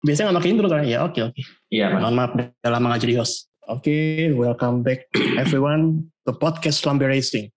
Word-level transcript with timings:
Biasanya 0.00 0.32
nggak 0.32 0.40
pakai 0.40 0.52
intro 0.56 0.68
kan? 0.72 0.80
Ya 0.88 1.04
oke 1.04 1.20
oke. 1.28 1.40
Iya, 1.68 1.92
Mas. 1.92 2.00
Mohon 2.00 2.14
maaf 2.16 2.30
udah 2.32 2.70
lama 2.72 2.86
nggak 2.88 3.02
jadi 3.04 3.14
host. 3.20 3.52
Oke, 3.68 4.32
welcome 4.32 4.80
back 4.80 5.04
everyone 5.36 6.08
to 6.24 6.32
podcast 6.32 6.80
Lambe 6.88 7.04
Racing. 7.04 7.52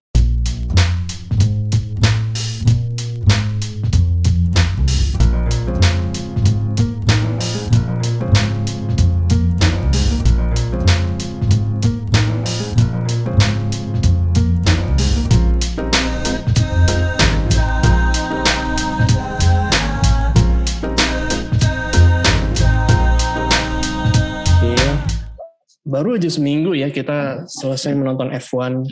Baru 26.13 26.21
aja 26.21 26.29
seminggu 26.29 26.77
ya 26.77 26.93
kita 26.93 27.49
selesai 27.49 27.97
menonton 27.97 28.29
F1 28.37 28.85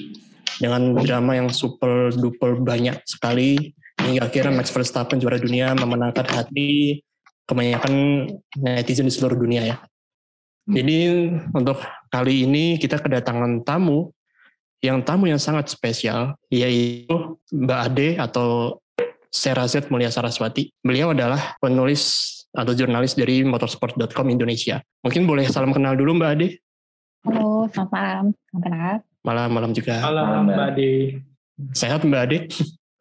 dengan 0.58 0.98
drama 1.06 1.38
yang 1.38 1.54
super 1.54 2.10
duper 2.10 2.58
banyak 2.58 2.98
sekali 3.06 3.78
hingga 4.02 4.26
akhirnya 4.26 4.58
Max 4.58 4.74
Verstappen 4.74 5.22
juara 5.22 5.38
dunia 5.38 5.78
memenangkan 5.78 6.26
hati 6.26 6.98
kebanyakan 7.46 8.26
netizen 8.58 9.06
di 9.06 9.14
seluruh 9.14 9.38
dunia 9.38 9.70
ya. 9.70 9.78
Jadi 10.66 11.30
untuk 11.54 11.78
kali 12.10 12.50
ini 12.50 12.82
kita 12.82 12.98
kedatangan 12.98 13.70
tamu 13.70 14.10
yang 14.82 15.06
tamu 15.06 15.30
yang 15.30 15.38
sangat 15.38 15.70
spesial 15.70 16.34
yaitu 16.50 17.38
Mbak 17.54 17.80
Ade 17.86 18.10
atau 18.18 18.82
Serazet 19.30 19.94
Mulia 19.94 20.10
Saraswati. 20.10 20.74
Beliau 20.82 21.14
adalah 21.14 21.54
penulis 21.62 22.34
atau 22.50 22.74
jurnalis 22.74 23.14
dari 23.14 23.46
motorsport.com 23.46 24.26
Indonesia. 24.26 24.82
Mungkin 25.06 25.30
boleh 25.30 25.46
salam 25.54 25.70
kenal 25.70 25.94
dulu 25.94 26.18
Mbak 26.18 26.32
Ade. 26.34 26.58
Halo, 27.22 27.70
selamat 27.70 27.91
malam. 27.94 28.26
Selamat 28.50 28.66
malam. 28.66 28.98
Malam-malam 29.22 29.72
juga. 29.77 30.02
Malam, 30.02 30.50
Mbak 30.50 30.66
Ade. 30.74 30.91
Sehat 31.78 32.02
Mbak 32.02 32.22
Ade? 32.26 32.38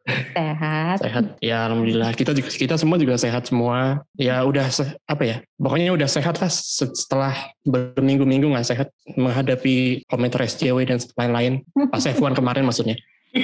Sehat. 0.05 0.97
Sehat. 1.01 1.25
Ya 1.41 1.65
alhamdulillah. 1.65 2.13
Kita 2.13 2.37
juga 2.37 2.49
kita 2.53 2.75
semua 2.77 3.01
juga 3.01 3.17
sehat 3.17 3.49
semua. 3.49 4.05
Ya 4.13 4.45
udah 4.45 4.69
se- 4.69 4.93
apa 5.09 5.23
ya? 5.25 5.37
Pokoknya 5.57 5.89
udah 5.93 6.05
sehat 6.05 6.37
lah 6.37 6.49
se- 6.53 6.93
setelah 6.93 7.33
berminggu-minggu 7.65 8.45
nggak 8.45 8.69
sehat 8.69 8.87
menghadapi 9.17 10.05
komentar 10.05 10.45
SJW 10.45 10.85
dan 10.85 11.01
lain-lain. 11.17 11.65
Pas 11.89 12.05
F1 12.05 12.37
kemarin 12.37 12.65
maksudnya. 12.65 12.97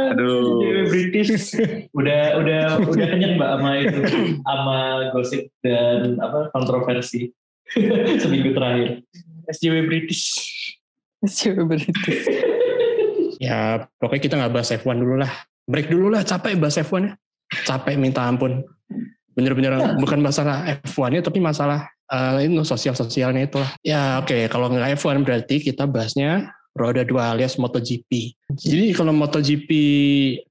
Aduh. 0.00 0.86
British. 0.86 1.54
udah 1.90 2.38
udah 2.38 2.62
udah 2.86 3.06
kenyang 3.10 3.34
Mbak 3.36 3.50
sama 3.58 3.70
itu 3.82 3.98
sama 4.46 4.78
gosip 5.10 5.42
dan 5.66 6.14
apa 6.22 6.48
kontroversi 6.54 7.34
seminggu 8.22 8.50
terakhir. 8.54 9.02
SJW 9.50 9.76
British. 9.86 10.24
Coba 11.22 11.76
berhenti. 11.76 12.12
Ya 13.40 13.88
pokoknya 13.96 14.20
kita 14.20 14.34
nggak 14.36 14.52
bahas 14.52 14.68
F1 14.68 15.00
dulu 15.00 15.16
lah. 15.16 15.32
Break 15.64 15.88
dulu 15.88 16.12
lah, 16.12 16.20
capek 16.20 16.60
bahas 16.60 16.76
F1 16.76 17.08
ya. 17.08 17.12
Capek 17.64 17.96
minta 17.96 18.28
ampun. 18.28 18.60
Bener-bener 19.32 19.96
bukan 19.96 20.20
masalah 20.20 20.68
F1-nya 20.84 21.24
tapi 21.24 21.40
masalah 21.40 21.88
eh, 22.12 22.44
itu 22.44 22.60
sosial-sosialnya 22.60 23.48
itu 23.48 23.56
lah. 23.56 23.72
Ya 23.80 24.20
oke, 24.20 24.44
kalau 24.52 24.68
nggak 24.68 24.92
F1 25.00 25.24
berarti 25.24 25.56
kita 25.64 25.88
bahasnya 25.88 26.52
roda 26.76 27.00
dua 27.00 27.32
alias 27.32 27.56
MotoGP. 27.56 28.36
Jadi 28.60 28.92
kalau 28.92 29.16
MotoGP 29.16 29.70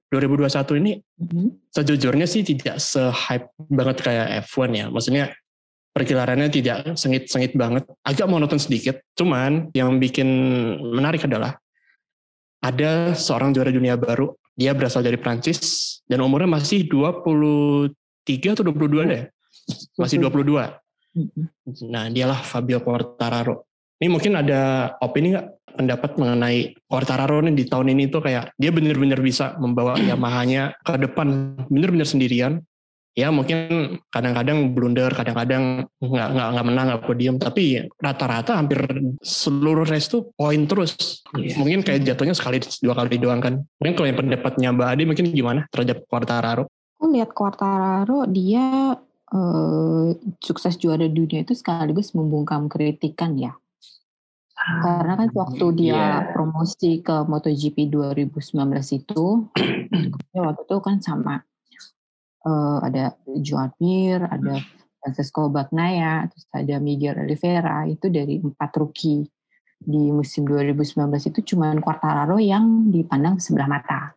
2021 0.10 0.82
ini 0.82 0.98
Mhm. 1.22 1.70
sejujurnya 1.70 2.26
sih 2.26 2.42
tidak 2.42 2.82
se-hype 2.82 3.54
banget 3.70 4.02
kayak 4.02 4.50
F1 4.50 4.74
ya. 4.74 4.86
Maksudnya 4.90 5.30
pergelarannya 6.00 6.48
tidak 6.48 6.96
sengit-sengit 6.96 7.52
banget. 7.60 7.84
Agak 8.08 8.32
monoton 8.32 8.56
sedikit. 8.56 9.04
Cuman 9.20 9.68
yang 9.76 10.00
bikin 10.00 10.28
menarik 10.96 11.28
adalah 11.28 11.60
ada 12.64 13.12
seorang 13.12 13.52
juara 13.52 13.76
dunia 13.76 14.00
baru. 14.00 14.32
Dia 14.56 14.72
berasal 14.72 15.04
dari 15.04 15.20
Prancis 15.20 16.00
dan 16.08 16.24
umurnya 16.24 16.48
masih 16.48 16.88
23 16.88 18.56
atau 18.56 18.64
22 18.64 19.04
deh. 19.12 19.24
Masih 20.00 20.24
22. 20.24 20.80
Mhm. 21.20 21.44
Nah, 21.92 22.08
dialah 22.08 22.40
Fabio 22.40 22.80
Quartararo. 22.80 23.68
Ini 24.00 24.08
mungkin 24.08 24.40
ada 24.40 24.96
opini 25.04 25.36
nggak 25.36 25.76
pendapat 25.76 26.12
mengenai 26.16 26.72
Quartararo 26.88 27.44
nih 27.44 27.56
di 27.56 27.66
tahun 27.68 27.92
ini 27.92 28.08
tuh 28.08 28.24
kayak 28.24 28.56
dia 28.56 28.72
benar-benar 28.72 29.20
bisa 29.20 29.60
membawa 29.60 30.00
Yamaha-nya 30.00 30.80
ke 30.80 30.96
depan 30.96 31.60
benar-benar 31.68 32.08
sendirian. 32.08 32.64
Ya 33.20 33.28
mungkin 33.36 34.00
kadang-kadang 34.08 34.72
blunder, 34.72 35.12
kadang-kadang 35.12 35.92
nggak 36.00 36.28
nggak 36.32 36.48
nggak 36.56 36.66
menang, 36.72 36.86
nggak 36.88 37.04
podium, 37.04 37.36
tapi 37.36 37.84
rata-rata 38.00 38.56
hampir 38.56 38.80
seluruh 39.20 39.84
race 39.84 40.08
tuh 40.08 40.32
poin 40.40 40.64
terus. 40.64 40.96
Iya. 41.36 41.60
Mungkin 41.60 41.84
kayak 41.84 42.08
jatuhnya 42.08 42.32
sekali 42.32 42.64
dua 42.80 42.96
kali 42.96 43.20
doang 43.20 43.44
kan. 43.44 43.54
Mungkin 43.84 43.94
kalau 44.00 44.08
yang 44.08 44.20
pendapatnya 44.24 44.68
Mbak 44.72 44.88
Adi 44.88 45.04
mungkin 45.04 45.26
gimana 45.36 45.62
terhadap 45.68 46.08
Quartararo? 46.08 46.72
Aku 46.96 47.12
lihat 47.12 47.36
Quartararo 47.36 48.24
dia 48.32 48.96
eh, 49.30 50.08
sukses 50.40 50.80
juara 50.80 51.06
dunia 51.12 51.44
itu 51.44 51.52
sekaligus 51.52 52.16
membungkam 52.16 52.72
kritikan 52.72 53.36
ya. 53.36 53.52
Karena 54.60 55.16
kan 55.16 55.32
waktu 55.32 55.66
dia 55.76 55.96
Iya. 55.96 56.36
promosi 56.36 57.00
ke 57.00 57.24
MotoGP 57.24 57.88
2019 57.88 58.92
itu, 58.92 59.48
waktu 60.36 60.62
itu 60.68 60.78
kan 60.84 61.00
sama 61.00 61.48
eh, 62.46 62.80
ada 62.84 63.16
Joan 63.40 63.72
Mir, 63.80 64.24
ada 64.24 64.60
Francesco 65.00 65.48
Bagnaia, 65.48 66.28
terus 66.28 66.46
ada 66.52 66.76
Miguel 66.84 67.24
Oliveira, 67.24 67.88
itu 67.88 68.12
dari 68.12 68.40
empat 68.40 68.72
rookie 68.76 69.24
di 69.80 70.12
musim 70.12 70.44
2019 70.44 71.32
itu 71.32 71.56
cuma 71.56 71.72
Quartararo 71.80 72.36
yang 72.36 72.92
dipandang 72.92 73.40
sebelah 73.40 73.72
mata. 73.72 74.12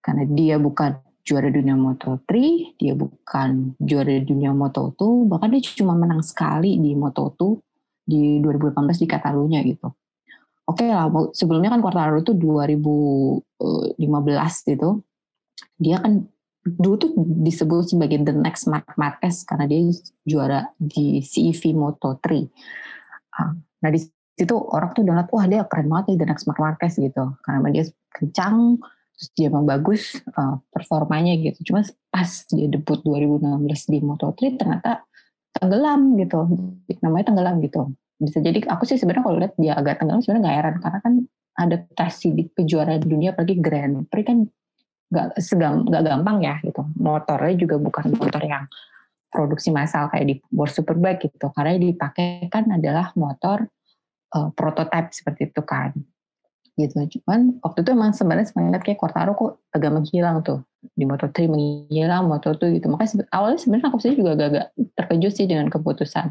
Karena 0.00 0.24
dia 0.24 0.56
bukan 0.56 0.96
juara 1.20 1.52
dunia 1.52 1.76
Moto3, 1.76 2.32
dia 2.80 2.96
bukan 2.96 3.76
juara 3.76 4.16
dunia 4.24 4.56
Moto2, 4.56 5.28
bahkan 5.28 5.52
dia 5.52 5.60
cuma 5.76 5.92
menang 5.92 6.24
sekali 6.24 6.80
di 6.80 6.96
Moto2 6.96 7.40
di 8.08 8.40
2018 8.40 9.04
di 9.04 9.06
Catalunya 9.06 9.60
gitu. 9.60 9.92
Oke 10.64 10.88
lah, 10.88 11.12
mau- 11.12 11.36
sebelumnya 11.36 11.68
kan 11.68 11.84
Quartararo 11.84 12.24
itu 12.24 12.32
2015 12.32 14.64
gitu. 14.64 15.04
Dia 15.76 16.00
kan 16.00 16.24
dulu 16.76 16.94
tuh 17.00 17.10
disebut 17.16 17.94
sebagai 17.94 18.20
the 18.26 18.34
next 18.34 18.68
Marc 18.68 18.92
Marquez 19.00 19.46
karena 19.48 19.64
dia 19.64 19.80
juara 20.26 20.60
di 20.76 21.24
CEV 21.24 21.72
Moto3. 21.72 22.26
Ah, 23.38 23.54
Nah 23.82 23.90
di 23.94 24.00
situ 24.38 24.54
orang 24.54 24.90
tuh 24.94 25.02
ngeliat, 25.06 25.28
wah 25.30 25.46
dia 25.46 25.62
keren 25.66 25.86
banget 25.90 26.14
nih 26.14 26.18
the 26.22 26.26
next 26.26 26.44
Marc 26.46 26.58
Marquez 26.58 26.94
gitu. 26.98 27.24
Karena 27.42 27.68
dia 27.70 27.84
kencang, 28.14 28.78
terus 29.14 29.28
dia 29.34 29.46
emang 29.50 29.66
bagus 29.66 30.18
eh, 30.18 30.56
performanya 30.70 31.34
gitu. 31.38 31.72
Cuma 31.72 31.86
pas 32.10 32.30
dia 32.50 32.66
debut 32.70 32.98
2016 33.02 33.92
di 33.92 33.98
Moto3 34.02 34.38
ternyata 34.58 35.06
tenggelam 35.54 36.18
gitu. 36.18 36.38
Namanya 37.02 37.34
tenggelam 37.34 37.62
gitu. 37.62 37.94
Bisa 38.18 38.42
jadi 38.42 38.58
aku 38.66 38.82
sih 38.82 38.98
sebenarnya 38.98 39.24
kalau 39.26 39.38
lihat 39.38 39.54
dia 39.54 39.78
agak 39.78 40.02
tenggelam 40.02 40.22
sebenarnya 40.22 40.42
nggak 40.42 40.56
heran 40.58 40.76
karena 40.82 40.98
kan 41.02 41.14
adaptasi 41.58 42.38
di 42.38 42.44
kejuaraan 42.54 43.02
dunia 43.02 43.34
apalagi 43.34 43.58
Grand 43.58 44.06
Prix 44.06 44.26
kan 44.26 44.38
nggak 45.08 45.40
segam 45.40 45.88
nggak 45.88 46.02
gampang 46.04 46.38
ya 46.44 46.54
gitu. 46.64 46.84
Motornya 47.00 47.54
juga 47.56 47.76
bukan 47.80 48.12
motor 48.16 48.42
yang 48.44 48.64
produksi 49.28 49.68
massal 49.72 50.08
kayak 50.12 50.26
di 50.28 50.34
World 50.52 50.72
Superbike 50.72 51.28
gitu. 51.28 51.48
Karena 51.52 51.76
dipakai 51.76 52.48
kan 52.52 52.68
adalah 52.72 53.12
motor 53.16 53.68
eh, 54.36 54.48
prototype 54.56 55.12
seperti 55.12 55.52
itu 55.52 55.62
kan 55.64 55.92
gitu. 56.78 57.18
Cuman 57.18 57.58
waktu 57.60 57.82
itu 57.82 57.90
emang 57.90 58.14
sebenarnya 58.14 58.46
semangat 58.46 58.80
kayak 58.86 59.02
Quartaro 59.02 59.34
kok 59.34 59.52
agak 59.74 59.90
menghilang 59.90 60.46
tuh 60.46 60.62
di 60.94 61.02
Moto3 61.02 61.50
menghilang, 61.50 62.30
Moto2 62.30 62.78
gitu. 62.78 62.86
Makanya 62.86 63.26
awalnya 63.34 63.58
sebenarnya 63.58 63.86
aku 63.90 63.98
sendiri 63.98 64.18
juga 64.22 64.32
agak-agak 64.38 64.66
terkejut 64.94 65.32
sih 65.34 65.46
dengan 65.50 65.66
keputusan 65.66 66.30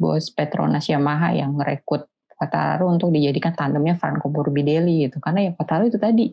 bos 0.00 0.32
Petronas 0.32 0.88
Yamaha 0.88 1.36
yang 1.36 1.52
merekrut 1.54 2.08
Quartaro 2.34 2.90
untuk 2.90 3.14
dijadikan 3.14 3.54
tandemnya 3.54 3.94
Franco 4.00 4.32
Morbidelli 4.32 5.06
gitu. 5.06 5.20
Karena 5.20 5.46
ya 5.46 5.50
Quartaro 5.52 5.84
itu 5.86 6.00
tadi 6.00 6.32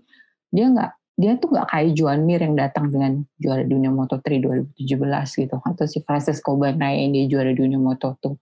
dia 0.52 0.66
nggak 0.72 0.92
dia 1.20 1.36
tuh 1.38 1.52
nggak 1.52 1.68
kayak 1.70 1.92
Joan 1.94 2.26
Mir 2.26 2.42
yang 2.42 2.56
datang 2.56 2.90
dengan 2.90 3.22
juara 3.38 3.68
dunia 3.68 3.92
Moto3 3.92 4.42
2017 4.76 5.44
gitu 5.46 5.60
atau 5.60 5.86
si 5.86 6.00
Francesco 6.02 6.56
Bagnaia 6.56 7.04
yang 7.04 7.12
dia 7.14 7.28
juara 7.28 7.52
dunia 7.52 7.78
Moto2 7.78 8.40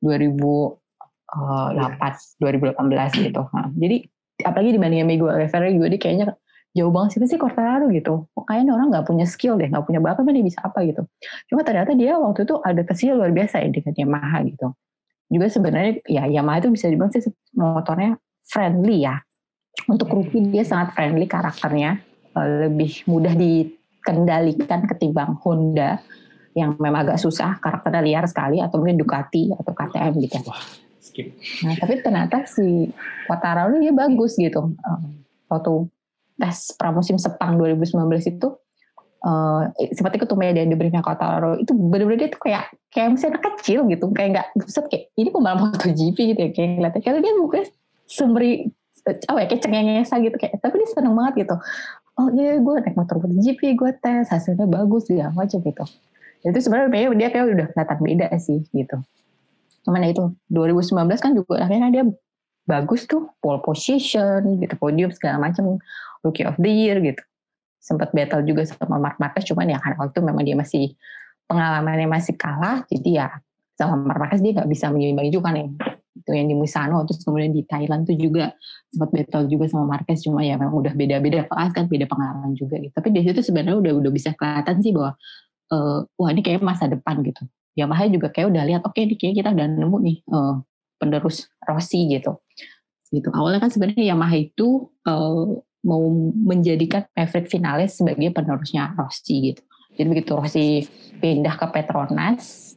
2008 0.00 2.40
2018 2.40 3.28
gitu. 3.30 3.42
Nah, 3.52 3.68
jadi 3.76 4.08
apalagi 4.44 4.76
dibandingin 4.76 5.08
Miguel 5.08 5.32
Oliveira 5.32 5.72
juga 5.72 5.88
dia 5.92 6.00
kayaknya 6.00 6.26
jauh 6.76 6.92
banget 6.92 7.16
sih 7.16 7.24
sih 7.24 7.40
Quartararo 7.40 7.88
gitu. 7.88 8.28
Kok 8.36 8.44
kayaknya 8.44 8.76
orang 8.76 8.92
nggak 8.92 9.08
punya 9.08 9.24
skill 9.24 9.56
deh, 9.56 9.72
nggak 9.72 9.88
punya 9.88 10.00
bakat, 10.04 10.28
dia 10.28 10.44
bisa 10.44 10.60
apa 10.60 10.84
gitu. 10.84 11.08
Cuma 11.48 11.64
ternyata 11.64 11.96
dia 11.96 12.20
waktu 12.20 12.44
itu 12.44 12.60
adaptasinya 12.60 13.16
luar 13.16 13.32
biasa 13.32 13.64
ya 13.64 13.72
dengan 13.72 13.94
Yamaha 13.96 14.44
gitu. 14.44 14.76
Juga 15.32 15.46
sebenarnya 15.50 15.92
ya 16.06 16.22
Yamaha 16.28 16.62
itu 16.62 16.70
bisa 16.70 16.86
dibilang 16.92 17.10
sih 17.10 17.24
motornya 17.56 18.20
friendly 18.44 19.08
ya. 19.08 19.24
Untuk 19.88 20.12
rookie 20.12 20.52
dia 20.52 20.64
sangat 20.64 20.96
friendly 20.96 21.28
karakternya, 21.28 22.00
lebih 22.44 23.06
mudah 23.08 23.32
dikendalikan 23.32 24.84
ketimbang 24.90 25.38
Honda 25.40 26.02
yang 26.56 26.72
memang 26.80 27.04
agak 27.04 27.20
susah 27.20 27.60
karakternya 27.60 28.00
liar 28.00 28.24
sekali 28.24 28.64
atau 28.64 28.80
mungkin 28.80 28.96
Ducati 28.96 29.52
atau 29.52 29.72
KTM 29.76 30.12
gitu. 30.24 30.40
Wah, 30.48 30.64
skip. 31.00 31.36
Nah 31.64 31.76
tapi 31.76 32.00
ternyata 32.00 32.48
si 32.48 32.88
Quartararo 33.28 33.76
ini 33.76 33.92
dia 33.92 33.94
bagus 33.94 34.40
gitu. 34.40 34.72
Um, 34.72 35.02
waktu 35.52 35.88
tes 36.40 36.72
pramusim 36.80 37.20
Sepang 37.20 37.60
2019 37.60 37.92
itu 38.24 38.48
uh, 39.24 39.62
seperti 39.92 40.16
ketumnya 40.20 40.62
dia 40.62 40.64
diberinya 40.64 41.04
Quartararo 41.04 41.60
itu 41.60 41.72
benar-benar 41.76 42.24
dia 42.24 42.30
tuh 42.32 42.40
kayak 42.40 42.72
kayak 42.92 43.08
misalnya 43.12 43.36
anak 43.36 43.44
kecil 43.60 43.80
gitu 43.88 44.04
kayak 44.16 44.28
nggak 44.36 44.48
buset 44.56 44.84
kayak 44.88 45.04
ini 45.20 45.28
pembalap 45.28 45.60
MotoGP 45.60 46.18
gitu 46.32 46.40
ya 46.40 46.50
kayak 46.56 46.68
ngeliatnya 46.80 47.00
karena 47.04 47.18
dia 47.20 47.32
mukanya 47.36 47.66
semberi 48.06 48.52
apa 49.06 49.38
ya 49.38 49.46
kayak 49.46 49.62
cengengesa 49.62 50.14
gitu 50.18 50.36
kayak 50.40 50.58
tapi 50.58 50.74
dia 50.82 50.88
seneng 50.90 51.14
banget 51.14 51.46
gitu 51.46 51.54
oh 52.16 52.28
iya 52.32 52.56
gue 52.56 52.74
naik 52.80 52.96
motor 52.96 53.20
MotoGP 53.20 53.76
gue 53.76 53.90
tes 54.00 54.26
hasilnya 54.28 54.64
bagus 54.64 55.08
dia 55.08 55.28
macam 55.32 55.60
gitu. 55.60 55.84
Itu 56.44 56.58
sebenarnya 56.62 57.12
dia 57.12 57.28
kayak 57.28 57.46
udah 57.52 57.66
kelihatan 57.72 57.98
beda 58.00 58.26
sih 58.40 58.60
gitu. 58.72 58.96
Cuman 59.84 60.02
ya 60.02 60.08
itu 60.16 60.24
2019 60.50 60.96
kan 61.22 61.32
juga 61.36 61.62
akhirnya 61.62 61.90
dia 61.92 62.04
bagus 62.66 63.06
tuh 63.06 63.30
pole 63.38 63.62
position 63.62 64.58
gitu 64.58 64.74
podium 64.80 65.14
segala 65.14 65.38
macam 65.38 65.78
rookie 66.24 66.48
of 66.48 66.56
the 66.58 66.72
year 66.72 66.98
gitu. 67.04 67.22
Sempat 67.78 68.10
battle 68.10 68.42
juga 68.42 68.66
sama 68.66 68.98
Mark 68.98 69.22
Marquez 69.22 69.46
cuman 69.46 69.70
ya 69.70 69.78
karena 69.78 69.96
waktu 70.02 70.18
memang 70.24 70.42
dia 70.42 70.56
masih 70.58 70.98
pengalamannya 71.46 72.10
masih 72.10 72.34
kalah 72.34 72.82
jadi 72.90 73.10
ya 73.10 73.28
sama 73.78 73.94
Mark 74.02 74.18
Marquez 74.18 74.42
dia 74.42 74.56
nggak 74.56 74.66
bisa 74.66 74.90
menyimbangi 74.90 75.30
juga 75.30 75.54
nih 75.54 75.70
itu 76.16 76.30
yang 76.32 76.48
di 76.48 76.56
Musano 76.56 77.04
terus 77.04 77.20
kemudian 77.22 77.52
di 77.52 77.62
Thailand 77.68 78.08
tuh 78.08 78.16
juga 78.16 78.56
sempat 78.88 79.12
battle 79.12 79.44
juga 79.52 79.64
sama 79.68 79.84
Marquez 79.84 80.24
cuma 80.24 80.40
ya 80.40 80.56
memang 80.56 80.72
udah 80.72 80.92
beda-beda 80.96 81.44
kelas 81.44 81.70
kan 81.76 81.84
beda 81.86 82.08
pengalaman 82.08 82.56
juga 82.56 82.80
gitu. 82.80 82.92
Tapi 82.96 83.08
di 83.12 83.20
situ 83.20 83.40
sebenarnya 83.44 83.76
udah 83.76 83.92
udah 84.00 84.10
bisa 84.12 84.32
kelihatan 84.32 84.80
sih 84.80 84.96
bahwa 84.96 85.12
uh, 85.70 86.00
wah 86.16 86.30
ini 86.32 86.40
kayak 86.40 86.64
masa 86.64 86.88
depan 86.88 87.20
gitu. 87.20 87.44
Yamaha 87.76 88.08
juga 88.08 88.32
kayak 88.32 88.48
udah 88.48 88.62
lihat 88.64 88.82
oke 88.88 88.96
okay, 88.96 89.04
ini 89.04 89.14
kayak 89.20 89.44
kita 89.44 89.50
udah 89.52 89.66
nemu 89.68 89.96
nih 90.00 90.16
uh, 90.32 90.56
penerus 90.96 91.52
Rossi 91.68 92.08
gitu. 92.08 92.40
Gitu. 93.12 93.28
Awalnya 93.28 93.60
kan 93.60 93.70
sebenarnya 93.70 94.16
Yamaha 94.16 94.36
itu 94.40 94.88
uh, 95.04 95.46
mau 95.86 96.02
menjadikan 96.34 97.06
Maverick 97.14 97.46
Vinales 97.52 97.94
sebagai 98.00 98.32
penerusnya 98.32 98.96
Rossi 98.96 99.52
gitu. 99.52 99.62
Jadi 99.96 100.06
begitu 100.12 100.32
Rossi 100.36 100.66
pindah 101.20 101.56
ke 101.56 101.66
Petronas, 101.72 102.75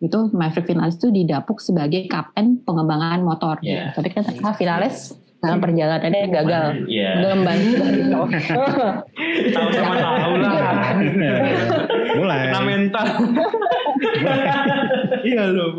itu 0.00 0.18
Maverick 0.32 0.66
Vinales 0.68 0.96
itu 0.96 1.12
didapuk 1.12 1.60
sebagai 1.60 2.08
kapten 2.08 2.64
pengembangan 2.64 3.20
motor. 3.20 3.60
Yeah. 3.60 3.92
Tapi 3.92 4.08
kan 4.12 4.24
ternyata 4.24 4.56
Vinales 4.56 5.12
dalam 5.40 5.60
perjalanannya 5.60 6.24
gagal. 6.32 6.64
Yeah. 6.88 7.20
Dalam 7.20 7.40
bantu. 7.44 7.72
tahu 9.52 9.68
sama 9.76 9.94
tahu 10.00 10.34
lah. 10.40 10.56
Mulai. 12.16 12.38
Kena 12.48 12.60
mental. 12.64 13.06
iya 15.28 15.42
loh. 15.52 15.76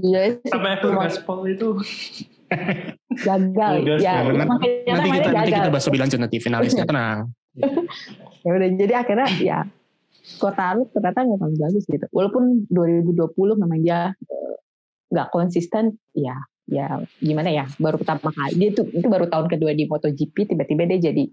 Iya. 0.00 0.20
Sampai 0.48 0.70
aku 0.80 0.88
gaspol 0.96 1.46
itu 1.52 1.68
gagal 3.24 3.74
ya 4.02 4.26
nanti, 4.26 4.68
nanti 4.86 5.08
kita 5.10 5.28
nanti 5.32 5.50
kita 5.50 5.70
bahas 5.70 5.86
lebih 5.88 6.00
lanjut 6.02 6.18
nanti 6.20 6.36
finalisnya 6.42 6.84
tenang 6.86 7.30
ya 8.44 8.50
udah 8.50 8.68
jadi 8.74 8.94
akhirnya 9.00 9.28
ya 9.40 9.58
kota 10.40 10.72
lu 10.76 10.88
ternyata 10.88 11.24
memang 11.28 11.52
bagus 11.56 11.84
gitu 11.84 12.06
walaupun 12.10 12.64
2020 12.72 13.60
memang 13.60 13.80
dia 13.84 14.00
eh, 14.16 14.54
nggak 15.12 15.28
konsisten 15.30 16.00
ya 16.16 16.36
ya 16.64 17.04
gimana 17.20 17.52
ya 17.52 17.68
baru 17.76 18.00
pertama 18.00 18.32
kali 18.32 18.56
dia 18.56 18.70
tuh 18.72 18.88
itu 18.88 19.04
baru 19.04 19.28
tahun 19.28 19.52
kedua 19.52 19.76
di 19.76 19.84
MotoGP 19.84 20.56
tiba-tiba 20.56 20.88
dia 20.88 21.12
jadi 21.12 21.24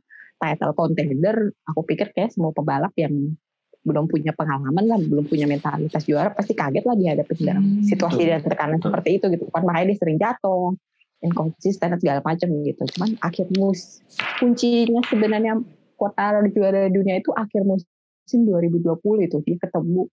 title 0.41 0.75
contender 0.75 1.55
aku 1.63 1.87
pikir 1.87 2.11
kayak 2.11 2.35
semua 2.35 2.51
pebalap 2.51 2.91
yang 2.99 3.35
belum 3.81 4.05
punya 4.05 4.29
pengalaman 4.37 4.85
lah, 4.85 4.99
belum 5.01 5.25
punya 5.25 5.49
mentalitas 5.49 6.05
juara, 6.05 6.29
pasti 6.29 6.53
kaget 6.53 6.85
lah 6.85 6.93
dihadapi 6.93 7.33
dalam 7.41 7.65
hmm, 7.65 7.89
situasi 7.89 8.29
dan 8.29 8.45
tekanan 8.45 8.77
seperti 8.77 9.17
itu 9.17 9.25
gitu 9.33 9.49
kan. 9.49 9.65
Makanya 9.65 9.85
dia 9.89 9.97
sering 9.97 10.17
jatuh, 10.21 10.77
inkonsisten 11.25 11.97
segala 11.97 12.21
macam 12.21 12.47
gitu. 12.61 12.83
Cuman 12.97 13.17
akhir 13.25 13.49
mus 13.57 14.05
kuncinya 14.37 15.01
sebenarnya 15.09 15.57
kota 15.97 16.45
juara 16.53 16.93
dunia 16.93 17.21
itu 17.21 17.33
akhir 17.33 17.65
musim 17.65 17.89
2020 18.27 19.27
itu 19.27 19.37
dia 19.43 19.57
ketemu 19.57 20.07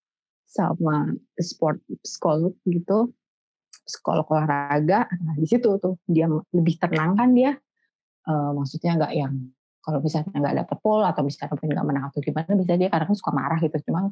sama 0.49 1.13
sport 1.37 1.77
school 2.01 2.57
gitu. 2.65 3.13
Sekolah 3.85 4.25
olahraga. 4.25 5.05
Nah 5.21 5.35
di 5.37 5.45
situ 5.45 5.77
tuh 5.77 6.01
dia 6.09 6.25
lebih 6.29 6.81
tenang 6.81 7.17
kan 7.17 7.29
dia. 7.33 7.53
Uh, 8.25 8.53
maksudnya 8.53 8.97
nggak 8.97 9.13
yang 9.15 9.33
kalau 9.81 10.03
misalnya 10.03 10.29
nggak 10.37 10.55
dapet 10.65 10.77
pol 10.85 11.01
atau 11.01 11.25
misalnya 11.25 11.57
nggak 11.57 11.87
menang 11.87 12.05
atau 12.13 12.19
gimana 12.21 12.51
bisa 12.53 12.77
dia 12.77 12.89
kadang 12.89 13.13
suka 13.13 13.31
marah 13.33 13.57
gitu. 13.61 13.77
Cuma 13.89 14.09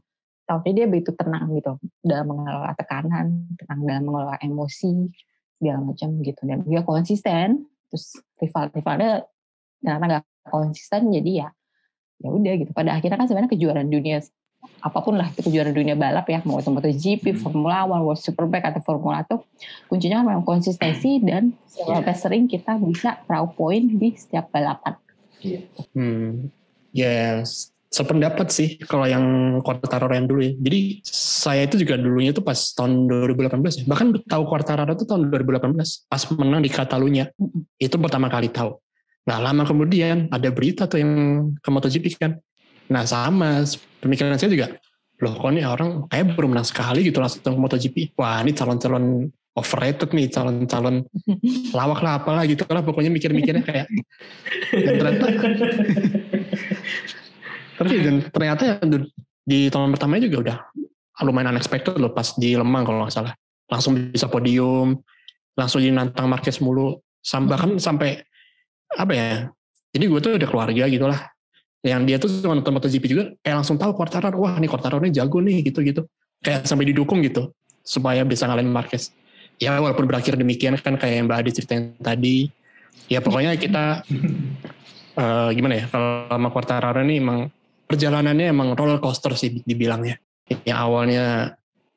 tapi 0.48 0.72
dia 0.72 0.88
begitu 0.88 1.12
tenang 1.12 1.52
gitu 1.54 1.76
dalam 2.00 2.32
mengelola 2.32 2.72
tekanan 2.74 3.52
tenang 3.60 3.80
dalam 3.84 4.04
mengelola 4.08 4.38
emosi 4.40 5.10
segala 5.58 5.80
macam 5.84 6.10
gitu. 6.22 6.42
Dan 6.46 6.66
dia 6.66 6.82
konsisten 6.86 7.66
terus 7.88 8.20
rival-rivalnya 8.42 9.24
ternyata 9.80 10.06
nggak 10.06 10.26
konsisten 10.50 11.02
jadi 11.14 11.32
ya 11.46 11.50
ya 12.18 12.30
udah 12.34 12.54
gitu 12.58 12.72
pada 12.74 12.98
akhirnya 12.98 13.18
kan 13.18 13.28
sebenarnya 13.30 13.52
kejuaraan 13.54 13.90
dunia 13.90 14.20
apa 14.82 15.00
pun 15.06 15.16
lah 15.16 15.30
itu 15.30 15.46
kejuaraan 15.48 15.76
dunia 15.78 15.94
balap 15.94 16.26
ya 16.28 16.42
mau 16.44 16.58
itu 16.58 16.74
MotoGP, 16.74 17.24
hmm. 17.38 17.40
Formula 17.46 17.86
One, 17.86 18.04
World 18.04 18.22
Superbike 18.22 18.74
atau 18.74 18.82
Formula 18.82 19.22
tuh 19.24 19.46
kuncinya 19.86 20.22
kan 20.22 20.26
memang 20.34 20.46
konsistensi 20.46 21.22
dan 21.22 21.54
seberapa 21.70 22.12
sering 22.18 22.50
kita 22.50 22.76
bisa 22.82 23.22
raw 23.30 23.46
point 23.46 23.86
di 23.86 24.18
setiap 24.18 24.50
balapan. 24.50 24.98
Hmm, 25.94 26.50
yes 26.90 27.78
sependapat 27.88 28.52
sih 28.52 28.78
kalau 28.84 29.08
yang 29.08 29.26
Quartararo 29.64 30.12
yang 30.12 30.28
dulu 30.28 30.44
ya. 30.44 30.54
Jadi 30.60 30.82
saya 31.08 31.66
itu 31.66 31.80
juga 31.82 31.96
dulunya 31.96 32.36
tuh 32.36 32.44
pas 32.44 32.58
tahun 32.76 33.08
2018 33.08 33.84
ya. 33.84 33.86
Bahkan 33.88 34.08
tahu 34.28 34.44
Quartararo 34.46 34.92
itu 34.94 35.08
tahun 35.08 35.32
2018 35.32 36.12
pas 36.12 36.22
menang 36.36 36.62
di 36.62 36.72
Catalunya. 36.72 37.32
Itu 37.80 37.96
pertama 37.98 38.28
kali 38.28 38.52
tahu. 38.52 38.76
Nah 39.28 39.38
lama 39.44 39.68
kemudian 39.68 40.32
ada 40.32 40.50
berita 40.50 40.88
tuh 40.88 41.04
yang 41.04 41.14
ke 41.60 41.70
MotoGP 41.70 42.06
kan. 42.16 42.40
Nah 42.88 43.04
sama 43.04 43.62
pemikiran 44.00 44.40
saya 44.40 44.52
juga. 44.52 44.68
Loh 45.20 45.34
kok 45.36 45.50
ini 45.52 45.66
orang 45.66 46.06
kayak 46.08 46.38
baru 46.38 46.48
menang 46.48 46.68
sekali 46.68 47.04
gitu 47.04 47.20
langsung 47.20 47.44
ke 47.44 47.52
MotoGP. 47.52 48.16
Wah 48.16 48.40
ini 48.42 48.56
calon-calon 48.56 49.28
overrated 49.58 50.10
nih 50.14 50.30
calon-calon 50.30 51.02
lawak 51.78 52.06
lah 52.06 52.22
apalah 52.22 52.46
gitu 52.46 52.62
lah 52.70 52.86
pokoknya 52.86 53.10
mikir-mikirnya 53.10 53.66
kayak 53.66 53.90
dan 54.70 54.94
ternyata 55.02 55.26
tapi 57.82 57.94
dan 58.06 58.16
ternyata 58.30 58.64
di 59.42 59.66
tahun 59.74 59.98
pertama 59.98 60.22
juga 60.22 60.38
udah 60.46 60.58
lumayan 61.26 61.58
unexpected 61.58 61.98
loh 61.98 62.14
pas 62.14 62.38
di 62.38 62.54
Lemang 62.54 62.86
kalau 62.86 63.02
nggak 63.06 63.16
salah. 63.16 63.34
Langsung 63.68 63.98
bisa 64.14 64.30
podium, 64.30 65.02
langsung 65.58 65.82
jadi 65.82 65.96
nantang 65.96 66.30
Marquez 66.30 66.62
mulu. 66.62 67.02
Sampai 67.26 67.58
bahkan 67.58 67.72
sampai 67.82 68.22
apa 68.96 69.14
ya? 69.14 69.32
Jadi 69.92 70.06
gue 70.08 70.20
tuh 70.22 70.32
udah 70.38 70.50
keluarga 70.50 70.84
gitu 70.88 71.06
lah. 71.10 71.20
Yang 71.84 72.02
dia 72.06 72.18
tuh 72.20 72.30
cuma 72.44 72.54
nonton 72.58 72.74
MotoGP 72.74 73.06
juga 73.08 73.24
kayak 73.42 73.56
langsung 73.64 73.78
tahu 73.80 73.92
Quartararo, 73.96 74.38
wah 74.38 74.56
nih 74.60 74.70
Quartararo 74.70 75.04
ini 75.04 75.14
jago 75.14 75.40
nih 75.40 75.66
gitu-gitu. 75.66 76.06
Kayak 76.44 76.68
sampai 76.70 76.90
didukung 76.92 77.24
gitu 77.24 77.52
supaya 77.82 78.22
bisa 78.28 78.46
ngalahin 78.46 78.70
Marquez. 78.70 79.16
Ya 79.58 79.74
walaupun 79.80 80.06
berakhir 80.06 80.38
demikian 80.38 80.78
kan 80.78 81.00
kayak 81.00 81.24
yang 81.24 81.26
Mbak 81.26 81.38
Adi 81.42 81.52
ceritain 81.56 81.84
tadi. 81.98 82.38
Ya 83.08 83.24
pokoknya 83.24 83.56
kita 83.58 84.04
uh, 85.18 85.50
gimana 85.58 85.82
ya 85.82 85.86
kalau 85.90 86.30
sama 86.30 86.50
Quartararo 86.54 87.02
ini 87.02 87.24
emang 87.24 87.50
perjalanannya 87.88 88.52
emang 88.52 88.76
roller 88.76 89.00
coaster 89.00 89.34
sih 89.34 89.64
dibilangnya. 89.64 90.20
Yang 90.68 90.78
awalnya 90.78 91.26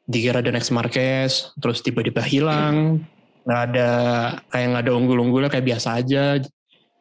dikira 0.07 0.43
The 0.43 0.51
Next 0.55 0.75
Marquez, 0.75 1.55
terus 1.59 1.83
tiba-tiba 1.83 2.23
hilang, 2.23 3.07
nggak 3.47 3.61
ada 3.71 3.91
kayak 4.51 4.67
nggak 4.75 4.83
ada 4.87 4.93
unggul-unggulnya 4.95 5.51
kayak 5.51 5.67
biasa 5.71 6.03
aja, 6.03 6.43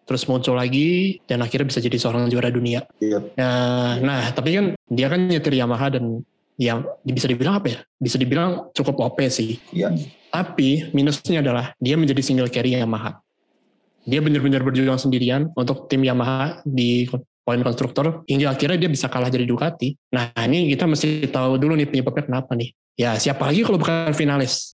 terus 0.09 0.25
muncul 0.25 0.57
lagi 0.57 1.21
dan 1.29 1.45
akhirnya 1.45 1.69
bisa 1.69 1.77
jadi 1.77 2.01
seorang 2.01 2.33
juara 2.33 2.49
dunia. 2.49 2.81
Iya. 2.97 3.21
Nah, 3.37 4.01
nah 4.01 4.21
tapi 4.33 4.57
kan 4.57 4.65
dia 4.89 5.05
kan 5.05 5.29
nyetir 5.29 5.53
Yamaha 5.53 5.93
dan 5.93 6.25
yang 6.57 6.81
bisa 7.05 7.29
dibilang 7.29 7.61
apa 7.61 7.77
ya? 7.77 7.79
Bisa 8.01 8.17
dibilang 8.17 8.73
cukup 8.73 8.97
OP 9.05 9.21
sih. 9.29 9.61
Iya. 9.69 9.93
Tapi 10.33 10.89
minusnya 10.97 11.45
adalah 11.45 11.77
dia 11.77 11.93
menjadi 11.93 12.25
single 12.25 12.49
carry 12.49 12.73
Yamaha. 12.73 13.21
Dia 14.09 14.17
benar-benar 14.25 14.65
berjuang 14.65 14.97
sendirian 14.97 15.53
untuk 15.53 15.85
tim 15.85 16.01
Yamaha 16.01 16.65
di 16.65 17.05
poin 17.45 17.61
konstruktor 17.61 18.25
hingga 18.25 18.57
akhirnya 18.57 18.81
dia 18.81 18.89
bisa 18.89 19.13
kalah 19.13 19.29
jadi 19.29 19.45
Ducati. 19.45 19.93
Nah 20.09 20.33
ini 20.49 20.73
kita 20.73 20.89
mesti 20.89 21.29
tahu 21.29 21.61
dulu 21.61 21.77
nih 21.77 21.85
penyebabnya 21.85 22.25
kenapa 22.25 22.57
nih. 22.57 22.73
Ya 22.97 23.13
siapa 23.21 23.45
lagi 23.45 23.61
kalau 23.61 23.77
bukan 23.77 24.09
finalis? 24.17 24.73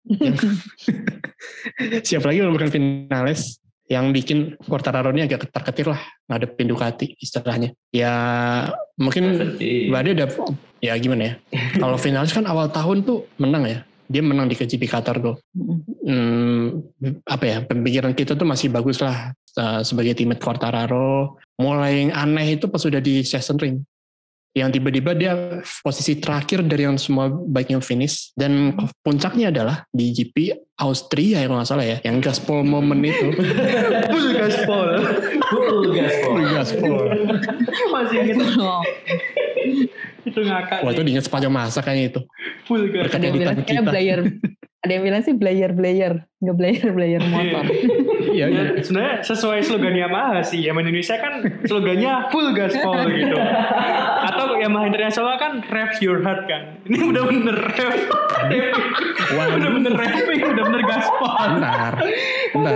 siapa 2.07 2.31
lagi 2.31 2.39
kalau 2.39 2.55
bukan 2.55 2.71
finalis 2.71 3.59
yang 3.85 4.09
bikin 4.09 4.57
Quartararo 4.65 5.13
ini 5.13 5.29
agak 5.29 5.47
ketar-ketir 5.47 5.93
lah 5.93 6.01
ngadepin 6.25 6.69
Ducati 6.69 7.13
istilahnya. 7.21 7.69
Ya 7.93 8.13
mungkin 8.97 9.57
Mbak 9.61 9.99
Ade 10.01 10.09
udah 10.17 10.27
ya 10.81 10.93
gimana 10.97 11.21
ya. 11.21 11.33
kalau 11.81 11.97
finalis 12.01 12.33
kan 12.33 12.49
awal 12.49 12.69
tahun 12.73 13.05
tuh 13.05 13.29
menang 13.37 13.65
ya. 13.69 13.79
Dia 14.05 14.21
menang 14.21 14.45
di 14.45 14.53
KGP 14.53 14.85
Qatar 14.85 15.17
tuh. 15.17 15.37
Hmm, 16.05 16.85
apa 17.25 17.45
ya 17.45 17.57
pemikiran 17.65 18.13
kita 18.13 18.37
tuh 18.37 18.45
masih 18.45 18.69
bagus 18.69 19.01
lah 19.01 19.33
uh, 19.57 19.81
sebagai 19.81 20.13
teammate 20.13 20.41
Quartararo 20.41 21.41
mulai 21.57 22.13
aneh 22.13 22.57
itu 22.59 22.69
pas 22.69 22.81
sudah 22.81 23.01
di 23.01 23.25
season 23.25 23.57
ring 23.57 23.81
yang 24.55 24.71
tiba-tiba 24.71 25.11
dia 25.11 25.59
posisi 25.83 26.15
terakhir 26.15 26.63
dari 26.63 26.87
yang 26.87 26.95
semua 26.95 27.27
baik 27.27 27.75
yang 27.75 27.83
finish. 27.83 28.31
Dan 28.39 28.71
puncaknya 29.03 29.51
adalah 29.51 29.83
di 29.91 30.15
GP 30.15 30.55
Austria 30.79 31.43
ya 31.43 31.51
kalau 31.51 31.59
nggak 31.59 31.69
salah 31.69 31.85
ya. 31.85 31.97
Yang 32.07 32.15
gaspol 32.31 32.63
moment 32.63 33.03
itu. 33.03 33.35
Full 34.15 34.29
gaspol 34.31 34.87
full 35.51 35.93
gaspol 35.93 36.33
full 36.33 36.47
gaspol 36.51 36.95
masih 37.93 38.17
gitu 38.33 38.43
itu 40.25 40.39
ngakak 40.41 40.81
wah 40.81 40.89
itu 40.89 41.01
diingat 41.05 41.25
sepanjang 41.29 41.53
masa 41.53 41.79
kayaknya 41.85 42.17
itu. 42.17 42.21
Full 42.65 42.89
gaspol 42.89 43.13
Ada 43.13 43.25
yang 43.29 43.35
bilang 43.37 43.57
player. 43.85 44.19
Ada 44.81 44.91
yang 44.93 45.03
bilang 45.05 45.21
sih 45.21 45.35
player 45.37 45.71
player 45.73 46.13
nggak 46.41 46.57
player 46.57 46.87
player 46.93 47.21
motor. 47.29 47.65
Iya, 48.35 48.51
iya. 48.51 48.63
Ya, 48.75 48.83
sebenarnya 48.83 49.15
sesuai 49.23 49.63
slogan 49.63 49.95
Yamaha 49.95 50.43
sih. 50.43 50.59
Yamaha 50.59 50.83
Indonesia 50.83 51.15
kan 51.15 51.39
slogannya 51.63 52.27
full 52.35 52.51
gaspol 52.51 52.99
gitu. 53.07 53.37
Atau 54.27 54.59
Yamaha 54.59 54.91
Internasional 54.91 55.39
kan 55.39 55.63
rev 55.71 55.95
your 56.03 56.19
heart 56.19 56.43
kan. 56.51 56.83
Ini 56.83 57.15
udah 57.15 57.23
bener 57.31 57.55
rev. 57.55 57.95
Udah 59.55 59.71
bener 59.71 59.93
revving, 59.95 60.41
udah 60.43 60.63
bener 60.67 60.83
gaspol. 60.83 61.31
Bentar, 61.31 61.93
bentar. 62.51 62.75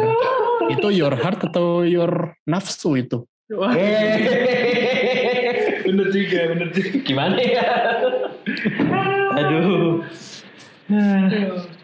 Itu 0.71 0.87
your 0.95 1.19
heart 1.19 1.43
atau 1.43 1.83
your 1.83 2.39
nafsu 2.47 2.95
itu? 2.95 3.27
Wah. 3.51 3.75
bener 5.89 6.07
juga, 6.13 6.39
bener 6.55 6.69
juga. 6.71 6.91
Gimana 7.03 7.35
ya? 7.35 7.67
Aduh. 9.35 10.07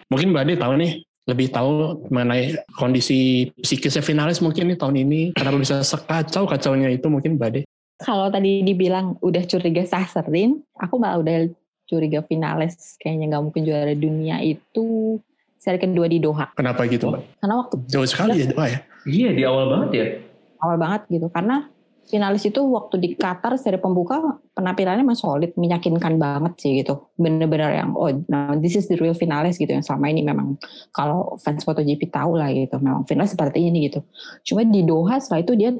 Mungkin 0.05 0.29
Mbak 0.31 0.43
Ade 0.45 0.53
tahu 0.61 0.73
nih, 0.77 1.01
lebih 1.25 1.49
tahu 1.49 2.05
mengenai 2.13 2.53
kondisi 2.77 3.49
psikisnya 3.57 4.05
finalis 4.05 4.41
mungkin 4.45 4.69
nih 4.69 4.77
tahun 4.77 4.95
ini. 5.01 5.21
Kenapa 5.33 5.57
bisa 5.57 5.81
sekacau 5.81 6.45
kacaunya 6.45 6.93
itu 6.93 7.09
mungkin 7.09 7.41
Mbak 7.41 7.49
Ade? 7.49 7.61
Kalau 7.97 8.29
tadi 8.29 8.61
dibilang 8.61 9.17
udah 9.23 9.43
curiga 9.49 9.83
Sahserin, 9.87 10.61
aku 10.77 11.01
malah 11.01 11.23
udah 11.23 11.49
curiga 11.89 12.21
finales 12.25 12.97
kayaknya 13.01 13.35
nggak 13.35 13.43
mungkin 13.45 13.61
juara 13.65 13.93
dunia 13.93 14.41
itu 14.41 15.17
seri 15.57 15.81
kedua 15.81 16.05
di 16.05 16.21
Doha. 16.21 16.53
Kenapa 16.53 16.85
gitu 16.85 17.09
Mbak? 17.09 17.21
Karena 17.41 17.55
waktu 17.57 17.75
Jauh 17.89 18.05
sekali 18.05 18.45
ya 18.45 18.45
doa 18.53 18.65
ya? 18.69 18.79
Iya, 19.05 19.29
di 19.33 19.43
awal 19.45 19.65
banget 19.69 19.89
ya. 19.93 20.05
awal 20.65 20.77
banget 20.81 21.01
gitu 21.13 21.27
karena 21.29 21.69
finalis 22.05 22.45
itu 22.45 22.61
waktu 22.61 23.01
di 23.01 23.09
Qatar 23.17 23.57
seri 23.57 23.81
pembuka 23.81 24.21
penampilannya 24.53 25.01
emang 25.01 25.17
solid 25.17 25.51
meyakinkan 25.57 26.21
banget 26.21 26.53
sih 26.61 26.71
gitu. 26.81 27.09
Bener-bener 27.17 27.73
yang 27.73 27.97
oh 27.97 28.13
nah, 28.29 28.53
this 28.57 28.77
is 28.77 28.85
the 28.85 28.97
real 29.01 29.17
finalis 29.17 29.57
gitu 29.57 29.73
yang 29.73 29.81
selama 29.81 30.13
ini 30.13 30.21
memang 30.21 30.61
kalau 30.93 31.37
fans 31.41 31.65
MotoGP 31.65 32.13
tahu 32.13 32.37
lah 32.37 32.53
gitu 32.53 32.77
memang 32.77 33.09
finalis 33.09 33.33
seperti 33.33 33.65
ini 33.65 33.89
gitu. 33.89 34.05
Cuma 34.45 34.61
di 34.61 34.85
Doha 34.85 35.17
setelah 35.17 35.41
itu 35.41 35.53
dia 35.57 35.71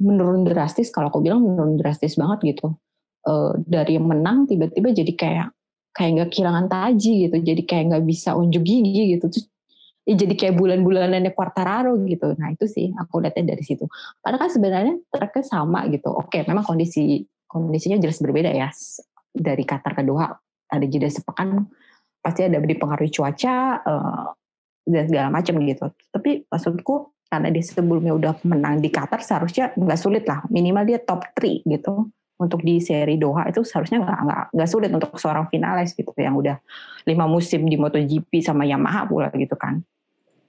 menurun 0.00 0.44
drastis 0.44 0.88
kalau 0.92 1.12
aku 1.12 1.20
bilang 1.20 1.44
menurun 1.44 1.76
drastis 1.76 2.16
banget 2.16 2.56
gitu. 2.56 2.72
Eh, 3.26 3.52
dari 3.66 4.00
yang 4.00 4.08
menang 4.08 4.48
tiba-tiba 4.48 4.94
jadi 4.94 5.12
kayak 5.12 5.48
kayak 5.96 6.10
nggak 6.12 6.30
kehilangan 6.30 6.66
taji 6.68 7.26
gitu 7.26 7.36
jadi 7.40 7.62
kayak 7.64 7.84
nggak 7.92 8.04
bisa 8.08 8.32
unjuk 8.32 8.64
gigi 8.64 9.16
gitu. 9.16 9.28
Terus 9.28 9.46
ya 10.06 10.14
jadi 10.14 10.34
kayak 10.38 10.54
bulan-bulanannya 10.54 11.34
Quartararo 11.34 11.98
gitu. 12.06 12.38
Nah 12.38 12.54
itu 12.54 12.70
sih 12.70 12.94
aku 12.94 13.18
lihatnya 13.18 13.58
dari 13.58 13.64
situ. 13.66 13.90
Padahal 14.22 14.46
kan 14.46 14.50
sebenarnya 14.54 14.94
tracknya 15.10 15.44
sama 15.44 15.82
gitu. 15.90 16.14
Oke, 16.14 16.46
memang 16.46 16.62
kondisi 16.62 17.26
kondisinya 17.50 17.98
jelas 17.98 18.22
berbeda 18.22 18.54
ya. 18.54 18.70
Dari 19.34 19.66
Qatar 19.66 19.98
ke 19.98 20.06
Doha 20.06 20.30
ada 20.70 20.86
jeda 20.86 21.10
sepekan 21.10 21.66
pasti 22.22 22.46
ada 22.46 22.62
dipengaruhi 22.62 23.10
cuaca 23.10 23.82
eh, 23.82 24.26
dan 24.86 25.04
segala 25.10 25.28
macam 25.34 25.58
gitu. 25.66 25.90
Tapi 26.14 26.46
maksudku 26.46 27.10
karena 27.26 27.50
dia 27.50 27.64
sebelumnya 27.66 28.14
udah 28.14 28.32
menang 28.46 28.78
di 28.78 28.88
Qatar 28.94 29.18
seharusnya 29.18 29.74
nggak 29.74 29.98
sulit 29.98 30.24
lah. 30.30 30.46
Minimal 30.46 30.86
dia 30.86 30.98
top 31.02 31.26
3 31.34 31.66
gitu. 31.66 32.14
Untuk 32.36 32.60
di 32.62 32.84
seri 32.84 33.16
Doha 33.16 33.48
itu 33.48 33.64
seharusnya 33.64 34.04
nggak 34.04 34.18
nggak 34.22 34.42
nggak 34.54 34.68
sulit 34.70 34.90
untuk 34.92 35.10
seorang 35.16 35.48
finalis 35.48 35.96
gitu 35.96 36.12
yang 36.20 36.36
udah 36.36 36.60
lima 37.08 37.24
musim 37.24 37.64
di 37.64 37.80
MotoGP 37.80 38.44
sama 38.44 38.68
Yamaha 38.68 39.08
pula 39.08 39.32
gitu 39.32 39.56
kan. 39.56 39.80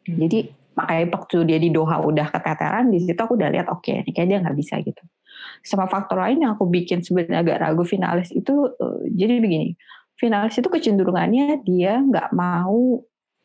Jadi 0.07 0.47
makanya 0.77 1.05
waktu 1.17 1.37
dia 1.49 1.59
di 1.59 1.69
Doha 1.73 1.99
udah 2.05 2.27
keteteran, 2.29 2.93
di 2.93 3.01
situ 3.01 3.17
aku 3.17 3.35
udah 3.35 3.49
lihat 3.49 3.67
oke, 3.67 3.89
ini 3.89 4.11
kayak 4.13 4.27
dia 4.29 4.37
nggak 4.39 4.57
bisa 4.57 4.79
gitu. 4.79 5.03
Sama 5.65 5.89
faktor 5.89 6.21
lain 6.21 6.45
yang 6.45 6.53
aku 6.53 6.69
bikin 6.69 7.01
sebenarnya 7.01 7.41
agak 7.43 7.57
ragu 7.65 7.83
finalis 7.83 8.29
itu, 8.29 8.53
eh, 8.77 9.09
jadi 9.11 9.41
begini, 9.41 9.73
finalis 10.15 10.55
itu 10.55 10.69
kecenderungannya 10.69 11.65
dia 11.65 11.97
nggak 11.99 12.29
mau 12.31 13.01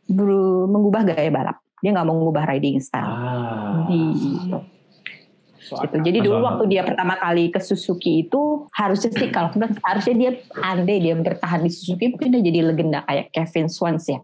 ber- 0.07 0.69
mengubah 0.69 1.09
gaya 1.09 1.33
balap, 1.33 1.57
dia 1.81 1.90
nggak 1.97 2.07
mau 2.07 2.16
mengubah 2.21 2.45
riding 2.52 2.78
style. 2.85 3.09
Ah. 3.09 3.88
Di, 3.88 4.00
gitu. 4.12 4.61
Jadi 6.02 6.19
dulu 6.26 6.42
waktu 6.42 6.64
dia 6.69 6.83
pertama 6.83 7.14
kali 7.16 7.49
ke 7.49 7.62
Suzuki 7.62 8.26
itu 8.26 8.66
harusnya 8.75 9.14
sih 9.14 9.31
kalau 9.31 9.54
harusnya 9.87 10.14
dia 10.19 10.31
andai 10.59 10.99
dia 10.99 11.14
bertahan 11.14 11.62
di 11.62 11.71
Suzuki 11.71 12.11
mungkin 12.11 12.35
dia 12.35 12.42
jadi 12.42 12.61
legenda 12.66 13.07
kayak 13.07 13.31
Kevin 13.31 13.71
Swans 13.71 14.11
ya 14.11 14.19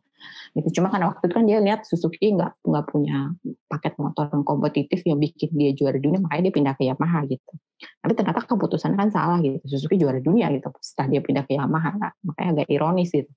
gitu. 0.57 0.81
Cuma 0.81 0.89
karena 0.93 1.13
waktu 1.13 1.25
itu 1.29 1.35
kan 1.35 1.45
dia 1.45 1.59
lihat 1.61 1.81
Suzuki 1.85 2.33
nggak 2.33 2.65
nggak 2.65 2.85
punya 2.89 3.33
paket 3.69 3.95
motor 4.01 4.31
yang 4.33 4.45
kompetitif 4.45 5.01
yang 5.05 5.19
bikin 5.21 5.51
dia 5.57 5.71
juara 5.75 5.99
dunia 6.01 6.21
makanya 6.23 6.49
dia 6.49 6.55
pindah 6.55 6.75
ke 6.77 6.83
Yamaha 6.89 7.21
gitu. 7.29 7.53
Tapi 7.79 8.13
ternyata 8.17 8.41
keputusannya 8.45 8.97
kan 8.99 9.11
salah 9.13 9.39
gitu. 9.41 9.59
Suzuki 9.67 10.01
juara 10.01 10.21
dunia 10.23 10.49
gitu 10.55 10.73
setelah 10.81 11.09
dia 11.13 11.21
pindah 11.25 11.45
ke 11.45 11.53
Yamaha. 11.57 11.91
Nah, 11.97 12.13
makanya 12.25 12.49
agak 12.63 12.69
ironis 12.73 13.11
gitu. 13.13 13.31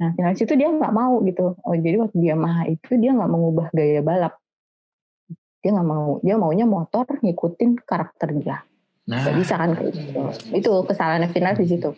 Nah 0.00 0.08
finalis 0.16 0.40
itu 0.40 0.54
dia 0.56 0.68
nggak 0.72 0.92
mau 0.96 1.20
gitu. 1.28 1.54
Oh 1.60 1.76
jadi 1.76 1.96
waktu 2.00 2.16
di 2.16 2.26
Yamaha 2.32 2.62
itu 2.72 2.90
dia 2.96 3.12
nggak 3.12 3.30
mengubah 3.30 3.66
gaya 3.76 4.00
balap. 4.00 4.34
Dia 5.60 5.70
nggak 5.76 5.88
mau 5.88 6.18
dia 6.24 6.34
maunya 6.40 6.64
motor 6.64 7.04
ngikutin 7.04 7.84
karakter 7.84 8.32
dia. 8.34 8.64
Nah, 9.10 9.26
Gak 9.26 9.36
bisa 9.42 9.54
kan 9.58 9.74
kayak 9.74 9.90
gitu. 9.90 10.20
Itu 10.54 10.72
kesalahannya 10.86 11.34
final 11.34 11.58
di 11.58 11.66
situ. 11.66 11.90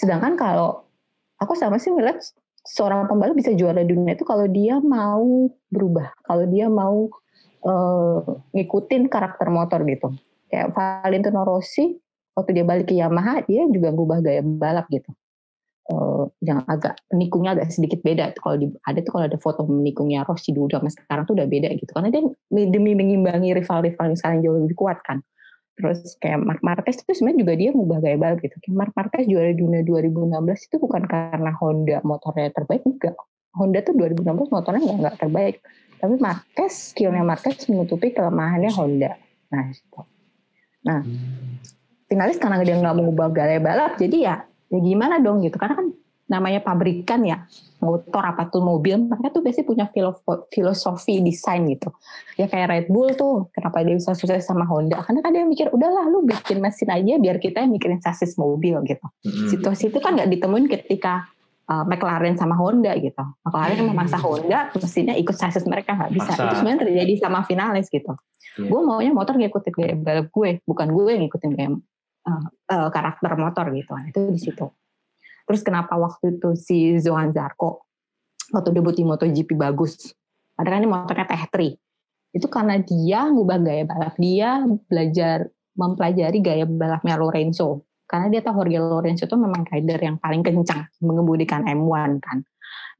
Sedangkan 0.00 0.32
kalau 0.34 0.88
aku 1.36 1.52
sama 1.52 1.76
sih 1.76 1.92
ngeliat 1.92 2.24
seorang 2.64 3.06
pembalap 3.06 3.36
bisa 3.36 3.52
juara 3.52 3.84
dunia 3.84 4.16
itu 4.16 4.24
kalau 4.24 4.48
dia 4.48 4.80
mau 4.80 5.52
berubah, 5.68 6.16
kalau 6.24 6.44
dia 6.48 6.66
mau 6.72 7.12
eh, 7.64 8.18
ngikutin 8.56 9.12
karakter 9.12 9.48
motor 9.52 9.84
gitu. 9.84 10.16
Kayak 10.48 10.72
Valentino 10.72 11.44
Rossi 11.44 12.00
waktu 12.34 12.50
dia 12.56 12.64
balik 12.66 12.90
ke 12.90 12.94
Yamaha 12.98 13.46
dia 13.46 13.68
juga 13.68 13.92
ngubah 13.92 14.18
gaya 14.24 14.42
balap 14.42 14.88
gitu. 14.88 15.12
Eh, 15.84 16.24
yang 16.48 16.64
agak 16.64 16.96
menikungnya 17.12 17.60
agak 17.60 17.68
sedikit 17.68 18.00
beda. 18.00 18.32
Kalau 18.40 18.56
ada 18.88 18.98
tuh 19.04 19.12
kalau 19.12 19.24
ada 19.28 19.36
foto 19.36 19.68
menikungnya 19.68 20.24
Rossi 20.24 20.56
dulu 20.56 20.72
sama 20.72 20.88
sekarang 20.88 21.28
tuh 21.28 21.36
udah 21.36 21.44
beda 21.44 21.68
gitu. 21.76 21.92
Karena 21.92 22.08
dia 22.08 22.24
demi 22.48 22.96
mengimbangi 22.96 23.52
rival-rival 23.52 24.16
yang 24.16 24.18
sekarang 24.18 24.38
jauh 24.40 24.56
lebih 24.64 24.76
kuat 24.80 25.04
kan. 25.04 25.20
Terus 25.74 26.14
kayak 26.22 26.38
Mark 26.38 26.62
Marquez 26.62 27.02
itu 27.02 27.12
sebenarnya 27.18 27.38
juga 27.42 27.54
dia 27.58 27.70
ngubah 27.74 27.98
gaya 27.98 28.16
balap 28.16 28.38
gitu. 28.42 28.56
Kayak 28.62 28.76
Mark 28.78 28.92
Marquez 28.94 29.24
juara 29.26 29.50
dunia 29.50 29.82
2016 29.82 30.68
itu 30.70 30.76
bukan 30.78 31.02
karena 31.10 31.52
Honda 31.58 31.98
motornya 32.06 32.50
terbaik, 32.54 32.82
enggak. 32.86 33.14
Honda 33.54 33.78
tuh 33.82 33.94
2016 33.98 34.54
motornya 34.54 34.80
enggak, 34.82 34.98
enggak 35.02 35.16
terbaik. 35.18 35.56
Tapi 35.98 36.14
Marquez, 36.20 36.74
skillnya 36.94 37.24
Marquez 37.26 37.66
menutupi 37.66 38.14
kelemahannya 38.14 38.70
Honda. 38.70 39.18
Nah, 39.50 39.62
gitu. 39.70 40.00
Nah, 40.84 41.00
finalis 42.06 42.36
karena 42.36 42.60
dia 42.60 42.76
nggak 42.76 42.96
mengubah 43.00 43.32
gaya 43.32 43.58
balap, 43.58 43.96
jadi 43.96 44.16
ya, 44.20 44.36
ya 44.68 44.78
gimana 44.78 45.18
dong 45.18 45.42
gitu. 45.42 45.56
Karena 45.56 45.80
kan 45.80 45.86
namanya 46.24 46.64
pabrikan 46.64 47.20
ya, 47.20 47.44
motor 47.84 48.24
apa 48.24 48.48
tuh 48.48 48.64
mobil, 48.64 48.96
mereka 48.96 49.28
tuh 49.28 49.44
biasanya 49.44 49.66
punya 49.68 49.86
filo- 49.92 50.24
filosofi 50.48 51.20
desain 51.20 51.68
gitu. 51.68 51.92
Ya 52.40 52.48
kayak 52.48 52.66
Red 52.72 52.86
Bull 52.88 53.12
tuh 53.12 53.52
kenapa 53.52 53.84
dia 53.84 53.92
bisa 53.92 54.16
sukses 54.16 54.40
sama 54.48 54.64
Honda? 54.64 55.04
Karena 55.04 55.20
kan 55.20 55.36
dia 55.36 55.44
mikir 55.44 55.68
udahlah 55.68 56.08
lu 56.08 56.24
bikin 56.24 56.64
mesin 56.64 56.88
aja 56.88 57.20
biar 57.20 57.36
kita 57.36 57.60
yang 57.60 57.76
mikirin 57.76 58.00
sasis 58.00 58.40
mobil 58.40 58.80
gitu. 58.88 59.04
Mm-mm. 59.04 59.48
situasi 59.52 59.92
itu 59.92 60.00
kan 60.00 60.16
nggak 60.16 60.32
ditemuin 60.32 60.66
ketika 60.72 61.28
uh, 61.68 61.84
McLaren 61.84 62.40
sama 62.40 62.56
Honda 62.56 62.96
gitu. 62.96 63.20
McLaren 63.44 63.84
memaksa 63.84 64.16
Honda 64.16 64.72
mesinnya 64.80 65.14
ikut 65.20 65.36
sasis 65.36 65.68
mereka 65.68 65.92
nggak 65.92 66.12
bisa. 66.16 66.32
Maksa. 66.32 66.44
itu 66.48 66.54
sebenarnya 66.56 66.80
terjadi 66.88 67.12
sama 67.20 67.44
finalis 67.44 67.92
gitu. 67.92 68.16
Iya. 68.54 68.70
gue 68.70 68.80
maunya 68.86 69.10
motor 69.10 69.34
ngikutin 69.34 69.72
gaya 69.74 69.94
balap 69.98 70.30
gue 70.30 70.62
bukan 70.62 70.86
gue 70.94 71.10
yang 71.10 71.26
ngikutin 71.26 71.50
gaya 71.58 71.68
uh, 71.74 72.44
uh, 72.70 72.88
karakter 72.88 73.34
motor 73.34 73.66
gitu. 73.74 73.92
Nah, 73.92 74.06
itu 74.08 74.20
di 74.30 74.40
situ 74.40 74.66
terus 75.44 75.60
kenapa 75.64 75.96
waktu 75.96 76.40
itu 76.40 76.56
si 76.56 76.98
Zohan 77.00 77.32
Zarco 77.32 77.86
waktu 78.52 78.70
debut 78.72 78.96
di 78.96 79.04
MotoGP 79.04 79.56
bagus 79.56 80.12
padahal 80.56 80.84
ini 80.84 80.88
motornya 80.88 81.26
Teh3 81.28 81.76
itu 82.34 82.46
karena 82.50 82.82
dia 82.82 83.30
ngubah 83.30 83.58
gaya 83.62 83.84
balap 83.86 84.14
dia 84.18 84.66
belajar 84.90 85.46
mempelajari 85.78 86.38
gaya 86.42 86.64
balapnya 86.66 87.14
Lorenzo. 87.18 87.86
Karena 88.04 88.28
dia 88.30 88.44
tahu 88.44 88.62
Jorge 88.62 88.78
Lorenzo 88.78 89.24
itu 89.24 89.36
memang 89.38 89.64
rider 89.64 89.98
yang 89.98 90.16
paling 90.20 90.44
kencang 90.44 90.86
mengemudikan 91.00 91.64
M1 91.64 92.20
kan 92.20 92.44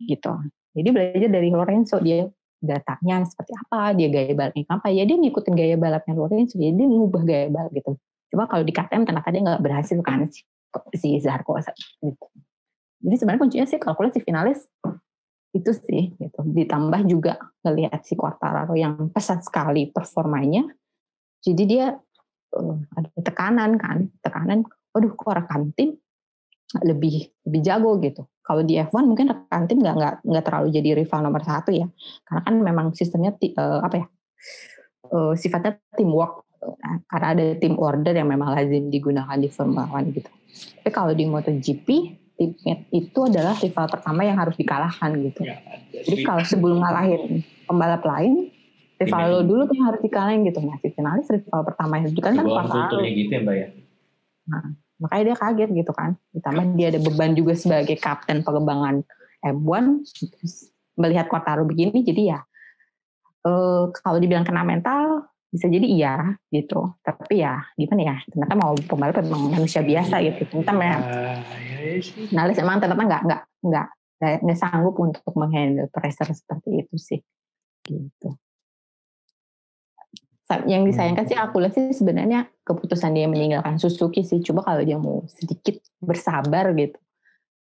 gitu. 0.01 0.33
Jadi 0.75 0.89
belajar 0.91 1.31
dari 1.31 1.51
Lorenzo 1.55 2.03
dia 2.03 2.27
datanya 2.65 3.21
seperti 3.29 3.53
apa 3.53 3.93
dia 3.93 4.09
gaya 4.09 4.33
balapnya 4.33 4.65
apa 4.73 4.89
ya 4.89 5.05
dia 5.05 5.21
ngikutin 5.21 5.53
gaya 5.53 5.77
balapnya 5.77 6.17
Lorenzo 6.17 6.57
jadi 6.57 6.73
dia 6.73 6.87
ngubah 6.89 7.23
gaya 7.27 7.47
balap 7.53 7.73
gitu. 7.77 7.93
Cuma 8.33 8.49
kalau 8.49 8.65
di 8.65 8.73
KTM 8.73 9.03
ternyata 9.05 9.29
dia 9.31 9.43
nggak 9.45 9.63
berhasil 9.63 9.99
kan 10.01 10.31
si, 10.95 11.19
Zarco 11.23 11.59
gitu. 11.59 12.27
jadi 13.05 13.15
sebenarnya 13.19 13.43
kuncinya 13.43 13.67
sih 13.69 13.79
kalau 13.79 13.97
si 14.11 14.21
finalis 14.23 14.67
itu 15.55 15.71
sih 15.71 16.11
gitu 16.19 16.41
ditambah 16.43 17.07
juga 17.07 17.39
ngelihat 17.63 18.03
si 18.03 18.19
Quartararo 18.19 18.75
yang 18.75 19.11
pesat 19.15 19.47
sekali 19.47 19.87
performanya 19.91 20.67
jadi 21.45 21.63
dia 21.63 21.87
uh, 22.59 22.77
ada 22.99 23.11
tekanan 23.23 23.79
kan 23.79 24.11
tekanan 24.19 24.67
waduh 24.91 25.15
kok 25.15 25.35
rekan 25.35 25.71
tim 25.75 25.99
lebih 26.83 27.31
lebih 27.47 27.61
jago 27.63 28.03
gitu. 28.03 28.27
Kalau 28.43 28.67
di 28.67 28.75
F1 28.77 29.05
mungkin 29.07 29.31
rekan 29.31 29.71
tim 29.71 29.79
nggak 29.79 29.95
nggak 29.95 30.15
nggak 30.27 30.45
terlalu 30.45 30.69
jadi 30.75 30.91
rival 30.99 31.21
nomor 31.23 31.43
satu 31.47 31.71
ya, 31.71 31.87
karena 32.27 32.41
kan 32.43 32.55
memang 32.59 32.87
sistemnya 32.97 33.37
uh, 33.55 33.81
apa 33.85 33.97
ya 34.03 34.07
uh, 35.15 35.33
sifatnya 35.39 35.79
teamwork. 35.95 36.43
Karena 37.13 37.37
ada 37.37 37.45
tim 37.61 37.77
order 37.77 38.17
yang 38.17 38.25
memang 38.33 38.57
lazim 38.57 38.89
digunakan 38.89 39.37
di 39.37 39.53
Formula 39.53 39.85
One 39.93 40.17
gitu. 40.17 40.33
Tapi 40.55 40.91
kalau 40.95 41.13
di 41.13 41.25
MotoGP 41.27 41.89
itu 42.91 43.19
adalah 43.23 43.55
rival 43.59 43.87
pertama 43.87 44.27
yang 44.27 44.35
harus 44.39 44.59
dikalahkan 44.59 45.11
gitu. 45.23 45.47
Ya, 45.47 45.59
jadi 46.03 46.27
kalau 46.27 46.43
sebelum 46.43 46.83
ngalahin 46.83 47.47
pembalap 47.65 48.03
lain, 48.03 48.51
rival 48.99 49.23
lo 49.31 49.41
dulu 49.47 49.63
tuh 49.71 49.79
harus 49.79 50.01
dikalahin 50.03 50.43
gitu. 50.47 50.59
Nah, 50.63 50.77
si 50.83 50.91
finalis 50.91 51.31
rival 51.31 51.63
pertama 51.63 52.03
yang 52.03 52.11
kan 52.19 52.35
kan 52.35 52.47
Quartararo. 52.47 53.07
gitu 53.07 53.31
ya 53.31 53.41
Mbak 53.43 53.55
ya. 53.55 53.69
Nah, 54.51 54.65
makanya 54.99 55.23
dia 55.31 55.37
kaget 55.39 55.71
gitu 55.73 55.93
kan. 55.95 56.11
Ditambah 56.35 56.65
dia 56.75 56.87
ada 56.91 57.01
beban 57.01 57.33
juga 57.39 57.55
sebagai 57.55 57.97
kapten 58.03 58.43
pengembangan 58.43 59.07
M1 59.45 60.03
melihat 60.97 61.27
Quartararo 61.29 61.69
begini 61.69 62.01
jadi 62.01 62.23
ya 62.37 62.41
eh, 63.45 63.85
kalau 63.93 64.19
dibilang 64.19 64.47
kena 64.47 64.65
mental 64.65 65.04
bisa 65.55 65.71
jadi 65.71 65.87
iya 65.87 66.15
gitu 66.51 66.99
tapi 67.07 67.39
ya 67.39 67.63
gimana 67.79 68.03
ya 68.03 68.17
ternyata 68.27 68.55
mau 68.59 68.75
pembalap 68.75 69.23
memang 69.23 69.55
manusia 69.55 69.87
biasa 69.87 70.19
gitu 70.27 70.43
ternyata 70.51 70.73
memang 70.75 71.03
uh, 71.07 71.39
ya, 72.35 72.43
ya 72.51 72.59
emang 72.59 72.83
ternyata 72.83 73.03
nggak 73.07 73.23
nggak 73.23 73.43
nggak 73.63 73.87
nggak 74.43 74.59
sanggup 74.59 74.99
untuk 74.99 75.23
menghandle 75.39 75.87
pressure 75.95 76.35
seperti 76.35 76.83
itu 76.83 76.97
sih 76.99 77.21
gitu 77.87 78.35
yang 80.69 80.85
disayangkan 80.85 81.25
sih 81.25 81.35
aku 81.35 81.57
lihat 81.59 81.73
sih 81.73 81.91
sebenarnya 81.97 82.47
keputusan 82.69 83.17
dia 83.17 83.27
meninggalkan 83.27 83.81
Suzuki 83.81 84.23
sih. 84.23 84.45
Coba 84.45 84.63
kalau 84.63 84.83
dia 84.85 85.01
mau 85.01 85.25
sedikit 85.27 85.81
bersabar 85.99 86.71
gitu. 86.77 87.01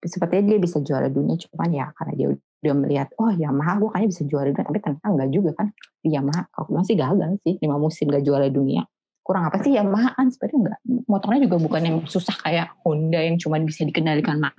Sepertinya 0.04 0.54
dia 0.54 0.58
bisa 0.60 0.78
juara 0.84 1.08
dunia, 1.08 1.40
cuman 1.40 1.72
ya 1.72 1.86
karena 1.96 2.12
dia 2.14 2.28
udah 2.66 2.76
melihat, 2.76 3.08
oh 3.22 3.30
Yamaha 3.30 3.78
gue 3.78 3.88
kayaknya 3.94 4.10
bisa 4.10 4.22
juara 4.26 4.48
dunia, 4.50 4.66
tapi 4.66 4.78
ternyata 4.82 5.06
enggak 5.06 5.30
juga 5.30 5.50
kan. 5.54 5.66
Di 6.02 6.08
Yamaha, 6.12 6.42
kalau 6.50 6.66
bilang 6.70 6.86
sih 6.86 6.96
gagal 6.98 7.30
sih, 7.46 7.54
lima 7.62 7.76
musim 7.78 8.10
gak 8.10 8.24
juara 8.26 8.50
dunia. 8.50 8.82
Kurang 9.26 9.50
apa 9.50 9.58
sih 9.62 9.74
Yamaha 9.74 10.14
kan 10.14 10.26
sebenarnya 10.30 10.58
enggak. 10.58 10.80
Motornya 11.06 11.40
juga 11.46 11.56
bukan 11.62 11.82
yang 11.82 11.96
susah 12.06 12.36
kayak 12.42 12.66
Honda 12.82 13.20
yang 13.22 13.38
cuma 13.38 13.58
bisa 13.62 13.82
dikendalikan 13.86 14.38
mah. 14.42 14.54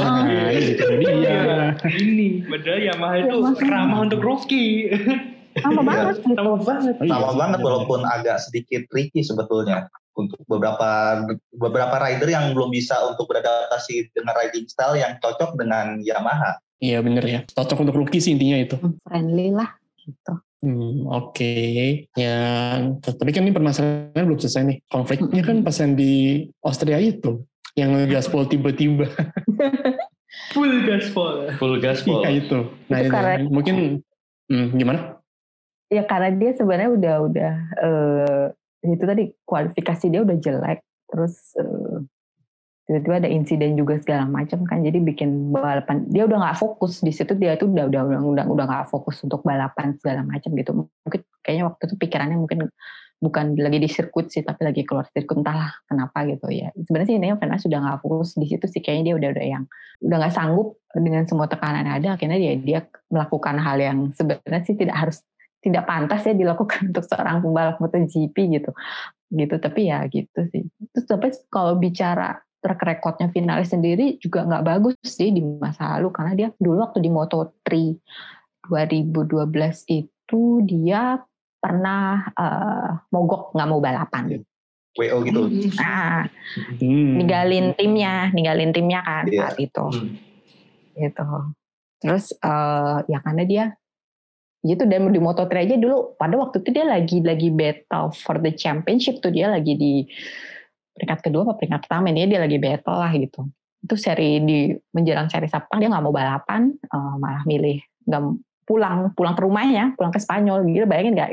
nah, 0.00 0.48
itu 0.52 0.84
dia. 1.00 1.72
Ini, 1.82 2.44
padahal 2.44 2.80
Yamaha 2.92 3.14
itu 3.24 3.36
ramah 3.64 3.98
untuk 4.04 4.20
rookie. 4.20 4.92
sama 5.56 5.80
iya, 5.80 5.88
banget 5.88 6.16
gitu. 6.20 6.34
sama 6.36 6.56
banget 6.60 6.94
sama 7.00 7.30
banget 7.32 7.60
walaupun 7.64 8.00
agak 8.04 8.36
sedikit 8.44 8.84
tricky 8.92 9.24
sebetulnya 9.24 9.88
untuk 10.16 10.40
beberapa 10.48 11.22
beberapa 11.52 11.96
rider 12.00 12.28
yang 12.32 12.56
belum 12.56 12.72
bisa 12.72 12.96
untuk 13.04 13.28
beradaptasi 13.28 14.10
dengan 14.16 14.32
riding 14.32 14.66
style 14.66 14.96
yang 14.96 15.20
cocok 15.20 15.54
dengan 15.60 16.00
Yamaha. 16.00 16.56
Iya 16.80 17.00
bener 17.00 17.24
ya, 17.24 17.40
cocok 17.52 17.88
untuk 17.88 17.96
rookie 18.00 18.20
sih 18.20 18.32
intinya 18.36 18.56
itu. 18.60 18.76
Hmm, 18.76 18.96
friendly 19.04 19.52
lah 19.52 19.70
gitu. 20.00 20.34
Hmm, 20.64 21.04
Oke, 21.12 21.36
okay. 21.36 21.84
ya 22.16 22.36
tapi 23.04 23.30
kan 23.30 23.44
ini 23.44 23.54
permasalahannya 23.54 24.24
belum 24.24 24.40
selesai 24.40 24.62
nih. 24.66 24.78
Konfliknya 24.88 25.42
kan 25.44 25.62
pas 25.62 25.76
yang 25.78 25.92
di 25.94 26.12
Austria 26.64 26.98
itu, 26.98 27.44
yang 27.76 27.92
gaspol 28.08 28.48
tiba-tiba. 28.48 29.06
Full 30.56 30.74
gaspol. 30.88 31.52
Full 31.60 31.76
gaspol. 31.80 32.24
Iya 32.24 32.30
itu. 32.40 32.58
Nah 32.88 32.98
itu, 33.04 33.12
itu 33.12 33.52
mungkin 33.52 33.76
hmm, 34.48 34.68
gimana? 34.80 35.16
ya 35.86 36.02
karena 36.02 36.34
dia 36.34 36.50
sebenarnya 36.58 36.90
udah 36.90 37.14
udah 37.30 37.52
uh, 37.78 38.44
itu 38.94 39.04
tadi 39.04 39.24
kualifikasi 39.42 40.06
dia 40.06 40.20
udah 40.22 40.36
jelek 40.38 40.80
terus 41.10 41.54
uh, 41.58 42.02
tiba-tiba 42.86 43.26
ada 43.26 43.30
insiden 43.30 43.74
juga 43.74 43.98
segala 43.98 44.30
macam 44.30 44.62
kan 44.62 44.78
jadi 44.86 45.02
bikin 45.02 45.50
balapan. 45.50 46.06
Dia 46.06 46.22
udah 46.30 46.38
nggak 46.38 46.58
fokus 46.62 47.02
di 47.02 47.10
situ 47.10 47.34
dia 47.34 47.58
tuh 47.58 47.74
udah 47.74 47.90
udah 47.90 48.02
udah 48.06 48.20
udah 48.22 48.44
udah 48.46 48.64
nggak 48.70 48.86
fokus 48.86 49.18
untuk 49.26 49.42
balapan 49.42 49.98
segala 49.98 50.22
macam 50.22 50.54
gitu. 50.54 50.86
Mungkin 50.86 51.20
kayaknya 51.42 51.64
waktu 51.66 51.82
itu 51.90 51.94
pikirannya 51.98 52.38
mungkin 52.38 52.70
bukan 53.16 53.56
lagi 53.56 53.80
di 53.80 53.88
sirkuit 53.90 54.28
sih 54.28 54.44
tapi 54.44 54.60
lagi 54.62 54.84
keluar 54.86 55.08
sirkuit 55.10 55.42
entahlah 55.42 55.74
kenapa 55.90 56.30
gitu 56.30 56.46
ya. 56.54 56.70
Sebenarnya 56.78 57.08
sih 57.10 57.16
intinya 57.18 57.36
Fernando 57.42 57.62
sudah 57.66 57.78
nggak 57.82 57.98
fokus 58.06 58.30
di 58.38 58.46
situ 58.46 58.66
sih 58.70 58.80
kayaknya 58.80 59.02
dia 59.02 59.14
udah 59.18 59.28
udah 59.34 59.46
yang 59.50 59.64
udah 60.06 60.16
nggak 60.22 60.34
sanggup 60.38 60.68
dengan 60.94 61.22
semua 61.26 61.46
tekanan 61.50 61.82
yang 61.90 61.96
ada 61.98 62.08
akhirnya 62.14 62.38
dia 62.38 62.54
dia 62.54 62.80
melakukan 63.10 63.58
hal 63.58 63.76
yang 63.82 63.98
sebenarnya 64.14 64.62
sih 64.62 64.78
tidak 64.78 64.94
harus 64.94 65.26
tidak 65.66 65.82
pantas 65.90 66.22
ya 66.22 66.34
dilakukan 66.38 66.80
untuk 66.94 67.02
seorang 67.02 67.42
pembalap 67.42 67.82
MotoGP 67.82 68.36
gitu. 68.54 68.70
Gitu 69.26 69.54
tapi 69.58 69.90
ya 69.90 70.06
gitu 70.06 70.46
sih. 70.54 70.62
Terus 70.94 71.06
tapi 71.10 71.28
kalau 71.50 71.74
bicara 71.74 72.38
track 72.62 72.82
recordnya 72.86 73.28
finalis 73.34 73.74
sendiri 73.74 74.18
juga 74.22 74.46
nggak 74.46 74.64
bagus 74.64 74.96
sih 75.02 75.34
di 75.34 75.42
masa 75.42 75.98
lalu 75.98 76.08
karena 76.14 76.32
dia 76.34 76.48
dulu 76.58 76.82
waktu 76.82 76.98
di 77.02 77.10
Moto3 77.10 77.66
2012 78.66 79.86
itu 79.86 80.42
dia 80.66 81.18
pernah 81.62 82.26
uh, 82.34 82.90
mogok 83.10 83.54
nggak 83.54 83.68
mau 83.70 83.82
balapan. 83.82 84.42
WO 84.96 85.16
gitu. 85.28 85.42
Nah 85.76 86.24
hmm. 86.80 87.20
ninggalin 87.20 87.76
timnya 87.76 88.32
ninggalin 88.32 88.72
timnya 88.72 89.04
kan 89.04 89.24
yeah. 89.28 89.50
saat 89.50 89.58
itu. 89.60 89.86
Hmm. 89.86 90.14
gitu. 90.96 91.28
Terus 92.00 92.32
uh, 92.40 93.04
ya 93.06 93.18
karena 93.20 93.42
dia 93.44 93.64
gitu 94.66 94.82
dan 94.90 95.08
di 95.14 95.20
Moto3 95.22 95.46
aja 95.54 95.76
dulu 95.78 96.18
pada 96.18 96.34
waktu 96.34 96.58
itu 96.60 96.70
dia 96.74 96.84
lagi 96.84 97.22
lagi 97.22 97.48
battle 97.54 98.10
for 98.10 98.42
the 98.42 98.50
championship 98.50 99.22
tuh 99.22 99.30
dia 99.30 99.46
lagi 99.46 99.78
di 99.78 100.02
peringkat 100.96 101.28
kedua 101.28 101.44
atau 101.46 101.54
peringkat 101.60 101.80
pertama 101.86 102.10
dia 102.10 102.26
dia 102.26 102.40
lagi 102.42 102.58
battle 102.58 102.98
lah 102.98 103.12
gitu. 103.14 103.46
Itu 103.84 103.94
seri 103.94 104.42
di 104.42 104.72
menjelang 104.96 105.28
seri 105.28 105.46
Sabang 105.46 105.78
dia 105.78 105.92
nggak 105.92 106.02
mau 106.02 106.10
balapan 106.10 106.72
uh, 106.90 107.14
malah 107.20 107.44
milih 107.44 107.78
nggak 108.08 108.22
pulang 108.66 109.14
pulang 109.14 109.34
ke 109.38 109.42
rumahnya 109.44 109.94
pulang 109.94 110.10
ke 110.10 110.18
Spanyol. 110.18 110.64
Gitu 110.66 110.88
bayangin 110.88 111.14
nggak 111.14 111.30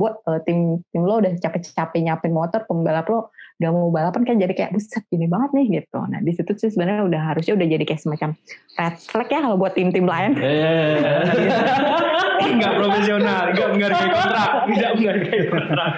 buat 0.00 0.24
uh, 0.24 0.40
tim 0.48 0.80
tim 0.88 1.04
lo 1.04 1.20
udah 1.20 1.36
capek-capek 1.36 2.00
nyapin 2.00 2.32
motor 2.32 2.64
pembalap 2.64 3.04
lo 3.12 3.28
udah 3.60 3.68
mau 3.76 3.92
balapan 3.92 4.24
kan 4.24 4.40
jadi 4.40 4.56
kayak 4.56 4.72
buset 4.72 5.04
gini 5.12 5.28
banget 5.28 5.52
nih 5.52 5.66
gitu. 5.84 6.00
Nah 6.00 6.24
di 6.24 6.32
situ 6.32 6.56
sih 6.56 6.72
sebenarnya 6.72 7.04
udah 7.04 7.22
harusnya 7.36 7.52
udah 7.60 7.68
jadi 7.68 7.84
kayak 7.84 8.00
semacam 8.00 8.32
red 8.80 8.96
flag 8.96 9.28
ya 9.28 9.40
kalau 9.44 9.56
buat 9.60 9.76
tim-tim 9.76 10.08
lain 10.08 10.32
nggak 12.40 12.74
profesional 12.76 13.42
nggak 13.52 13.68
menghargai 13.74 14.10
kontrak 14.10 14.50
tidak 14.70 14.90
menghargai 14.96 15.42
kontrak. 15.48 15.92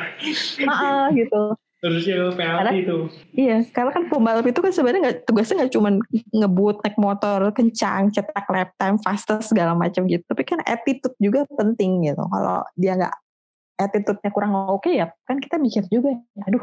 Ah 0.69 1.07
gitu. 1.15 1.43
Harusnya 1.83 2.31
penalti 2.39 2.77
itu? 2.87 2.99
iya 3.35 3.59
karena 3.75 3.91
kan 3.91 4.07
pembalap 4.07 4.47
itu 4.47 4.63
kan 4.63 4.71
sebenarnya 4.71 5.03
nggak 5.03 5.19
tugasnya 5.27 5.55
nggak 5.67 5.73
cuma 5.75 5.89
ngebut 6.31 6.77
naik 6.87 6.95
motor 6.95 7.39
kencang 7.51 8.15
cetak 8.15 8.47
lap 8.55 8.71
time 8.79 8.99
fastest 9.03 9.51
segala 9.51 9.75
macam 9.75 10.07
gitu. 10.07 10.23
Tapi 10.23 10.43
kan 10.47 10.63
attitude 10.63 11.19
juga 11.19 11.43
penting 11.59 12.07
gitu. 12.07 12.23
Kalau 12.23 12.63
dia 12.79 12.95
nggak 12.95 13.15
attitude-nya 13.83 14.31
kurang 14.31 14.55
oke 14.55 14.87
okay, 14.87 15.03
ya 15.03 15.11
kan 15.27 15.43
kita 15.43 15.59
mikir 15.59 15.83
juga 15.91 16.15
aduh 16.47 16.63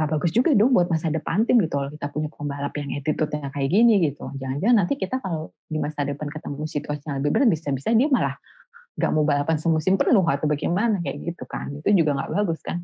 gak 0.00 0.16
bagus 0.16 0.32
juga 0.32 0.56
dong 0.56 0.72
buat 0.72 0.88
masa 0.88 1.12
depan 1.12 1.44
tim 1.44 1.60
gitu 1.60 1.76
kalau 1.76 1.92
kita 1.92 2.08
punya 2.08 2.28
pembalap 2.32 2.72
yang 2.72 2.88
attitude-nya 2.96 3.52
kayak 3.52 3.68
gini 3.68 3.94
gitu. 4.08 4.32
Jangan-jangan 4.40 4.76
nanti 4.80 4.96
kita 4.96 5.20
kalau 5.20 5.52
di 5.68 5.76
masa 5.76 6.08
depan 6.08 6.24
ketemu 6.32 6.64
situasi 6.64 7.04
yang 7.04 7.20
lebih 7.20 7.30
berat 7.36 7.48
bisa-bisa 7.52 7.92
dia 7.92 8.08
malah 8.08 8.32
gak 8.96 9.10
mau 9.14 9.22
balapan 9.22 9.56
semusim 9.60 9.94
penuh 10.00 10.24
atau 10.24 10.46
bagaimana 10.48 10.98
kayak 11.04 11.34
gitu 11.34 11.44
kan. 11.46 11.70
Itu 11.74 11.90
juga 11.94 12.16
gak 12.16 12.30
bagus 12.32 12.60
kan. 12.64 12.82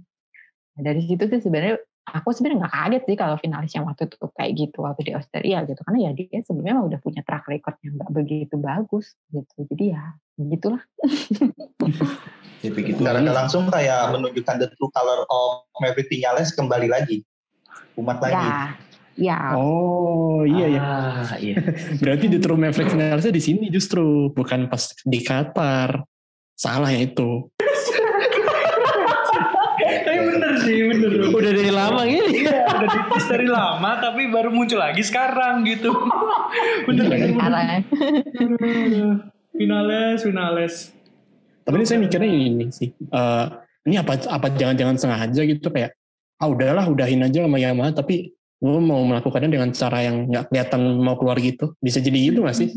Nah, 0.76 0.82
dari 0.92 1.00
situ 1.02 1.24
tuh 1.24 1.40
sebenarnya 1.40 1.80
aku 2.06 2.30
sebenarnya 2.30 2.58
nggak 2.62 2.74
kaget 2.78 3.02
sih 3.02 3.16
kalau 3.18 3.36
finalis 3.42 3.72
yang 3.74 3.84
waktu 3.90 4.06
itu 4.06 4.16
kayak 4.38 4.52
gitu 4.54 4.78
waktu 4.84 5.00
di 5.08 5.12
Australia 5.16 5.58
gitu. 5.66 5.80
Karena 5.82 5.98
ya 6.06 6.10
dia 6.14 6.40
sebenarnya 6.44 6.82
udah 6.84 6.98
punya 7.02 7.20
track 7.26 7.44
record 7.50 7.76
yang 7.82 7.98
nggak 7.98 8.12
begitu 8.12 8.54
bagus 8.60 9.06
gitu. 9.32 9.56
Jadi 9.72 9.84
ya 9.96 10.04
gitulah 10.36 10.84
ya 12.64 12.68
begitu 12.68 13.00
secara 13.00 13.24
langsung 13.24 13.72
kayak 13.72 14.12
menunjukkan 14.12 14.56
the 14.60 14.68
true 14.76 14.92
color 14.92 15.24
of 15.32 15.64
Maverick 15.80 16.12
Vinales 16.12 16.52
kembali 16.52 16.92
lagi. 16.92 17.24
Umat 17.96 18.20
lagi. 18.20 18.36
Ya. 18.36 18.76
Ya. 19.16 19.56
Oh 19.56 20.44
iya 20.44 20.66
ya. 20.76 20.80
Ah, 20.80 21.36
iya. 21.40 21.56
Berarti 22.04 22.28
di 22.28 22.38
True 22.38 22.60
Maverick 22.60 22.92
Vinalesnya 22.92 23.32
di 23.32 23.42
sini 23.42 23.72
justru 23.72 24.28
bukan 24.30 24.68
pas 24.68 24.92
di 25.02 25.20
Qatar. 25.24 26.04
Salah 26.56 26.88
ya 26.88 27.04
itu 27.04 27.52
sih 30.66 30.78
bener 30.82 31.10
udah 31.30 31.52
dari 31.54 31.70
lama 31.70 32.00
gini 32.02 32.42
iya 32.42 32.66
udah 32.66 32.88
di 32.90 32.98
dari 33.30 33.48
lama 33.48 33.90
tapi 34.02 34.22
baru 34.28 34.50
muncul 34.50 34.82
lagi 34.82 35.02
sekarang 35.06 35.62
gitu 35.62 35.94
bener 36.90 37.06
bener, 37.06 37.30
bener. 38.34 39.06
finales 39.54 40.18
finales 40.26 40.74
tapi 41.62 41.74
ini 41.82 41.86
saya 41.86 41.98
mikirnya 42.02 42.28
ini 42.30 42.66
sih 42.74 42.90
uh, 43.14 43.46
ini 43.86 44.02
apa 44.02 44.18
apa 44.26 44.50
jangan-jangan 44.58 44.96
sengaja 44.98 45.42
gitu 45.46 45.70
kayak 45.70 45.94
ah 46.42 46.50
udahlah 46.50 46.84
udahin 46.90 47.24
aja 47.24 47.46
sama 47.46 47.56
Yamaha 47.56 47.96
tapi 47.96 48.35
gue 48.56 48.80
mau 48.80 49.04
melakukannya 49.04 49.52
dengan 49.52 49.68
cara 49.76 50.00
yang 50.00 50.32
nggak 50.32 50.48
kelihatan 50.48 50.80
mau 51.04 51.20
keluar 51.20 51.36
gitu. 51.38 51.76
Bisa 51.78 52.00
jadi 52.00 52.32
gitu 52.32 52.40
nggak 52.40 52.56
sih? 52.56 52.72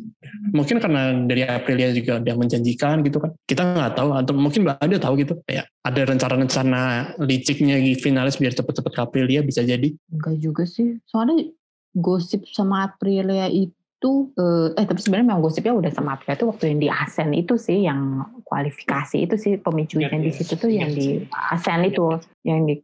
Mungkin 0.51 0.83
karena 0.83 1.15
dari 1.23 1.47
Aprilia 1.47 1.95
juga 1.95 2.19
udah 2.19 2.35
menjanjikan 2.35 2.99
gitu 3.07 3.23
kan. 3.23 3.31
Kita 3.47 3.63
nggak 3.63 3.95
tahu 3.95 4.09
atau 4.11 4.33
mungkin 4.35 4.67
mbak 4.67 4.83
ada 4.83 4.99
tahu 4.99 5.23
gitu. 5.23 5.39
Kayak 5.47 5.71
ada 5.87 6.01
rencana-rencana 6.03 6.81
liciknya 7.23 7.79
di 7.79 7.95
finalis 7.95 8.35
biar 8.35 8.51
cepet-cepet 8.51 8.91
ke 8.91 9.01
Aprilia 9.01 9.39
bisa 9.39 9.63
jadi. 9.63 9.87
Enggak 10.11 10.35
juga 10.43 10.63
sih. 10.67 10.99
Soalnya 11.07 11.47
gosip 11.95 12.43
sama 12.51 12.91
Aprilia 12.91 13.47
itu 13.47 14.11
eh, 14.35 14.67
eh 14.75 14.85
tapi 14.85 14.99
sebenarnya 14.99 15.31
memang 15.31 15.43
gosipnya 15.43 15.73
udah 15.75 15.91
sama 15.95 16.19
Aprilia 16.19 16.35
itu 16.35 16.47
waktu 16.47 16.63
yang 16.75 16.79
di 16.83 16.89
Asen 16.91 17.29
itu 17.31 17.55
sih 17.55 17.87
yang 17.87 18.27
kualifikasi 18.43 19.15
itu 19.15 19.35
sih 19.39 19.55
pemicunya 19.55 20.11
Ingat 20.11 20.23
di 20.27 20.31
ya, 20.31 20.35
situ 20.35 20.53
tuh 20.59 20.71
yang 20.71 20.91
ingat 20.91 20.99
di 20.99 21.07
Asen 21.31 21.81
itu 21.87 22.05
yang 22.43 22.67
di 22.67 22.83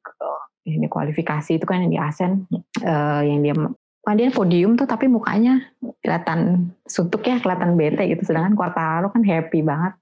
di 0.65 0.89
kualifikasi 0.89 1.61
itu 1.61 1.65
kan 1.69 1.85
yang 1.85 1.91
di 1.93 1.99
Asen 2.01 2.31
eh, 2.81 3.21
yang 3.29 3.39
dia 3.45 3.53
dia 4.13 4.29
podium 4.29 4.77
tuh 4.77 4.85
tapi 4.85 5.09
mukanya 5.09 5.65
kelihatan 6.05 6.69
suntuk 6.85 7.25
ya 7.25 7.41
kelihatan 7.41 7.73
bete 7.73 8.05
gitu. 8.05 8.21
Sedangkan 8.21 8.53
Quartararo 8.53 9.09
kan 9.09 9.25
happy 9.25 9.65
banget. 9.65 9.97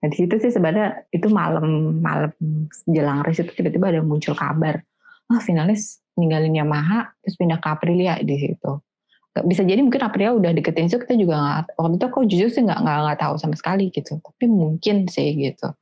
Nah 0.00 0.08
di 0.08 0.16
situ 0.16 0.40
sih 0.40 0.48
sebenarnya 0.48 1.04
itu 1.12 1.28
malam 1.28 2.00
malam 2.00 2.32
jelang 2.88 3.20
race 3.20 3.44
itu 3.44 3.52
tiba-tiba 3.52 3.92
ada 3.92 4.00
muncul 4.00 4.32
kabar. 4.32 4.80
Ah 5.28 5.40
finalis 5.40 6.00
ninggalin 6.16 6.56
Yamaha 6.56 7.12
terus 7.20 7.36
pindah 7.36 7.60
ke 7.60 7.68
Aprilia 7.68 8.16
di 8.24 8.36
situ. 8.40 8.72
Bisa 9.44 9.64
jadi 9.64 9.84
mungkin 9.84 10.00
Aprilia 10.00 10.32
udah 10.32 10.52
deketin 10.56 10.88
itu 10.88 11.00
kita 11.04 11.16
juga 11.16 11.36
nggak 11.36 11.76
waktu 11.76 11.96
itu 12.00 12.06
kok 12.08 12.24
jujur 12.28 12.48
sih 12.48 12.62
nggak 12.64 12.80
nggak 12.84 13.20
tahu 13.20 13.36
sama 13.36 13.56
sekali 13.56 13.92
gitu. 13.92 14.16
Tapi 14.16 14.48
mungkin 14.48 15.12
sih 15.12 15.28
gitu 15.36 15.76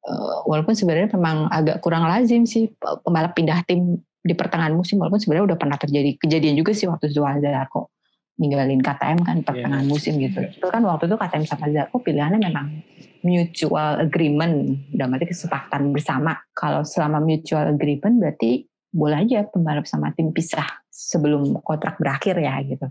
Eh, 0.00 0.36
walaupun 0.48 0.72
sebenarnya 0.72 1.12
memang 1.12 1.52
agak 1.52 1.84
kurang 1.84 2.08
lazim 2.08 2.48
sih 2.48 2.72
pe- 2.72 2.98
pembalap 3.04 3.36
pindah 3.36 3.60
tim 3.68 4.00
di 4.24 4.32
pertengahan 4.32 4.72
musim 4.72 4.96
walaupun 4.96 5.20
sebenarnya 5.20 5.52
udah 5.52 5.58
pernah 5.60 5.76
terjadi 5.76 6.16
kejadian 6.16 6.56
juga 6.56 6.72
sih 6.72 6.88
waktu 6.88 7.12
Zuhal 7.12 7.40
Zarko 7.44 7.92
ninggalin 8.40 8.80
KTM 8.80 9.20
kan 9.20 9.44
pertengahan 9.44 9.84
musim 9.84 10.16
gitu. 10.16 10.40
Itu 10.40 10.72
kan 10.72 10.80
waktu 10.88 11.04
itu 11.04 11.20
KTM 11.20 11.44
sama 11.44 11.68
Zarko 11.68 12.00
pilihannya 12.00 12.40
memang 12.40 12.80
mutual 13.20 14.00
agreement 14.00 14.80
dalam 14.88 15.20
arti 15.20 15.36
kesepakatan 15.36 15.92
bersama. 15.92 16.32
Kalau 16.56 16.80
selama 16.80 17.20
mutual 17.20 17.68
agreement 17.76 18.16
berarti 18.16 18.64
boleh 18.88 19.28
aja 19.28 19.44
pembalap 19.52 19.84
sama 19.84 20.16
tim 20.16 20.32
pisah 20.32 20.80
sebelum 20.88 21.60
kontrak 21.60 22.00
berakhir 22.00 22.40
ya 22.40 22.56
gitu. 22.64 22.88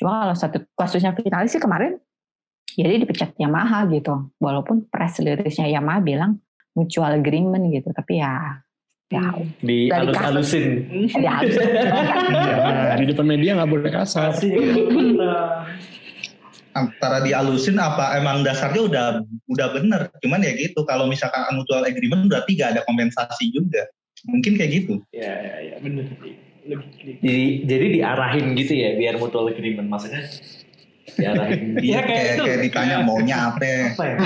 Cuma 0.00 0.24
kalau 0.24 0.32
satu 0.32 0.64
kasusnya 0.72 1.12
finalis 1.12 1.52
sih 1.52 1.60
kemarin 1.60 2.00
jadi 2.76 3.00
dipecat 3.00 3.32
Yamaha 3.38 3.88
gitu. 3.88 4.28
Walaupun 4.42 4.90
press 4.90 5.22
release-nya 5.22 5.70
Yamaha 5.80 6.00
bilang 6.04 6.32
mutual 6.76 7.16
agreement 7.16 7.66
gitu 7.74 7.90
tapi 7.90 8.22
ya 8.22 8.62
ya 9.08 9.34
Di 9.64 9.88
Dari 9.88 10.12
alus-alusin. 10.12 10.64
ya 11.16 11.42
di 12.94 13.04
depan 13.08 13.26
media 13.26 13.56
nggak 13.56 13.70
boleh 13.70 13.90
kasar. 13.90 14.36
Antara 16.76 17.24
dialusin 17.24 17.80
apa 17.80 18.14
emang 18.20 18.46
dasarnya 18.46 18.82
udah 18.84 19.06
udah 19.50 19.66
bener. 19.74 20.00
Cuman 20.22 20.44
ya 20.44 20.52
gitu 20.54 20.84
kalau 20.84 21.08
misalkan 21.08 21.42
mutual 21.56 21.82
agreement 21.82 22.28
berarti 22.30 22.54
gak 22.54 22.78
ada 22.78 22.82
kompensasi 22.86 23.50
juga. 23.50 23.88
Mungkin 24.28 24.58
kayak 24.58 24.70
gitu. 24.82 24.94
Ya, 25.14 25.30
ya, 25.30 25.54
ya, 25.62 25.76
bener. 25.82 26.06
Jadi, 27.22 27.64
jadi 27.64 27.86
diarahin 27.96 28.52
gitu 28.58 28.76
ya, 28.76 28.98
biar 28.98 29.16
mutual 29.16 29.48
agreement 29.48 29.88
maksudnya. 29.88 30.20
Diarahin. 31.16 31.78
Iya 31.80 31.98
Ya, 31.98 32.00
kayak, 32.04 32.34
kayak 32.44 32.58
ditanya 32.68 32.96
maunya 33.06 33.36
apa 33.54 33.64
Apa 33.96 34.04
ya? 34.04 34.16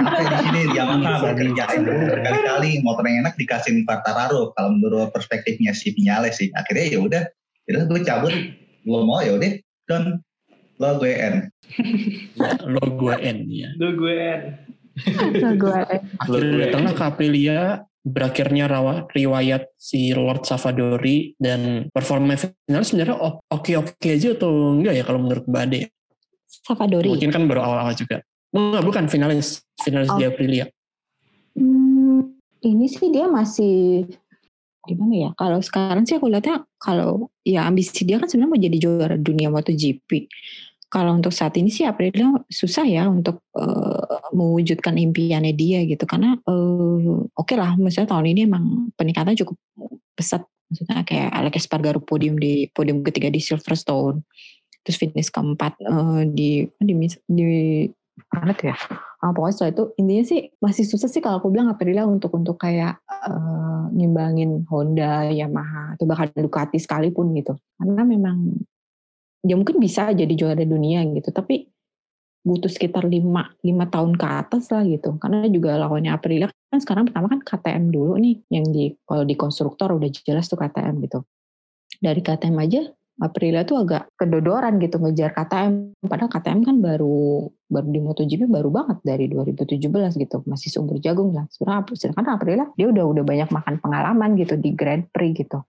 apa 0.00 0.20
di 0.22 0.36
sini? 0.40 0.60
Yamaha 0.72 1.12
bekerjain 1.34 1.80
dulu 1.84 2.02
berkali-kali. 2.14 2.70
Motor 2.80 3.04
yang 3.04 3.28
enak 3.28 3.34
dikasihin 3.36 3.84
Quartararo 3.84 4.54
kalau 4.56 4.70
menurut 4.78 5.12
perspektifnya 5.12 5.76
si 5.76 5.92
Viñales 5.92 6.40
sih. 6.40 6.48
Akhirnya 6.56 6.86
ya 6.88 6.98
udah 7.04 7.22
ya 7.68 7.70
udah 7.76 7.84
gue 7.90 8.00
cabut. 8.06 8.32
Lo 8.88 9.04
mau 9.04 9.20
ya 9.20 9.36
udah 9.36 9.50
don 9.84 10.04
lo 10.82 10.98
gue 10.98 11.12
end 11.14 11.38
lo 12.66 12.82
gue 12.98 13.14
N 13.22 13.46
ya 13.46 13.70
Duh 13.78 13.94
gue. 13.94 14.18
gue 15.54 15.80
akhirnya 16.18 16.66
tengah 16.70 16.92
ke 16.94 17.02
Aprilia 17.02 17.60
berakhirnya 18.04 18.68
rawa, 18.68 19.08
riwayat 19.10 19.72
si 19.80 20.12
Lord 20.12 20.44
Savadori 20.44 21.32
dan 21.40 21.88
performa 21.88 22.36
finalis 22.36 22.92
sebenarnya 22.92 23.16
oke-oke 23.48 24.08
aja 24.12 24.36
atau 24.36 24.76
enggak 24.76 24.94
ya 25.00 25.04
kalau 25.08 25.24
menurut 25.24 25.48
Mbak 25.48 25.62
Ade? 25.64 25.80
Savadori 26.44 27.08
Mungkin 27.08 27.32
kan 27.32 27.48
baru 27.48 27.64
awal-awal 27.64 27.96
juga. 27.96 28.20
Enggak, 28.54 28.82
bukan 28.84 29.04
finalis. 29.08 29.64
Finalis 29.82 30.12
Oh. 30.12 30.20
di 30.20 30.24
Aprilia. 30.28 30.68
Hmm, 31.56 32.38
ini 32.62 32.86
sih 32.86 33.08
dia 33.10 33.26
masih 33.26 34.04
gimana 34.84 35.14
ya? 35.16 35.30
Kalau 35.34 35.58
sekarang 35.64 36.04
sih 36.04 36.20
aku 36.20 36.28
lihatnya 36.28 36.62
kalau 36.76 37.32
ya 37.40 37.64
ambisi 37.64 38.04
dia 38.04 38.20
kan 38.20 38.28
sebenarnya 38.28 38.52
mau 38.52 38.60
jadi 38.60 38.76
juara 38.78 39.16
dunia 39.16 39.48
MotoGP. 39.48 40.28
Kalau 40.94 41.18
untuk 41.18 41.34
saat 41.34 41.58
ini 41.58 41.74
sih 41.74 41.82
Aprilia 41.82 42.30
susah 42.46 42.86
ya 42.86 43.10
untuk 43.10 43.42
eh, 43.58 44.30
mewujudkan 44.30 44.94
impiannya 44.94 45.50
dia 45.50 45.82
gitu. 45.82 46.06
Karena 46.06 46.38
eh, 46.38 47.14
oke 47.34 47.54
lah 47.58 47.74
misalnya 47.74 48.14
tahun 48.14 48.30
ini 48.30 48.40
emang 48.46 48.94
peningkatan 48.94 49.34
cukup 49.42 49.58
pesat. 50.14 50.46
Maksudnya 50.70 51.02
kayak 51.02 51.34
Alex 51.34 51.66
Espargaro 51.66 51.98
podium 51.98 52.38
di 52.38 52.70
podium 52.70 53.02
ketiga 53.02 53.26
di 53.26 53.42
Silverstone. 53.42 54.22
Terus 54.86 54.96
finish 55.02 55.34
keempat 55.34 55.82
eh, 55.82 56.22
di 56.30 56.62
di 56.78 56.94
di 57.26 57.42
mana 58.30 58.54
tuh 58.54 58.70
ya. 58.70 58.78
Ah, 59.18 59.34
pokoknya 59.34 59.54
setelah 59.56 59.72
itu 59.74 59.84
intinya 59.98 60.24
sih 60.30 60.40
masih 60.62 60.84
susah 60.86 61.10
sih 61.10 61.18
kalau 61.18 61.42
aku 61.42 61.50
bilang 61.50 61.72
Aprilia 61.72 62.06
untuk 62.06 62.30
untuk 62.38 62.54
kayak 62.54 63.02
eh, 63.10 63.82
ngimbangin 63.98 64.62
Honda, 64.70 65.26
Yamaha 65.26 65.98
atau 65.98 66.06
bahkan 66.06 66.30
Ducati 66.38 66.78
sekalipun 66.78 67.34
gitu. 67.34 67.58
Karena 67.82 68.06
memang 68.06 68.62
ya 69.44 69.54
mungkin 69.54 69.76
bisa 69.76 70.10
jadi 70.16 70.32
juara 70.32 70.64
dunia 70.64 71.04
gitu, 71.12 71.28
tapi 71.30 71.68
butuh 72.44 72.68
sekitar 72.68 73.08
lima 73.08 73.56
lima 73.64 73.88
tahun 73.88 74.16
ke 74.20 74.26
atas 74.26 74.68
lah 74.68 74.84
gitu. 74.84 75.16
Karena 75.16 75.48
juga 75.48 75.80
lawannya 75.80 76.12
Aprilia 76.12 76.48
kan 76.68 76.80
sekarang 76.80 77.08
pertama 77.08 77.32
kan 77.32 77.40
KTM 77.40 77.88
dulu 77.88 78.20
nih 78.20 78.36
yang 78.52 78.68
di 78.68 78.92
kalau 79.08 79.24
di 79.24 79.36
konstruktor 79.36 79.96
udah 79.96 80.08
jelas 80.12 80.48
tuh 80.48 80.60
KTM 80.60 81.00
gitu. 81.08 81.24
Dari 82.00 82.20
KTM 82.20 82.56
aja 82.60 82.82
Aprilia 83.14 83.62
tuh 83.62 83.78
agak 83.86 84.10
kedodoran 84.18 84.76
gitu 84.82 84.98
ngejar 85.00 85.32
KTM. 85.32 85.96
Padahal 86.04 86.28
KTM 86.28 86.60
kan 86.66 86.76
baru 86.82 87.48
baru 87.70 87.88
di 87.88 88.00
MotoGP 88.02 88.42
baru 88.50 88.68
banget 88.68 88.98
dari 89.06 89.30
2017 89.30 89.80
gitu 90.20 90.36
masih 90.44 90.68
seumur 90.68 91.00
jagung 91.00 91.32
lah. 91.32 91.48
Sebenarnya 91.48 91.94
sedangkan 91.96 92.36
Aprilia 92.36 92.66
dia 92.76 92.92
udah 92.92 93.04
udah 93.08 93.24
banyak 93.24 93.48
makan 93.48 93.74
pengalaman 93.80 94.36
gitu 94.36 94.60
di 94.60 94.76
Grand 94.76 95.08
Prix 95.08 95.46
gitu. 95.46 95.64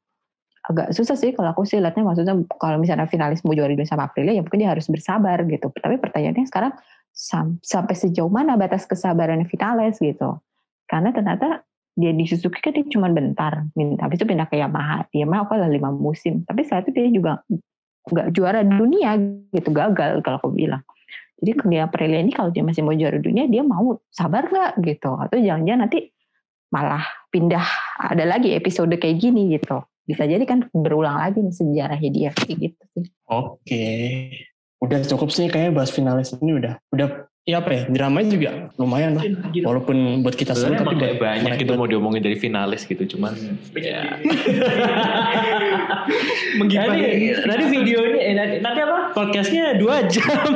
Agak 0.66 0.98
susah 0.98 1.14
sih 1.14 1.30
kalau 1.38 1.54
aku 1.54 1.62
sih 1.62 1.78
lihatnya 1.78 2.02
maksudnya 2.02 2.34
kalau 2.58 2.82
misalnya 2.82 3.06
finalis 3.06 3.46
mau 3.46 3.54
juara 3.54 3.70
dunia 3.70 3.86
sama 3.86 4.10
Aprilia 4.10 4.34
ya 4.34 4.42
mungkin 4.42 4.66
dia 4.66 4.74
harus 4.74 4.90
bersabar 4.90 5.38
gitu. 5.46 5.70
Tapi 5.70 6.02
pertanyaannya 6.02 6.46
sekarang 6.50 6.74
sam- 7.14 7.62
sampai 7.62 7.94
sejauh 7.94 8.30
mana 8.34 8.58
batas 8.58 8.90
kesabaran 8.90 9.46
finalis 9.46 10.02
gitu. 10.02 10.42
Karena 10.90 11.14
ternyata 11.14 11.62
dia 11.96 12.12
di 12.12 12.26
Suzuki 12.28 12.60
kan 12.60 12.76
dia 12.76 12.84
cuma 12.92 13.08
bentar, 13.08 13.64
Min- 13.78 13.96
habis 14.02 14.20
itu 14.20 14.28
pindah 14.28 14.52
ke 14.52 14.60
Yamaha. 14.60 15.08
Yamaha 15.16 15.48
apa 15.48 15.56
lah 15.64 15.70
lima 15.72 15.90
musim. 15.96 16.44
Tapi 16.44 16.68
saat 16.68 16.90
itu 16.90 16.98
dia 16.98 17.10
juga 17.14 17.32
nggak 18.06 18.28
juara 18.36 18.62
dunia 18.62 19.18
gitu, 19.56 19.70
gagal 19.72 20.22
kalau 20.22 20.38
aku 20.38 20.52
bilang. 20.52 20.84
Jadi 21.40 21.52
dia 21.72 21.88
Aprilia 21.88 22.20
ini 22.20 22.32
kalau 22.36 22.52
dia 22.52 22.64
masih 22.68 22.84
mau 22.84 22.94
juara 22.94 23.18
dunia, 23.20 23.48
dia 23.48 23.64
mau 23.64 24.02
sabar 24.12 24.50
nggak 24.50 24.72
gitu? 24.84 25.16
Atau 25.16 25.40
jangan-jangan 25.40 25.88
nanti 25.88 26.12
malah 26.70 27.06
pindah 27.32 27.64
ada 28.02 28.24
lagi 28.28 28.52
episode 28.52 28.92
kayak 29.00 29.18
gini 29.22 29.56
gitu. 29.56 29.80
Bisa 30.06 30.24
jadi 30.24 30.46
kan 30.46 30.70
berulang 30.70 31.18
lagi 31.18 31.42
nih 31.42 31.54
sejarahnya 31.54 32.10
dia 32.14 32.30
kayak 32.32 32.58
gitu 32.62 32.84
sih. 32.94 33.06
Oke. 33.26 33.88
Udah 34.78 35.02
cukup 35.02 35.34
sih 35.34 35.50
kayaknya 35.50 35.74
bahas 35.74 35.90
finalis 35.90 36.38
ini 36.38 36.62
udah. 36.62 36.78
Udah 36.94 37.26
ya 37.46 37.62
apa 37.62 37.70
ya 37.74 37.82
dramanya 37.90 38.30
juga 38.30 38.50
lumayan 38.78 39.18
lah. 39.18 39.26
Walaupun 39.66 40.22
buat 40.22 40.38
kita 40.38 40.54
seru 40.54 40.78
Sebenarnya 40.78 40.86
tapi 40.86 40.96
kayak 40.98 41.18
banyak 41.18 41.44
mereka- 41.46 41.62
gitu 41.66 41.74
mau 41.74 41.90
diomongin 41.90 42.22
dari 42.22 42.38
finalis 42.38 42.86
gitu 42.86 43.18
cuman 43.18 43.34
ya. 43.74 44.02
Tadi, 46.56 47.02
tadi 47.36 47.64
video 47.68 48.00
ini 48.06 48.20
eh, 48.22 48.34
nanti, 48.38 48.56
nanti 48.62 48.80
apa? 48.82 49.12
Podcastnya 49.12 49.76
dua 49.76 50.06
jam. 50.06 50.54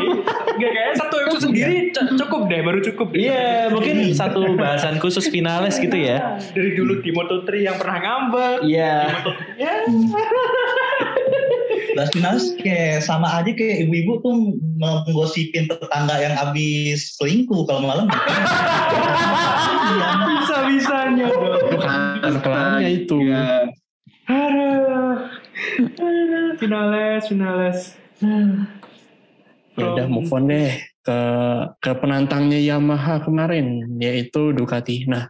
Enggak 0.56 0.72
kayaknya 0.72 0.96
episode 1.32 1.44
sendiri 1.48 1.76
c- 1.90 2.10
cukup 2.16 2.42
deh, 2.46 2.60
baru 2.60 2.80
cukup. 2.84 3.08
iya 3.12 3.46
mungkin 3.68 3.96
satu 4.20 4.54
bahasan 4.54 4.98
khusus 4.98 5.26
finalis 5.26 5.78
gitu 5.78 5.94
ya 5.94 6.42
Dari 6.50 6.74
dulu 6.74 7.00
di 7.00 7.10
Moto3 7.10 7.48
yang 7.60 7.78
pernah 7.78 7.98
ngambek. 7.98 8.58
iya 8.64 9.14
Ya. 9.56 9.74
Las 11.92 12.10
finalis 12.10 12.54
kayak 12.56 13.02
sama 13.02 13.28
aja 13.36 13.50
kayak 13.50 13.84
ibu-ibu 13.84 14.22
tuh 14.22 14.34
menggosipin 14.78 15.66
tetangga 15.66 16.16
yang 16.18 16.32
habis 16.32 17.16
selingkuh 17.16 17.66
kalau 17.66 17.84
malam. 17.84 18.08
Iya, 19.90 20.10
Bisa-bisanya 20.22 21.26
dong. 21.28 21.66
bukan 21.68 22.36
kelarnya 22.40 22.90
itu 22.94 23.18
Aduh. 23.26 23.66
Aduh. 24.30 25.18
Finales, 26.56 27.26
finales. 27.26 27.80
ya 29.74 29.86
udah 29.88 30.06
move 30.06 30.30
on 30.30 30.46
deh 30.46 30.70
ke 31.04 31.20
ke 31.80 31.92
penantangnya 31.98 32.60
Yamaha 32.60 33.24
kemarin 33.24 33.98
yaitu 34.00 34.52
Ducati 34.52 35.08
nah 35.08 35.28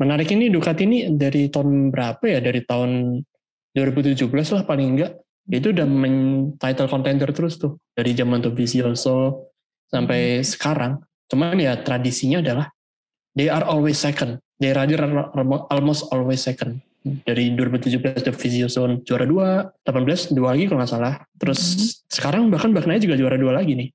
menarik 0.00 0.32
ini 0.32 0.50
Ducati 0.50 0.82
ini 0.88 0.98
dari 1.14 1.52
tahun 1.52 1.92
berapa 1.92 2.24
ya 2.24 2.40
dari 2.40 2.64
tahun 2.64 3.20
2017 3.74 4.30
lah 4.30 4.62
paling 4.64 4.88
enggak 4.96 5.12
itu 5.50 5.76
udah 5.76 5.84
main 5.84 6.16
title 6.56 6.88
contender 6.88 7.28
terus 7.36 7.60
tuh 7.60 7.76
dari 7.92 8.16
zaman 8.16 8.40
Dovizioso 8.40 9.50
sampai 9.92 10.40
sekarang. 10.40 11.04
Cuman 11.28 11.60
ya 11.60 11.76
tradisinya 11.84 12.40
adalah 12.40 12.72
they 13.36 13.52
are 13.52 13.64
always 13.68 14.00
second. 14.00 14.40
They 14.56 14.72
rather 14.72 15.04
are 15.04 15.28
almost 15.68 16.08
always 16.08 16.40
second. 16.40 16.80
Dari 17.04 17.52
2017 17.52 18.24
Dovizioso 18.24 19.04
juara 19.04 19.28
2, 19.28 19.84
18 19.84 20.32
dua 20.32 20.56
lagi 20.56 20.64
kalau 20.64 20.80
nggak 20.80 20.92
salah. 20.92 21.14
Terus 21.36 21.60
sekarang 22.08 22.48
bahkan 22.48 22.72
Bagnaia 22.72 23.04
juga 23.04 23.20
juara 23.20 23.36
dua 23.36 23.60
lagi 23.60 23.76
nih. 23.76 23.88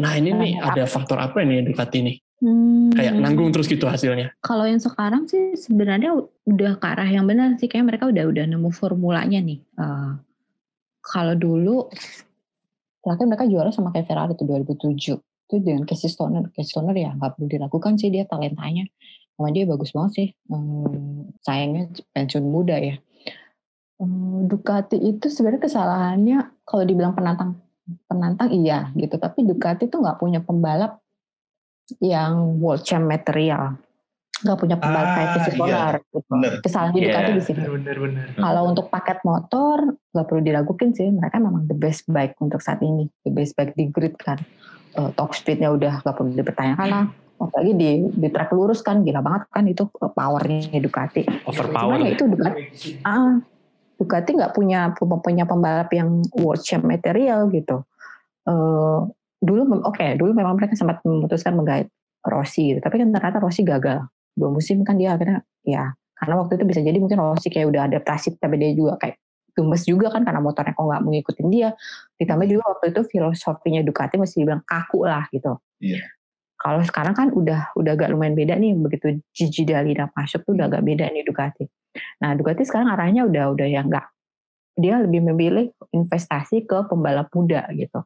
Nah 0.00 0.12
ini 0.16 0.30
nih 0.32 0.52
ada 0.62 0.88
faktor 0.88 1.20
apa 1.20 1.44
nih 1.44 1.66
Ducati 1.66 1.98
nih? 2.00 2.16
Hmm. 2.42 2.90
Kayak 2.90 3.12
nanggung 3.22 3.54
terus 3.54 3.70
gitu 3.70 3.86
hasilnya. 3.86 4.34
Kalau 4.42 4.66
yang 4.66 4.82
sekarang 4.82 5.30
sih 5.30 5.54
sebenarnya 5.54 6.16
udah 6.48 6.72
ke 6.80 6.86
arah 6.86 7.06
yang 7.06 7.28
benar 7.28 7.54
sih. 7.60 7.70
Kayak 7.70 7.94
mereka 7.94 8.10
udah 8.10 8.24
udah 8.26 8.44
nemu 8.50 8.70
formulanya 8.74 9.38
nih. 9.38 9.62
Eh, 9.62 10.12
kalau 11.02 11.34
dulu 11.38 11.86
terakhir 13.02 13.26
mereka 13.26 13.44
juara 13.50 13.70
sama 13.74 13.90
kayak 13.90 14.06
Ferrari 14.06 14.32
itu 14.38 14.44
2007 14.46 15.18
itu 15.18 15.54
dengan 15.60 15.82
Casey 15.84 16.08
Stoner 16.08 16.48
Casey 16.54 16.70
Stoner 16.72 16.94
ya 16.94 17.12
nggak 17.18 17.36
perlu 17.36 17.46
diragukan 17.50 17.98
sih 17.98 18.08
dia 18.08 18.24
talentanya 18.24 18.86
sama 19.34 19.50
dia 19.50 19.66
bagus 19.66 19.90
banget 19.90 20.12
sih 20.14 20.28
Hmm, 20.46 21.34
sayangnya 21.42 21.90
pensiun 22.14 22.46
muda 22.46 22.78
ya 22.78 22.96
Hmm, 24.02 24.50
Ducati 24.50 24.98
itu 24.98 25.30
sebenarnya 25.30 25.62
kesalahannya 25.62 26.38
kalau 26.66 26.82
dibilang 26.82 27.14
penantang 27.14 27.58
penantang 28.06 28.50
iya 28.54 28.90
gitu 28.94 29.18
tapi 29.18 29.42
Ducati 29.42 29.90
itu 29.90 29.96
nggak 29.98 30.18
punya 30.22 30.40
pembalap 30.42 31.02
yang 31.98 32.62
world 32.62 32.86
champ 32.86 33.04
material 33.10 33.76
nggak 34.42 34.58
punya 34.58 34.76
pembalap 34.76 35.06
Ah, 35.06 35.14
kayak 35.14 35.28
Casey 35.38 35.52
iya. 35.54 35.82
Gitu. 36.02 36.18
Bener. 36.26 36.52
kesalahan 36.62 36.92
Iya. 36.92 37.02
Ducati 37.06 37.30
di 37.30 37.42
sini 37.42 37.62
kalau 38.42 38.62
untuk 38.66 38.86
paket 38.90 39.18
motor 39.22 39.76
nggak 40.12 40.26
perlu 40.28 40.42
diragukan 40.42 40.88
sih, 40.92 41.08
mereka 41.08 41.38
memang 41.38 41.64
the 41.70 41.76
best 41.78 42.04
bike 42.10 42.34
untuk 42.42 42.58
saat 42.60 42.82
ini, 42.82 43.06
the 43.22 43.32
best 43.32 43.54
bike 43.54 43.72
di 43.78 43.88
grid 43.88 44.18
kan. 44.18 44.36
Eh, 44.92 45.10
top 45.16 45.32
speednya 45.32 45.72
udah 45.72 46.02
nggak 46.04 46.14
perlu 46.18 46.36
dipertanyakan 46.36 46.88
lah. 46.90 47.06
Apalagi 47.42 47.72
di 47.74 47.90
di 48.12 48.28
track 48.30 48.54
lurus 48.54 48.84
kan 48.84 49.02
gila 49.02 49.22
banget 49.24 49.42
kan 49.48 49.64
itu 49.66 49.86
eh, 49.88 50.10
powernya 50.12 50.78
Ducati. 50.82 51.22
Overpower. 51.48 51.80
Cuman 51.86 51.98
ya 52.02 52.10
itu 52.12 52.24
Ducati, 52.28 52.62
ah, 53.06 53.40
Ducati 54.02 54.34
nggak 54.34 54.52
punya 54.52 54.90
punya 54.98 55.46
pembalap 55.46 55.88
yang 55.94 56.18
world 56.34 56.58
champ 56.66 56.82
material 56.82 57.46
gitu. 57.54 57.86
Eh, 58.50 58.98
dulu 59.38 59.60
oke 59.86 60.06
dulu 60.18 60.34
memang 60.34 60.58
mereka 60.58 60.74
sempat 60.74 60.98
memutuskan 61.06 61.54
menggait 61.54 61.86
Rossi 62.22 62.74
gitu, 62.74 62.78
tapi 62.82 63.02
kan 63.02 63.10
ternyata 63.10 63.38
Rossi 63.42 63.62
gagal 63.62 64.02
dua 64.34 64.48
musim 64.50 64.82
kan 64.86 64.94
dia 64.98 65.14
akhirnya 65.14 65.42
ya 65.62 65.90
karena 66.14 66.34
waktu 66.38 66.54
itu 66.54 66.64
bisa 66.66 66.80
jadi 66.82 66.98
mungkin 67.02 67.18
Rossi 67.18 67.50
kayak 67.50 67.66
udah 67.74 67.82
adaptasi 67.90 68.38
tapi 68.38 68.58
dia 68.58 68.70
juga 68.74 68.94
kayak 68.98 69.18
gemes 69.52 69.82
juga 69.84 70.08
kan 70.08 70.22
karena 70.24 70.40
motornya 70.40 70.72
kok 70.72 70.86
nggak 70.86 71.02
mengikutin 71.02 71.46
dia 71.52 71.68
ditambah 72.16 72.46
juga 72.48 72.62
waktu 72.72 72.94
itu 72.94 73.00
filosofinya 73.10 73.82
Ducati 73.84 74.16
masih 74.16 74.46
dibilang 74.46 74.62
kaku 74.64 75.04
lah 75.04 75.26
gitu 75.34 75.58
Iya. 75.82 75.98
kalau 76.56 76.80
sekarang 76.86 77.12
kan 77.12 77.28
udah 77.34 77.74
udah 77.74 77.92
agak 77.92 78.08
lumayan 78.14 78.38
beda 78.38 78.54
nih 78.54 78.72
begitu 78.78 79.18
Gigi 79.34 79.66
Dalina 79.66 80.06
masuk 80.14 80.46
tuh 80.46 80.54
udah 80.54 80.70
agak 80.70 80.82
beda 80.86 81.10
nih 81.10 81.26
Ducati 81.26 81.66
nah 82.20 82.32
Ducati 82.32 82.64
sekarang 82.64 82.88
arahnya 82.92 83.28
udah 83.28 83.52
udah 83.52 83.68
yang 83.68 83.88
enggak 83.88 84.12
dia 84.76 85.00
lebih 85.00 85.20
memilih 85.20 85.68
investasi 85.92 86.64
ke 86.64 86.88
pembalap 86.88 87.28
muda 87.36 87.68
gitu. 87.76 88.00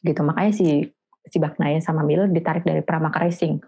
Gitu 0.00 0.20
makanya 0.22 0.52
si 0.54 0.86
si 1.26 1.36
Bagnaia 1.36 1.82
sama 1.82 2.06
Miller 2.06 2.30
ditarik 2.30 2.62
dari 2.62 2.82
Pramac 2.82 3.18
Racing. 3.18 3.58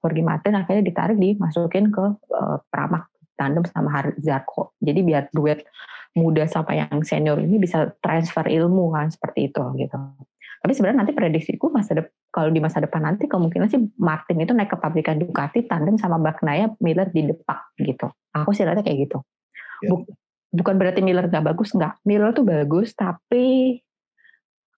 Jorge 0.00 0.22
Martin 0.24 0.56
akhirnya 0.56 0.84
ditarik 0.84 1.16
dimasukin 1.20 1.92
ke 1.92 2.04
eh, 2.32 2.56
Pramac 2.68 3.08
tandem 3.36 3.64
sama 3.68 4.12
Zarco. 4.20 4.76
Jadi 4.80 5.00
biar 5.00 5.32
duet 5.32 5.64
muda 6.12 6.44
sama 6.44 6.74
yang 6.74 7.00
senior 7.06 7.38
ini 7.40 7.56
bisa 7.56 7.94
transfer 8.02 8.44
ilmu 8.50 8.92
kan 8.92 9.14
seperti 9.14 9.46
itu 9.46 9.62
gitu 9.78 9.94
tapi 10.60 10.76
sebenarnya 10.76 11.00
nanti 11.00 11.16
prediksiku 11.16 11.72
masa 11.72 11.96
dep- 11.96 12.12
kalau 12.28 12.52
di 12.52 12.60
masa 12.60 12.84
depan 12.84 13.00
nanti 13.00 13.24
kemungkinan 13.24 13.72
sih 13.72 13.80
Martin 13.96 14.44
itu 14.44 14.52
naik 14.52 14.68
ke 14.68 14.76
pabrikan 14.76 15.16
Ducati 15.16 15.64
tandem 15.64 15.96
sama 15.96 16.20
Bagnaia 16.20 16.68
Miller 16.84 17.08
di 17.08 17.24
depak 17.32 17.80
gitu. 17.80 18.12
Aku 18.36 18.52
sih 18.52 18.68
lihatnya 18.68 18.84
kayak 18.84 19.08
gitu. 19.08 19.24
Ya. 19.80 19.88
Buk- 19.88 20.12
bukan 20.52 20.74
berarti 20.76 21.00
Miller 21.00 21.32
nggak 21.32 21.48
bagus 21.48 21.72
nggak. 21.72 22.04
Miller 22.04 22.36
tuh 22.36 22.44
bagus 22.44 22.92
tapi 22.92 23.80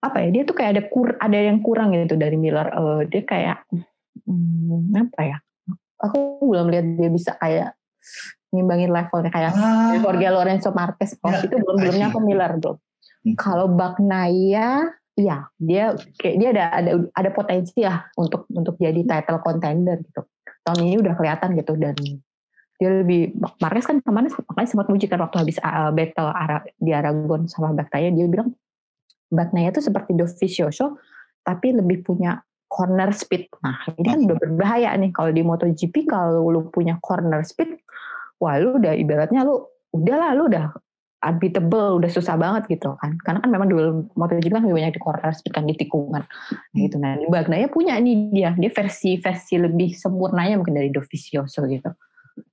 apa 0.03 0.19
ya 0.23 0.29
dia 0.31 0.43
tuh 0.47 0.55
kayak 0.55 0.71
ada 0.79 0.83
kur 0.87 1.19
ada 1.19 1.39
yang 1.39 1.59
kurang 1.59 1.91
gitu 1.99 2.15
dari 2.15 2.39
Miller. 2.39 2.71
Eh, 2.71 3.01
dia 3.11 3.23
kayak 3.27 3.59
hmm, 4.23 4.95
apa 5.11 5.21
ya? 5.27 5.37
Aku 5.99 6.47
belum 6.47 6.71
lihat 6.71 6.87
dia 6.95 7.11
bisa 7.11 7.35
kayak 7.43 7.75
ngimbangin 8.55 8.95
levelnya 8.95 9.31
kayak 9.35 9.53
Ah, 9.55 9.99
Jorge 9.99 10.31
Lorenzo 10.31 10.71
Marquez. 10.71 11.19
Ya, 11.19 11.43
itu 11.43 11.59
belum 11.59 11.77
belum 11.83 11.95
see. 11.95 12.01
nyampe 12.07 12.19
Miller 12.23 12.55
belum 12.63 12.79
Hmm. 13.23 13.39
kalau 13.39 13.71
Bagnaia 13.71 14.99
iya 15.19 15.49
dia 15.61 15.93
kayak 16.17 16.37
dia 16.41 16.49
ada 16.57 16.65
ada 16.73 16.91
ada 17.13 17.31
potensi 17.31 17.85
ya 17.85 18.05
untuk 18.17 18.49
untuk 18.53 18.77
jadi 18.81 19.01
title 19.05 19.41
contender 19.45 20.01
gitu. 20.01 20.25
Tahun 20.63 20.79
ini 20.79 20.97
udah 21.03 21.15
kelihatan 21.19 21.59
gitu 21.59 21.75
dan 21.75 21.97
dia 22.81 22.91
lebih 22.91 23.35
Marquez 23.63 23.87
kan 23.87 24.03
kemarin 24.03 24.31
makanya 24.31 24.69
sempat 24.69 24.87
muji 24.91 25.07
kan 25.07 25.23
waktu 25.23 25.37
habis 25.39 25.59
uh, 25.63 25.95
battle 25.95 26.31
Ara- 26.35 26.67
di 26.83 26.91
Aragon 26.91 27.47
sama 27.47 27.71
Bagnaia 27.71 28.11
dia 28.11 28.27
bilang 28.27 28.55
Bagnaia 29.31 29.71
itu 29.71 29.79
seperti 29.79 30.19
Dovizioso 30.19 30.99
tapi 31.47 31.75
lebih 31.75 32.03
punya 32.07 32.43
corner 32.67 33.13
speed. 33.13 33.53
Nah 33.63 33.87
ini 33.95 34.07
kan 34.09 34.19
udah 34.27 34.39
berbahaya 34.39 34.91
nih 34.97 35.13
kalau 35.13 35.31
di 35.31 35.43
MotoGP 35.45 36.09
kalau 36.09 36.49
lu 36.49 36.73
punya 36.73 36.97
corner 36.99 37.45
speed 37.45 37.77
wah 38.43 38.59
lu 38.59 38.83
udah 38.83 38.97
ibaratnya 38.99 39.47
lu 39.47 39.63
udahlah 39.95 40.31
lu 40.35 40.49
udah 40.49 40.73
unbeatable 41.23 42.03
udah 42.03 42.11
susah 42.11 42.35
banget 42.35 42.67
gitu 42.67 42.99
kan. 42.99 43.15
Karena 43.23 43.39
kan 43.39 43.51
memang 43.55 43.69
duel 43.71 44.11
MotoGP 44.19 44.51
kan 44.51 44.63
lebih 44.67 44.77
banyak 44.83 44.93
di 44.99 45.01
corner 45.01 45.33
speed 45.33 45.55
kan 45.55 45.65
di 45.65 45.75
tikungan. 45.79 46.23
Gitu. 46.75 46.99
Nah 46.99 47.15
di 47.17 47.31
Bagnaia 47.31 47.71
punya 47.71 47.95
nih 48.03 48.35
dia. 48.35 48.51
Dia 48.59 48.71
versi 48.75 49.17
versi 49.23 49.55
lebih 49.57 49.95
sempurnanya 49.95 50.59
mungkin 50.59 50.75
dari 50.75 50.91
Dovizioso 50.91 51.65
gitu. 51.71 51.95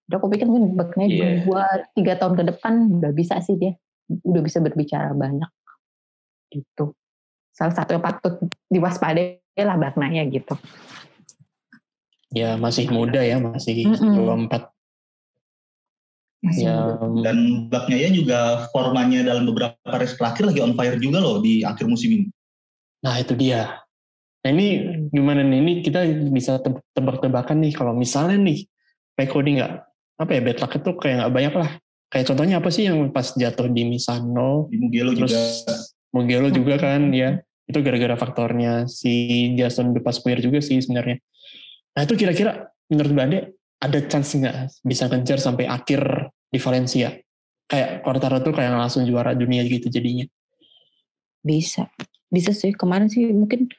Udah 0.10 0.18
aku 0.22 0.30
pikir 0.30 0.46
mungkin 0.46 0.78
Bagnaia 0.78 1.10
Iya. 1.10 1.28
dua 1.44 1.66
tiga 1.98 2.14
tahun 2.22 2.38
ke 2.38 2.44
depan 2.56 2.74
udah 3.02 3.12
bisa 3.12 3.42
sih 3.42 3.58
dia. 3.58 3.74
Udah 4.22 4.42
bisa 4.46 4.62
berbicara 4.62 5.12
banyak. 5.18 5.50
Gitu. 6.54 6.94
Salah 7.50 7.74
satu 7.74 7.98
yang 7.98 8.06
patut 8.06 8.38
diwaspadai 8.70 9.42
lah 9.66 9.76
Bagnaia 9.76 10.24
gitu. 10.30 10.56
Ya 12.30 12.54
masih 12.62 12.86
muda 12.94 13.26
ya, 13.26 13.42
masih 13.42 13.90
Mm-mm. 13.90 14.46
24. 14.46 14.70
Masih 14.70 14.79
Ya, 16.40 16.96
dan 17.20 17.68
Bagnaia 17.68 18.16
juga 18.16 18.72
formanya 18.72 19.20
dalam 19.28 19.44
beberapa 19.44 19.76
race 20.00 20.16
terakhir 20.16 20.48
lagi 20.48 20.64
on 20.64 20.72
fire 20.72 20.96
juga 20.96 21.20
loh 21.20 21.44
di 21.44 21.68
akhir 21.68 21.84
musim 21.92 22.16
ini. 22.16 22.26
nah 23.04 23.20
itu 23.20 23.36
dia. 23.36 23.84
Nah 24.44 24.50
ini 24.56 24.68
gimana 25.12 25.44
nih? 25.44 25.60
Ini 25.60 25.74
kita 25.84 26.00
bisa 26.32 26.64
te- 26.64 26.80
tebak-tebakan 26.96 27.60
nih 27.60 27.76
kalau 27.76 27.92
misalnya 27.92 28.40
nih 28.40 28.64
Peko 29.20 29.44
ini 29.44 29.60
nggak 29.60 29.74
apa 30.20 30.32
ya 30.32 30.42
bad 30.44 30.58
luck 30.64 30.74
itu 30.80 30.92
kayak 30.96 31.16
nggak 31.20 31.34
banyak 31.36 31.54
lah. 31.60 31.72
Kayak 32.08 32.26
contohnya 32.32 32.56
apa 32.64 32.70
sih 32.72 32.84
yang 32.88 33.12
pas 33.12 33.28
jatuh 33.36 33.68
di 33.68 33.84
Misano, 33.84 34.72
Di 34.72 34.80
Mugello 34.80 35.12
terus 35.20 35.36
juga 35.36 35.44
Mugello 36.16 36.50
juga 36.56 36.76
kan 36.80 37.12
ya 37.12 37.44
itu 37.68 37.80
gara-gara 37.84 38.16
faktornya 38.16 38.88
si 38.88 39.54
Jason 39.60 39.92
De 39.92 40.00
Pasquier 40.00 40.40
juga 40.40 40.64
sih 40.64 40.80
sebenarnya. 40.80 41.20
Nah 42.00 42.02
itu 42.08 42.16
kira-kira 42.16 42.72
menurut 42.88 43.12
Bade 43.12 43.59
ada 43.80 44.00
chance 44.08 44.36
nggak 44.36 44.84
bisa 44.84 45.08
kejar 45.08 45.40
sampai 45.40 45.66
akhir 45.66 46.30
di 46.52 46.60
Valencia? 46.60 47.16
Kayak 47.70 48.04
Quartaro 48.04 48.44
tuh 48.44 48.52
kayak 48.52 48.76
langsung 48.76 49.06
juara 49.08 49.32
dunia 49.38 49.64
gitu 49.64 49.88
jadinya. 49.88 50.26
Bisa, 51.40 51.88
bisa 52.28 52.52
sih. 52.52 52.76
Kemarin 52.76 53.08
sih 53.08 53.30
mungkin 53.32 53.72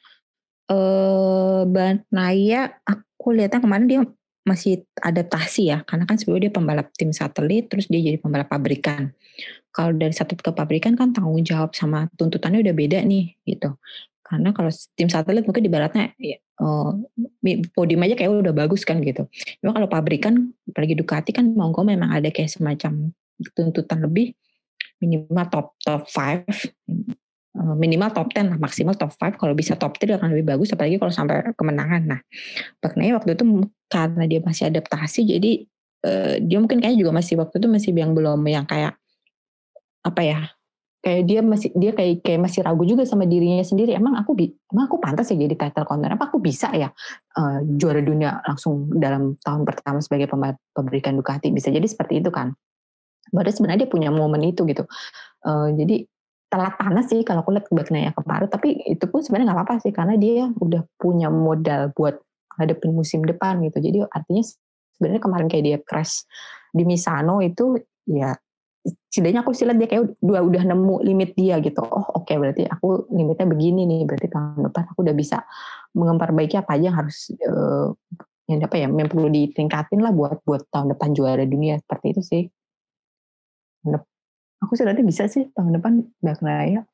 eh 0.71 1.63
Naya, 2.15 2.71
aku 2.87 3.35
lihatnya 3.35 3.61
kemarin 3.61 3.87
dia 3.91 4.01
masih 4.41 4.89
adaptasi 4.97 5.69
ya, 5.69 5.85
karena 5.85 6.09
kan 6.09 6.17
sebelumnya 6.17 6.49
dia 6.49 6.55
pembalap 6.57 6.89
tim 6.97 7.13
satelit, 7.13 7.69
terus 7.69 7.93
dia 7.93 8.01
jadi 8.01 8.17
pembalap 8.17 8.49
pabrikan. 8.49 9.13
Kalau 9.71 9.93
dari 9.93 10.17
satelit 10.17 10.41
ke 10.41 10.51
pabrikan 10.51 10.97
kan 10.97 11.13
tanggung 11.13 11.45
jawab 11.45 11.77
sama 11.77 12.09
tuntutannya 12.17 12.65
udah 12.65 12.75
beda 12.75 12.99
nih, 13.05 13.37
gitu. 13.45 13.77
Karena 14.31 14.55
kalau 14.55 14.71
tim 14.95 15.11
satelit 15.11 15.43
mungkin 15.43 15.66
ibaratnya 15.66 16.14
ya, 16.23 16.38
eh, 16.38 17.59
podium 17.75 18.07
aja 18.07 18.14
kayak 18.14 18.31
udah 18.31 18.55
bagus 18.55 18.87
kan 18.87 19.03
gitu. 19.03 19.27
Cuma 19.59 19.75
kalau 19.75 19.90
pabrikan, 19.90 20.55
apalagi 20.71 20.95
Ducati 20.95 21.35
kan 21.35 21.51
mau 21.51 21.75
memang 21.75 22.14
ada 22.14 22.31
kayak 22.31 22.55
semacam 22.55 23.11
tuntutan 23.59 23.99
lebih 24.07 24.38
minimal 25.03 25.47
top 25.51 25.66
top 25.83 26.07
5 26.07 26.47
Eh, 27.51 27.75
minimal 27.75 28.14
top 28.14 28.31
10 28.31 28.47
lah, 28.47 28.59
maksimal 28.62 28.95
top 28.95 29.11
5 29.11 29.35
kalau 29.35 29.59
bisa 29.59 29.75
top 29.75 29.99
3 29.99 30.23
akan 30.23 30.31
lebih 30.31 30.55
bagus 30.55 30.71
apalagi 30.71 31.03
kalau 31.03 31.11
sampai 31.11 31.51
kemenangan 31.59 32.03
nah 32.07 32.21
Bagnaia 32.79 33.19
waktu 33.19 33.35
itu 33.35 33.66
karena 33.90 34.23
dia 34.31 34.38
masih 34.38 34.71
adaptasi 34.71 35.27
jadi 35.27 35.66
eh, 36.07 36.35
dia 36.47 36.62
mungkin 36.62 36.79
kayaknya 36.79 37.03
juga 37.03 37.11
masih 37.11 37.43
waktu 37.43 37.59
itu 37.59 37.66
masih 37.66 37.90
yang 37.90 38.14
belum 38.14 38.38
yang 38.47 38.71
kayak 38.71 38.95
apa 40.07 40.21
ya 40.23 40.40
kayak 41.01 41.23
dia 41.25 41.41
masih 41.41 41.73
dia 41.73 41.93
kayak 41.97 42.21
kayak 42.21 42.41
masih 42.45 42.61
ragu 42.61 42.85
juga 42.85 43.09
sama 43.09 43.25
dirinya 43.25 43.65
sendiri. 43.65 43.97
Emang 43.97 44.21
aku 44.21 44.37
emang 44.37 44.85
aku 44.85 45.01
pantas 45.01 45.33
ya 45.33 45.37
jadi 45.41 45.57
title 45.57 45.89
contender? 45.89 46.17
Apa 46.17 46.29
aku 46.29 46.39
bisa 46.39 46.69
ya 46.77 46.93
eh, 47.37 47.59
juara 47.65 48.05
dunia 48.05 48.45
langsung 48.45 48.93
dalam 48.93 49.37
tahun 49.41 49.65
pertama 49.65 50.05
sebagai 50.05 50.29
pemberikan 50.77 51.17
Ducati 51.17 51.49
bisa 51.51 51.73
jadi 51.73 51.85
seperti 51.89 52.21
itu 52.21 52.29
kan? 52.29 52.53
Padahal 53.33 53.55
sebenarnya 53.57 53.89
dia 53.89 53.91
punya 53.91 54.11
momen 54.13 54.45
itu 54.45 54.63
gitu. 54.69 54.85
Eh, 55.49 55.69
jadi 55.81 55.97
telat 56.51 56.75
panas 56.77 57.07
sih 57.09 57.23
kalau 57.23 57.47
aku 57.47 57.55
lihat 57.55 57.71
Bagnaia 57.71 58.11
kemarin 58.11 58.51
tapi 58.51 58.75
itu 58.91 59.07
pun 59.07 59.23
sebenarnya 59.23 59.55
nggak 59.55 59.59
apa-apa 59.63 59.75
sih 59.87 59.95
karena 59.95 60.19
dia 60.19 60.51
udah 60.59 60.83
punya 60.99 61.31
modal 61.31 61.95
buat 61.95 62.19
hadapin 62.59 62.93
musim 62.93 63.25
depan 63.25 63.63
gitu. 63.65 63.81
Jadi 63.81 64.05
artinya 64.05 64.45
sebenarnya 64.99 65.23
kemarin 65.23 65.47
kayak 65.49 65.65
dia 65.65 65.79
crash 65.81 66.29
di 66.77 66.85
Misano 66.85 67.41
itu 67.41 67.81
ya 68.05 68.37
setidaknya 68.81 69.45
aku 69.45 69.53
sih 69.53 69.69
lihat 69.69 69.77
dia 69.77 69.88
kayak 69.90 70.16
udah 70.25 70.43
udah 70.47 70.62
nemu 70.73 70.95
limit 71.05 71.31
dia 71.37 71.61
gitu 71.61 71.85
oh 71.85 72.16
oke 72.16 72.25
okay, 72.25 72.40
berarti 72.40 72.64
aku 72.64 73.11
limitnya 73.12 73.45
begini 73.45 73.85
nih 73.85 74.01
berarti 74.09 74.29
tahun 74.33 74.73
depan 74.73 74.85
aku 74.97 74.99
udah 75.05 75.14
bisa 75.16 75.45
memperbaiki 75.93 76.57
apa 76.57 76.81
aja 76.81 76.85
yang 76.88 76.97
harus 76.97 77.29
uh, 77.45 77.93
yang 78.49 78.64
apa 78.64 78.77
ya 78.81 78.88
yang 78.88 79.09
perlu 79.11 79.29
ditingkatin 79.29 80.01
lah 80.01 80.11
buat 80.16 80.40
buat 80.49 80.64
tahun 80.73 80.97
depan 80.97 81.12
juara 81.12 81.45
dunia 81.45 81.77
seperti 81.77 82.07
itu 82.16 82.23
sih 82.25 82.43
Aku 84.61 84.77
sih 84.77 84.85
nanti 84.85 85.01
bisa 85.01 85.25
sih 85.25 85.49
tahun 85.57 85.81
depan 85.81 86.05
Baknaya. 86.21 86.85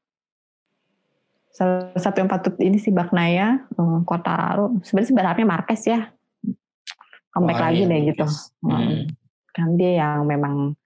Salah 1.50 1.98
satu 1.98 2.22
yang 2.22 2.30
patut 2.30 2.54
ini 2.62 2.78
sih 2.78 2.94
Baknaya, 2.94 3.66
eh, 3.74 3.98
Quartararo. 4.06 4.78
Sebenarnya 4.86 5.08
sebenarnya 5.10 5.46
Marquez 5.48 5.82
ya. 5.82 6.00
Comeback 7.34 7.60
lagi 7.60 7.84
iya, 7.84 7.90
deh 7.90 8.00
gitu. 8.14 8.26
Hmm. 8.64 9.10
Kan 9.52 9.76
dia 9.76 10.04
yang 10.04 10.24
memang 10.24 10.78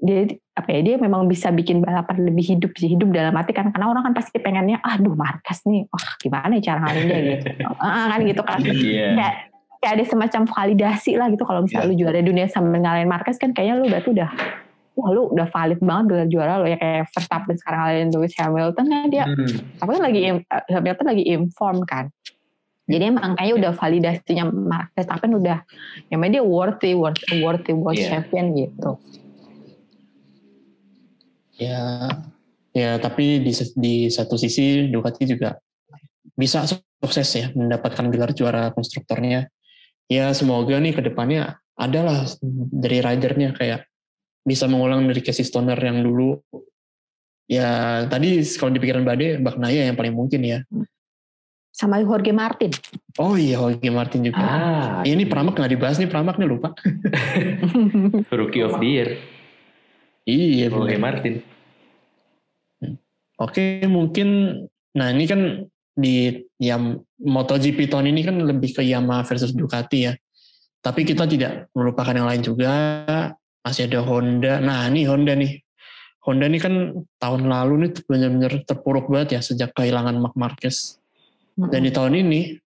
dia 0.00 0.24
apa 0.56 0.68
ya 0.72 0.80
dia 0.80 0.94
memang 0.96 1.28
bisa 1.28 1.52
bikin 1.52 1.84
balapan 1.84 2.24
lebih 2.24 2.56
hidup 2.56 2.72
sih 2.76 2.96
hidup 2.96 3.12
dalam 3.12 3.36
arti 3.36 3.52
kan 3.52 3.68
karena 3.68 3.92
orang 3.92 4.08
kan 4.10 4.14
pasti 4.16 4.40
pengennya 4.40 4.80
aduh 4.80 5.12
Marquez 5.12 5.60
nih 5.68 5.84
wah 5.92 6.06
gimana 6.16 6.56
ya 6.56 6.72
cara 6.72 6.78
ngalahin 6.88 7.06
dia 7.08 7.20
gitu 7.36 7.46
ah, 7.84 8.06
kan 8.08 8.20
gitu 8.24 8.42
kan 8.42 8.58
yeah. 8.64 9.12
kayak 9.16 9.34
kayak 9.80 9.92
ada 10.00 10.04
semacam 10.08 10.42
validasi 10.48 11.20
lah 11.20 11.28
gitu 11.28 11.44
kalau 11.44 11.64
misalnya 11.64 11.84
yeah. 11.84 11.92
lu 11.92 12.00
juara 12.00 12.20
dunia 12.24 12.46
sambil 12.48 12.80
ngalahin 12.80 13.08
Marquez 13.08 13.36
kan 13.36 13.52
kayaknya 13.52 13.76
lu 13.76 13.86
berarti 13.92 14.08
udah 14.12 14.28
wah 14.96 15.08
lu 15.12 15.22
udah 15.32 15.46
valid 15.48 15.80
banget 15.80 16.04
gelar 16.08 16.28
juara 16.28 16.52
lo 16.60 16.66
ya 16.68 16.76
kayak 16.80 17.08
Verstappen 17.12 17.56
sekarang 17.56 17.80
kalian 17.84 18.08
Lewis 18.12 18.34
Hamilton 18.36 18.86
kan 18.88 19.06
dia 19.08 19.24
hmm. 19.24 19.80
apa 19.80 19.90
lagi 20.00 20.20
eh, 20.28 20.40
Hamilton 20.72 21.06
lagi 21.08 21.24
inform 21.28 21.78
kan 21.84 22.12
jadi 22.90 23.14
emang 23.14 23.38
kayaknya 23.38 23.54
udah 23.56 23.72
validasinya 23.76 24.44
Verstappen 24.92 25.32
udah 25.36 25.58
ya 26.08 26.16
dia 26.16 26.42
worthy 26.42 26.92
worthy 26.92 27.40
worthy 27.40 27.72
world 27.72 27.96
yeah. 27.96 28.10
champion 28.20 28.52
gitu 28.52 29.00
ya 31.60 32.08
ya 32.72 32.96
tapi 32.96 33.44
di 33.44 33.52
di 33.76 33.94
satu 34.08 34.40
sisi 34.40 34.88
Ducati 34.88 35.28
juga 35.28 35.60
bisa 36.32 36.64
sukses 36.64 37.28
ya 37.36 37.52
mendapatkan 37.52 38.08
gelar 38.08 38.32
juara 38.32 38.72
konstruktornya. 38.72 39.52
Ya 40.10 40.32
semoga 40.32 40.80
nih 40.80 40.96
ke 40.96 41.02
depannya 41.04 41.60
adalah 41.76 42.26
dari 42.72 43.04
ridernya 43.04 43.54
kayak 43.54 43.86
bisa 44.42 44.64
mengulang 44.66 45.04
dari 45.04 45.20
Casey 45.20 45.44
Stoner 45.44 45.76
yang 45.76 46.00
dulu. 46.00 46.40
Ya 47.50 48.02
tadi 48.08 48.40
kalau 48.56 48.72
di 48.72 48.80
pikiran 48.80 49.04
Bade 49.04 49.38
Naya 49.60 49.92
yang 49.92 49.96
paling 50.00 50.16
mungkin 50.16 50.40
ya. 50.42 50.58
Sama 51.70 52.02
Jorge 52.02 52.34
Martin. 52.34 52.74
Oh 53.20 53.38
iya 53.38 53.60
Jorge 53.60 53.90
Martin 53.92 54.26
juga. 54.26 54.42
Ah, 54.42 55.00
ini 55.06 55.22
iya. 55.22 55.30
Pramak 55.30 55.54
nggak 55.54 55.72
dibahas 55.72 55.96
nih 56.02 56.10
Pramak 56.10 56.36
nih 56.40 56.48
lupa. 56.50 56.74
Rookie 58.38 58.64
of 58.66 58.82
the 58.82 58.88
Year 58.88 59.10
iya 60.26 60.66
Jorge 60.72 60.96
bener. 60.96 61.02
Martin 61.02 61.34
oke 63.40 63.64
mungkin 63.88 64.28
nah 64.96 65.12
ini 65.14 65.24
kan 65.24 65.40
di 65.94 66.44
yang 66.58 67.00
MotoGP 67.20 67.92
tahun 67.92 68.10
ini 68.10 68.24
kan 68.24 68.36
lebih 68.40 68.72
ke 68.72 68.82
Yamaha 68.84 69.22
versus 69.28 69.52
Ducati 69.52 70.08
ya 70.08 70.12
tapi 70.80 71.04
kita 71.04 71.28
tidak 71.28 71.68
melupakan 71.76 72.16
yang 72.16 72.28
lain 72.28 72.40
juga 72.40 72.72
masih 73.60 73.88
ada 73.88 74.00
Honda. 74.00 74.58
Nah 74.64 74.88
ini 74.88 75.04
Honda 75.04 75.36
nih. 75.36 75.60
Honda 76.24 76.48
ini 76.48 76.58
kan 76.60 77.04
tahun 77.16 77.48
lalu 77.48 77.88
nih 77.88 77.90
benar-benar 78.04 78.52
terpuruk 78.64 79.08
banget 79.08 79.36
ya 79.36 79.40
sejak 79.40 79.72
kehilangan 79.76 80.16
Mark 80.20 80.36
Marquez. 80.36 81.00
Dan 81.56 81.84
di 81.84 81.92
tahun 81.92 82.16
ini 82.16 82.56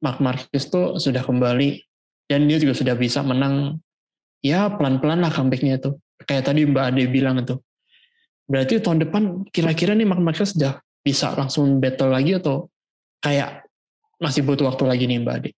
Mark 0.00 0.20
Marquez 0.24 0.68
tuh 0.72 0.96
sudah 0.96 1.20
kembali 1.24 1.84
dan 2.28 2.48
dia 2.48 2.56
juga 2.60 2.76
sudah 2.76 2.96
bisa 2.96 3.20
menang 3.20 3.80
ya 4.40 4.72
pelan-pelan 4.72 5.20
lah 5.20 5.32
comebacknya 5.32 5.80
tuh. 5.80 6.00
Kayak 6.26 6.50
tadi 6.50 6.66
Mbak 6.66 6.84
Ade 6.90 7.04
bilang 7.06 7.38
itu. 7.38 7.56
Berarti 8.48 8.80
tahun 8.80 9.04
depan 9.04 9.22
kira-kira 9.52 9.92
nih 9.92 10.08
Mark 10.08 10.22
Marquez 10.24 10.56
sudah 10.56 10.80
bisa 11.04 11.36
langsung 11.36 11.78
battle 11.78 12.10
lagi 12.10 12.36
atau 12.36 12.72
kayak 13.20 13.68
masih 14.18 14.42
butuh 14.42 14.66
waktu 14.66 14.84
lagi 14.88 15.04
nih 15.06 15.20
Mbak 15.22 15.34
Ade? 15.38 15.50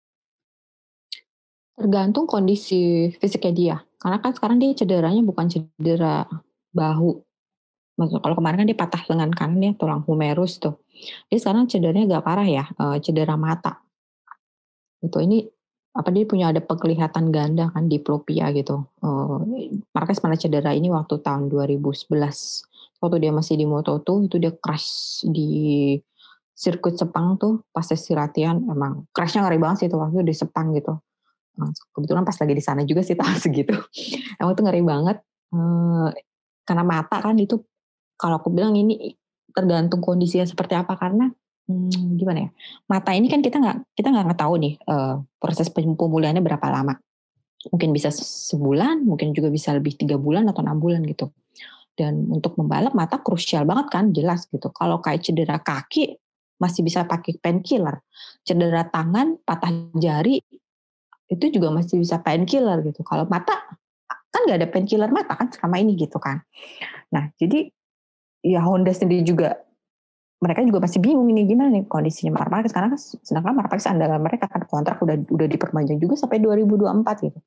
Tergantung 1.80 2.28
kondisi 2.28 3.08
fisiknya 3.16 3.52
dia. 3.56 3.76
Karena 3.96 4.20
kan 4.20 4.32
sekarang 4.36 4.60
dia 4.60 4.76
cederanya 4.76 5.22
bukan 5.24 5.48
cedera 5.48 6.28
bahu. 6.72 7.20
Maksudnya 7.96 8.20
kalau 8.20 8.36
kemarin 8.36 8.64
kan 8.64 8.68
dia 8.68 8.78
patah 8.78 9.02
lengan 9.12 9.32
kanan 9.32 9.60
ya, 9.60 9.72
tulang 9.76 10.04
humerus 10.04 10.56
tuh. 10.56 10.80
Dia 11.28 11.40
sekarang 11.40 11.68
cederanya 11.68 12.04
agak 12.08 12.24
parah 12.24 12.48
ya, 12.48 12.64
eh, 12.68 12.96
cedera 13.00 13.36
mata. 13.36 13.80
Itu 15.00 15.20
ini 15.24 15.44
apa 15.90 16.08
dia 16.14 16.22
punya 16.22 16.54
ada 16.54 16.62
penglihatan 16.62 17.34
ganda 17.34 17.68
kan 17.74 17.90
diplopia 17.90 18.54
gitu. 18.54 18.86
Uh, 19.02 19.42
Marquez 19.90 20.22
pernah 20.22 20.38
cedera 20.38 20.70
ini 20.70 20.86
waktu 20.86 21.18
tahun 21.18 21.50
2011. 21.50 22.06
Waktu 23.00 23.16
dia 23.18 23.32
masih 23.34 23.58
di 23.58 23.66
Moto2 23.66 24.30
itu 24.30 24.36
dia 24.38 24.52
crash 24.54 25.24
di 25.26 25.50
sirkuit 26.60 27.00
Sepang 27.00 27.40
tuh 27.40 27.64
pas 27.72 27.80
sesi 27.80 28.12
latihan 28.12 28.60
emang 28.68 29.08
crashnya 29.16 29.48
ngeri 29.48 29.56
banget 29.56 29.76
sih 29.80 29.86
itu 29.88 29.96
waktu 29.96 30.20
di 30.20 30.36
Sepang 30.36 30.76
gitu 30.76 31.00
kebetulan 31.96 32.28
pas 32.28 32.36
lagi 32.36 32.52
di 32.52 32.60
sana 32.60 32.84
juga 32.84 33.00
sih 33.00 33.16
tahun 33.20 33.40
segitu 33.40 33.72
emang 34.36 34.52
itu 34.52 34.62
ngeri 34.68 34.82
banget 34.84 35.16
hmm, 35.56 36.12
karena 36.68 36.84
mata 36.84 37.16
kan 37.24 37.32
itu 37.40 37.64
kalau 38.20 38.36
aku 38.36 38.52
bilang 38.52 38.76
ini 38.76 39.16
tergantung 39.56 40.04
kondisinya 40.04 40.44
seperti 40.44 40.76
apa 40.76 41.00
karena 41.00 41.32
hmm, 41.70 42.18
gimana 42.18 42.38
ya? 42.46 42.50
Mata 42.90 43.14
ini 43.14 43.30
kan 43.30 43.40
kita 43.40 43.62
nggak 43.62 43.94
kita 43.94 44.08
nggak 44.10 44.38
tahu 44.38 44.54
nih 44.58 44.74
uh, 44.90 45.22
proses 45.38 45.70
pemulihannya 45.70 46.42
berapa 46.42 46.66
lama. 46.66 46.98
Mungkin 47.70 47.94
bisa 47.94 48.10
sebulan 48.12 49.04
mungkin 49.04 49.30
juga 49.36 49.52
bisa 49.52 49.70
lebih 49.76 49.94
tiga 49.94 50.18
bulan 50.18 50.48
atau 50.50 50.66
enam 50.66 50.82
bulan 50.82 51.06
gitu. 51.06 51.30
Dan 51.94 52.26
untuk 52.32 52.56
membalap 52.56 52.96
mata 52.96 53.20
krusial 53.20 53.68
banget 53.68 53.86
kan 53.92 54.04
jelas 54.10 54.48
gitu. 54.48 54.72
Kalau 54.72 54.98
kayak 55.04 55.20
cedera 55.22 55.60
kaki 55.60 56.16
masih 56.60 56.84
bisa 56.84 57.08
pakai 57.08 57.40
painkiller. 57.40 58.02
Cedera 58.44 58.84
tangan 58.88 59.40
patah 59.44 59.72
jari 59.96 60.40
itu 61.30 61.44
juga 61.54 61.70
masih 61.70 62.02
bisa 62.02 62.18
painkiller 62.18 62.82
gitu. 62.82 63.06
Kalau 63.06 63.24
mata 63.30 63.54
kan 64.30 64.40
nggak 64.46 64.58
ada 64.62 64.68
painkiller 64.70 65.10
mata 65.10 65.34
kan 65.34 65.50
selama 65.50 65.76
ini 65.78 65.94
gitu 65.98 66.18
kan. 66.18 66.42
Nah 67.14 67.30
jadi 67.38 67.70
ya 68.40 68.64
Honda 68.64 68.92
sendiri 68.94 69.24
juga 69.26 69.58
mereka 70.40 70.64
juga 70.64 70.80
masih 70.80 70.98
bingung 71.04 71.28
ini 71.28 71.44
gimana 71.44 71.68
nih 71.68 71.84
kondisinya 71.84 72.40
Mark 72.40 72.48
Marquez 72.48 72.72
karena 72.72 72.88
kan 72.96 73.00
sedangkan 73.00 73.52
Mark 73.52 73.68
Marquez 73.68 73.86
andalan 73.88 74.20
mereka 74.24 74.48
kan 74.48 74.64
kontrak 74.64 74.96
udah 75.04 75.20
udah 75.28 75.46
diperpanjang 75.46 76.00
juga 76.00 76.16
sampai 76.16 76.40
2024 76.40 77.28
gitu. 77.28 77.38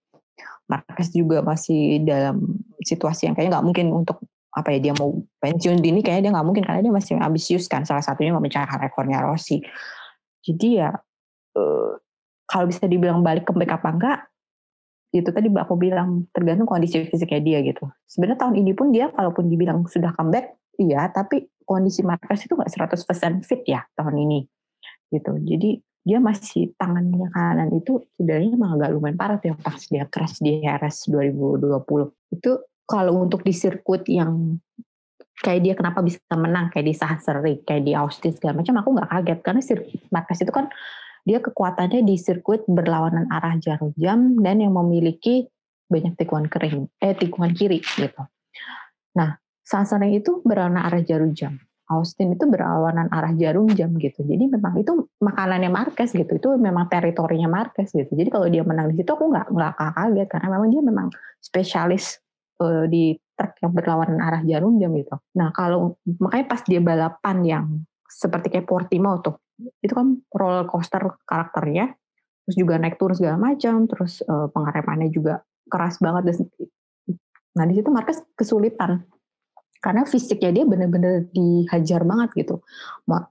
Marquez 0.69 1.09
juga 1.09 1.41
masih 1.41 2.05
dalam 2.05 2.61
situasi 2.85 3.27
yang 3.27 3.33
kayaknya 3.33 3.59
nggak 3.59 3.65
mungkin 3.65 3.87
untuk 3.91 4.21
apa 4.53 4.69
ya 4.77 4.79
dia 4.89 4.93
mau 4.93 5.09
pensiun 5.41 5.81
dini 5.81 6.05
kayaknya 6.05 6.29
dia 6.29 6.31
nggak 6.37 6.45
mungkin 6.45 6.63
karena 6.63 6.85
dia 6.85 6.93
masih 6.93 7.17
ambisius 7.17 7.65
kan 7.65 7.81
salah 7.81 8.05
satunya 8.05 8.29
memecahkan 8.37 8.77
rekornya 8.77 9.25
Rossi. 9.25 9.65
Jadi 10.45 10.77
ya 10.77 10.93
eh, 11.57 11.91
kalau 12.45 12.65
bisa 12.69 12.85
dibilang 12.85 13.25
balik 13.25 13.49
ke 13.49 13.53
apa 13.57 13.89
enggak 13.89 14.19
itu 15.13 15.29
tadi 15.29 15.45
aku 15.49 15.77
bilang 15.77 16.25
tergantung 16.33 16.65
kondisi 16.65 17.05
fisiknya 17.05 17.41
dia 17.41 17.59
gitu. 17.61 17.85
Sebenarnya 18.09 18.37
tahun 18.45 18.55
ini 18.65 18.71
pun 18.73 18.89
dia 18.89 19.13
kalaupun 19.13 19.45
dibilang 19.45 19.85
sudah 19.85 20.09
comeback, 20.17 20.57
iya, 20.81 21.05
tapi 21.13 21.52
kondisi 21.65 22.05
Marquez 22.05 22.45
itu 22.45 22.53
nggak 22.53 22.71
100% 22.71 23.43
fit 23.47 23.63
ya 23.65 23.81
tahun 23.97 24.15
ini, 24.27 24.39
gitu. 25.11 25.35
Jadi 25.39 25.79
dia 26.03 26.19
masih 26.19 26.75
tangannya 26.75 27.31
kanan 27.31 27.71
itu 27.79 28.03
sebenarnya 28.19 28.51
emang 28.59 28.75
agak 28.75 28.89
lumayan 28.91 29.15
parah 29.15 29.39
tuh 29.39 29.55
yang 29.55 29.59
pas 29.63 29.79
dia 29.87 30.03
crash 30.03 30.43
di 30.43 30.59
RS 30.67 31.07
2020. 31.07 32.11
Itu 32.35 32.51
kalau 32.83 33.23
untuk 33.23 33.47
di 33.47 33.55
sirkuit 33.55 34.03
yang 34.11 34.59
kayak 35.39 35.61
dia 35.63 35.73
kenapa 35.79 36.03
bisa 36.03 36.19
menang 36.35 36.67
kayak 36.75 36.91
di 36.91 36.95
Sahaseri, 36.95 37.63
kayak 37.63 37.83
di 37.87 37.95
Austin 37.95 38.35
segala 38.35 38.59
macam 38.59 38.75
aku 38.83 38.89
nggak 38.99 39.09
kaget 39.09 39.39
karena 39.39 39.61
sirkuit 39.63 40.01
Marquez 40.11 40.39
itu 40.43 40.51
kan 40.51 40.67
dia 41.23 41.39
kekuatannya 41.39 42.03
di 42.03 42.15
sirkuit 42.19 42.67
berlawanan 42.67 43.31
arah 43.31 43.55
jarum 43.63 43.95
jam 43.95 44.35
dan 44.43 44.59
yang 44.59 44.75
memiliki 44.75 45.47
banyak 45.87 46.19
tikungan 46.19 46.51
kering, 46.51 46.91
eh 46.99 47.15
tikungan 47.15 47.55
kiri 47.55 47.79
gitu. 47.79 48.23
Nah, 49.15 49.39
Sasana 49.63 50.11
itu 50.11 50.43
berlawanan 50.43 50.83
arah 50.83 51.01
jarum 51.03 51.31
jam. 51.31 51.55
Austin 51.91 52.35
itu 52.35 52.47
berlawanan 52.47 53.11
arah 53.11 53.35
jarum 53.35 53.67
jam 53.71 53.91
gitu. 53.99 54.23
Jadi 54.23 54.47
memang 54.47 54.79
itu 54.79 55.07
makanannya 55.19 55.67
Marquez 55.67 56.15
gitu. 56.15 56.31
Itu 56.39 56.55
memang 56.55 56.87
teritorinya 56.87 57.51
Marquez 57.51 57.91
gitu. 57.91 58.07
Jadi 58.07 58.29
kalau 58.31 58.47
dia 58.47 58.63
menang 58.63 58.91
di 58.91 59.03
situ 59.03 59.11
aku 59.11 59.31
nggak 59.31 59.51
nggak 59.51 59.73
kaget 59.77 60.27
karena 60.31 60.47
memang 60.51 60.69
dia 60.71 60.81
memang 60.83 61.07
spesialis 61.43 62.23
uh, 62.63 62.87
di 62.87 63.19
truk 63.35 63.55
yang 63.59 63.71
berlawanan 63.75 64.19
arah 64.23 64.41
jarum 64.47 64.79
jam 64.79 64.95
gitu. 64.95 65.15
Nah 65.35 65.51
kalau 65.51 65.99
makanya 66.19 66.45
pas 66.47 66.61
dia 66.63 66.79
balapan 66.79 67.37
yang 67.43 67.65
seperti 68.07 68.53
kayak 68.53 68.67
Portimao 68.69 69.19
tuh 69.19 69.35
itu 69.81 69.93
kan 69.93 70.21
roller 70.33 70.65
coaster 70.69 71.01
karakternya 71.25 71.93
terus 72.43 72.55
juga 72.59 72.75
naik 72.77 72.99
turun 72.99 73.15
segala 73.15 73.37
macam 73.39 73.87
terus 73.87 74.19
uh, 74.25 74.51
pengeremannya 74.51 75.09
juga 75.13 75.41
keras 75.69 75.97
banget 76.03 76.43
nah 77.53 77.63
di 77.69 77.73
situ 77.77 77.89
Marquez 77.93 78.19
kesulitan 78.35 79.05
karena 79.83 80.07
fisiknya 80.07 80.55
dia 80.55 80.63
bener-bener 80.63 81.27
dihajar 81.35 82.07
banget 82.07 82.31
gitu. 82.39 82.63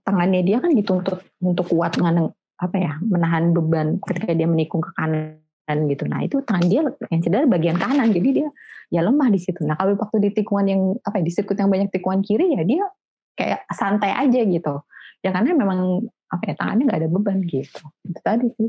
Tangannya 0.04 0.44
dia 0.44 0.60
kan 0.60 0.76
dituntut 0.76 1.24
untuk 1.40 1.72
kuat 1.72 1.96
dengan 1.96 2.28
apa 2.60 2.76
ya 2.76 3.00
menahan 3.00 3.56
beban 3.56 3.96
ketika 4.04 4.36
dia 4.36 4.44
menikung 4.44 4.84
ke 4.84 4.92
kanan 5.00 5.40
gitu. 5.88 6.04
Nah 6.04 6.20
itu 6.20 6.44
tangan 6.44 6.66
dia 6.68 6.84
yang 6.84 7.20
cedera 7.24 7.48
bagian 7.48 7.80
kanan, 7.80 8.12
jadi 8.12 8.28
dia 8.30 8.48
ya 8.92 9.00
lemah 9.00 9.32
di 9.32 9.40
situ. 9.40 9.64
Nah 9.64 9.80
kalau 9.80 9.96
waktu 9.96 10.28
di 10.28 10.30
tikungan 10.36 10.66
yang 10.68 10.82
apa 11.00 11.18
ya, 11.18 11.24
di 11.24 11.32
sirkuit 11.32 11.56
yang 11.56 11.72
banyak 11.72 11.88
tikungan 11.88 12.20
kiri 12.20 12.52
ya 12.52 12.62
dia 12.68 12.84
kayak 13.32 13.64
santai 13.72 14.12
aja 14.12 14.44
gitu. 14.44 14.84
Ya 15.24 15.32
karena 15.32 15.56
memang 15.56 16.04
apa 16.28 16.44
ya 16.44 16.54
tangannya 16.60 16.84
nggak 16.92 17.00
ada 17.00 17.08
beban 17.08 17.40
gitu. 17.48 17.82
Itu 18.04 18.20
tadi 18.20 18.52
sih. 18.60 18.68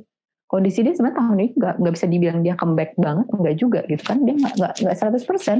Kondisi 0.53 0.85
dia 0.85 0.93
sebenarnya 0.93 1.17
tahun 1.17 1.33
ini 1.33 1.47
nggak 1.57 1.75
nggak 1.81 1.93
bisa 1.97 2.05
dibilang 2.05 2.39
dia 2.45 2.53
comeback 2.53 2.93
banget, 2.93 3.25
enggak 3.33 3.55
juga 3.57 3.79
gitu 3.89 4.03
kan 4.05 4.21
dia 4.21 4.37
nggak 4.37 4.53
nggak 4.53 4.73
nggak 4.85 4.97
100 5.01 5.25
persen, 5.25 5.57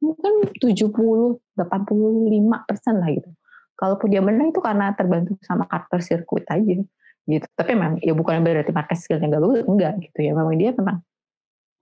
mungkin 0.00 0.32
70 0.56 1.36
85 1.52 2.64
persen 2.64 2.94
lah 2.96 3.12
gitu. 3.12 3.28
Kalaupun 3.76 4.08
dia 4.08 4.24
menang 4.24 4.56
itu 4.56 4.60
karena 4.64 4.96
terbantu 4.96 5.36
sama 5.44 5.68
karakter 5.68 6.00
sirkuit 6.00 6.48
aja 6.48 6.80
gitu. 7.28 7.46
Tapi 7.60 7.70
memang 7.76 8.00
ya 8.00 8.16
bukan 8.16 8.40
berarti 8.40 8.72
Marquez 8.72 9.04
skillnya 9.04 9.36
nggak 9.36 9.42
bagus, 9.44 9.62
enggak 9.68 9.92
gitu 10.00 10.18
ya. 10.24 10.32
Memang 10.32 10.56
dia 10.56 10.70
memang 10.72 10.96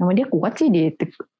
memang 0.03 0.15
dia 0.19 0.27
kuat 0.27 0.59
sih 0.59 0.69
di 0.75 0.91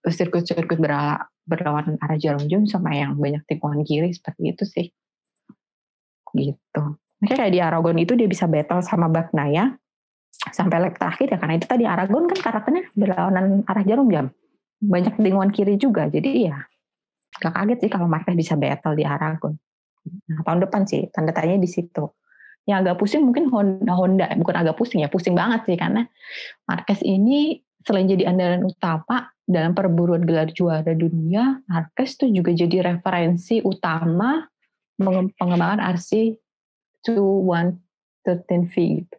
sirkuit-sirkuit 0.07 0.79
berla- 0.79 1.27
berlawan 1.43 1.99
arah 1.99 2.19
jarum 2.23 2.47
jam 2.47 2.71
sama 2.71 2.95
yang 2.95 3.19
banyak 3.19 3.43
tikungan 3.51 3.83
kiri 3.83 4.15
seperti 4.15 4.55
itu 4.55 4.63
sih. 4.63 4.87
Gitu. 6.39 6.83
Makanya 7.19 7.39
kayak 7.43 7.51
di 7.51 7.59
Aragon 7.59 7.99
itu 7.99 8.15
dia 8.15 8.31
bisa 8.31 8.47
battle 8.47 8.79
sama 8.79 9.11
Bagnaya 9.11 9.75
sampai 10.53 10.79
leg 10.83 10.95
terakhir 10.99 11.35
ya 11.35 11.39
karena 11.39 11.55
itu 11.57 11.67
tadi 11.67 11.85
Aragon 11.87 12.25
kan 12.29 12.39
karakternya 12.39 12.85
berlawanan 12.95 13.63
arah 13.65 13.85
jarum 13.87 14.09
jam. 14.11 14.27
Banyak 14.85 15.17
tikungan 15.17 15.51
kiri 15.55 15.81
juga. 15.81 16.11
Jadi 16.11 16.51
ya 16.51 16.61
gak 17.41 17.55
kaget 17.55 17.79
sih 17.87 17.91
kalau 17.91 18.07
Marquez 18.07 18.37
bisa 18.37 18.55
battle 18.55 18.95
di 18.95 19.05
Aragon. 19.07 19.55
Nah, 20.05 20.45
tahun 20.45 20.69
depan 20.69 20.85
sih 20.85 21.09
tanda 21.11 21.33
tanya 21.33 21.57
di 21.57 21.71
situ. 21.71 22.13
Yang 22.65 22.79
agak 22.85 22.97
pusing 23.01 23.23
mungkin 23.29 23.49
Honda, 23.53 23.93
Honda 23.93 24.27
bukan 24.41 24.57
agak 24.57 24.77
pusing 24.81 25.05
ya, 25.05 25.09
pusing 25.13 25.37
banget 25.37 25.69
sih 25.69 25.77
karena 25.77 26.09
Marquez 26.65 27.01
ini 27.05 27.61
selain 27.85 28.09
jadi 28.09 28.33
andalan 28.33 28.65
utama 28.65 29.29
dalam 29.45 29.77
perburuan 29.77 30.25
gelar 30.25 30.49
juara 30.49 30.97
dunia, 30.97 31.61
Marquez 31.69 32.17
tuh 32.17 32.33
juga 32.33 32.57
jadi 32.57 32.81
referensi 32.81 33.61
utama 33.61 34.49
pengembangan 35.37 35.85
RC 35.85 36.41
2113V 37.05 38.75
gitu. 39.05 39.17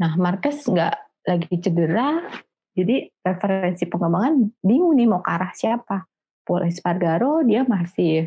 Nah, 0.00 0.16
Marquez 0.16 0.64
nggak 0.64 0.94
lagi 1.28 1.54
cedera, 1.60 2.24
jadi 2.72 3.12
referensi 3.20 3.84
pengembangan 3.84 4.48
bingung 4.64 4.96
nih 4.96 5.04
mau 5.04 5.20
ke 5.20 5.30
arah 5.30 5.52
siapa. 5.52 6.08
Paul 6.40 6.64
Espargaro 6.64 7.44
dia 7.44 7.62
masih 7.68 8.26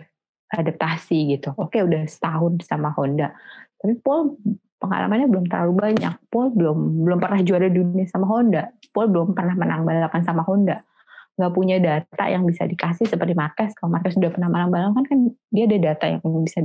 adaptasi 0.53 1.33
gitu. 1.33 1.51
Oke 1.57 1.81
udah 1.81 2.05
setahun 2.05 2.61
sama 2.61 2.93
Honda. 2.93 3.33
Tapi 3.81 3.97
Paul 3.99 4.37
pengalamannya 4.77 5.27
belum 5.27 5.45
terlalu 5.49 5.73
banyak. 5.73 6.13
Paul 6.29 6.53
belum 6.53 7.03
belum 7.03 7.19
pernah 7.19 7.41
juara 7.41 7.67
dunia 7.67 8.05
sama 8.05 8.29
Honda. 8.29 8.69
Paul 8.93 9.09
belum 9.09 9.33
pernah 9.33 9.57
menang 9.57 9.81
balapan 9.83 10.21
sama 10.21 10.45
Honda. 10.45 10.85
Nggak 11.33 11.51
punya 11.57 11.81
data 11.81 12.23
yang 12.29 12.45
bisa 12.45 12.69
dikasih 12.69 13.09
seperti 13.09 13.33
Marquez. 13.33 13.73
Kalau 13.73 13.89
Marquez 13.89 14.13
sudah 14.13 14.29
pernah 14.29 14.53
menang 14.53 14.69
balapan 14.69 15.03
kan 15.09 15.19
dia 15.49 15.65
ada 15.65 15.77
data 15.81 16.05
yang 16.05 16.21
bisa 16.45 16.61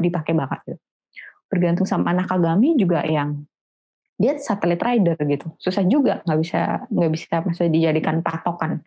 dipakai 0.00 0.32
banget 0.32 0.58
gitu. 0.64 0.80
Bergantung 1.52 1.84
sama 1.84 2.16
Nakagami 2.16 2.80
juga 2.80 3.04
yang 3.04 3.44
dia 4.20 4.36
satelit 4.38 4.80
rider 4.80 5.16
gitu. 5.26 5.52
Susah 5.58 5.82
juga 5.88 6.20
nggak 6.24 6.38
bisa 6.40 6.60
nggak 6.88 7.12
bisa 7.12 7.34
maksudnya 7.42 7.72
dijadikan 7.72 8.20
patokan 8.20 8.84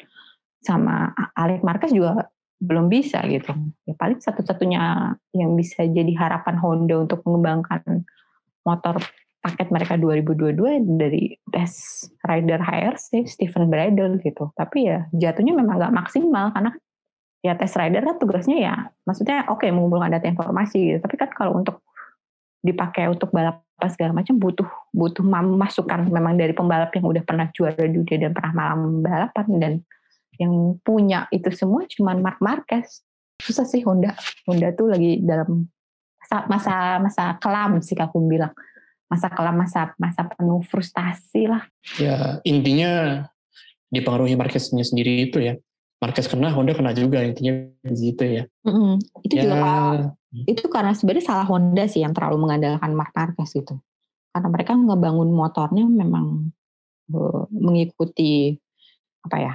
sama 0.63 1.13
Alex 1.37 1.61
Marquez 1.61 1.93
juga 1.93 2.29
belum 2.61 2.87
bisa 2.87 3.21
gitu. 3.27 3.51
Ya 3.85 3.93
paling 3.99 4.19
satu-satunya 4.23 5.13
yang 5.35 5.51
bisa 5.53 5.83
jadi 5.85 6.13
harapan 6.17 6.55
Honda 6.57 7.03
untuk 7.03 7.21
mengembangkan 7.27 8.07
motor 8.65 8.97
paket 9.45 9.69
mereka 9.69 9.93
2022 10.01 10.97
dari 10.97 11.37
tes 11.53 11.71
rider 12.25 12.57
HRC 12.57 13.29
Steven 13.29 13.69
Bradle 13.69 14.17
gitu. 14.25 14.49
Tapi 14.57 14.89
ya 14.89 15.05
jatuhnya 15.13 15.53
memang 15.53 15.77
nggak 15.77 15.93
maksimal 15.93 16.49
karena 16.49 16.73
ya 17.45 17.53
tes 17.53 17.77
rider 17.77 18.01
kan 18.01 18.17
tugasnya 18.17 18.57
ya 18.57 18.75
maksudnya 19.05 19.45
oke 19.53 19.69
mengumpulkan 19.69 20.17
data 20.17 20.25
informasi 20.25 20.95
gitu. 20.95 20.99
Tapi 21.05 21.15
kan 21.21 21.29
kalau 21.29 21.61
untuk 21.61 21.85
dipakai 22.65 23.05
untuk 23.05 23.29
balapan 23.75 23.91
segala 23.91 24.11
macam 24.15 24.39
butuh 24.39 24.67
butuh 24.95 25.23
masukan 25.59 26.07
memang 26.07 26.39
dari 26.39 26.55
pembalap 26.55 26.95
yang 26.95 27.05
udah 27.11 27.23
pernah 27.27 27.51
juara 27.51 27.85
dunia 27.85 28.27
dan 28.27 28.31
pernah 28.31 28.53
malam 28.55 29.03
balapan 29.03 29.47
dan 29.59 29.73
yang 30.39 30.75
punya 30.83 31.27
itu 31.31 31.47
semua 31.55 31.87
cuman 31.87 32.19
Mark 32.19 32.39
Marquez. 32.43 33.03
Susah 33.39 33.67
sih 33.67 33.83
Honda. 33.83 34.15
Honda 34.47 34.71
tuh 34.71 34.91
lagi 34.91 35.19
dalam 35.23 35.67
masa 36.19 36.37
masa, 36.47 36.75
masa 37.03 37.23
kelam 37.39 37.79
sih 37.83 37.95
aku 37.95 38.19
bilang. 38.23 38.51
Masa 39.05 39.29
kelam, 39.29 39.55
masa 39.59 39.93
masa 40.01 40.25
penuh 40.25 40.65
frustasi 40.65 41.45
lah. 41.45 41.63
Ya 42.01 42.41
intinya 42.41 43.23
dipengaruhi 43.93 44.33
Marqueznya 44.35 44.83
sendiri 44.83 45.29
itu 45.29 45.39
ya. 45.39 45.55
Marquez 46.05 46.29
kena, 46.29 46.53
Honda 46.53 46.77
kena 46.77 46.93
juga 46.93 47.25
intinya 47.25 47.65
di 47.81 47.97
situ 47.97 48.21
ya. 48.21 48.43
Mm-mm. 48.69 49.01
Itu 49.25 49.33
ya, 49.33 49.41
juga 49.41 49.57
itu 50.45 50.69
karena 50.69 50.93
sebenarnya 50.93 51.25
salah 51.25 51.47
Honda 51.49 51.89
sih 51.89 52.05
yang 52.05 52.13
terlalu 52.13 52.45
mengandalkan 52.45 52.93
Mark 52.93 53.09
Marquez 53.17 53.49
gitu. 53.57 53.81
Karena 54.29 54.47
mereka 54.53 54.77
ngebangun 54.77 55.33
motornya 55.33 55.89
memang 55.89 56.53
uh, 57.09 57.43
mengikuti 57.49 58.53
apa 59.25 59.37
ya 59.41 59.53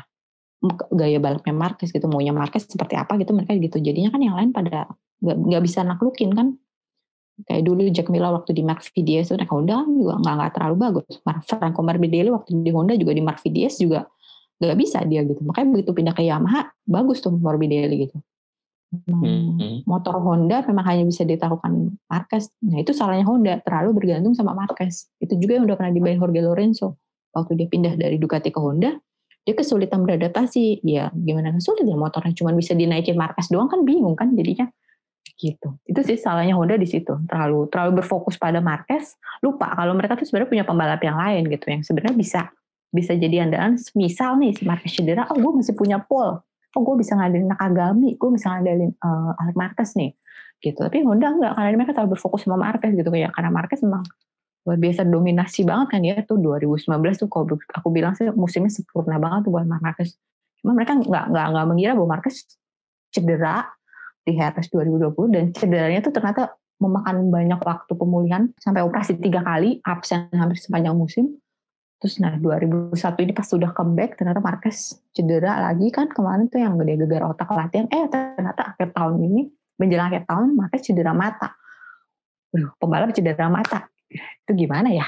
gaya 0.93 1.23
balapnya 1.23 1.55
Marquez 1.55 1.95
gitu 1.95 2.11
maunya 2.11 2.35
Marquez 2.35 2.67
seperti 2.67 2.99
apa 2.99 3.17
gitu 3.17 3.33
mereka 3.33 3.55
gitu 3.57 3.79
jadinya 3.81 4.11
kan 4.11 4.21
yang 4.21 4.37
lain 4.37 4.51
pada 4.51 4.91
nggak 5.23 5.63
bisa 5.63 5.81
naklukin 5.87 6.35
kan 6.37 6.59
kayak 7.49 7.65
dulu 7.65 7.89
Jack 7.89 8.13
Miller 8.13 8.35
waktu 8.37 8.53
di 8.53 8.61
Mark 8.61 8.85
VDS 8.85 9.33
itu 9.33 9.37
naik 9.41 9.49
Honda 9.49 9.81
juga 9.89 10.21
nggak 10.21 10.35
nggak 10.37 10.53
terlalu 10.53 10.77
bagus 10.77 11.15
Franco 11.49 11.81
Morbidelli 11.81 12.29
waktu 12.29 12.61
di 12.61 12.71
Honda 12.73 12.93
juga 12.99 13.13
di 13.17 13.23
Mark 13.25 13.41
VDS 13.41 13.81
juga 13.81 14.05
nggak 14.61 14.79
bisa 14.79 15.03
dia 15.09 15.25
gitu. 15.25 15.41
Makanya 15.41 15.69
begitu 15.73 15.91
pindah 15.97 16.15
ke 16.15 16.23
Yamaha 16.23 16.69
bagus 16.85 17.25
tuh 17.25 17.33
Morbidelli 17.33 18.09
gitu. 18.09 18.19
Hmm. 18.91 19.87
motor 19.87 20.19
Honda 20.19 20.67
memang 20.67 20.83
hanya 20.83 21.07
bisa 21.07 21.23
ditaruhkan 21.23 21.95
Marquez. 22.11 22.51
Nah 22.67 22.83
itu 22.83 22.91
salahnya 22.91 23.23
Honda 23.23 23.63
terlalu 23.63 23.95
bergantung 24.03 24.35
sama 24.35 24.51
Marquez. 24.51 25.07
Itu 25.23 25.39
juga 25.39 25.63
yang 25.63 25.71
udah 25.71 25.79
pernah 25.79 25.95
dibayar 25.95 26.19
Jorge 26.19 26.43
Lorenzo. 26.43 26.99
Waktu 27.31 27.55
dia 27.55 27.69
pindah 27.71 27.95
dari 27.95 28.19
Ducati 28.19 28.51
ke 28.51 28.59
Honda 28.59 28.91
dia 29.47 29.55
kesulitan 29.55 30.05
beradaptasi. 30.05 30.85
Ya 30.85 31.09
gimana 31.15 31.55
kesulit 31.55 31.87
ya 31.87 31.97
motornya 31.97 32.35
cuma 32.37 32.51
bisa 32.51 32.75
dinaikin 32.75 33.17
Marquez 33.17 33.49
doang 33.49 33.71
kan 33.71 33.87
bingung 33.87 34.19
kan 34.19 34.35
jadinya. 34.35 34.69
Gitu. 35.39 35.69
Itu 35.89 36.01
sih 36.05 36.19
salahnya 36.21 36.59
Honda 36.59 36.77
di 36.77 36.91
situ. 36.91 37.17
Terlalu 37.31 37.71
terlalu 37.73 38.05
berfokus 38.05 38.37
pada 38.37 38.59
Marquez. 38.59 39.17
Lupa 39.41 39.73
kalau 39.73 39.95
mereka 39.97 40.19
tuh 40.19 40.27
sebenarnya 40.29 40.51
punya 40.51 40.65
pembalap 40.67 41.01
yang 41.01 41.17
lain 41.17 41.49
gitu 41.49 41.67
yang 41.71 41.83
sebenarnya 41.87 42.17
bisa 42.19 42.41
bisa 42.91 43.15
jadi 43.15 43.47
andalan 43.47 43.79
misal 43.95 44.35
nih 44.37 44.51
si 44.55 44.67
Marquez 44.67 44.93
cedera 44.99 45.27
oh 45.31 45.39
gue 45.39 45.53
masih 45.63 45.75
punya 45.79 46.03
Paul. 46.03 46.43
Oh 46.75 46.83
gue 46.87 47.03
bisa 47.03 47.19
ngadalin 47.19 47.51
Nakagami 47.51 48.19
gue 48.19 48.31
bisa 48.35 48.51
ngadalin 48.55 48.91
uh, 49.03 49.35
Alex 49.39 49.55
Marquez 49.55 49.91
nih. 49.95 50.11
Gitu. 50.61 50.77
Tapi 50.77 51.01
Honda 51.07 51.33
enggak 51.33 51.53
karena 51.57 51.77
mereka 51.79 51.93
terlalu 51.97 52.19
berfokus 52.19 52.45
sama 52.45 52.59
Marquez 52.61 52.93
gitu. 52.93 53.09
Kayak 53.09 53.33
karena 53.33 53.51
Marquez 53.51 53.81
memang 53.81 54.05
luar 54.61 54.77
biasa 54.77 55.03
dominasi 55.09 55.61
banget 55.65 55.87
kan 55.97 56.01
ya 56.05 56.15
tuh. 56.27 56.37
2019 56.37 56.87
tuh 57.17 57.29
kalau 57.33 57.57
aku 57.57 57.89
bilang 57.89 58.13
sih 58.19 58.29
musimnya 58.35 58.69
sempurna 58.69 59.17
banget 59.17 59.49
tuh 59.49 59.53
buat 59.55 59.67
Marquez. 59.67 60.19
Cuma 60.61 60.77
mereka 60.77 60.99
nggak 60.99 61.25
nggak 61.33 61.47
nggak 61.55 61.67
mengira 61.67 61.93
bahwa 61.97 62.19
Marquez 62.19 62.45
cedera 63.11 63.67
di 64.23 64.37
Harris 64.37 64.69
2020 64.69 65.35
dan 65.35 65.45
cederanya 65.57 66.01
tuh 66.05 66.13
ternyata 66.13 66.55
memakan 66.81 67.29
banyak 67.29 67.61
waktu 67.61 67.93
pemulihan 67.93 68.49
sampai 68.57 68.81
operasi 68.81 69.21
tiga 69.21 69.45
kali 69.45 69.81
absen 69.85 70.33
hampir 70.33 70.57
sepanjang 70.61 70.97
musim. 70.97 71.41
Terus 72.01 72.17
nah 72.17 72.33
2001 72.41 72.97
ini 72.97 73.33
pas 73.37 73.45
sudah 73.45 73.77
comeback 73.77 74.17
ternyata 74.17 74.41
Marquez 74.41 74.97
cedera 75.13 75.61
lagi 75.61 75.93
kan 75.93 76.09
kemarin 76.09 76.49
tuh 76.49 76.65
yang 76.65 76.81
gede 76.81 77.05
gegar 77.05 77.29
otak 77.29 77.53
latihan 77.53 77.85
eh 77.93 78.09
ternyata 78.09 78.73
akhir 78.73 78.97
tahun 78.97 79.21
ini 79.21 79.43
menjelang 79.77 80.09
akhir 80.09 80.25
tahun 80.25 80.57
Marquez 80.57 80.81
cedera 80.81 81.13
mata. 81.13 81.53
Aduh, 82.57 82.73
pembalap 82.81 83.13
cedera 83.13 83.53
mata 83.53 83.93
itu 84.11 84.53
gimana 84.67 84.89
ya? 84.91 85.07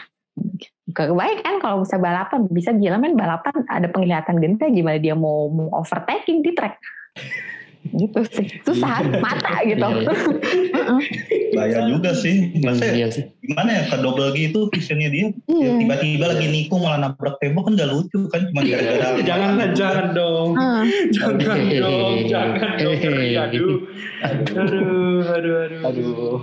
Kebaik 0.92 1.40
kan 1.40 1.56
kalau 1.64 1.84
bisa 1.84 1.96
balapan, 1.96 2.44
bisa 2.52 2.76
gila 2.76 3.00
men 3.00 3.16
balapan 3.16 3.64
ada 3.68 3.88
penglihatan 3.88 4.36
genta 4.40 4.68
gimana 4.68 5.00
dia 5.00 5.16
mau, 5.16 5.48
mau 5.48 5.72
overtaking 5.80 6.44
di 6.44 6.52
track. 6.52 6.76
Gitu 7.82 8.20
sih. 8.30 8.46
Susah 8.62 9.02
mata 9.18 9.62
gitu. 9.66 9.82
Bahaya 11.52 11.80
juga 11.90 12.14
sih. 12.14 12.54
Masa 12.62 12.94
iya 12.94 13.10
sih. 13.10 13.26
gimana 13.42 13.74
ya 13.74 13.82
ke 13.90 13.96
double 13.98 14.30
gitu 14.38 14.70
visionnya 14.70 15.10
dia. 15.10 15.28
Iya. 15.50 15.82
tiba-tiba 15.82 16.24
lagi 16.30 16.46
nikung 16.48 16.80
malah 16.86 17.10
nabrak 17.10 17.36
tembok 17.42 17.66
kan 17.68 17.74
gak 17.74 17.90
lucu 17.90 18.30
kan? 18.30 18.46
Cuma 18.54 18.62
gara-gara 18.62 19.18
jangan 19.28 19.74
jangan 19.74 20.06
dong. 20.14 20.48
Heeh. 20.54 20.82
jangan 21.10 21.34
dong 21.42 22.14
jangan 22.30 22.70
dong 22.78 22.96
Hehehe. 22.96 23.34
aduh 23.36 23.74
aduh 24.22 25.26
aduh 25.26 25.56
aduh. 25.66 25.80
Aduh. 25.90 26.38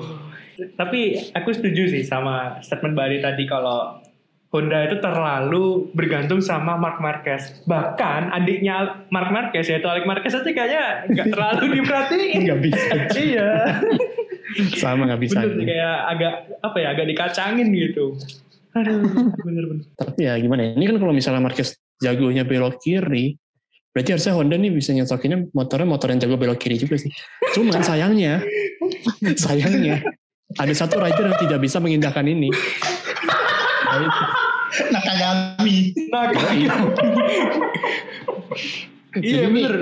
tapi 0.76 1.16
aku 1.32 1.56
setuju 1.56 1.88
sih 1.88 2.04
sama 2.04 2.60
statement 2.60 2.92
Bari 3.00 3.24
tadi 3.24 3.48
kalau 3.48 4.04
Honda 4.50 4.89
itu 4.89 4.97
terlalu 4.97 5.93
bergantung 5.93 6.41
sama 6.41 6.74
Mark 6.74 6.97
Marquez. 6.97 7.62
Bahkan 7.70 8.34
adiknya 8.34 9.06
Mark 9.14 9.30
Marquez 9.30 9.70
yaitu 9.70 9.86
Alex 9.86 10.10
Marquez 10.10 10.34
aja 10.34 10.50
kayaknya 10.50 10.84
nggak 11.06 11.28
terlalu 11.34 11.64
diperhatiin. 11.78 12.39
Nggak 12.50 12.60
bisa. 12.66 12.93
iya. 13.22 13.52
Sama 14.74 15.06
nggak 15.06 15.22
bisa. 15.22 15.45
Bener 15.45 15.70
kayak 15.70 15.97
agak 16.18 16.34
apa 16.66 16.78
ya 16.82 16.88
agak 16.97 17.06
dikacangin 17.14 17.68
gitu. 17.78 18.18
Aduh, 18.74 19.06
bener-bener. 19.45 19.86
Tapi 19.93 20.20
ya 20.26 20.34
gimana 20.41 20.62
ya, 20.66 20.70
ini 20.78 20.86
kan 20.89 20.97
kalau 20.97 21.14
misalnya 21.14 21.41
Marquez 21.41 21.78
jagonya 22.02 22.45
belok 22.45 22.82
kiri, 22.82 23.38
berarti 23.93 24.10
harusnya 24.18 24.34
Honda 24.34 24.58
nih 24.58 24.74
bisa 24.74 24.93
nyocokinnya 24.93 25.54
motornya 25.54 25.88
motor 25.89 26.10
yang 26.10 26.22
jago 26.22 26.38
belok 26.38 26.58
kiri 26.58 26.78
juga 26.78 26.97
sih. 26.97 27.10
Cuman 27.54 27.82
sayangnya, 27.82 28.41
sayangnya, 29.38 30.06
ada 30.58 30.74
satu 30.74 31.02
rider 31.02 31.34
yang 31.34 31.38
tidak 31.38 31.60
bisa 31.62 31.78
mengindahkan 31.82 32.26
ini. 32.30 32.50
Nah. 33.90 34.50
Nakagami. 34.94 35.78
Nah, 36.14 36.30
iya 39.18 39.50
bener. 39.50 39.74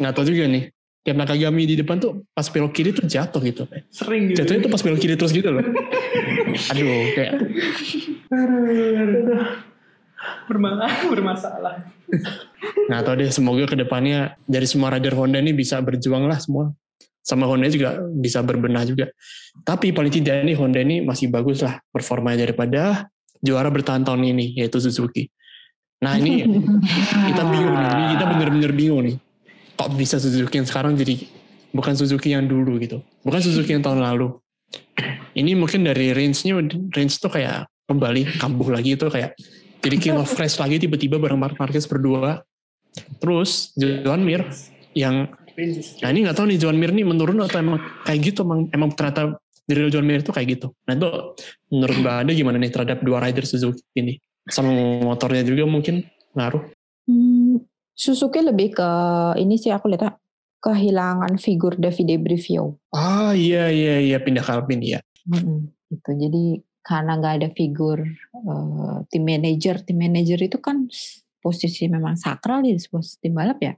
Nggak 0.00 0.12
tahu 0.16 0.24
juga 0.32 0.48
nih. 0.48 0.72
Tiap 1.00 1.16
Nakagami 1.16 1.62
di 1.64 1.74
depan 1.80 1.96
tuh 1.96 2.28
pas 2.36 2.44
belok 2.48 2.72
kiri 2.76 2.92
tuh 2.92 3.08
jatuh 3.08 3.40
gitu. 3.40 3.64
Sering 3.88 4.32
gitu. 4.32 4.44
Jatuhnya 4.44 4.68
tuh 4.68 4.72
pas 4.72 4.82
belok 4.84 5.00
kiri 5.00 5.16
terus 5.16 5.32
gitu 5.32 5.48
loh. 5.48 5.64
Aduh, 6.72 7.04
kayak 7.16 7.32
Bermasalah, 10.44 10.92
bermasalah. 11.08 11.74
nggak 12.92 13.02
tahu 13.06 13.14
deh. 13.16 13.30
Semoga 13.32 13.64
ke 13.64 13.76
depannya 13.80 14.36
dari 14.44 14.68
semua 14.68 14.92
rider 14.92 15.16
Honda 15.16 15.40
ini 15.40 15.56
bisa 15.56 15.80
berjuang 15.80 16.28
lah 16.28 16.36
semua. 16.36 16.74
Sama 17.24 17.48
Honda 17.48 17.68
juga 17.72 18.00
bisa 18.12 18.44
berbenah 18.44 18.84
juga. 18.84 19.08
Tapi 19.64 19.96
paling 19.96 20.12
tidak 20.12 20.44
ini 20.44 20.52
Honda 20.52 20.84
ini 20.84 21.00
masih 21.00 21.32
bagus 21.32 21.64
lah 21.64 21.80
performanya 21.88 22.44
daripada 22.44 23.08
juara 23.40 23.68
bertahun-tahun 23.72 24.20
ini 24.20 24.56
yaitu 24.56 24.78
Suzuki. 24.80 25.28
Nah 26.00 26.16
ini 26.16 26.44
kita 27.28 27.42
bingung 27.44 27.76
nih, 27.76 27.90
Ini 27.92 28.06
kita 28.16 28.24
bener-bener 28.36 28.72
bingung 28.72 29.00
nih. 29.04 29.16
Kok 29.76 29.96
bisa 29.96 30.20
Suzuki 30.20 30.60
yang 30.60 30.68
sekarang 30.68 30.92
jadi 30.96 31.24
bukan 31.72 31.96
Suzuki 31.96 32.32
yang 32.32 32.44
dulu 32.44 32.76
gitu, 32.80 33.00
bukan 33.24 33.40
Suzuki 33.40 33.72
yang 33.72 33.84
tahun 33.84 34.04
lalu. 34.04 34.36
Ini 35.34 35.56
mungkin 35.56 35.86
dari 35.86 36.12
range-nya, 36.14 36.58
range 36.94 37.14
tuh 37.18 37.30
kayak 37.32 37.66
kembali 37.90 38.38
kambuh 38.38 38.70
lagi 38.70 38.94
itu 38.94 39.06
kayak 39.10 39.34
jadi 39.80 39.96
king 39.96 40.16
of 40.20 40.28
fresh 40.28 40.60
lagi 40.60 40.78
tiba-tiba 40.78 41.16
bareng 41.16 41.40
Mark 41.40 41.56
Marquez 41.56 41.88
berdua. 41.88 42.44
Terus 43.22 43.72
Joan 43.78 44.22
Mir 44.26 44.44
yang 44.92 45.30
Nah 46.00 46.08
ini 46.08 46.24
nggak 46.24 46.36
tahu 46.40 46.46
nih 46.48 46.58
John 46.62 46.76
Mir 46.80 46.88
nih 46.88 47.04
menurun 47.04 47.44
atau 47.44 47.60
emang 47.60 47.78
kayak 48.08 48.32
gitu 48.32 48.48
emang, 48.48 48.70
emang 48.72 48.90
ternyata 48.96 49.36
dari 49.70 49.86
John 49.88 50.06
Mir 50.06 50.20
itu 50.20 50.34
kayak 50.34 50.58
gitu. 50.58 50.74
Nah 50.90 50.98
itu 50.98 51.08
menurut 51.70 51.96
Mbak 52.02 52.14
Ade 52.26 52.32
gimana 52.34 52.56
nih 52.58 52.72
terhadap 52.74 52.98
dua 53.06 53.22
rider 53.22 53.46
Suzuki 53.46 53.80
ini? 53.94 54.18
Sama 54.50 54.74
motornya 55.06 55.46
juga 55.46 55.64
mungkin 55.70 56.02
ngaruh. 56.34 56.74
Hmm, 57.06 57.62
Suzuki 57.94 58.42
lebih 58.42 58.74
ke 58.74 58.90
ini 59.38 59.54
sih 59.56 59.70
aku 59.70 59.90
lihat 59.94 60.18
kehilangan 60.60 61.38
figur 61.38 61.78
Davide 61.78 62.18
Brivio. 62.18 62.82
Ah 62.90 63.32
iya 63.32 63.70
iya 63.70 64.02
iya 64.02 64.18
pindah 64.18 64.42
ke 64.42 64.50
Alpine 64.50 64.98
ya. 64.98 65.00
Hmm, 65.24 65.70
gitu. 65.88 66.10
Jadi 66.18 66.60
karena 66.82 67.16
nggak 67.16 67.34
ada 67.40 67.48
figur 67.54 68.02
uh, 68.34 69.04
tim 69.08 69.22
manager, 69.22 69.78
tim 69.86 70.00
manager 70.00 70.40
itu 70.42 70.58
kan 70.58 70.90
posisi 71.40 71.88
memang 71.88 72.20
sakral 72.20 72.60
di 72.60 72.76
sebuah 72.76 73.04
tim 73.24 73.32
balap 73.32 73.58
ya 73.64 73.72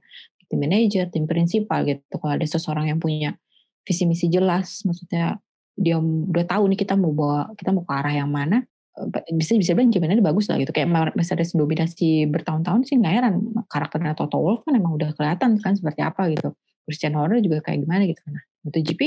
tim 0.53 0.61
manager, 0.61 1.09
tim 1.09 1.25
prinsipal 1.25 1.81
gitu. 1.89 2.13
Kalau 2.21 2.33
ada 2.37 2.45
seseorang 2.45 2.93
yang 2.93 3.01
punya 3.01 3.33
visi 3.81 4.05
misi 4.05 4.29
jelas, 4.29 4.85
maksudnya 4.85 5.41
dia 5.73 5.97
udah 6.01 6.45
tahu 6.45 6.69
nih 6.69 6.79
kita 6.85 6.93
mau 6.93 7.11
bawa 7.13 7.49
kita 7.57 7.73
mau 7.73 7.83
ke 7.85 7.93
arah 7.93 8.13
yang 8.13 8.29
mana, 8.29 8.61
eh, 8.99 9.33
bisa 9.33 9.57
bisa 9.57 9.73
bilang 9.73 9.89
gimana 9.89 10.21
bagus 10.21 10.47
lah 10.49 10.61
gitu. 10.61 10.71
Kayak 10.71 11.13
Mercedes 11.17 11.53
dominasi 11.57 12.29
bertahun-tahun 12.29 12.85
sih 12.85 12.95
nggak 13.01 13.13
heran 13.13 13.33
karakternya 13.67 14.13
Toto 14.13 14.37
Wolff 14.37 14.61
kan 14.65 14.77
emang 14.77 14.95
udah 14.97 15.13
kelihatan 15.17 15.57
kan 15.59 15.73
seperti 15.73 16.01
apa 16.05 16.29
gitu. 16.29 16.53
Christian 16.83 17.15
Horner 17.15 17.39
juga 17.39 17.63
kayak 17.63 17.87
gimana 17.87 18.03
gitu. 18.03 18.21
Nah, 18.27 18.43
MotoGP 18.67 19.01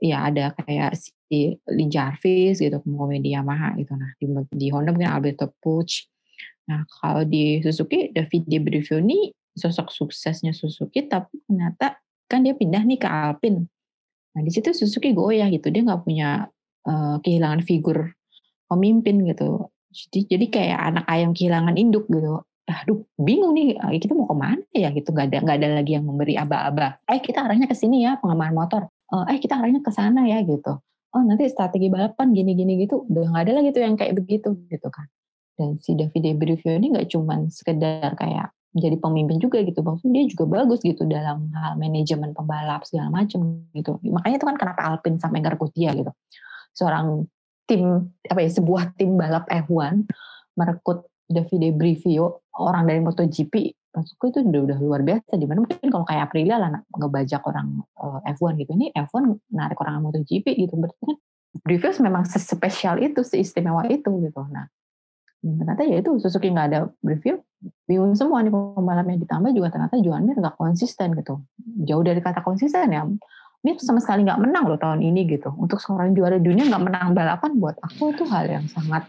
ya 0.00 0.32
ada 0.32 0.56
kayak 0.56 0.96
si 0.96 1.54
Lee 1.68 1.90
Jarvis 1.92 2.58
gitu 2.58 2.80
kemudian 2.80 3.20
di 3.20 3.36
Yamaha 3.36 3.76
gitu. 3.76 3.92
Nah 3.94 4.10
di, 4.16 4.26
di 4.56 4.66
Honda 4.72 4.90
mungkin 4.90 5.12
Alberto 5.12 5.52
Puig. 5.60 6.08
Nah 6.66 6.82
kalau 6.88 7.22
di 7.28 7.60
Suzuki 7.60 8.08
David 8.10 8.48
Brivio 8.48 8.98
sosok 9.54 9.92
suksesnya 9.92 10.56
Suzuki 10.56 11.04
tapi 11.04 11.42
ternyata 11.44 12.00
kan 12.30 12.46
dia 12.46 12.54
pindah 12.56 12.86
nih 12.86 12.98
ke 12.98 13.08
Alpine 13.10 13.68
nah 14.30 14.40
di 14.46 14.50
situ 14.54 14.70
Suzuki 14.70 15.10
goyah 15.12 15.50
gitu. 15.50 15.68
Dia 15.70 15.82
nggak 15.82 16.02
punya 16.06 16.46
uh, 16.86 17.16
kehilangan 17.22 17.66
figur 17.66 18.14
pemimpin 18.70 19.26
gitu. 19.26 19.70
Jadi 19.90 20.20
jadi 20.30 20.46
kayak 20.46 20.78
anak 20.78 21.04
ayam 21.10 21.30
kehilangan 21.34 21.74
induk 21.74 22.06
gitu. 22.06 22.46
Aduh 22.70 23.02
bingung 23.18 23.58
nih 23.58 23.74
kita 23.98 24.14
mau 24.14 24.30
ke 24.30 24.36
mana 24.38 24.64
ya? 24.70 24.94
Gitu. 24.94 25.10
Nggak 25.10 25.26
ada 25.34 25.36
nggak 25.42 25.56
ada 25.58 25.68
lagi 25.82 25.92
yang 25.98 26.06
memberi 26.06 26.38
aba-aba. 26.38 27.02
Eh 27.10 27.18
kita 27.18 27.42
arahnya 27.42 27.66
ke 27.66 27.74
sini 27.74 28.06
ya 28.06 28.18
pengembangan 28.22 28.54
motor. 28.54 28.82
Eh 29.26 29.38
kita 29.42 29.58
arahnya 29.58 29.82
ke 29.82 29.90
sana 29.90 30.22
ya 30.30 30.38
gitu. 30.46 30.78
Oh 31.10 31.22
nanti 31.26 31.50
strategi 31.50 31.90
balapan 31.90 32.30
gini-gini 32.30 32.86
gitu. 32.86 33.02
Udah 33.10 33.34
nggak 33.34 33.42
ada 33.50 33.52
lagi 33.58 33.68
tuh 33.74 33.82
yang 33.82 33.98
kayak 33.98 34.14
begitu 34.14 34.54
gitu 34.70 34.88
kan. 34.94 35.10
Dan 35.58 35.82
si 35.82 35.98
Davide 35.98 36.38
Brivio 36.38 36.70
ini 36.78 36.94
nggak 36.94 37.10
cuman 37.10 37.50
sekedar 37.50 38.14
kayak 38.14 38.54
menjadi 38.70 38.96
pemimpin 39.02 39.36
juga 39.42 39.58
gitu. 39.62 39.82
Maksudnya 39.82 40.22
dia 40.22 40.24
juga 40.30 40.44
bagus 40.46 40.80
gitu 40.82 41.02
dalam 41.06 41.50
hal 41.54 41.74
manajemen 41.74 42.30
pembalap 42.34 42.86
segala 42.86 43.10
macam 43.10 43.66
gitu. 43.74 43.98
Makanya 44.06 44.36
itu 44.38 44.46
kan 44.46 44.56
kenapa 44.58 44.80
Alpine 44.86 45.18
sampai 45.18 45.38
ngerekrut 45.42 45.72
dia 45.74 45.90
gitu. 45.94 46.10
Seorang 46.74 47.26
tim 47.66 48.10
apa 48.26 48.40
ya 48.42 48.50
sebuah 48.50 48.94
tim 48.94 49.18
balap 49.18 49.46
F1 49.50 50.06
merekrut 50.54 51.06
Davide 51.30 51.70
Brivio 51.74 52.46
orang 52.58 52.86
dari 52.86 53.00
MotoGP. 53.02 53.54
Maksudku 53.90 54.30
itu 54.30 54.38
udah 54.46 54.62
udah 54.70 54.78
luar 54.78 55.02
biasa. 55.02 55.34
Di 55.34 55.46
mana 55.50 55.66
mungkin 55.66 55.90
kalau 55.90 56.06
kayak 56.06 56.30
Aprilia 56.30 56.58
lah 56.62 56.70
ngebajak 56.94 57.42
orang 57.42 57.82
uh, 57.98 58.22
F1 58.22 58.54
gitu. 58.62 58.74
Ini 58.78 58.94
F1 58.94 59.50
narik 59.50 59.78
orang 59.82 59.98
MotoGP 60.02 60.46
gitu. 60.46 60.78
Berarti 60.78 61.02
kan 61.02 61.18
Brivio 61.66 61.90
memang 62.06 62.22
sespesial 62.22 63.02
itu 63.02 63.26
seistimewa 63.26 63.82
itu 63.90 64.10
gitu. 64.22 64.42
Nah 64.46 64.70
dan 65.40 65.54
ternyata 65.56 65.82
ya 65.88 65.96
itu 66.04 66.10
Suzuki 66.20 66.52
nggak 66.52 66.66
ada 66.68 66.80
review 67.00 67.40
bingung 67.88 68.16
semua 68.16 68.40
nih 68.40 68.52
pembalapnya 68.52 69.16
ditambah 69.20 69.50
juga 69.52 69.68
ternyata 69.72 69.96
Joan 70.00 70.24
Mir 70.24 70.36
nggak 70.36 70.56
konsisten 70.56 71.12
gitu. 71.16 71.44
Jauh 71.84 72.04
dari 72.04 72.20
kata 72.20 72.40
konsisten 72.40 72.88
ya. 72.92 73.04
Mir 73.60 73.76
sama 73.76 74.00
sekali 74.00 74.24
nggak 74.24 74.40
menang 74.40 74.64
loh 74.72 74.80
tahun 74.80 75.04
ini 75.04 75.28
gitu. 75.28 75.52
Untuk 75.60 75.84
seorang 75.84 76.16
juara 76.16 76.40
dunia 76.40 76.64
nggak 76.64 76.80
menang 76.80 77.12
balapan 77.12 77.60
buat 77.60 77.76
aku 77.84 78.16
itu 78.16 78.24
hal 78.24 78.48
yang 78.48 78.64
sangat 78.72 79.04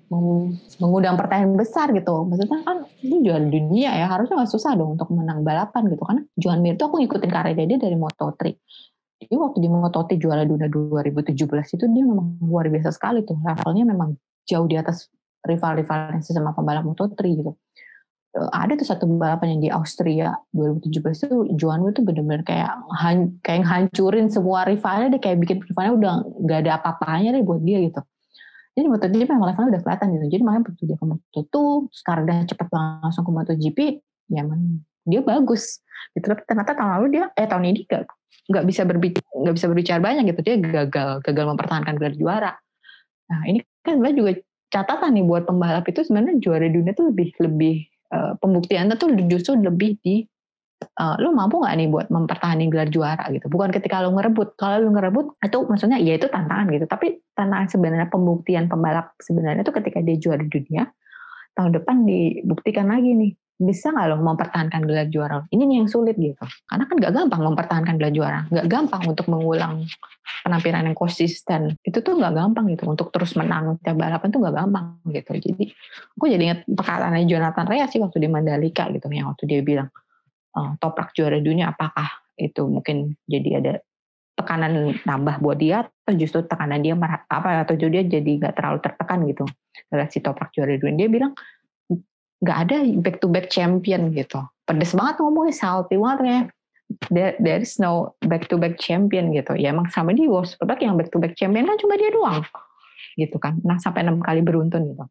mengundang 0.80 1.16
pertanyaan 1.16 1.56
besar 1.56 1.88
gitu. 1.96 2.28
Maksudnya 2.28 2.60
kan 2.68 2.84
ini 3.00 3.24
juara 3.24 3.48
dunia 3.48 3.92
ya 3.96 4.12
harusnya 4.12 4.44
nggak 4.44 4.52
susah 4.52 4.76
dong 4.76 5.00
untuk 5.00 5.08
menang 5.16 5.48
balapan 5.48 5.88
gitu. 5.88 6.04
Karena 6.04 6.24
Joan 6.36 6.60
Mir 6.60 6.76
tuh 6.76 6.92
aku 6.92 7.00
ngikutin 7.00 7.32
karirnya 7.32 7.66
dia 7.76 7.80
dari 7.80 7.96
Moto3 7.96 8.40
jadi 9.22 9.38
waktu 9.38 9.62
di 9.62 9.70
Moto3 9.70 10.18
juara 10.18 10.44
dunia 10.50 10.66
2017 10.66 11.38
itu 11.78 11.86
dia 11.86 12.04
memang 12.04 12.42
luar 12.42 12.66
biasa 12.74 12.90
sekali 12.90 13.22
tuh. 13.22 13.38
Levelnya 13.38 13.86
memang 13.86 14.18
jauh 14.50 14.66
di 14.66 14.76
atas 14.82 15.08
rival-rivalnya 15.46 16.22
sesama 16.22 16.54
pembalap 16.54 16.86
Moto3 16.86 17.20
gitu. 17.34 17.52
Eh, 18.32 18.50
ada 18.56 18.80
tuh 18.80 18.88
satu 18.88 19.04
balapan 19.12 19.60
yang 19.60 19.62
di 19.62 19.70
Austria 19.76 20.32
2017 20.56 21.28
itu 21.28 21.38
Juan 21.60 21.84
itu 21.84 22.00
bener-bener 22.00 22.48
kayak 22.48 22.80
han, 22.96 23.36
kayak 23.44 23.68
hancurin 23.68 24.32
semua 24.32 24.64
rivalnya 24.64 25.20
deh 25.20 25.22
kayak 25.22 25.38
bikin 25.44 25.60
rivalnya 25.60 25.94
udah 26.00 26.14
nggak 26.40 26.60
ada 26.64 26.72
apa-apanya 26.80 27.36
deh 27.36 27.44
buat 27.44 27.60
dia 27.60 27.84
gitu. 27.84 28.00
Jadi 28.72 28.88
MotoGP 28.88 29.28
memang 29.28 29.52
levelnya 29.52 29.70
udah 29.76 29.82
kelihatan 29.84 30.08
gitu. 30.16 30.26
Jadi 30.32 30.44
makanya 30.48 30.64
begitu 30.64 30.84
dia 30.88 30.96
ke 30.96 31.06
Moto2, 31.12 31.56
sekarang 31.92 32.24
dia 32.24 32.36
cepet 32.48 32.68
langsung 32.72 33.24
ke 33.28 33.32
MotoGP, 33.36 33.80
ya 34.32 34.40
emang 34.48 34.62
dia 35.04 35.20
bagus. 35.20 35.84
Gitu. 36.16 36.26
Tapi 36.32 36.42
ternyata 36.48 36.72
tahun 36.72 36.92
lalu 36.96 37.08
dia, 37.20 37.26
eh 37.36 37.48
tahun 37.52 37.68
ini 37.68 37.84
gak, 37.84 38.08
nggak 38.48 38.64
bisa 38.64 38.82
berbicara 38.88 39.28
nggak 39.44 39.56
bisa 39.60 39.68
berbicara 39.68 40.00
banyak 40.00 40.24
gitu. 40.32 40.40
Dia 40.40 40.56
gagal 40.56 41.10
gagal 41.20 41.46
mempertahankan 41.52 41.94
gelar 42.00 42.16
juara. 42.16 42.54
Nah 43.28 43.42
ini 43.44 43.60
kan 43.84 44.00
juga 44.16 44.40
catatan 44.72 45.12
nih 45.14 45.26
buat 45.28 45.44
pembalap 45.44 45.86
itu 45.92 46.08
sebenarnya 46.08 46.40
juara 46.40 46.68
dunia 46.72 46.96
tuh 46.96 47.12
lebih 47.12 47.36
lebih 47.44 47.76
uh, 48.16 48.34
pembuktiannya 48.40 48.96
tuh 48.96 49.12
justru 49.28 49.60
lebih 49.60 50.00
di 50.00 50.24
uh, 50.98 51.16
lo 51.20 51.36
mampu 51.36 51.62
nggak 51.62 51.76
nih 51.78 51.88
buat 51.92 52.08
mempertahankan 52.08 52.72
gelar 52.72 52.90
juara 52.90 53.26
gitu? 53.36 53.52
Bukan 53.52 53.70
ketika 53.76 54.02
lo 54.02 54.16
ngerebut. 54.16 54.56
Kalau 54.56 54.82
lo 54.82 54.90
ngerebut 54.96 55.38
itu 55.44 55.58
maksudnya 55.68 56.00
ya 56.00 56.18
itu 56.18 56.32
tantangan 56.32 56.72
gitu. 56.72 56.86
Tapi 56.88 57.22
tantangan 57.36 57.68
sebenarnya 57.70 58.08
pembuktian 58.10 58.66
pembalap 58.72 59.14
sebenarnya 59.22 59.62
itu 59.62 59.74
ketika 59.76 60.00
dia 60.02 60.18
juara 60.18 60.44
dunia 60.48 60.84
tahun 61.52 61.72
depan 61.76 62.08
dibuktikan 62.08 62.88
lagi 62.88 63.12
nih 63.12 63.32
bisa 63.62 63.94
nggak 63.94 64.08
lo 64.10 64.18
mempertahankan 64.26 64.82
gelar 64.90 65.08
juara? 65.14 65.38
Ini 65.54 65.62
nih 65.62 65.76
yang 65.86 65.90
sulit 65.90 66.18
gitu. 66.18 66.42
Karena 66.66 66.90
kan 66.90 66.96
nggak 66.98 67.14
gampang 67.14 67.42
mempertahankan 67.46 67.96
gelar 68.02 68.14
juara. 68.14 68.40
Nggak 68.50 68.68
gampang 68.68 69.04
untuk 69.14 69.26
mengulang 69.30 69.86
penampilan 70.42 70.90
yang 70.90 70.98
konsisten. 70.98 71.78
Itu 71.86 72.02
tuh 72.02 72.18
nggak 72.18 72.34
gampang 72.34 72.66
gitu. 72.74 72.90
Untuk 72.90 73.14
terus 73.14 73.38
menang 73.38 73.78
tiap 73.86 74.02
balapan 74.02 74.28
tuh 74.34 74.40
nggak 74.42 74.56
gampang 74.58 74.86
gitu. 75.14 75.32
Jadi 75.38 75.64
aku 76.18 76.26
jadi 76.26 76.44
ingat 76.50 76.60
perkataannya 76.66 77.30
Jonathan 77.30 77.66
Rea 77.70 77.86
sih 77.86 78.02
waktu 78.02 78.18
di 78.18 78.28
Mandalika 78.28 78.90
gitu 78.90 79.06
yang 79.14 79.30
waktu 79.30 79.44
dia 79.46 79.62
bilang 79.62 79.88
oh, 80.58 80.74
toprak 80.82 81.14
juara 81.14 81.38
dunia 81.38 81.72
apakah 81.72 82.10
itu 82.36 82.66
mungkin 82.66 83.14
jadi 83.30 83.62
ada 83.62 83.74
tekanan 84.34 84.98
nambah 85.06 85.38
buat 85.44 85.60
dia 85.62 85.86
atau 85.86 86.14
justru 86.18 86.42
tekanan 86.48 86.82
dia 86.82 86.98
apa 87.30 87.62
atau 87.62 87.78
dia 87.78 88.02
jadi 88.02 88.32
nggak 88.42 88.58
terlalu 88.58 88.80
tertekan 88.82 89.20
gitu. 89.30 89.46
Dari 89.92 90.08
si 90.10 90.20
Toprak 90.24 90.50
juara 90.56 90.74
dunia. 90.76 91.06
Dia 91.06 91.10
bilang 91.12 91.32
nggak 92.42 92.58
ada 92.68 92.76
back 93.00 93.18
to 93.22 93.30
back 93.30 93.48
champion 93.54 94.12
gitu. 94.12 94.42
Pedes 94.66 94.98
banget 94.98 95.22
ngomongnya 95.22 95.54
salty 95.54 95.96
banget 95.98 96.20
kayak 96.26 96.46
there, 97.14 97.34
there 97.40 97.62
is 97.62 97.78
no 97.78 98.18
back 98.26 98.50
to 98.50 98.58
back 98.58 98.82
champion 98.82 99.32
gitu. 99.32 99.54
Ya 99.56 99.72
emang 99.72 99.88
sama 99.94 100.12
di 100.12 100.26
World 100.26 100.50
Superbike 100.50 100.84
yang 100.84 100.98
back 100.98 101.14
to 101.14 101.22
back 101.22 101.38
champion 101.38 101.70
kan 101.70 101.78
cuma 101.78 101.96
dia 101.96 102.10
doang 102.10 102.42
gitu 103.16 103.38
kan. 103.38 103.62
Nah 103.62 103.78
sampai 103.78 104.04
enam 104.04 104.20
kali 104.20 104.42
beruntun 104.42 104.90
gitu. 104.90 105.06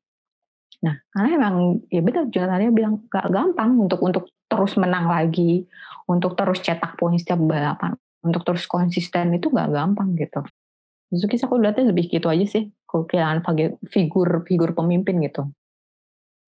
Nah 0.83 0.95
karena 1.14 1.28
emang 1.37 1.55
ya 1.93 2.01
betul 2.03 2.28
Jonathan 2.33 2.72
bilang 2.74 2.95
gak 3.07 3.31
gampang 3.31 3.78
untuk 3.78 4.01
untuk 4.03 4.24
terus 4.51 4.74
menang 4.74 5.07
lagi, 5.07 5.64
untuk 6.11 6.35
terus 6.35 6.59
cetak 6.59 6.99
poin 6.99 7.14
setiap 7.14 7.39
balapan, 7.39 7.95
untuk 8.26 8.43
terus 8.43 8.66
konsisten 8.66 9.31
itu 9.39 9.47
gak 9.55 9.70
gampang 9.70 10.18
gitu. 10.18 10.43
Suzuki 11.11 11.39
aku 11.43 11.59
lihatnya 11.59 11.91
lebih 11.91 12.07
gitu 12.07 12.31
aja 12.31 12.47
sih, 12.47 12.70
kehilangan 12.87 13.43
figur 13.91 14.47
figur 14.47 14.70
pemimpin 14.74 15.18
gitu. 15.22 15.51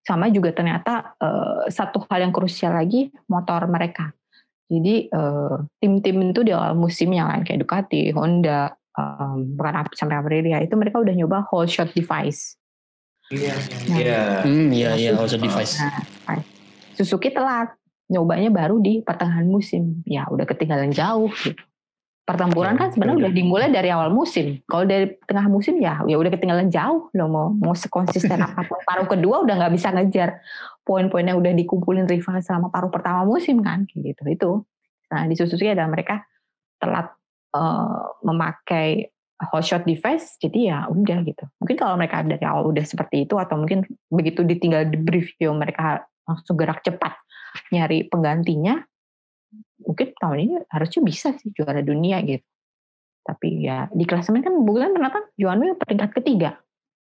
Sama 0.03 0.27
juga 0.27 0.51
ternyata 0.51 1.15
uh, 1.15 1.63
satu 1.71 2.03
hal 2.11 2.27
yang 2.27 2.33
krusial 2.35 2.75
lagi 2.75 3.07
motor 3.31 3.65
mereka. 3.71 4.11
Jadi 4.67 5.07
uh, 5.11 5.63
tim-tim 5.79 6.33
itu 6.33 6.41
di 6.43 6.51
awal 6.51 6.75
musim 6.75 7.11
yang 7.15 7.31
lain 7.31 7.47
kayak 7.47 7.63
Ducati, 7.63 8.11
Honda, 8.11 8.73
um, 8.99 9.55
bukan 9.55 9.87
sampai 9.95 10.19
Aprilia 10.19 10.59
itu 10.59 10.75
mereka 10.75 10.99
udah 10.99 11.13
nyoba 11.15 11.47
whole 11.47 11.69
shot 11.69 11.91
device. 11.95 12.59
Iya. 13.31 13.55
Nah, 13.87 13.97
Iya. 13.97 14.21
Hmm, 14.43 14.67
iya 14.75 14.89
iya 14.99 15.11
whole 15.15 15.29
shot 15.29 15.39
device. 15.39 15.79
Nah, 15.79 16.41
Suzuki 16.93 17.33
telat 17.33 17.73
nyobanya 18.11 18.53
baru 18.53 18.77
di 18.77 19.01
pertengahan 19.01 19.47
musim. 19.49 20.05
Ya 20.05 20.27
udah 20.29 20.45
ketinggalan 20.45 20.93
jauh 20.93 21.31
gitu. 21.41 21.63
Pertempuran 22.23 22.79
kan 22.79 22.87
sebenarnya 22.87 23.27
udah 23.27 23.33
dimulai 23.35 23.67
dari 23.67 23.91
awal 23.91 24.07
musim. 24.07 24.63
Kalau 24.63 24.87
dari 24.87 25.11
tengah 25.27 25.51
musim 25.51 25.75
ya 25.83 25.99
ya 26.07 26.15
udah 26.15 26.31
ketinggalan 26.31 26.71
jauh 26.71 27.11
lo 27.11 27.25
mau 27.27 27.51
mau 27.51 27.75
sekonsisten 27.75 28.39
apa 28.47 28.63
pun. 28.63 28.79
Paruh 28.87 29.07
kedua 29.11 29.43
udah 29.43 29.59
nggak 29.59 29.73
bisa 29.75 29.91
ngejar 29.91 30.39
poin-poin 30.87 31.27
yang 31.27 31.35
udah 31.35 31.51
dikumpulin 31.51 32.07
rival 32.07 32.39
selama 32.39 32.71
paruh 32.71 32.87
pertama 32.87 33.27
musim 33.27 33.59
kan 33.59 33.83
gitu 33.91 34.23
itu. 34.31 34.51
Nah 35.11 35.27
di 35.27 35.35
Suzuki 35.35 35.67
adalah 35.67 35.91
mereka 35.91 36.23
telat 36.79 37.11
uh, 37.59 38.15
memakai 38.23 39.11
hot 39.43 39.67
shot 39.67 39.83
device 39.83 40.39
jadi 40.39 40.59
ya 40.71 40.77
udah 40.87 41.27
gitu. 41.27 41.43
Mungkin 41.59 41.75
kalau 41.75 41.99
mereka 41.99 42.23
dari 42.23 42.43
awal 42.47 42.71
udah 42.71 42.87
seperti 42.87 43.27
itu 43.27 43.35
atau 43.35 43.59
mungkin 43.59 43.83
begitu 44.07 44.47
ditinggal 44.47 44.87
di 44.87 45.03
review 45.03 45.51
mereka 45.51 46.07
langsung 46.23 46.55
gerak 46.55 46.79
cepat 46.87 47.19
nyari 47.69 48.07
penggantinya 48.07 48.79
mungkin 49.83 50.07
tahun 50.17 50.37
ini 50.39 50.53
harusnya 50.71 51.01
bisa 51.03 51.27
sih 51.37 51.51
juara 51.53 51.83
dunia 51.83 52.23
gitu. 52.23 52.43
Tapi 53.23 53.63
ya 53.63 53.87
di 53.91 54.03
klasemen 54.03 54.43
kan 54.43 54.55
bukan 54.67 54.95
ternyata 54.95 55.23
Joan 55.39 55.63
Mir 55.63 55.75
peringkat 55.79 56.11
ketiga. 56.11 56.59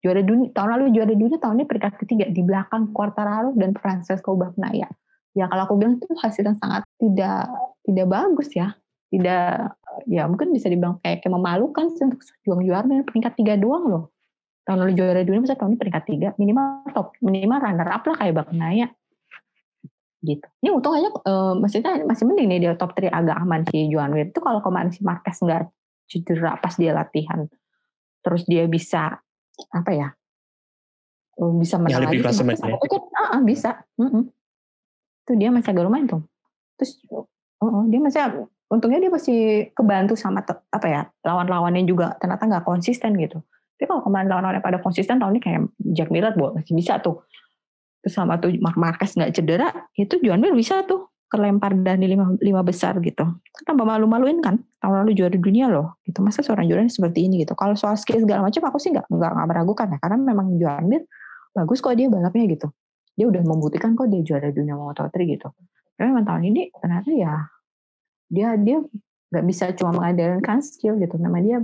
Juara 0.02 0.20
dunia 0.20 0.50
tahun 0.52 0.68
lalu 0.76 0.84
juara 0.98 1.14
dunia 1.14 1.38
tahun 1.38 1.62
ini 1.62 1.66
peringkat 1.68 1.94
ketiga 2.02 2.24
di 2.28 2.42
belakang 2.42 2.90
Quartararo 2.90 3.54
dan 3.56 3.72
Francesco 3.78 4.34
Bagnaia. 4.36 4.90
Ya 5.32 5.48
kalau 5.48 5.64
aku 5.64 5.74
bilang 5.80 5.96
itu 5.96 6.12
hasil 6.20 6.44
yang 6.44 6.58
sangat 6.60 6.84
tidak 7.00 7.48
tidak 7.88 8.06
bagus 8.10 8.50
ya. 8.52 8.76
Tidak 9.12 9.48
ya 10.08 10.24
mungkin 10.24 10.56
bisa 10.56 10.72
dibilang 10.72 11.00
kayak, 11.04 11.24
kayak 11.24 11.32
memalukan 11.32 11.86
sih 11.92 12.04
untuk 12.04 12.20
juang 12.44 12.60
juara 12.64 12.84
peringkat 12.84 13.32
tiga 13.38 13.54
doang 13.56 13.84
loh. 13.88 14.04
Tahun 14.68 14.78
lalu 14.78 14.92
juara 14.94 15.20
dunia 15.24 15.42
masa 15.42 15.56
tahun 15.56 15.74
ini 15.74 15.78
peringkat 15.80 16.04
tiga 16.06 16.28
minimal 16.36 16.86
top 16.92 17.16
minimal 17.24 17.58
runner 17.58 17.88
up 17.88 18.04
lah 18.04 18.16
kayak 18.20 18.34
Bagnaia 18.36 18.88
gitu. 20.22 20.46
Ini 20.62 20.70
untung 20.70 20.94
aja 20.94 21.10
uh, 21.10 21.52
maksudnya 21.58 22.06
masih 22.06 22.24
mending 22.30 22.48
nih 22.48 22.58
dia 22.62 22.72
top 22.78 22.94
3 22.94 23.10
agak 23.10 23.36
aman 23.42 23.66
si 23.68 23.90
Joan 23.90 24.14
Mir. 24.14 24.30
Itu 24.30 24.38
kalau 24.38 24.62
kemarin 24.62 24.94
si 24.94 25.02
Marquez 25.02 25.42
nggak 25.42 25.68
cedera 26.06 26.56
pas 26.62 26.74
dia 26.78 26.94
latihan. 26.94 27.50
Terus 28.22 28.46
dia 28.46 28.64
bisa 28.70 29.18
apa 29.74 29.90
ya? 29.90 30.08
bisa 31.58 31.80
menang 31.80 32.06
lagi. 32.06 32.22
Itu, 32.22 32.28
kan, 32.86 33.02
uh, 33.02 33.22
uh, 33.34 33.42
bisa. 33.42 33.70
Mm. 33.98 34.30
Itu 35.26 35.32
dia 35.34 35.48
masih 35.50 35.70
agak 35.74 35.84
lumayan 35.90 36.06
tuh. 36.06 36.22
Terus 36.78 37.02
uh, 37.10 37.26
uh, 37.66 37.82
dia 37.90 37.98
masih 37.98 38.46
untungnya 38.70 39.02
dia 39.02 39.10
masih 39.12 39.40
kebantu 39.74 40.14
sama 40.16 40.40
apa 40.46 40.86
ya 40.88 41.02
lawan-lawannya 41.26 41.84
juga 41.84 42.14
ternyata 42.22 42.46
nggak 42.46 42.64
konsisten 42.64 43.18
gitu. 43.18 43.42
Tapi 43.76 43.84
kalau 43.90 44.06
kemarin 44.06 44.30
lawan-lawannya 44.30 44.62
pada 44.62 44.78
konsisten 44.78 45.18
tahun 45.18 45.36
ini 45.36 45.42
kayak 45.42 45.60
Jack 45.98 46.08
Miller 46.14 46.32
buat 46.38 46.54
masih 46.54 46.78
bisa 46.78 47.02
tuh 47.02 47.26
sama 48.06 48.38
tuh 48.42 48.50
Mark 48.58 48.74
Marquez 48.74 49.14
nggak 49.14 49.32
cedera, 49.34 49.68
itu 49.94 50.18
Juan 50.18 50.42
Mir 50.42 50.54
bisa 50.54 50.82
tuh 50.82 51.12
kelempar 51.32 51.72
dari 51.72 52.12
lima, 52.12 52.36
lima 52.44 52.60
besar 52.60 53.00
gitu. 53.00 53.24
Kan 53.24 53.62
tambah 53.64 53.88
malu-maluin 53.88 54.44
kan, 54.44 54.60
tahun 54.84 55.06
lalu 55.06 55.16
juara 55.16 55.36
dunia 55.38 55.72
loh. 55.72 55.96
Gitu 56.04 56.20
masa 56.20 56.44
seorang 56.44 56.68
juara 56.68 56.84
seperti 56.90 57.24
ini 57.24 57.46
gitu. 57.46 57.56
Kalau 57.56 57.72
soal 57.72 57.96
skill 57.96 58.20
segala 58.20 58.44
macam 58.44 58.60
aku 58.68 58.76
sih 58.76 58.92
nggak 58.92 59.08
nggak 59.08 59.32
meragukan 59.48 59.86
ya, 59.96 59.98
karena 60.02 60.16
memang 60.20 60.46
Juan 60.60 60.84
Mir 60.90 61.02
bagus 61.56 61.80
kok 61.80 61.96
dia 61.96 62.12
balapnya 62.12 62.44
gitu. 62.52 62.68
Dia 63.16 63.26
udah 63.32 63.42
membuktikan 63.44 63.96
kok 63.96 64.12
dia 64.12 64.20
juara 64.20 64.52
dunia 64.52 64.76
Moto3 64.76 65.16
gitu. 65.24 65.48
Tapi 65.96 66.06
memang 66.10 66.26
tahun 66.28 66.42
ini 66.52 66.62
ternyata 66.76 67.08
ya 67.16 67.32
dia 68.28 68.48
dia 68.60 68.84
nggak 69.32 69.44
bisa 69.48 69.72
cuma 69.78 69.96
mengandalkan 69.96 70.60
skill 70.60 71.00
gitu. 71.00 71.16
Memang 71.16 71.40
dia 71.40 71.58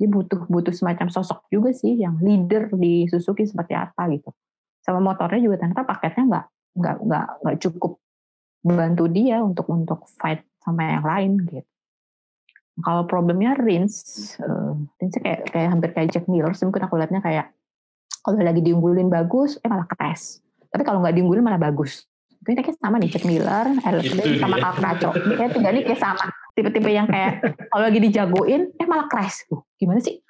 dia 0.00 0.08
butuh 0.08 0.48
butuh 0.48 0.72
semacam 0.72 1.12
sosok 1.12 1.46
juga 1.52 1.70
sih 1.76 1.94
yang 2.00 2.16
leader 2.24 2.72
di 2.74 3.04
Suzuki 3.06 3.44
seperti 3.44 3.76
apa 3.76 4.08
gitu 4.08 4.32
sama 4.80 5.00
motornya 5.00 5.40
juga 5.40 5.56
ternyata 5.60 5.84
paketnya 5.84 6.24
nggak 6.26 6.46
nggak 6.80 6.96
nggak 7.04 7.26
nggak 7.44 7.56
cukup 7.60 7.92
bantu 8.60 9.04
dia 9.08 9.40
untuk 9.40 9.66
untuk 9.72 10.04
fight 10.20 10.44
sama 10.60 11.00
yang 11.00 11.04
lain 11.04 11.32
gitu. 11.48 11.68
Kalau 12.80 13.04
problemnya 13.04 13.52
Rins, 13.60 13.96
uh, 14.40 14.72
Rins 14.96 15.14
kayak 15.20 15.52
kayak 15.52 15.68
hampir 15.68 15.90
kayak 15.92 16.08
Jack 16.16 16.26
Miller, 16.32 16.52
mungkin 16.52 16.82
aku 16.84 16.94
lihatnya 16.96 17.20
kayak 17.20 17.52
kalau 18.24 18.40
lagi 18.40 18.60
diunggulin 18.64 19.08
bagus, 19.08 19.60
eh 19.60 19.68
malah 19.68 19.88
kres. 19.88 20.40
Tapi 20.72 20.82
kalau 20.84 21.04
nggak 21.04 21.16
diunggulin 21.16 21.44
malah 21.44 21.60
bagus. 21.60 22.08
Itu 22.40 22.56
kayak 22.56 22.80
sama 22.80 22.96
nih 22.96 23.12
Jack 23.12 23.24
Miller, 23.28 23.64
LSD 23.84 24.40
sama 24.40 24.56
Kraco. 24.56 25.12
Ini 25.12 25.34
kayak 25.36 25.52
tiga 25.56 25.68
ini 25.76 25.80
kayak 25.84 26.00
sama. 26.00 26.24
Tipe-tipe 26.56 26.88
yang 26.88 27.08
kayak 27.08 27.44
kalau 27.68 27.84
lagi 27.84 28.00
dijagoin, 28.00 28.72
eh 28.80 28.86
malah 28.88 29.08
kres. 29.12 29.44
Uh, 29.52 29.60
gimana 29.76 30.00
sih? 30.00 30.24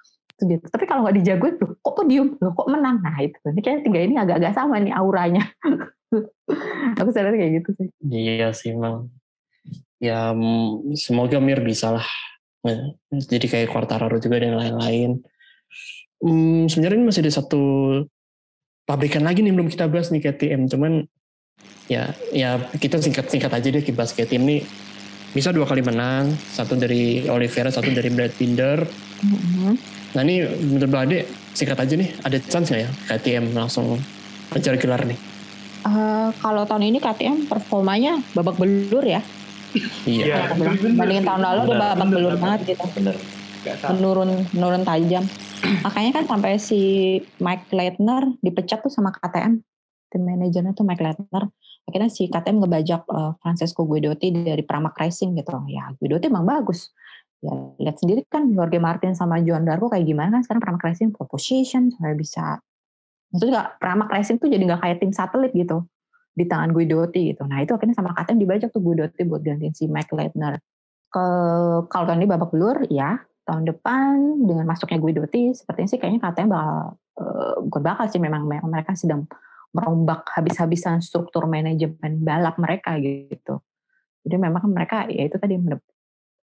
Gitu. 0.46 0.66
Tapi 0.68 0.84
kalau 0.88 1.04
nggak 1.06 1.16
dijagoin 1.20 1.54
tuh, 1.60 1.76
kok 1.80 1.94
podium, 1.96 2.36
loh, 2.40 2.52
kok 2.52 2.68
menang? 2.68 3.00
Nah 3.00 3.16
itu, 3.20 3.38
ini 3.46 3.60
kayaknya 3.60 3.82
tiga 3.86 3.98
ini 4.00 4.14
agak-agak 4.16 4.52
sama 4.56 4.76
nih 4.80 4.92
auranya. 4.94 5.44
Aku 7.00 7.10
sadar 7.14 7.34
kayak 7.34 7.62
gitu 7.62 7.70
sih. 7.78 7.88
Iya 8.06 8.50
sih 8.50 8.74
emang. 8.74 9.10
Ya 10.02 10.34
semoga 10.96 11.38
Mir 11.38 11.62
bisa 11.62 11.94
lah. 11.94 12.08
Jadi 13.12 13.46
kayak 13.46 13.70
Quartararo 13.70 14.18
juga 14.18 14.42
dan 14.42 14.56
lain-lain. 14.56 15.22
Hmm, 16.20 16.68
sebenarnya 16.68 16.98
ini 17.00 17.06
masih 17.08 17.22
ada 17.24 17.32
satu 17.32 17.62
pabrikan 18.84 19.24
lagi 19.24 19.40
nih 19.40 19.54
belum 19.54 19.70
kita 19.70 19.88
bahas 19.88 20.12
nih 20.12 20.20
KTM. 20.20 20.68
Cuman 20.68 21.06
ya 21.86 22.12
ya 22.34 22.58
kita 22.76 23.00
singkat-singkat 23.00 23.52
aja 23.52 23.68
deh 23.70 23.84
kita 23.84 23.96
bahas 23.96 24.12
KTM 24.12 24.44
nih 24.44 24.60
bisa 25.30 25.54
dua 25.54 25.62
kali 25.62 25.80
menang, 25.80 26.34
satu 26.50 26.74
dari 26.74 27.30
Oliveira, 27.30 27.70
satu 27.70 27.86
dari 27.94 28.10
Brad 28.10 28.34
Binder. 28.34 28.82
Mm 29.22 29.38
-hmm. 29.38 29.99
Nah 30.10 30.26
ini 30.26 30.42
menurut 30.42 30.90
Ade, 30.90 31.18
singkat 31.54 31.78
aja 31.78 31.94
nih, 31.94 32.10
ada 32.26 32.38
chance 32.42 32.74
nggak 32.74 32.82
ya 32.82 32.90
KTM 33.14 33.54
langsung 33.54 33.94
mencari 34.50 34.78
gelar 34.82 35.02
nih? 35.06 35.18
Uh, 35.86 36.28
kalau 36.42 36.66
tahun 36.66 36.90
ini 36.90 36.98
KTM 36.98 37.46
performanya 37.46 38.18
babak 38.34 38.58
belur 38.58 39.06
ya. 39.06 39.22
iya. 40.02 40.50
Bandingin 40.98 41.22
tahun 41.22 41.42
lalu 41.46 41.60
udah 41.70 41.78
babak 41.94 42.08
belur 42.10 42.34
banget 42.36 42.74
gitu. 42.74 42.84
Bener. 42.98 43.16
Menurun, 43.94 44.30
menurun 44.50 44.82
tajam. 44.82 45.24
Makanya 45.86 46.10
kan 46.20 46.24
sampai 46.26 46.58
si 46.58 46.80
Mike 47.38 47.70
Leitner 47.70 48.34
dipecat 48.42 48.82
tuh 48.82 48.90
sama 48.90 49.14
KTM. 49.14 49.62
Tim 50.10 50.22
manajernya 50.26 50.74
tuh 50.74 50.82
Mike 50.82 51.00
Leitner. 51.06 51.46
Akhirnya 51.86 52.10
si 52.10 52.26
KTM 52.26 52.66
ngebajak 52.66 53.06
uh, 53.06 53.38
Francesco 53.38 53.86
Guidotti 53.86 54.34
dari 54.34 54.66
Pramac 54.66 54.98
Racing 54.98 55.38
gitu. 55.38 55.54
Ya 55.70 55.94
Guidotti 55.96 56.26
emang 56.26 56.44
bagus 56.44 56.90
ya 57.40 57.56
lihat 57.80 57.96
sendiri 57.96 58.20
kan 58.28 58.52
Jorge 58.52 58.76
Martin 58.76 59.16
sama 59.16 59.40
Joan 59.40 59.64
Darko 59.64 59.88
kayak 59.88 60.04
gimana 60.04 60.38
kan 60.38 60.42
sekarang 60.44 60.62
Pramac 60.62 60.82
Racing 60.84 61.10
pole 61.16 61.28
position 61.28 61.88
sampai 61.88 62.16
bisa. 62.16 62.60
Maksudnya 63.32 63.76
Pramac 63.80 64.12
Racing 64.12 64.36
tuh 64.36 64.52
jadi 64.52 64.60
nggak 64.60 64.80
kayak 64.84 64.96
tim 65.00 65.12
satelit 65.12 65.52
gitu 65.56 65.88
di 66.36 66.44
tangan 66.46 66.70
Guidotti 66.76 67.32
gitu. 67.32 67.42
Nah 67.48 67.64
itu 67.64 67.72
akhirnya 67.72 67.96
sama 67.96 68.12
KTM 68.12 68.38
dibajak 68.44 68.68
tuh 68.70 68.82
Guidotti 68.84 69.22
buat 69.24 69.40
gantiin 69.40 69.72
si 69.72 69.88
Mike 69.88 70.12
Leitner. 70.12 70.60
Ke 71.10 71.24
kalau 71.88 72.04
tahun 72.06 72.22
ini 72.22 72.28
babak 72.28 72.50
belur 72.52 72.86
ya 72.92 73.18
tahun 73.48 73.66
depan 73.66 74.44
dengan 74.46 74.68
masuknya 74.68 75.00
Guidotti 75.00 75.56
sepertinya 75.56 75.88
sih 75.90 75.98
kayaknya 75.98 76.20
KTM 76.22 76.48
bakal 76.52 76.78
uh, 77.18 77.56
bakal 77.80 78.06
sih 78.12 78.20
memang 78.20 78.46
mereka 78.46 78.92
sedang 78.94 79.24
merombak 79.70 80.26
habis-habisan 80.34 80.98
struktur 81.00 81.46
manajemen 81.46 82.20
balap 82.20 82.58
mereka 82.58 82.98
gitu. 82.98 83.62
Jadi 84.26 84.36
memang 84.36 84.60
mereka 84.68 85.06
ya 85.08 85.24
itu 85.24 85.38
tadi 85.40 85.56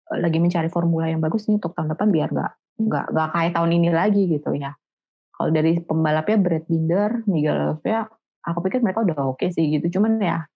lagi 0.06 0.38
mencari 0.38 0.70
formula 0.70 1.10
yang 1.10 1.18
bagus 1.18 1.50
nih 1.50 1.58
untuk 1.58 1.74
tahun 1.74 1.94
depan 1.94 2.08
biar 2.14 2.28
nggak 2.30 2.52
nggak 2.76 3.06
nggak 3.10 3.28
kayak 3.34 3.52
tahun 3.56 3.70
ini 3.74 3.88
lagi 3.90 4.22
gitu 4.30 4.54
ya. 4.54 4.76
Kalau 5.34 5.50
dari 5.52 5.76
pembalapnya 5.82 6.36
Brad 6.40 6.64
Binder, 6.64 7.10
Miguel 7.28 7.76
ya 7.84 8.08
aku 8.46 8.58
pikir 8.64 8.80
mereka 8.80 9.02
udah 9.02 9.34
oke 9.34 9.42
okay 9.42 9.50
sih 9.52 9.66
gitu. 9.68 9.98
Cuman 9.98 10.22
ya, 10.22 10.46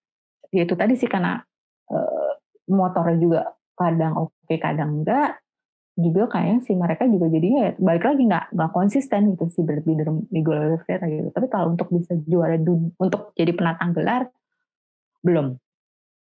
ya 0.55 0.63
itu 0.65 0.73
tadi 0.79 0.95
sih 0.97 1.11
karena 1.11 1.43
uh, 1.91 2.33
motornya 2.71 3.19
juga 3.19 3.41
kadang 3.75 4.13
oke, 4.17 4.33
okay, 4.47 4.59
kadang 4.61 5.03
enggak. 5.03 5.37
juga 6.01 6.33
kayaknya 6.33 6.65
si 6.65 6.73
mereka 6.73 7.05
juga 7.05 7.29
jadinya 7.29 7.61
ya, 7.69 7.73
balik 7.77 8.09
lagi 8.09 8.23
nggak 8.25 8.57
nggak 8.57 8.71
konsisten 8.73 9.37
gitu 9.37 9.45
si 9.53 9.61
Brad 9.61 9.85
Binder 9.85 10.09
Miguel 10.33 10.73
Oliveira 10.73 11.05
gitu. 11.05 11.29
Tapi 11.29 11.47
kalau 11.53 11.77
untuk 11.77 11.93
bisa 11.93 12.17
juara 12.25 12.57
untuk 12.97 13.37
jadi 13.37 13.53
penantang 13.53 13.93
gelar 13.93 14.33
belum. 15.21 15.61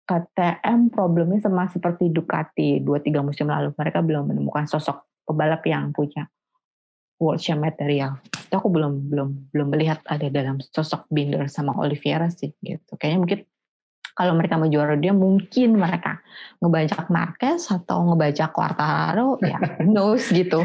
KTM 0.08 0.88
problemnya 0.88 1.44
sama 1.44 1.68
seperti 1.68 2.08
Ducati 2.08 2.80
2-3 2.80 3.20
musim 3.20 3.44
lalu. 3.52 3.76
Mereka 3.76 4.00
belum 4.00 4.32
menemukan 4.32 4.64
sosok 4.64 5.04
pebalap 5.28 5.60
yang 5.68 5.92
punya 5.92 6.24
world 7.20 7.44
champ 7.44 7.60
material. 7.60 8.16
Itu 8.32 8.56
aku 8.56 8.72
belum 8.72 9.12
belum 9.12 9.28
belum 9.52 9.68
melihat 9.68 10.00
ada 10.08 10.32
dalam 10.32 10.56
sosok 10.64 11.04
Binder 11.12 11.44
sama 11.52 11.76
Oliveira 11.76 12.32
sih 12.32 12.56
gitu. 12.64 12.96
Kayaknya 12.96 13.20
mungkin 13.20 13.40
kalau 14.16 14.32
mereka 14.34 14.58
mau 14.58 14.66
juara 14.66 14.96
dia 14.98 15.12
mungkin 15.14 15.78
mereka 15.78 16.18
ngebajak 16.58 17.06
Marquez 17.12 17.68
atau 17.70 18.02
ngebajak 18.08 18.50
Quartararo 18.50 19.38
ya 19.44 19.60
knows 19.84 20.26
gitu. 20.32 20.64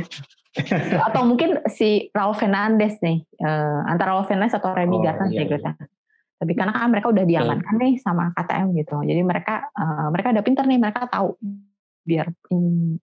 atau 1.10 1.26
mungkin 1.26 1.66
si 1.66 2.14
Raul 2.14 2.38
Fernandez 2.38 3.02
nih 3.02 3.26
eh, 3.26 3.80
antara 3.90 4.14
Raul 4.14 4.30
Fernandez 4.30 4.54
atau 4.54 4.70
Remy 4.74 4.98
Oh, 4.98 5.02
Gardner 5.02 5.30
iya, 5.34 5.38
sih 5.42 5.46
gitu. 5.50 5.70
Tapi 6.38 6.52
karena 6.58 6.74
kan 6.76 6.90
mereka 6.92 7.08
udah 7.14 7.24
diamankan 7.24 7.76
nih 7.80 7.94
sama 8.02 8.36
KTM 8.36 8.68
gitu. 8.76 9.00
Jadi 9.06 9.22
mereka 9.24 9.70
eh, 9.72 10.08
mereka 10.12 10.28
udah 10.36 10.44
pinter 10.44 10.66
nih, 10.68 10.80
mereka 10.80 11.08
tahu 11.08 11.38
biar 12.04 12.28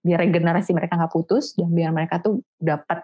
biar 0.05 0.19
regenerasi 0.21 0.77
mereka 0.77 0.93
nggak 0.93 1.13
putus 1.13 1.57
dan 1.57 1.73
biar 1.73 1.89
mereka 1.89 2.21
tuh 2.21 2.45
dapat 2.61 3.01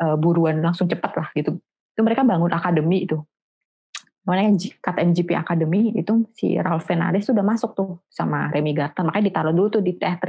eh, 0.00 0.16
buruan 0.16 0.62
langsung 0.64 0.88
cepat 0.88 1.12
lah 1.16 1.28
gitu. 1.36 1.60
Itu 1.92 2.00
mereka 2.00 2.24
bangun 2.24 2.52
akademi 2.54 3.04
itu. 3.04 3.20
Namanya 4.28 4.60
KTM 4.60 5.10
GP 5.16 5.30
Academy 5.40 5.96
itu 5.96 6.28
si 6.36 6.52
Ralph 6.60 6.84
Fernandez 6.84 7.24
tuh 7.24 7.32
udah 7.32 7.46
masuk 7.48 7.72
tuh 7.72 8.04
sama 8.12 8.52
Remy 8.52 8.76
Gardner. 8.76 9.08
Makanya 9.08 9.24
ditaruh 9.32 9.56
dulu 9.56 9.80
tuh 9.80 9.82
di 9.84 9.96
T3 9.96 10.20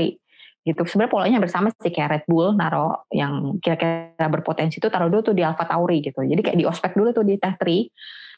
gitu. 0.63 0.81
Sebenarnya 0.87 1.11
polanya 1.11 1.39
bersama 1.43 1.67
sih 1.71 1.91
kayak 1.91 2.09
Red 2.11 2.25
Bull 2.27 2.55
naro 2.55 3.07
yang 3.11 3.59
kira-kira 3.59 4.27
berpotensi 4.31 4.79
itu 4.79 4.87
taruh 4.87 5.11
dulu 5.11 5.31
tuh 5.31 5.35
di 5.35 5.43
Alfa 5.43 5.67
Tauri 5.67 5.99
gitu. 5.99 6.23
Jadi 6.23 6.39
kayak 6.39 6.57
di 6.59 6.65
ospek 6.67 6.95
dulu 6.95 7.11
tuh 7.11 7.27
di 7.27 7.35
T3 7.35 7.63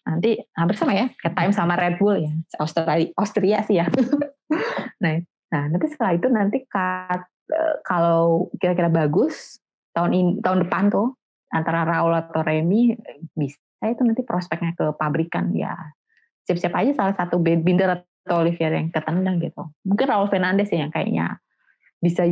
nanti 0.02 0.42
hampir 0.58 0.76
sama 0.78 0.94
ya 0.98 1.08
kayak 1.22 1.36
time 1.38 1.54
sama 1.54 1.74
Red 1.78 2.02
Bull 2.02 2.26
ya. 2.26 2.32
Australia 2.58 3.10
Austria 3.18 3.60
sih 3.66 3.78
ya. 3.82 3.88
Nah 5.02 5.18
nah 5.52 5.68
nanti 5.68 5.88
setelah 5.92 6.14
itu 6.16 6.28
nanti 6.32 6.64
kat- 6.68 7.28
eh, 7.52 7.76
kalau 7.84 8.52
kira-kira 8.60 8.88
bagus 8.88 9.60
tahun 9.96 10.12
ini 10.12 10.32
tahun 10.40 10.68
depan 10.68 10.92
tuh 10.92 11.16
antara 11.52 11.84
Raul 11.84 12.16
atau 12.16 12.40
Remy 12.40 12.96
bisa 13.36 13.60
itu 13.84 14.02
nanti 14.06 14.24
prospeknya 14.24 14.72
ke 14.78 14.96
pabrikan. 14.96 15.52
Ya 15.52 15.76
siap-siap 16.48 16.74
aja 16.76 16.92
salah 16.96 17.16
satu 17.16 17.40
binder 17.40 18.04
atau 18.04 18.44
Olivier 18.44 18.72
yang 18.76 18.94
ketendang 18.94 19.42
gitu. 19.42 19.72
Mungkin 19.88 20.06
Raul 20.08 20.30
Fernandez 20.30 20.70
sih 20.70 20.80
yang 20.80 20.94
kayaknya 20.94 21.42
bisa 22.02 22.26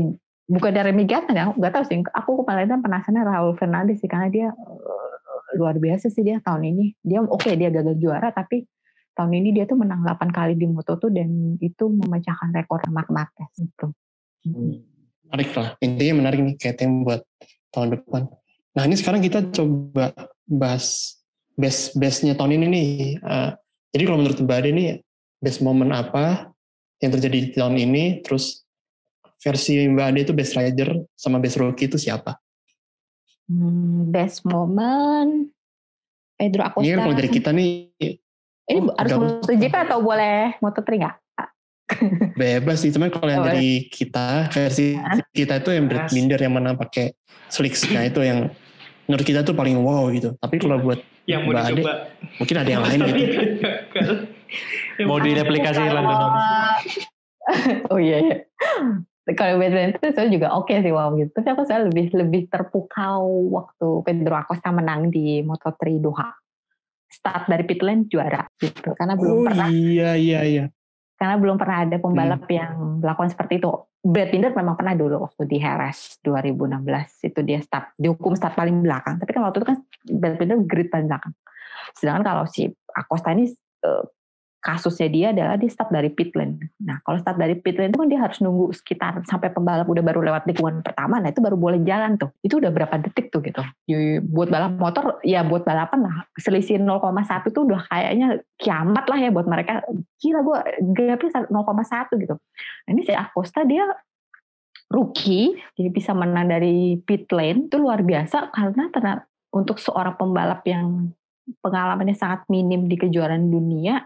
bukan 0.50 0.72
dari 0.74 0.90
Remy 0.94 1.06
Gardner 1.06 1.36
ya 1.36 1.46
nggak 1.54 1.74
tahu 1.74 1.84
sih. 1.86 1.98
Aku 2.16 2.42
kemarin 2.46 2.82
penasaran 2.82 3.26
Raul 3.26 3.56
Fernandez 3.58 4.00
sih 4.02 4.10
karena 4.10 4.28
dia 4.32 4.48
eh, 4.54 5.09
luar 5.58 5.78
biasa 5.82 6.12
sih 6.14 6.22
dia 6.22 6.38
tahun 6.44 6.76
ini. 6.76 6.86
Dia 7.02 7.24
oke 7.24 7.50
dia 7.56 7.70
gagal 7.74 7.96
juara 7.98 8.30
tapi 8.30 8.68
tahun 9.18 9.32
ini 9.36 9.50
dia 9.52 9.66
tuh 9.68 9.76
menang 9.76 10.06
8 10.06 10.32
kali 10.32 10.56
di 10.56 10.64
Moto2 10.70 11.12
dan 11.12 11.60
itu 11.60 11.86
memecahkan 11.92 12.56
rekor 12.56 12.80
Mark 12.94 13.12
Marquez 13.12 13.52
gitu. 13.58 13.92
Menarik 15.28 15.50
lah. 15.58 15.76
Intinya 15.84 16.14
menarik 16.24 16.40
nih 16.40 16.56
kayak 16.56 16.76
tim 16.80 17.04
buat 17.04 17.22
tahun 17.76 18.00
depan. 18.00 18.32
Nah 18.78 18.84
ini 18.88 18.96
sekarang 18.96 19.20
kita 19.20 19.52
coba 19.52 20.16
bahas 20.48 21.20
best 21.60 22.00
bestnya 22.00 22.34
tahun 22.40 22.64
ini 22.64 22.66
nih. 22.72 22.90
Eh, 23.20 23.52
jadi 23.92 24.04
kalau 24.08 24.24
menurut 24.24 24.40
Mbak 24.40 24.58
Ade 24.64 24.70
nih 24.72 24.88
best 25.44 25.60
moment 25.60 25.92
apa 25.92 26.56
yang 27.04 27.12
terjadi 27.12 27.38
di 27.44 27.50
tahun 27.56 27.76
ini, 27.76 28.24
terus 28.24 28.64
versi 29.44 29.84
Mbak 29.84 30.06
Ade 30.16 30.20
itu 30.24 30.34
best 30.36 30.56
rider 30.56 30.90
sama 31.20 31.44
best 31.44 31.60
rookie 31.60 31.92
itu 31.92 32.00
siapa? 32.00 32.40
Hmm, 33.50 34.14
best 34.14 34.46
moment 34.46 35.50
Pedro 36.38 36.62
Acosta. 36.70 36.86
Ini 36.86 36.94
kan 36.94 37.00
kalau 37.02 37.18
dari 37.18 37.30
kita 37.34 37.50
nih 37.50 37.70
Ini 38.70 38.80
oh, 38.86 38.94
harus 38.94 39.12
MotoGP 39.18 39.74
atau 39.74 40.00
boleh 40.06 40.54
Moto3 40.62 40.90
nggak? 41.02 41.16
bebas 42.38 42.78
sih, 42.80 42.94
cuman 42.94 43.10
kalau 43.12 43.28
yang 43.28 43.44
dari 43.44 43.90
kita 43.90 44.48
versi 44.54 44.96
kita 45.34 45.60
itu 45.60 45.70
yang 45.74 45.86
Brad 45.90 46.08
Binder 46.08 46.40
yang 46.40 46.54
menang 46.56 46.78
pakai 46.78 47.18
slicks, 47.50 47.90
nah 47.92 48.06
itu 48.06 48.22
yang 48.24 48.54
menurut 49.10 49.26
kita 49.26 49.42
tuh 49.42 49.58
paling 49.58 49.76
wow 49.82 50.08
gitu. 50.14 50.38
Tapi 50.38 50.56
kalau 50.62 50.80
buat 50.80 51.02
Yang 51.30 51.42
mau 51.46 51.52
Mbak 51.54 51.66
Ade, 51.70 51.82
mungkin 52.42 52.56
ada 52.58 52.70
yang 52.70 52.84
lain 52.86 53.00
gitu. 53.10 54.14
Mau 55.06 55.18
direplikasi 55.22 55.82
Norris. 55.90 56.94
oh 57.94 58.00
iya, 58.02 58.18
iya. 58.22 58.38
Kalau 59.38 59.62
Pedro 59.62 59.80
itu 59.84 60.08
saya 60.16 60.28
juga 60.32 60.48
oke 60.58 60.74
sih 60.74 60.94
wow 60.94 61.14
gitu. 61.14 61.30
Tapi 61.34 61.48
aku 61.54 61.64
saya 61.68 61.86
lebih 61.86 62.10
lebih 62.16 62.50
terpukau 62.50 63.52
waktu 63.54 63.88
Pedro 64.06 64.36
Acosta 64.38 64.74
menang 64.74 65.14
di 65.14 65.46
Moto3 65.46 66.02
Doha. 66.02 66.30
Start 67.10 67.50
dari 67.50 67.66
pit 67.66 67.82
lane 67.82 68.06
juara 68.06 68.46
gitu. 68.62 68.94
Karena 68.94 69.18
belum 69.18 69.36
Oh 69.42 69.46
pernah 69.46 69.68
iya 69.70 70.14
iya 70.18 70.42
iya. 70.46 70.66
karena 71.20 71.36
belum 71.36 71.60
pernah 71.60 71.84
ada 71.84 71.98
pembalap 72.00 72.48
yang 72.48 73.04
melakukan 73.04 73.28
seperti 73.36 73.60
itu. 73.60 73.68
Brad 74.00 74.32
Binder 74.32 74.56
memang 74.56 74.80
pernah 74.80 74.96
dulu 74.96 75.28
waktu 75.28 75.52
di 75.52 75.60
Heres 75.60 76.16
2016 76.24 77.28
itu 77.28 77.40
dia 77.44 77.60
start 77.60 77.92
dihukum 78.00 78.40
start 78.40 78.56
paling 78.56 78.80
belakang. 78.80 79.20
Tapi 79.20 79.28
kan 79.36 79.44
waktu 79.44 79.60
itu 79.60 79.68
kan 79.68 79.78
Brad 80.08 80.36
Binder 80.40 80.64
grid 80.64 80.88
paling 80.88 81.12
belakang. 81.12 81.36
Sedangkan 81.92 82.24
kalau 82.24 82.46
si 82.48 82.72
Acosta 82.96 83.36
ini 83.36 83.52
eh, 83.84 84.04
kasusnya 84.60 85.08
dia 85.08 85.28
adalah 85.32 85.56
dia 85.56 85.72
start 85.72 85.88
dari 85.88 86.12
pit 86.12 86.36
lane. 86.36 86.76
Nah 86.84 87.00
kalau 87.08 87.16
start 87.24 87.40
dari 87.40 87.56
pit 87.56 87.80
lane 87.80 87.96
itu 87.96 88.00
kan 88.00 88.10
dia 88.12 88.20
harus 88.20 88.44
nunggu 88.44 88.76
sekitar 88.76 89.24
sampai 89.24 89.56
pembalap 89.56 89.88
udah 89.88 90.04
baru 90.04 90.20
lewat 90.20 90.44
tikungan 90.52 90.84
pertama. 90.84 91.24
Nah 91.24 91.32
itu 91.32 91.40
baru 91.40 91.56
boleh 91.56 91.80
jalan 91.88 92.20
tuh. 92.20 92.36
Itu 92.44 92.60
udah 92.60 92.68
berapa 92.68 92.92
detik 93.00 93.32
tuh 93.32 93.40
gitu. 93.40 93.64
Di- 93.88 94.20
Buat 94.20 94.52
balap 94.52 94.76
motor 94.76 95.24
ya 95.24 95.48
buat 95.48 95.64
balapan 95.64 96.04
lah 96.04 96.16
selisih 96.36 96.84
0,1 96.84 97.56
tuh 97.56 97.64
udah 97.64 97.82
kayaknya 97.88 98.44
kiamat 98.60 99.06
lah 99.08 99.18
ya 99.18 99.30
buat 99.32 99.48
mereka. 99.48 99.80
Gila 100.20 100.40
gue 100.44 100.58
gapnya 100.92 101.48
0,1 101.48 102.20
gitu. 102.20 102.36
Nah, 102.36 102.90
ini 102.92 103.02
si 103.08 103.16
Acosta 103.16 103.64
dia 103.64 103.88
rookie, 104.90 105.54
dia 105.78 105.90
bisa 105.94 106.12
menang 106.18 106.50
dari 106.50 106.98
pit 107.00 107.30
lane 107.30 107.70
itu 107.70 107.78
luar 107.78 108.02
biasa 108.02 108.50
karena 108.50 108.90
ternyata 108.90 109.30
untuk 109.54 109.78
seorang 109.78 110.18
pembalap 110.18 110.66
yang 110.66 111.14
pengalamannya 111.62 112.18
sangat 112.18 112.46
minim 112.50 112.86
di 112.86 112.98
kejuaraan 112.98 113.50
dunia, 113.50 114.06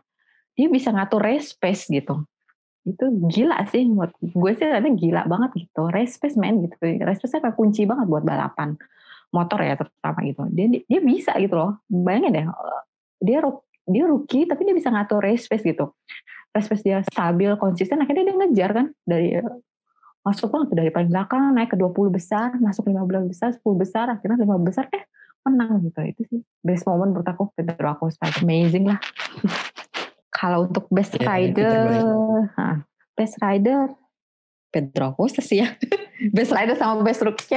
dia 0.54 0.68
bisa 0.70 0.94
ngatur 0.94 1.22
race 1.22 1.54
pace 1.58 1.90
gitu. 1.90 2.26
Itu 2.84 3.10
gila 3.32 3.64
sih, 3.72 3.88
buat 3.88 4.12
gue 4.20 4.52
sih 4.56 4.66
ternyata 4.66 4.92
gila 4.94 5.22
banget 5.26 5.68
gitu. 5.68 5.90
Race 5.90 6.20
pace 6.20 6.38
man 6.38 6.62
gitu. 6.66 6.76
Race 6.80 7.22
pace 7.22 7.40
kan 7.42 7.54
kunci 7.56 7.88
banget 7.88 8.06
buat 8.10 8.24
balapan 8.26 8.76
motor 9.34 9.60
ya 9.66 9.74
terutama 9.74 10.20
gitu. 10.22 10.46
Dia 10.54 10.68
dia 10.86 11.02
bisa 11.02 11.34
gitu 11.42 11.56
loh. 11.58 11.82
Bayangin 11.90 12.32
deh, 12.38 12.46
dia 13.24 13.42
ru- 13.42 13.66
dia 13.84 14.04
rookie 14.08 14.46
tapi 14.48 14.64
dia 14.64 14.76
bisa 14.78 14.94
ngatur 14.94 15.20
race 15.26 15.50
pace 15.50 15.66
gitu. 15.66 15.92
Race 16.54 16.70
pace 16.70 16.86
dia 16.86 17.02
stabil, 17.02 17.50
konsisten, 17.58 17.98
akhirnya 17.98 18.30
dia 18.30 18.36
ngejar 18.38 18.70
kan 18.78 18.88
dari 19.04 19.42
masuk 20.24 20.48
banget 20.54 20.70
dari 20.72 20.90
paling 20.94 21.12
belakang 21.12 21.52
naik 21.52 21.76
ke 21.76 21.78
20 21.78 22.14
besar, 22.14 22.56
masuk 22.62 22.88
15 22.88 23.28
besar, 23.28 23.50
10 23.52 23.76
besar, 23.76 24.06
akhirnya 24.08 24.40
5 24.40 24.56
besar 24.62 24.88
eh 24.94 25.04
menang 25.44 25.84
gitu. 25.84 26.00
Itu 26.00 26.22
sih 26.32 26.40
best 26.64 26.88
moment 26.88 27.12
menurut 27.12 27.28
aku 27.28 27.52
Pedro 27.58 27.92
Acosta 27.92 28.32
amazing 28.40 28.88
lah. 28.88 29.00
Kalau 30.44 30.68
untuk 30.68 30.92
best 30.92 31.16
Ya, 31.16 31.24
itu 31.40 31.56
rider, 31.56 31.88
nah, 32.52 32.84
best 33.16 33.40
rider 33.40 33.96
Pedro 34.68 35.16
Acosta 35.16 35.40
sih 35.40 35.64
ya. 35.64 35.72
best 36.36 36.52
rider 36.52 36.74
sama 36.74 37.00
best 37.00 37.22
rookie 37.22 37.56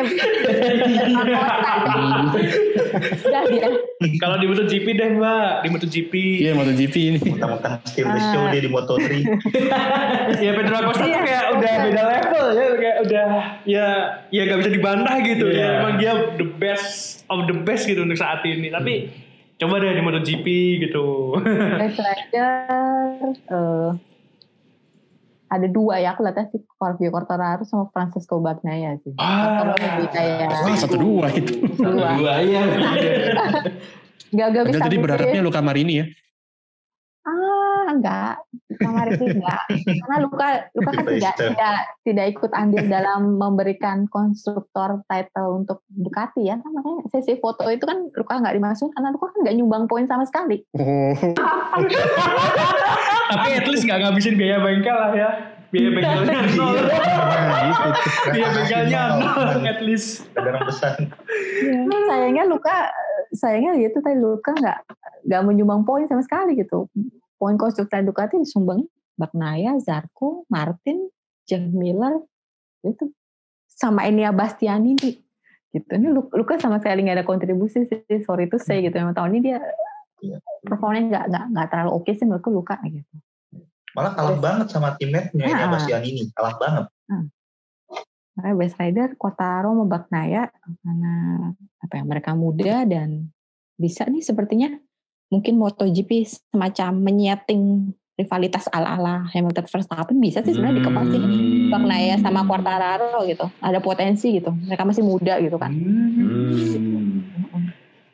Udah 3.18 3.42
dia. 3.50 3.68
Kalau 4.16 4.36
di 4.36 4.46
MotoGP 4.46 4.86
deh 4.92 5.08
mbak, 5.14 5.62
di 5.62 5.68
MotoGP. 5.68 6.12
Iya 6.42 6.52
MotoGP 6.52 6.94
ini. 6.94 7.18
Mentang-mentang 7.18 7.74
steal 7.84 8.06
the 8.06 8.20
show 8.22 8.42
Ah. 8.42 8.50
dia 8.50 8.60
di 8.60 8.70
Moto3. 8.70 9.06
ya 10.44 10.50
Pedro 10.52 10.74
Acosta 10.78 11.02
Iya, 11.02 11.18
kayak 11.20 11.44
udah 11.52 11.72
beda 11.82 12.02
level 12.04 12.46
ya, 12.52 12.66
kayak 12.76 12.96
udah 13.02 13.24
ya 13.64 13.86
ya 14.28 14.42
gak 14.44 14.58
bisa 14.60 14.70
dibantah 14.70 15.16
gitu 15.20 15.46
Iya. 15.48 15.58
ya. 15.58 15.68
Emang 15.80 15.94
dia 15.96 16.12
the 16.36 16.46
best 16.54 17.22
of 17.26 17.46
the 17.46 17.56
best 17.56 17.86
gitu 17.86 18.02
untuk 18.02 18.14
saat 18.14 18.44
ini. 18.44 18.68
Tapi 18.68 18.94
coba 19.56 19.74
deh 19.80 19.92
di 19.96 20.02
MotoGP 20.04 20.46
gitu. 20.88 21.04
Best 21.80 21.98
rider 22.00 22.52
eh, 23.48 23.90
ada 25.46 25.66
dua 25.70 26.02
ya 26.02 26.12
aku 26.12 26.26
lihatnya 26.26 26.50
sih 26.50 26.60
Fabio 26.74 27.08
Quartararo 27.14 27.62
sama 27.62 27.86
Francesco 27.94 28.42
Bagnaia 28.42 28.98
sih. 29.06 29.14
Ah. 29.16 29.72
Lebih 29.78 30.08
kayak 30.10 30.50
Wah 30.50 30.76
satu 30.76 30.98
dua 30.98 31.30
itu. 31.30 31.54
dua. 31.78 32.18
Dua 32.18 32.34
ya. 32.52 32.62
Gak 34.34 34.48
gak 34.52 34.64
bisa. 34.68 34.84
Mikir. 34.90 35.00
berharapnya 35.00 35.40
Luka 35.40 35.62
Marini 35.62 35.94
ya. 36.02 36.06
Enggak, 37.96 38.34
kamar 38.76 39.06
itu 39.12 39.24
enggak. 39.24 39.64
Karena 40.04 40.16
Luka 40.20 40.48
Luka 40.76 40.90
kan 40.92 41.04
tidak 41.08 41.34
tidak 41.40 41.78
tidak 42.04 42.26
ikut 42.36 42.50
andil 42.52 42.84
dalam 42.86 43.40
memberikan 43.40 44.04
konstruktor 44.12 45.00
title 45.08 45.64
untuk 45.64 45.80
Ducati 45.88 46.46
ya. 46.46 46.60
Kan 46.60 46.70
makanya 46.76 47.08
sesi 47.10 47.40
foto 47.40 47.64
itu 47.72 47.84
kan 47.88 48.12
Luka 48.12 48.34
nggak 48.36 48.54
dimasukin 48.56 48.92
karena 48.92 49.08
Luka 49.16 49.32
kan 49.32 49.38
nggak 49.42 49.56
nyumbang 49.56 49.84
poin 49.88 50.04
sama 50.04 50.24
sekali. 50.28 50.60
Oh. 50.76 51.12
Tapi 53.26 53.58
at 53.58 53.66
least 53.66 53.82
gak 53.90 53.98
ngabisin 54.06 54.38
biaya 54.38 54.62
bengkel 54.62 54.94
lah 54.94 55.10
ya. 55.10 55.30
Biaya 55.74 55.90
bengkelnya 55.90 56.38
nol. 56.58 56.74
Nah, 56.78 57.58
gitu. 57.66 57.88
Biaya 58.30 58.48
bengkelnya 58.54 59.00
Nol. 59.18 59.34
nol 59.34 59.66
at 59.66 59.80
least. 59.82 60.30
Ada 60.38 60.62
besar. 60.62 60.94
sayangnya 62.06 62.44
Luka 62.46 62.86
sayangnya 63.34 63.74
gitu 63.82 63.98
tadi 63.98 64.16
Luka 64.22 64.54
nggak 64.54 64.78
nggak 65.26 65.42
menyumbang 65.42 65.82
poin 65.82 66.06
sama 66.06 66.22
sekali 66.22 66.54
gitu 66.54 66.86
poin 67.36 67.56
konstruktor 67.56 68.00
Ducati 68.02 68.40
disumbang 68.40 68.84
Bagnaia, 69.16 69.80
Zarco, 69.80 70.44
Martin, 70.48 71.08
Jeff 71.44 71.62
Miller 71.72 72.20
itu 72.84 73.08
sama 73.66 74.04
Enia 74.04 74.32
Bastianini 74.32 75.20
gitu 75.70 75.90
ini 75.92 76.08
Lu- 76.08 76.32
Luka 76.32 76.56
sama 76.56 76.80
sekali 76.80 77.04
nggak 77.04 77.20
ada 77.20 77.26
kontribusi 77.28 77.84
sih 77.84 78.00
sorry 78.24 78.48
itu 78.48 78.56
saya 78.56 78.80
gitu 78.80 78.96
memang 78.96 79.14
tahun 79.14 79.36
ini 79.36 79.40
dia 79.42 79.60
Iya. 80.16 80.40
performanya 80.64 81.04
nggak 81.12 81.24
nggak 81.28 81.44
nggak 81.52 81.66
terlalu 81.68 81.90
oke 81.92 82.08
sih 82.08 82.24
menurutku 82.24 82.48
Luka 82.48 82.80
gitu 82.88 83.04
Malah 83.92 84.12
kalah 84.12 84.36
banget 84.36 84.66
sama 84.68 84.92
teammate-nya 84.96 85.44
Ya. 85.44 85.56
ya. 85.56 85.66
Bastian 85.72 86.04
ini. 86.04 86.28
Kalah 86.32 86.56
banget. 86.56 86.84
Makanya 88.36 88.56
best 88.56 88.76
rider 88.76 89.08
Kotaro 89.16 89.72
sama 89.72 89.84
Bagnaia 89.88 90.52
karena 90.84 91.12
apa 91.80 91.92
ya 91.96 92.04
mereka 92.04 92.36
muda 92.36 92.84
dan 92.84 93.32
bisa 93.76 94.04
nih 94.04 94.20
sepertinya 94.20 94.68
mungkin 95.30 95.58
MotoGP 95.58 96.10
semacam 96.26 96.90
menyeting 97.02 97.92
rivalitas 98.16 98.64
ala-ala 98.72 99.28
Hamilton 99.28 99.68
Verstappen 99.68 100.16
bisa 100.16 100.40
sih 100.40 100.56
sebenarnya 100.56 100.80
dikepasin 100.80 101.22
Hmm. 101.26 101.68
Bagnaia 101.68 102.16
sama 102.22 102.46
Quartararo 102.48 103.26
gitu 103.28 103.50
ada 103.60 103.82
potensi 103.82 104.32
gitu 104.40 104.54
mereka 104.54 104.88
masih 104.88 105.04
muda 105.04 105.36
gitu 105.42 105.60
kan 105.60 105.72
Hmm. 105.74 107.26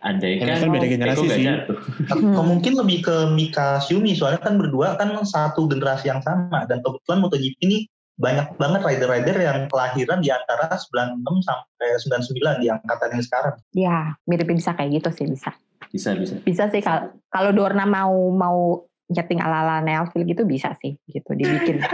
Andai 0.03 0.43
Ini 0.43 0.51
kan, 0.51 0.67
kan 0.67 0.71
beda 0.75 0.89
generasi 0.91 1.27
sih. 1.31 1.47
Hmm. 1.47 2.35
Mungkin 2.35 2.75
lebih 2.75 3.07
ke 3.07 3.17
Mika 3.39 3.79
Xiumi 3.79 4.19
soalnya 4.19 4.43
kan 4.43 4.59
berdua 4.59 4.99
kan 4.99 5.15
satu 5.23 5.71
generasi 5.71 6.11
yang 6.11 6.19
sama 6.27 6.67
dan 6.67 6.83
kebetulan 6.83 7.23
MotoGP 7.23 7.55
ini 7.63 7.87
banyak 8.19 8.59
banget 8.59 8.83
rider-rider 8.83 9.37
yang 9.39 9.59
kelahiran 9.71 10.19
di 10.19 10.35
antara 10.35 10.75
96 10.75 11.23
sampai 11.47 11.87
99 12.03 12.63
di 12.63 12.67
angkatan 12.67 13.09
yang 13.15 13.23
sekarang. 13.23 13.55
ya 13.79 13.99
mirip 14.27 14.51
bisa 14.51 14.75
kayak 14.75 14.99
gitu 14.99 15.11
sih 15.15 15.27
bisa 15.31 15.55
Bisa, 15.93 16.17
bisa. 16.17 16.41
bisa 16.41 16.73
sih 16.73 16.81
kalau 16.81 17.13
kalau 17.29 17.53
Dorna 17.53 17.85
mau 17.85 18.33
mau 18.33 18.81
nyeting 19.13 19.45
ala-ala 19.45 19.85
Nelville 19.85 20.25
gitu 20.25 20.49
bisa 20.49 20.73
sih 20.81 20.97
gitu 21.05 21.37
dibikin 21.37 21.85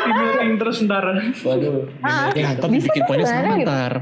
Di 0.00 0.56
terus 0.56 0.80
ntar. 0.84 1.04
Waduh. 1.44 1.88
Ah, 2.00 2.32
Ya, 2.32 2.56
ntar 2.56 2.68
bisa 2.72 2.88
dibikin 2.88 3.04
poinnya 3.04 3.26
sama 3.28 3.56
gitu. 3.56 3.68
ntar. 3.68 3.92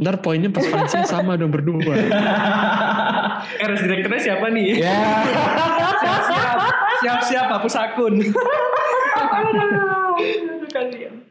Ntar 0.00 0.14
poinnya 0.24 0.48
pas 0.48 0.64
Valencia 0.64 1.04
sama 1.04 1.36
dong 1.36 1.52
berdua. 1.52 1.80
RS 3.68 3.80
direkturnya 3.84 4.20
siapa 4.20 4.46
nih? 4.48 4.80
ya. 4.80 4.88
Siap-siap. 6.02 6.58
Siap-siap 7.04 7.46
hapus 7.52 7.74
akun. 7.76 8.14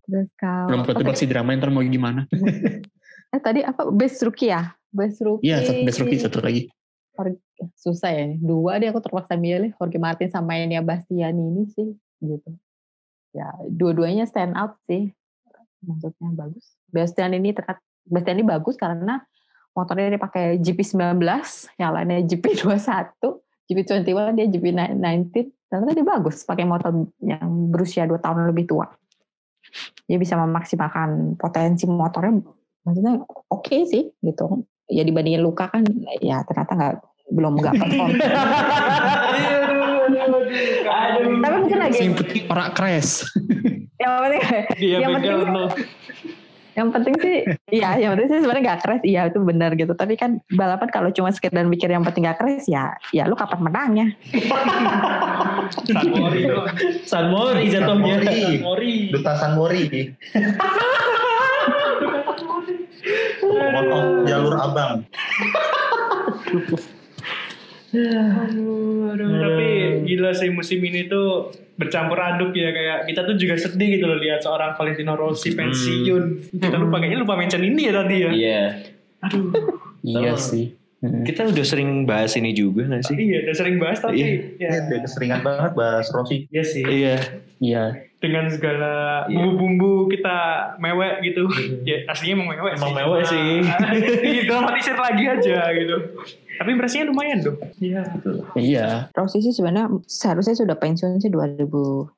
Terus 0.07 0.29
kalau 0.39 0.65
Belum 0.71 0.81
ketebak 0.87 1.15
sih 1.17 1.27
drama 1.27 1.57
ntar 1.57 1.69
mau 1.73 1.83
gimana. 1.83 2.25
Eh 3.33 3.39
tadi 3.43 3.65
apa 3.65 3.89
best 3.91 4.23
rookie 4.23 4.53
ya? 4.53 4.71
Best 4.93 5.19
rookie. 5.19 5.51
Iya, 5.51 5.83
best 5.83 5.99
rookie 5.99 6.21
satu 6.21 6.39
lagi. 6.39 6.69
Susah 7.73 8.13
ya. 8.13 8.25
Dua 8.37 8.77
deh 8.77 8.93
aku 8.93 9.01
terpaksa 9.01 9.33
milih 9.33 9.73
Jorge 9.75 9.97
Martin 9.97 10.29
sama 10.29 10.55
Enia 10.61 10.85
Bastiani 10.85 11.41
ini 11.41 11.63
sih 11.73 11.89
gitu. 12.21 12.49
Ya, 13.33 13.53
dua-duanya 13.69 14.29
stand 14.29 14.53
out 14.53 14.77
sih. 14.85 15.13
Maksudnya 15.81 16.33
bagus. 16.33 16.65
Bastian 16.89 17.33
ini 17.37 17.53
terkat 17.53 17.81
Bastian 18.07 18.39
ini 18.39 18.47
bagus 18.47 18.79
karena 18.79 19.19
motornya 19.75 20.15
dia 20.15 20.21
pakai 20.21 20.57
GP19, 20.57 21.21
yang 21.77 21.91
lainnya 21.93 22.23
GP21, 22.25 23.13
GP21 23.69 24.33
dia 24.33 24.47
GP19. 24.49 25.29
Ternyata 25.67 25.91
dia 25.93 26.07
bagus 26.07 26.47
pakai 26.47 26.65
motor 26.65 26.95
yang 27.19 27.69
berusia 27.69 28.07
2 28.07 28.15
tahun 28.17 28.49
lebih 28.49 28.71
tua. 28.71 28.87
Dia 30.07 30.15
bisa 30.15 30.39
memaksimalkan 30.39 31.35
potensi 31.35 31.83
motornya 31.85 32.39
maksudnya 32.87 33.19
oke 33.51 33.77
sih 33.83 34.07
gitu 34.23 34.63
ya 34.87 35.03
dibandingin 35.03 35.39
Luka 35.39 35.67
kan 35.67 35.83
ya 36.17 36.43
ternyata 36.43 36.71
nggak 36.73 36.93
belum 37.27 37.53
nggak 37.55 37.73
perform 37.75 38.11
tapi 41.37 41.55
mungkin 41.59 41.77
lagi 41.77 41.99
Yang 41.99 42.15
penting 42.17 42.43
orang 42.47 42.69
crash. 42.71 43.27
yang 43.97 44.11
penting 44.21 44.41
Dia 44.77 44.97
Yang 44.97 45.11
penting- 45.13 45.95
yang 46.77 46.93
penting 46.93 47.15
sih 47.17 47.37
iya 47.73 47.97
yang 47.97 48.13
penting 48.13 48.29
sih 48.29 48.37
sebenarnya 48.37 48.63
nggak 48.63 48.81
crash 48.85 49.01
iya 49.01 49.21
itu 49.25 49.41
benar 49.41 49.73
gitu 49.73 49.97
tapi 49.97 50.13
kan 50.13 50.37
balapan 50.47 50.85
kalau 50.87 51.09
cuma 51.09 51.33
sekedar 51.33 51.65
mikir 51.65 51.89
yang 51.89 52.05
penting 52.05 52.21
nggak 52.21 52.37
crash 52.37 52.69
ya 52.69 52.93
ya 53.09 53.25
lu 53.25 53.33
kapan 53.33 53.65
menangnya 53.65 54.07
San 55.89 56.05
Mori. 56.07 56.41
San 57.03 57.25
Mori 57.27 57.63
jatuhnya. 57.67 58.15
San 58.21 58.61
Mori. 58.61 59.09
Duta 59.09 59.33
San 59.35 59.51
Mori. 59.57 59.83
Motor 63.47 64.03
jalur 64.27 64.53
abang. 64.55 64.93
Aduh, 67.87 69.15
aduh, 69.15 69.29
tapi 69.31 69.67
gila 70.03 70.35
sih 70.35 70.51
musim 70.51 70.83
ini 70.83 71.07
tuh 71.07 71.49
bercampur 71.79 72.19
aduk 72.19 72.51
ya 72.51 72.75
kayak 72.75 73.07
kita 73.07 73.21
tuh 73.23 73.35
juga 73.39 73.55
sedih 73.55 73.97
gitu 73.97 74.05
loh 74.09 74.19
lihat 74.19 74.43
seorang 74.43 74.75
Valentino 74.75 75.15
Rossi 75.15 75.55
pensiun. 75.55 76.51
Kita 76.59 76.77
lupa 76.77 76.99
kayaknya 76.99 77.23
lupa 77.23 77.39
mention 77.39 77.63
ini 77.63 77.87
ya 77.87 77.93
tadi 77.95 78.15
ya. 78.19 78.29
Iya. 78.33 78.63
Aduh. 79.23 79.49
Iya 80.03 80.33
sih. 80.35 80.75
Hmm. 80.97 81.21
Kita 81.21 81.45
udah 81.45 81.61
sering 81.61 82.09
bahas 82.09 82.33
ini 82.33 82.57
juga 82.57 82.89
gak 82.89 83.05
sih? 83.05 83.13
Iya, 83.13 83.45
udah 83.45 83.55
sering 83.55 83.77
bahas 83.77 84.01
tapi 84.01 84.17
Iya, 84.17 84.25
ya. 84.57 84.69
udah 84.89 84.99
keseringan 85.05 85.41
banget 85.45 85.71
bahas 85.77 86.09
Rossi. 86.09 86.49
Iya 86.49 86.63
sih. 86.65 86.83
Iya. 86.83 87.15
Iya. 87.61 87.83
Dengan 88.17 88.49
segala 88.49 89.25
Iya. 89.25 89.37
bumbu-bumbu 89.37 90.09
kita 90.09 90.35
mewek 90.77 91.21
gitu. 91.23 91.45
ya 91.83 92.01
aslinya 92.07 92.33
emang 92.35 92.49
mewek 92.51 92.73
Emang 92.73 92.89
sih. 92.89 92.97
mewek 92.97 93.21
sih. 93.23 93.49
Didramatisir 94.33 94.95
lagi 94.95 95.23
aja 95.23 95.59
gitu. 95.71 95.95
Tapi 96.57 96.69
impresinya 96.71 97.05
lumayan 97.07 97.39
dong. 97.39 97.57
Iya. 97.77 98.01
Iya. 98.53 98.87
Rossi 99.11 99.39
sih 99.39 99.51
sebenarnya 99.51 100.01
seharusnya 100.03 100.57
sudah 100.57 100.73
pensiun 100.73 101.17
sih 101.17 101.29
2017 101.29 102.09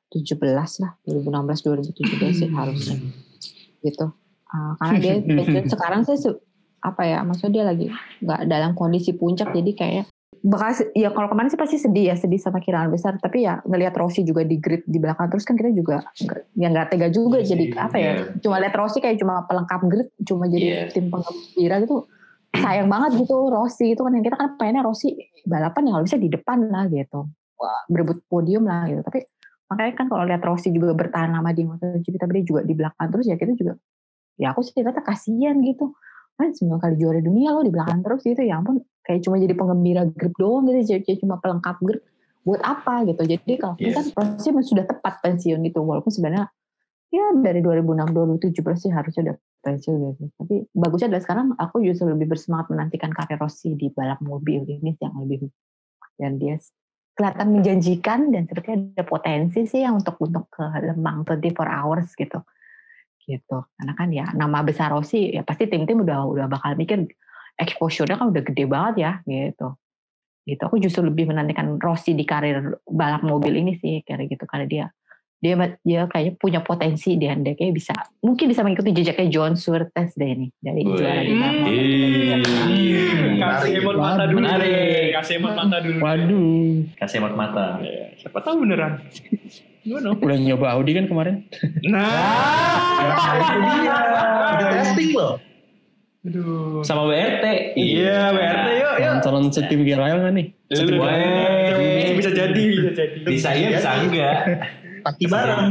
lah 0.78 0.96
2016 1.02 1.60
2017 1.62 1.92
sih 2.34 2.48
harusnya 2.48 2.96
gitu 3.80 4.06
Ah, 4.46 4.74
karena 4.76 4.96
dia 4.98 5.14
pensiun 5.36 5.68
sekarang 5.68 6.02
sih 6.02 6.16
se- 6.16 6.40
apa 6.80 7.04
ya 7.04 7.20
maksudnya 7.20 7.52
dia 7.52 7.64
lagi 7.66 7.86
nggak 8.18 8.40
dalam 8.46 8.72
kondisi 8.72 9.12
puncak 9.12 9.52
jadi 9.52 9.72
kayak 9.74 10.04
bakal 10.40 10.72
se- 10.72 10.88
ya 10.96 11.12
kalau 11.12 11.28
kemarin 11.28 11.52
sih 11.52 11.60
pasti 11.60 11.76
sedih 11.76 12.12
ya 12.12 12.16
sedih 12.16 12.40
sama 12.40 12.64
kehilangan 12.64 12.88
besar. 12.88 13.12
Tapi 13.20 13.44
ya 13.44 13.60
ngelihat 13.68 13.92
Rossi 13.92 14.24
juga 14.24 14.40
di 14.40 14.56
grid 14.56 14.88
di 14.88 14.96
belakang 14.96 15.28
terus 15.28 15.44
kan 15.44 15.52
kita 15.52 15.68
juga 15.70 16.00
ya 16.56 16.72
nggak 16.72 16.96
tega 16.96 17.08
juga 17.12 17.44
Iya 17.44 17.52
jadi 17.52 17.64
apa 17.76 17.96
ya 18.00 18.02
iya. 18.02 18.12
cuma 18.40 18.56
lihat 18.56 18.74
Rossi 18.74 18.98
kayak 19.04 19.20
cuma 19.20 19.44
pelengkap 19.44 19.80
grid 19.84 20.08
cuma 20.24 20.44
jadi 20.48 20.66
Iya. 20.66 20.82
tim 20.96 21.12
penggembira 21.12 21.76
gitu. 21.84 22.08
Sayang 22.50 22.88
banget 22.90 23.10
gitu 23.20 23.36
Rossi 23.46 23.92
itu 23.92 24.00
kan 24.00 24.12
kita 24.16 24.36
kan 24.36 24.48
pengennya 24.56 24.82
Rossi 24.82 25.12
balapan 25.44 25.82
ya 25.86 25.90
kalau 25.94 26.04
bisa 26.08 26.18
di 26.18 26.28
depan 26.32 26.58
lah 26.72 26.84
gitu. 26.88 27.20
Wah, 27.60 27.80
berebut 27.92 28.24
podium 28.24 28.64
lah 28.64 28.88
gitu. 28.88 29.04
Tapi 29.04 29.22
makanya 29.68 29.92
kan 29.94 30.06
kalau 30.08 30.24
lihat 30.24 30.42
Rossi 30.42 30.72
juga 30.72 30.96
bertahan 30.96 31.30
lama 31.30 31.52
di 31.52 31.62
MotoGP 31.62 32.16
tapi 32.16 32.40
dia 32.40 32.44
juga 32.48 32.60
di 32.64 32.74
belakang 32.74 33.06
terus 33.12 33.28
ya 33.28 33.36
kita 33.36 33.52
juga 33.54 33.76
ya 34.40 34.56
aku 34.56 34.64
sih 34.64 34.72
kata 34.80 35.04
kasihan 35.04 35.60
gitu. 35.60 35.92
Kan 36.40 36.56
sembilan 36.56 36.80
kali 36.80 36.94
juara 36.96 37.20
dunia 37.20 37.52
loh 37.52 37.60
di 37.60 37.68
belakang 37.68 38.00
terus 38.00 38.24
gitu 38.24 38.40
ya 38.40 38.56
ampun 38.56 38.80
kayak 39.10 39.26
cuma 39.26 39.42
jadi 39.42 39.58
penggembira 39.58 40.06
grip 40.06 40.34
doang 40.38 40.70
gitu 40.70 40.94
jadi 40.94 41.18
cuma 41.18 41.42
pelengkap 41.42 41.82
grip 41.82 42.06
buat 42.40 42.62
apa 42.64 43.04
gitu. 43.04 43.22
Jadi 43.26 43.52
kalau 43.60 43.76
Yes. 43.76 43.94
kan 43.96 44.06
Rossi 44.16 44.48
memang 44.48 44.64
sudah 44.64 44.84
tepat 44.88 45.20
pensiun 45.20 45.60
gitu 45.66 45.84
walaupun 45.84 46.08
sebenarnya 46.08 46.48
ya 47.10 47.26
dari 47.36 47.60
2006 47.60 48.14
2017 48.14 48.86
sih 48.86 48.92
harusnya 48.94 49.34
udah 49.34 49.36
pensiun 49.66 49.98
gitu 50.14 50.24
tapi 50.38 50.54
bagusnya 50.72 51.10
adalah 51.10 51.24
sekarang 51.26 51.46
aku 51.58 51.82
justru 51.82 52.06
lebih 52.06 52.30
bersemangat 52.32 52.70
menantikan 52.70 53.10
karir 53.10 53.36
Rossi 53.36 53.74
di 53.74 53.90
balap 53.90 54.22
mobil 54.22 54.62
ini 54.64 54.94
yang 55.02 55.18
lebih 55.18 55.50
dan 56.16 56.38
dia 56.38 56.56
kelihatan 57.18 57.48
menjanjikan 57.52 58.30
dan 58.32 58.48
sepertinya 58.48 58.78
ada 58.96 59.04
potensi 59.04 59.66
sih 59.68 59.84
yang 59.84 60.00
untuk 60.00 60.16
untuk 60.22 60.48
ke 60.48 60.64
Lembang 60.80 61.26
24 61.28 61.52
hours 61.68 62.08
gitu. 62.16 62.40
Gitu. 63.20 63.58
Karena 63.76 63.92
kan 63.92 64.08
ya 64.08 64.32
nama 64.32 64.64
besar 64.64 64.94
Rossi 64.94 65.34
ya 65.34 65.44
pasti 65.44 65.68
tim-tim 65.68 66.00
udah 66.00 66.24
udah 66.24 66.46
bakal 66.48 66.72
mikir 66.80 67.04
exposure-nya 67.60 68.16
kan 68.16 68.32
udah 68.32 68.42
gede 68.42 68.64
banget 68.64 68.94
ya 68.98 69.12
gitu 69.28 69.76
gitu 70.48 70.62
aku 70.64 70.80
justru 70.80 71.04
lebih 71.04 71.28
menantikan 71.28 71.76
Rossi 71.76 72.16
di 72.16 72.24
karir 72.24 72.80
balap 72.88 73.22
mobil 73.22 73.60
ini 73.60 73.76
sih 73.76 74.00
kayak 74.02 74.32
gitu 74.32 74.48
karena 74.48 74.66
dia 74.66 74.84
dia 75.40 75.56
dia 75.80 76.04
kayaknya 76.04 76.36
punya 76.36 76.60
potensi 76.60 77.16
dia 77.16 77.32
dia 77.32 77.56
kayak 77.56 77.72
bisa 77.72 77.96
mungkin 78.20 78.44
bisa 78.44 78.60
mengikuti 78.60 78.92
jejaknya 78.92 79.28
John 79.32 79.56
Surtees 79.56 80.12
deh 80.12 80.30
ini 80.36 80.52
dari 80.60 80.84
Wih. 80.84 81.00
juara 81.00 81.20
di 81.24 81.32
mobil. 81.32 81.72
Ih. 81.72 83.00
Kasih 83.40 83.72
emot 83.80 83.96
mata 83.96 84.22
dulu. 84.28 84.36
Menarik. 84.44 85.16
Kasih 85.16 85.34
emot 85.40 85.54
mata 85.56 85.76
dulu. 85.80 85.98
Waduh. 86.04 86.72
Kasih 87.00 87.16
emot 87.24 87.34
mata. 87.40 87.80
Iya, 87.80 88.06
Siapa 88.20 88.38
tahu 88.44 88.68
beneran. 88.68 89.00
Gimana? 89.80 90.12
Udah 90.12 90.36
nyoba 90.36 90.66
Audi 90.76 90.92
kan 90.92 91.08
kemarin? 91.08 91.48
Nah. 91.88 92.04
Udah 94.60 94.68
testing 94.76 95.16
loh. 95.16 95.40
Aduh. 96.20 96.84
Sama 96.84 97.08
WRT. 97.08 97.44
Iya, 97.74 98.28
BRT 98.28 98.68
yuk, 98.76 98.94
yuk. 98.98 99.12
Calon 99.24 99.48
setim 99.48 99.80
Gerail 99.82 100.20
nggak 100.20 100.34
nih? 100.36 100.46
Setim. 100.68 101.00
Gerail. 101.00 101.76
Bisa 102.14 102.30
jadi, 102.30 102.62
bisa 102.70 102.90
jadi. 102.92 103.18
Bisa 103.24 103.48
iya, 103.56 103.68
bisa 103.72 103.90
enggak. 103.98 104.36
Pasti 105.00 105.24
bareng. 105.24 105.66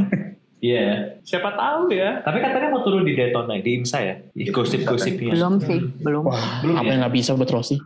Iya. 0.60 1.16
Siapa 1.22 1.54
tahu 1.54 1.94
ya. 1.94 2.20
Tapi 2.20 2.38
katanya 2.42 2.68
mau 2.70 2.82
turun 2.82 3.06
di 3.06 3.14
Daytona 3.14 3.56
di 3.56 3.78
IMSA 3.78 4.00
ya. 4.02 4.16
Gosip-gosipnya. 4.50 5.32
Belum 5.32 5.62
sih, 5.62 5.80
belum. 6.02 6.24
Wah, 6.26 6.66
Belum 6.66 6.76
apa 6.76 6.84
ya? 6.84 6.92
yang 6.92 7.00
nggak 7.06 7.16
bisa 7.16 7.32
buat 7.38 7.48
Rossi? 7.48 7.78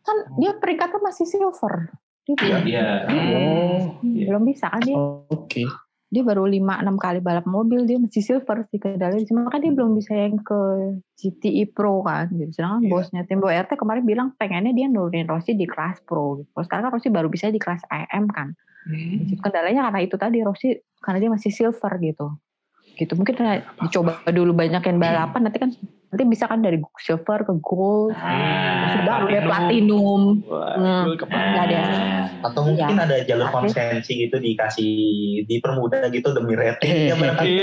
Kan 0.00 0.16
dia 0.38 0.54
peringkatnya 0.56 0.98
masih 0.98 1.26
silver. 1.26 1.90
Dia 2.22 2.34
belum, 2.38 2.62
Iya. 2.64 2.88
Oh, 3.04 3.78
Iya. 4.00 4.24
belum 4.30 4.42
bisa 4.46 4.70
kan 4.70 4.80
dia. 4.80 4.94
oke. 4.94 5.62
Dia 6.12 6.20
baru 6.20 6.44
5-6 6.44 7.00
kali 7.00 7.18
balap 7.24 7.48
mobil 7.48 7.88
dia 7.88 7.96
masih 7.96 8.20
silver 8.20 8.68
sih 8.68 8.76
kendalanya. 8.76 9.24
Cuma 9.24 9.48
kan 9.48 9.64
dia 9.64 9.72
belum 9.72 9.96
bisa 9.96 10.12
yang 10.12 10.36
ke 10.44 10.60
GTI 11.16 11.72
Pro 11.72 12.04
kan. 12.04 12.28
Gitu. 12.28 12.52
Sedangkan 12.52 12.84
Iya. 12.84 12.90
bosnya 12.92 13.20
Tim 13.24 13.40
RT 13.40 13.80
kemarin 13.80 14.04
bilang 14.04 14.28
pengennya 14.36 14.76
dia 14.76 14.92
nurunin 14.92 15.24
Rossi 15.24 15.56
di 15.56 15.64
kelas 15.64 16.04
Pro. 16.04 16.44
Gitu. 16.44 16.52
Kalau 16.52 16.64
sekarang 16.68 16.84
kan 16.84 16.92
Rossi 16.92 17.08
baru 17.08 17.32
bisa 17.32 17.48
di 17.48 17.56
kelas 17.56 17.80
AM 17.88 18.28
kan. 18.28 18.52
Hmm. 18.84 19.24
Kendalanya 19.40 19.88
karena 19.88 20.00
itu 20.04 20.16
tadi 20.20 20.44
Rossi 20.44 20.76
karena 21.00 21.18
dia 21.24 21.30
masih 21.32 21.48
silver 21.48 21.92
gitu. 22.04 22.26
Gitu 22.92 23.12
mungkin 23.16 23.34
dicoba 23.80 24.20
dulu 24.28 24.52
banyakin 24.52 25.00
balapan 25.00 25.48
nanti 25.48 25.58
kan 25.58 25.72
nanti 26.12 26.28
bisa 26.28 26.44
kan 26.44 26.60
dari 26.60 26.76
silver 27.00 27.40
ke 27.40 27.56
gold. 27.64 28.12
Ah, 28.12 29.00
baru 29.00 29.32
dia 29.32 29.40
platinum. 29.42 30.44
Wah, 30.44 30.76
Hmm. 30.76 31.16
ada. 31.32 31.82
Atau 32.44 32.68
mungkin 32.68 32.84
Iya. 32.92 33.04
ada 33.08 33.16
jalur 33.24 33.48
konsensi 33.48 34.20
gitu 34.20 34.36
dikasih 34.36 34.92
dipermudah 35.48 36.12
gitu 36.12 36.36
demi 36.36 36.52
rating. 36.52 36.92
Eh. 36.92 37.08
Ya 37.08 37.14
barangkali. 37.16 37.54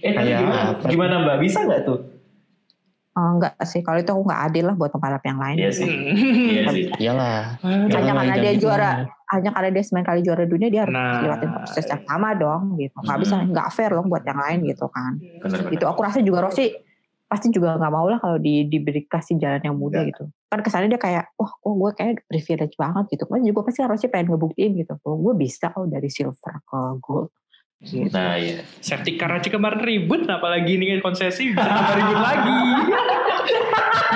Eh, 0.00 0.10
gimana, 0.10 0.74
apa? 0.74 0.88
gimana 0.90 1.14
Mbak? 1.22 1.36
Bisa 1.38 1.62
nggak 1.62 1.80
tuh? 1.86 2.09
Oh, 3.10 3.28
enggak 3.34 3.58
sih, 3.66 3.82
kalau 3.82 3.98
itu 3.98 4.06
aku 4.06 4.22
nggak 4.22 4.42
adil 4.46 4.64
lah 4.70 4.76
buat 4.78 4.94
pembalap 4.94 5.18
yang 5.26 5.42
lain. 5.42 5.56
Iya 5.58 5.70
sih. 5.74 5.90
Iya 5.90 6.62
sih. 6.70 6.84
Iyalah. 6.94 7.58
Hanya 7.90 8.12
karena 8.14 8.36
dia 8.38 8.52
juara, 8.54 8.90
hanya 9.34 9.50
karena 9.50 9.68
dia 9.74 9.82
sembilan 9.82 10.06
kali 10.06 10.20
juara 10.22 10.44
dunia 10.46 10.68
dia 10.70 10.86
harus 10.86 10.94
Nah. 10.94 11.18
lewatin 11.18 11.50
proses 11.50 11.84
yang 11.90 12.02
sama 12.06 12.38
dong, 12.38 12.78
gitu. 12.78 12.94
Nggak 13.02 13.16
Hmm. 13.18 13.24
bisa, 13.26 13.34
nggak 13.42 13.68
fair 13.74 13.90
loh 13.90 14.06
buat 14.06 14.22
yang 14.22 14.38
lain 14.38 14.58
gitu 14.62 14.86
kan. 14.86 15.18
Benar-benar. 15.42 15.70
Gitu. 15.74 15.84
Aku 15.90 16.00
rasa 16.00 16.18
juga 16.22 16.38
Rossi 16.46 16.70
pasti 17.26 17.46
juga 17.50 17.78
nggak 17.78 17.92
mau 17.94 18.06
lah 18.06 18.18
kalau 18.18 18.38
di 18.38 18.66
diberi 18.66 19.06
kasih 19.06 19.38
jalan 19.38 19.62
yang 19.62 19.74
mudah 19.74 20.06
gitu. 20.06 20.30
Kan 20.46 20.62
kesannya 20.62 20.90
dia 20.90 20.98
kayak, 20.98 21.34
wah, 21.34 21.50
kok 21.50 21.74
gue 21.74 21.90
kayak 21.94 22.14
privilege 22.26 22.74
banget 22.74 23.04
gitu. 23.10 23.26
Kan 23.26 23.42
juga 23.42 23.60
pasti 23.66 23.82
Rossi 23.82 24.06
pengen 24.06 24.34
ngebuktiin 24.34 24.70
gitu, 24.78 24.94
oh, 25.02 25.18
gue 25.18 25.34
bisa 25.34 25.70
kok 25.70 25.86
dari 25.86 26.06
silver 26.06 26.62
ke 26.62 26.78
gold. 27.02 27.30
Gitu. 27.80 28.12
Nah, 28.12 28.36
iya. 28.36 28.60
Safety 28.84 29.16
car 29.16 29.32
aja 29.40 29.48
kemarin 29.48 29.80
ribut, 29.80 30.28
apalagi 30.28 30.76
ini 30.76 30.92
kan 30.96 31.00
konsesi 31.00 31.48
bisa 31.48 31.64
tambah 31.64 31.96
ribut 31.96 32.20
lagi. 32.20 32.52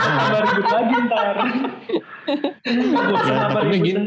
tambah 0.05 0.41
ribut 0.45 0.69
lagi 0.69 0.95
ntar. 1.09 1.35
Ya, 3.25 3.37
takutnya 3.49 3.79
gini. 3.81 4.05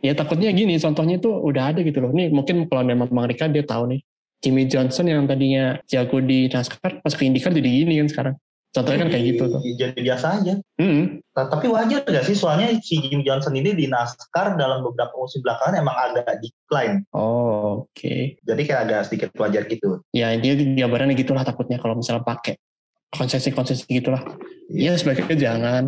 Ya 0.00 0.12
takutnya 0.18 0.50
gini, 0.50 0.74
contohnya 0.82 1.16
itu 1.22 1.30
udah 1.30 1.70
ada 1.70 1.80
gitu 1.86 2.02
loh. 2.02 2.10
Nih 2.10 2.34
mungkin 2.34 2.66
kalau 2.66 2.82
memang 2.82 3.06
mereka 3.14 3.46
dia 3.46 3.62
tahu 3.62 3.94
nih. 3.94 4.02
Jimmy 4.40 4.64
Johnson 4.66 5.04
yang 5.04 5.28
tadinya 5.28 5.76
jago 5.84 6.16
di 6.24 6.48
NASCAR, 6.48 7.04
pas 7.04 7.12
ke 7.12 7.28
IndyCar 7.28 7.52
jadi 7.52 7.84
gini 7.84 8.00
kan 8.00 8.08
sekarang. 8.08 8.34
Contohnya 8.70 9.02
kan 9.02 9.10
kayak 9.10 9.24
gitu 9.34 9.44
tuh. 9.50 9.60
Jadi 9.66 9.98
biasa 9.98 10.26
aja. 10.40 10.54
Hmm, 10.78 11.18
Nah, 11.34 11.46
Tapi 11.50 11.66
wajar 11.70 12.06
gak 12.06 12.26
sih? 12.26 12.38
Soalnya 12.38 12.70
si 12.78 13.02
Jim 13.02 13.26
Johnson 13.26 13.54
ini 13.58 13.74
di 13.74 13.90
NASCAR 13.90 14.54
dalam 14.54 14.86
beberapa 14.86 15.10
musim 15.18 15.42
belakangan 15.42 15.78
emang 15.78 15.96
agak 15.98 16.38
decline. 16.38 17.02
Oh, 17.10 17.86
oke. 17.86 18.14
Jadi 18.38 18.62
kayak 18.62 18.80
agak 18.86 19.00
sedikit 19.10 19.28
wajar 19.38 19.66
gitu. 19.66 20.02
Ya 20.14 20.34
dia 20.38 20.54
gambarannya 20.54 21.18
gitulah 21.18 21.42
takutnya 21.42 21.82
kalau 21.82 21.98
misalnya 21.98 22.22
pakai 22.22 22.58
konsesi-konsesi 23.10 23.90
gitulah. 23.90 24.22
Iya 24.70 24.94
sebaiknya 24.94 25.34
jangan. 25.34 25.84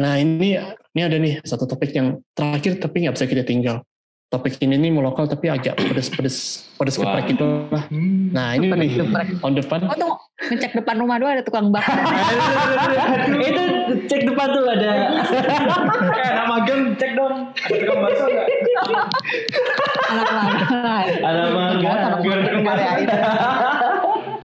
Nah 0.00 0.14
ini 0.16 0.56
ini 0.96 1.00
ada 1.04 1.16
nih 1.20 1.44
satu 1.44 1.68
topik 1.68 1.92
yang 1.92 2.24
terakhir 2.32 2.80
tapi 2.80 3.04
nggak 3.04 3.14
bisa 3.20 3.26
kita 3.28 3.44
tinggal. 3.44 3.84
Topik 4.28 4.60
ini 4.60 4.76
nih 4.76 4.92
mau 4.92 5.00
lokal 5.00 5.24
tapi 5.24 5.48
agak 5.48 5.80
pedes-pedes 5.80 6.68
pedes 6.76 7.00
Wah. 7.00 7.16
keprek 7.16 7.32
gitu 7.32 7.64
lah. 7.72 7.88
Nah 8.28 8.60
ini 8.60 8.68
nih 8.68 9.00
tahun 9.40 9.56
depan 9.56 9.88
Oh 9.88 9.96
tuh 9.96 10.12
ngecek 10.52 10.76
depan 10.76 11.00
rumah 11.00 11.16
doang 11.16 11.32
ada 11.32 11.40
tukang 11.40 11.72
bakar. 11.72 11.96
Itu 13.48 13.62
cek 14.04 14.28
depan 14.28 14.46
tuh 14.52 14.68
ada. 14.68 14.88
Eh, 15.32 16.28
anak 16.28 16.44
magang 16.44 16.92
cek 17.00 17.16
dong. 17.16 17.56
Ada 17.56 17.76
tukang 17.80 17.98
bakso 18.04 18.24
nggak? 18.28 18.46
Anak-anak. 20.12 21.04
Ada 21.24 21.40
tukang 21.48 22.62
bakso. 22.68 22.88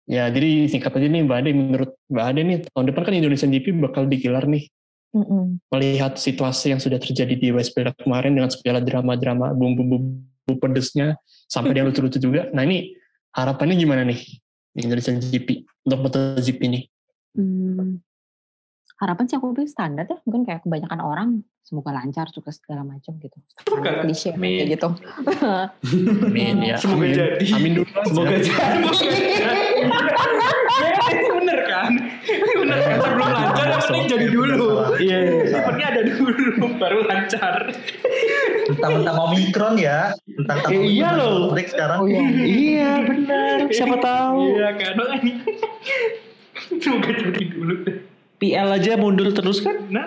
ya 0.08 0.32
jadi 0.32 0.72
singkat 0.72 0.96
aja 0.96 1.08
nih 1.12 1.28
Mbak 1.28 1.38
Ade 1.44 1.52
menurut 1.52 1.92
Mbak 2.08 2.26
Ade 2.32 2.42
nih 2.48 2.58
tahun 2.72 2.86
depan 2.88 3.02
kan 3.04 3.14
Indonesian 3.20 3.52
GP 3.52 3.84
bakal 3.84 4.08
digelar 4.08 4.48
nih 4.48 4.72
Mm-mm. 5.14 5.62
melihat 5.70 6.18
situasi 6.18 6.74
yang 6.74 6.82
sudah 6.82 6.98
terjadi 6.98 7.38
di 7.38 7.54
West 7.54 7.78
Bella 7.78 7.94
kemarin 7.94 8.34
dengan 8.34 8.50
segala 8.50 8.82
drama-drama 8.82 9.54
bumbu-bumbu 9.54 10.54
pedesnya 10.58 11.22
sampai 11.46 11.78
yang 11.78 11.94
lucu-lucu 11.94 12.18
juga. 12.18 12.50
Nah 12.50 12.66
ini 12.66 12.98
harapannya 13.30 13.78
gimana 13.78 14.02
nih 14.04 14.18
di 14.74 14.80
Indonesian 14.82 15.22
GP 15.22 15.70
untuk 15.86 16.10
MotoGP 16.10 16.60
ini? 16.66 16.82
Hmm, 17.38 18.02
harapan 18.98 19.24
sih 19.30 19.38
aku 19.38 19.54
bilang 19.54 19.70
standar 19.70 20.06
ya 20.10 20.18
mungkin 20.26 20.46
kayak 20.46 20.66
kebanyakan 20.66 21.02
orang 21.02 21.30
semoga 21.64 21.94
lancar 21.96 22.28
sukses 22.30 22.60
segala 22.60 22.84
macam 22.84 23.16
gitu 23.18 23.38
Semoga. 23.64 24.04
klise 24.04 24.34
Amin. 24.36 24.66
kayak 24.66 24.70
gitu 24.78 24.90
Amin 26.26 26.56
ya. 26.62 26.76
Semoga 26.82 27.06
amin. 27.06 27.14
jadi. 27.16 27.46
Amin 27.56 27.72
dulu. 27.78 27.86
aja. 27.90 28.04
Semoga 28.10 28.36
jadi. 28.38 28.52
Bener 31.34 31.60
kan? 31.68 31.92
Bener 32.58 32.78
kan? 32.80 32.98
Sebelum 33.02 33.20
lancar 33.20 33.53
penting 33.94 34.10
jadi 34.10 34.28
dulu. 34.34 34.68
Iya. 34.98 35.18
Eventnya 35.54 35.86
ada 35.94 36.02
dulu, 36.02 36.44
baru 36.82 37.00
lancar. 37.06 37.54
Tentang-tentang 38.74 39.18
Omikron 39.30 39.76
ya. 39.78 40.18
Tentang 40.26 40.58
Eh, 40.74 40.82
iya 40.98 41.14
loh. 41.14 41.54
Break 41.54 41.70
sekarang. 41.70 42.02
oh 42.02 42.08
iya 42.10 42.26
Iya, 42.42 42.92
benar. 43.06 43.56
Siapa 43.70 43.96
tahu. 44.02 44.40
Iya 44.50 44.70
kan? 44.74 44.94
Semoga 46.82 47.12
jadi 47.14 47.44
dulu 47.54 47.74
deh. 47.86 47.98
PL 48.42 48.70
aja 48.76 49.00
mundur 49.00 49.30
terus 49.32 49.62
kan? 49.62 49.78
Nah, 49.88 50.04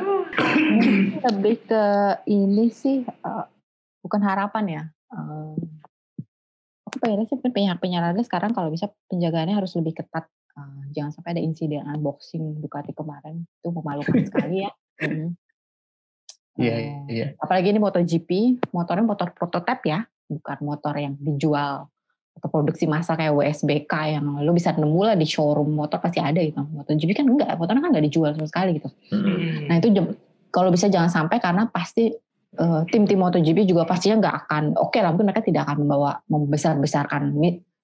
lebih 1.31 1.57
ke 1.65 1.85
ini 2.29 2.69
sih 2.69 3.07
eh, 3.07 3.45
bukan 4.05 4.21
harapan 4.21 4.65
ya 4.67 4.83
Eh, 5.07 5.55
aku 6.85 6.97
pengennya 6.99 7.25
sih 7.31 7.39
pihak 7.41 7.79
penyelenggara 7.79 8.21
sekarang 8.27 8.51
kalau 8.53 8.69
bisa 8.69 8.91
penjagaannya 9.09 9.55
harus 9.55 9.73
lebih 9.79 9.97
ketat 10.03 10.27
Eh, 10.57 10.83
jangan 10.97 11.13
sampai 11.13 11.37
ada 11.37 11.43
insiden 11.45 11.85
unboxing 11.85 12.65
Ducati 12.65 12.97
kemarin 12.97 13.45
itu 13.45 13.69
memalukan 13.69 14.25
sekali 14.25 14.65
ya 14.65 14.73
Mm. 14.97 15.37
Iya, 16.57 16.73
Eh, 16.73 16.89
iya. 17.13 17.27
apalagi 17.37 17.69
ini 17.69 17.77
MotoGP 17.77 18.31
motornya 18.73 19.05
motor 19.05 19.29
prototipe 19.37 19.93
ya 19.93 20.09
bukan 20.25 20.57
motor 20.65 20.97
yang 20.97 21.13
dijual 21.21 21.85
atau 22.33 22.49
produksi 22.49 22.89
massa 22.89 23.13
kayak 23.13 23.37
WSBK 23.37 23.93
yang 24.17 24.41
lu 24.41 24.57
bisa 24.57 24.73
nemu 24.73 25.01
lah 25.05 25.13
di 25.13 25.29
showroom 25.29 25.77
motor 25.77 26.01
pasti 26.01 26.17
ada 26.17 26.41
gitu 26.41 26.57
MotoGP 26.57 27.13
kan 27.13 27.29
enggak 27.29 27.61
motornya 27.61 27.85
kan 27.85 27.91
enggak 27.93 28.09
dijual 28.09 28.33
sama 28.33 28.49
sekali 28.49 28.81
gitu 28.81 28.89
Hmm. 29.13 29.69
Nah 29.69 29.77
itu 29.77 29.89
kalau 30.49 30.73
bisa 30.73 30.89
jangan 30.89 31.13
sampai 31.13 31.45
karena 31.45 31.69
pasti 31.69 32.17
eh, 32.57 32.83
tim-tim 32.89 33.21
MotoGP 33.21 33.69
juga 33.69 33.85
pastinya 33.85 34.25
nggak 34.25 34.37
akan 34.49 34.65
oke 34.81 34.97
lah 34.97 35.13
mungkin 35.13 35.29
mereka 35.29 35.45
tidak 35.45 35.69
akan 35.69 35.85
membawa 35.85 36.25
membesar-besarkan 36.33 37.37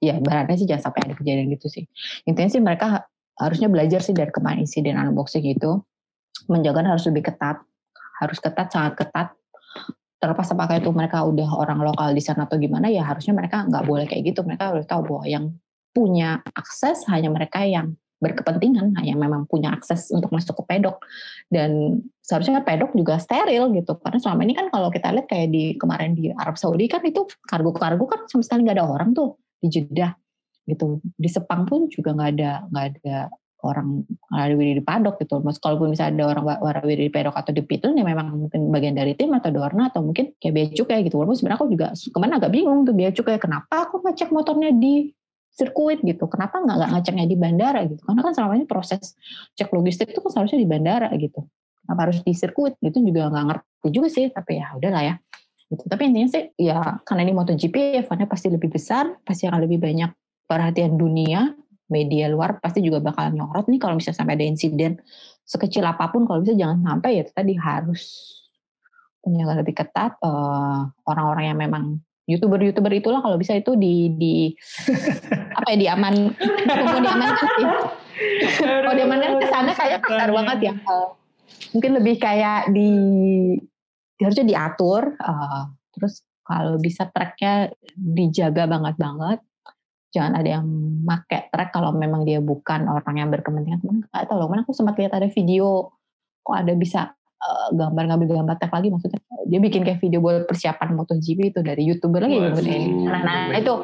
ya 0.02 0.18
barangkali 0.18 0.58
sih 0.58 0.66
jangan 0.66 0.90
sampai 0.90 1.00
ada 1.06 1.14
kejadian 1.14 1.46
gitu 1.54 1.70
sih. 1.70 1.86
Intinya 2.26 2.50
sih 2.50 2.58
mereka 2.58 2.86
ha- 2.98 3.06
harusnya 3.38 3.70
belajar 3.70 4.02
sih 4.02 4.10
dari 4.10 4.34
kemarin 4.34 4.66
insiden 4.66 4.98
unboxing 4.98 5.46
itu. 5.46 5.78
Menjaga 6.50 6.82
harus 6.82 7.06
lebih 7.06 7.30
ketat 7.30 7.62
harus 8.22 8.38
ketat 8.38 8.70
sangat 8.70 8.94
ketat. 9.02 9.28
Terlepas 10.22 10.46
apakah 10.54 10.78
itu 10.78 10.94
mereka 10.94 11.26
udah 11.26 11.50
orang 11.58 11.82
lokal 11.82 12.14
di 12.14 12.22
sana 12.22 12.46
atau 12.46 12.54
gimana 12.54 12.86
ya 12.86 13.02
harusnya 13.02 13.34
mereka 13.34 13.66
nggak 13.66 13.82
boleh 13.82 14.06
kayak 14.06 14.30
gitu. 14.30 14.46
Mereka 14.46 14.70
harus 14.70 14.86
tahu 14.86 15.02
bahwa 15.02 15.26
yang 15.26 15.50
punya 15.90 16.38
akses 16.54 17.02
hanya 17.10 17.28
mereka 17.28 17.66
yang 17.66 17.98
berkepentingan 18.22 18.94
nah, 18.94 19.02
yang 19.02 19.18
memang 19.18 19.50
punya 19.50 19.74
akses 19.74 20.14
untuk 20.14 20.30
masuk 20.30 20.62
ke 20.62 20.78
pedok. 20.78 21.02
Dan 21.50 21.98
seharusnya 22.22 22.62
pedok 22.62 22.94
juga 22.94 23.18
steril 23.18 23.74
gitu. 23.74 23.98
Karena 23.98 24.22
selama 24.22 24.46
ini 24.46 24.54
kan 24.54 24.70
kalau 24.70 24.94
kita 24.94 25.10
lihat 25.10 25.26
kayak 25.26 25.50
di 25.50 25.74
kemarin 25.74 26.14
di 26.14 26.30
Arab 26.30 26.54
Saudi 26.54 26.86
kan 26.86 27.02
itu 27.02 27.26
kargo-kargo 27.50 28.06
kan 28.06 28.30
sama 28.30 28.46
sekali 28.46 28.62
nggak 28.62 28.78
ada 28.78 28.86
orang 28.86 29.10
tuh 29.10 29.41
di 29.62 29.68
Jeddah 29.70 30.12
gitu. 30.66 30.98
Di 31.14 31.30
Sepang 31.30 31.62
pun 31.64 31.86
juga 31.86 32.10
nggak 32.12 32.30
ada 32.38 32.50
nggak 32.66 32.86
ada 32.98 33.18
orang 33.62 34.02
warawiri 34.26 34.78
di 34.78 34.82
padok 34.82 35.22
gitu. 35.22 35.38
Mas 35.38 35.62
kalaupun 35.62 35.94
misalnya 35.94 36.18
ada 36.18 36.24
orang 36.34 36.44
wa- 36.44 36.60
warawiri 36.60 37.06
di 37.06 37.12
pedok 37.14 37.38
atau 37.38 37.54
di 37.54 37.62
pitun 37.62 37.94
ya 37.94 38.02
memang 38.02 38.34
mungkin 38.34 38.68
bagian 38.74 38.98
dari 38.98 39.14
tim 39.14 39.30
atau 39.30 39.54
dorna 39.54 39.88
atau 39.88 40.02
mungkin 40.02 40.34
kayak 40.42 40.52
bea 40.52 40.66
cukai 40.74 41.06
gitu. 41.06 41.22
Walaupun 41.22 41.38
sebenarnya 41.38 41.58
aku 41.62 41.68
juga 41.70 41.86
ke 41.94 42.18
mana 42.18 42.42
agak 42.42 42.50
bingung 42.50 42.82
tuh 42.82 42.94
bea 42.94 43.10
cukai 43.14 43.38
kenapa 43.38 43.86
aku 43.86 44.02
ngecek 44.02 44.34
motornya 44.34 44.74
di 44.74 45.14
sirkuit 45.54 46.02
gitu? 46.02 46.26
Kenapa 46.26 46.58
nggak 46.58 46.76
nggak 46.82 46.90
ngeceknya 46.98 47.26
di 47.30 47.36
bandara 47.38 47.80
gitu? 47.86 48.02
Karena 48.02 48.20
kan 48.26 48.32
selama 48.34 48.52
ini 48.58 48.66
proses 48.66 49.14
cek 49.54 49.70
logistik 49.70 50.10
itu 50.10 50.18
kan 50.18 50.30
seharusnya 50.34 50.58
di 50.58 50.68
bandara 50.68 51.08
gitu. 51.14 51.46
Kenapa 51.86 52.10
harus 52.10 52.18
di 52.26 52.34
sirkuit? 52.34 52.74
Gitu 52.82 52.98
juga 52.98 53.30
nggak 53.30 53.44
ngerti 53.46 53.88
juga 53.94 54.08
sih 54.10 54.26
tapi 54.30 54.58
ya 54.58 54.74
udahlah 54.74 55.02
ya 55.06 55.14
gitu. 55.72 55.82
tapi 55.88 56.12
intinya 56.12 56.28
sih 56.28 56.44
ya 56.60 57.00
karena 57.08 57.20
ini 57.24 57.32
MotoGP 57.32 58.04
eventnya 58.04 58.28
pasti 58.28 58.52
lebih 58.52 58.68
besar 58.68 59.16
pasti 59.24 59.48
akan 59.48 59.64
lebih 59.64 59.80
banyak 59.80 60.10
perhatian 60.44 61.00
dunia 61.00 61.56
media 61.88 62.28
luar 62.28 62.60
pasti 62.60 62.84
juga 62.84 63.00
bakal 63.00 63.32
nyorot 63.32 63.68
nih 63.68 63.80
kalau 63.80 63.96
misalnya 63.96 64.20
sampai 64.20 64.36
ada 64.36 64.44
insiden 64.44 65.00
sekecil 65.44 65.84
apa 65.84 66.08
pun 66.12 66.28
kalau 66.28 66.44
bisa 66.44 66.56
jangan 66.56 66.80
sampai 66.84 67.20
ya 67.20 67.24
tadi 67.28 67.54
harus 67.56 68.02
penjaga 69.24 69.64
lebih 69.64 69.74
ketat 69.76 70.12
eh, 70.20 70.80
orang-orang 71.08 71.44
yang 71.52 71.58
memang 71.58 71.84
youtuber-youtuber 72.26 72.92
itulah 72.94 73.20
kalau 73.20 73.36
bisa 73.36 73.58
itu 73.58 73.74
di 73.74 74.14
di 74.14 74.34
apa 75.58 75.68
ya 75.74 75.76
diaman 75.88 76.14
mau 76.86 76.98
diamankan 77.02 77.46
sih. 77.58 77.66
Kalau 78.62 78.94
diamankan 78.94 79.32
ke 79.42 79.46
sana 79.50 79.72
kayak 79.74 79.98
kasar 80.04 80.30
banget 80.30 80.58
ya 80.70 80.74
Eh, 80.78 81.08
mungkin 81.74 81.90
lebih 81.98 82.16
kayak 82.20 82.70
di 82.70 82.90
harusnya 84.26 84.46
diatur 84.46 85.14
eh, 85.18 85.62
terus 85.92 86.24
kalau 86.42 86.76
bisa 86.82 87.06
tracknya 87.08 87.70
dijaga 87.94 88.66
banget 88.66 88.94
banget 88.98 89.38
jangan 90.12 90.36
ada 90.36 90.60
yang 90.60 90.66
make 91.02 91.48
track 91.48 91.70
kalau 91.72 91.94
memang 91.96 92.28
dia 92.28 92.42
bukan 92.42 92.84
orang 92.84 93.16
yang 93.16 93.28
berkepentingan 93.32 93.80
Cuman 93.80 93.96
nggak 94.04 94.28
tahu 94.28 94.36
loh 94.36 94.48
mana 94.50 94.62
aku 94.66 94.76
sempat 94.76 95.00
lihat 95.00 95.16
ada 95.16 95.28
video 95.30 95.88
kok 96.42 96.56
ada 96.58 96.72
bisa 96.76 97.14
eh, 97.40 97.68
gambar 97.72 98.04
ngambil 98.12 98.42
gambar 98.42 98.56
tag 98.60 98.72
lagi 98.74 98.88
maksudnya 98.92 99.20
dia 99.48 99.58
bikin 99.58 99.82
kayak 99.82 99.98
video 100.00 100.20
buat 100.22 100.46
persiapan 100.46 100.94
MotoGP 100.94 101.38
itu 101.52 101.60
dari 101.60 101.82
youtuber 101.84 102.24
lagi. 102.24 102.38
YouTuber 102.38 102.64
ini. 102.64 103.04
Nah, 103.04 103.20
nah, 103.20 103.58
itu 103.58 103.74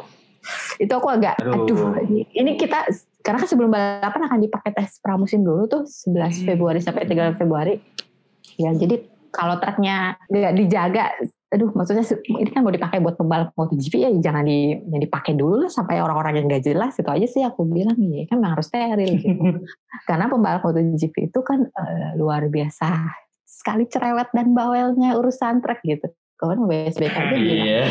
itu 0.78 0.92
aku 0.94 1.08
agak 1.10 1.42
Aduh. 1.42 1.66
aduh, 1.66 1.98
ini, 2.06 2.24
ini 2.32 2.54
kita 2.54 2.86
karena 3.20 3.38
kan 3.42 3.48
sebelum 3.50 3.68
balapan 3.68 4.30
akan 4.30 4.38
dipakai 4.40 4.70
tes 4.72 5.02
pramusim 5.02 5.42
dulu 5.42 5.66
tuh 5.66 5.82
11 5.84 6.46
Februari 6.46 6.80
sampai 6.80 7.04
3 7.04 7.36
Februari 7.36 7.76
ya 8.56 8.70
jadi 8.72 9.02
kalau 9.32 9.60
tracknya 9.60 10.16
nggak 10.28 10.54
dijaga 10.56 11.04
aduh 11.48 11.72
maksudnya 11.72 12.04
ini 12.28 12.52
kan 12.52 12.60
mau 12.60 12.68
dipakai 12.68 13.00
buat 13.00 13.16
pembalap 13.16 13.56
MotoGP 13.56 14.04
ya 14.04 14.10
jangan 14.20 14.44
di 14.44 14.76
ya 14.76 14.98
dipakai 15.00 15.32
dulu 15.32 15.64
lah 15.64 15.72
sampai 15.72 15.96
orang-orang 16.04 16.36
yang 16.36 16.46
nggak 16.52 16.60
jelas 16.60 16.92
itu 17.00 17.08
aja 17.08 17.24
sih 17.24 17.40
aku 17.40 17.64
bilang 17.64 17.96
ya 17.96 18.28
kan 18.28 18.36
memang 18.36 18.60
harus 18.60 18.68
steril 18.68 19.16
gitu. 19.16 19.64
Karena 20.08 20.28
pembalap 20.28 20.60
MotoGP 20.60 21.32
itu 21.32 21.40
kan 21.40 21.64
eh, 21.64 22.10
luar 22.20 22.44
biasa 22.52 23.00
sekali 23.48 23.88
cerewet 23.88 24.28
dan 24.36 24.52
bawelnya 24.52 25.16
urusan 25.16 25.64
track 25.64 25.80
gitu. 25.88 26.12
Kawan 26.36 26.62
mau 26.62 26.68
BSBK 26.70 27.16
aja 27.16 27.34
bilang 27.34 27.64
Iya. 27.66 27.82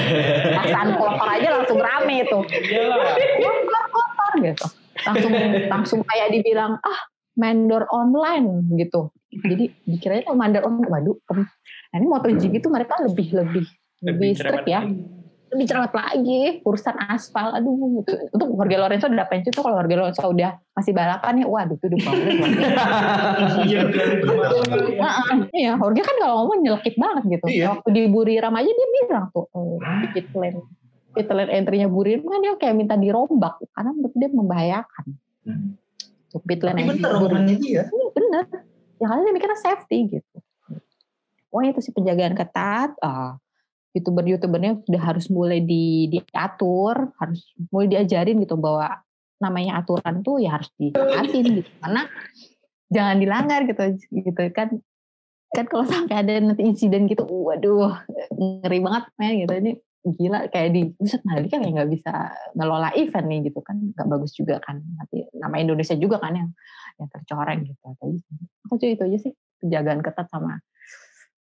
pasangan 0.55 0.89
kotor 0.95 1.27
aja 1.27 1.47
langsung 1.57 1.79
rame 1.81 2.15
Iyalah. 2.53 3.01
kotor 3.41 3.85
kotor 3.89 4.31
gitu. 4.45 4.65
Langsung 5.01 5.31
langsung 5.65 5.99
kayak 6.05 6.29
dibilang 6.29 6.77
ah 6.77 6.99
mandor 7.37 7.89
online 7.89 8.69
gitu 8.77 9.09
jadi 9.43 9.65
dikiranya 9.85 10.23
tuh 10.29 10.37
mandor 10.37 10.63
online 10.65 10.89
waduh 10.89 11.17
nah 11.91 11.97
ini 11.97 12.07
MotoGP 12.07 12.53
itu 12.59 12.69
mereka 12.69 12.93
lebih 13.03 13.27
lebih 13.33 13.65
lebih 14.01 14.29
strict 14.37 14.67
ya 14.69 14.81
lebih 15.47 15.63
cerewet 15.63 15.93
lagi 15.95 16.41
urusan 16.67 16.95
aspal 17.07 17.55
aduh 17.55 18.03
itu, 18.03 18.13
untuk 18.35 18.47
Jorge 18.59 18.75
Lorenzo 18.75 19.07
udah 19.07 19.27
pensiun 19.31 19.53
tuh 19.55 19.63
kalau 19.63 19.79
Jorge 19.79 19.95
Lorenzo 19.95 20.27
udah 20.27 20.51
masih 20.75 20.91
balapan 20.91 21.31
nih 21.39 21.45
waduh 21.47 21.75
tuh 21.79 21.87
udah 21.87 21.99
banget 22.03 22.27
Iya, 23.67 23.81
Heeh, 23.87 25.27
Iya, 25.55 25.71
Jorge 25.79 26.01
kan 26.03 26.15
kalau 26.19 26.35
ngomong 26.43 26.59
nyelekit 26.63 26.95
banget 26.99 27.23
gitu. 27.39 27.45
Iya. 27.47 27.65
Waktu 27.73 27.89
di 27.95 28.01
Buriram 28.11 28.53
aja 28.53 28.69
dia 28.69 28.87
bilang 28.91 29.25
tuh, 29.31 29.47
oh, 29.55 29.79
pit 30.13 30.27
lane, 30.35 30.61
pit 31.15 31.27
lane 31.31 31.51
entry-nya 31.51 31.87
Buriram 31.87 32.27
kan 32.27 32.39
dia 32.43 32.53
kayak 32.59 32.75
minta 32.75 32.95
dirombak 32.99 33.57
karena 33.71 33.91
menurut 33.95 34.15
dia 34.15 34.29
membahayakan. 34.29 35.05
Hmm. 35.47 35.69
Tuh 36.27 36.41
pit 36.43 36.61
lane 36.61 36.83
Tapi 36.83 36.91
entry 36.99 37.15
bener. 37.23 37.57
Iya, 37.63 37.83
bener. 37.89 38.45
Ya 38.97 39.05
karena 39.09 39.21
dia 39.25 39.33
mikirnya 39.33 39.59
safety 39.59 39.97
gitu. 40.19 40.37
Pokoknya 41.47 41.69
itu 41.73 41.81
sih 41.85 41.93
penjagaan 41.95 42.35
ketat. 42.35 42.91
ah, 43.01 43.37
youtuber-youtubernya 43.95 44.85
udah 44.85 45.01
harus 45.01 45.25
mulai 45.33 45.57
di, 45.57 46.05
diatur, 46.11 47.09
harus 47.17 47.41
mulai 47.73 47.89
diajarin 47.89 48.37
gitu 48.45 48.53
bahwa 48.53 49.01
namanya 49.41 49.81
aturan 49.81 50.21
tuh 50.21 50.37
ya 50.37 50.57
harus 50.57 50.69
ditaatin 50.77 51.45
gitu. 51.61 51.71
Karena 51.81 52.05
jangan 52.87 53.17
dilanggar 53.19 53.67
gitu 53.67 53.83
gitu 54.11 54.41
kan 54.55 54.79
kan 55.51 55.65
kalau 55.67 55.87
sampai 55.87 56.23
ada 56.23 56.39
nanti 56.43 56.63
insiden 56.63 57.07
gitu 57.07 57.23
waduh 57.23 57.95
ngeri 58.35 58.79
banget 58.83 59.03
men 59.15 59.33
gitu 59.43 59.53
ini 59.59 59.71
gila 60.13 60.47
kayak 60.47 60.69
di 60.71 60.81
buset 60.93 61.19
Mandalika 61.23 61.59
kayak 61.59 61.73
nggak 61.73 61.91
bisa 61.91 62.13
ngelola 62.53 62.89
event 62.95 63.27
nih 63.27 63.39
gitu 63.49 63.59
kan 63.59 63.75
nggak 63.75 64.07
bagus 64.07 64.31
juga 64.31 64.55
kan 64.59 64.79
nanti 64.95 65.27
nama 65.35 65.55
Indonesia 65.57 65.95
juga 65.95 66.17
kan 66.17 66.31
yang 66.31 66.49
yang 66.97 67.09
tercoreng 67.11 67.67
gitu 67.67 67.81
Tapi 67.81 68.15
aku 68.63 68.73
sih 68.77 68.89
itu 68.95 69.03
aja 69.03 69.17
sih 69.19 69.33
penjagaan 69.59 69.99
ketat 69.99 70.27
sama 70.31 70.61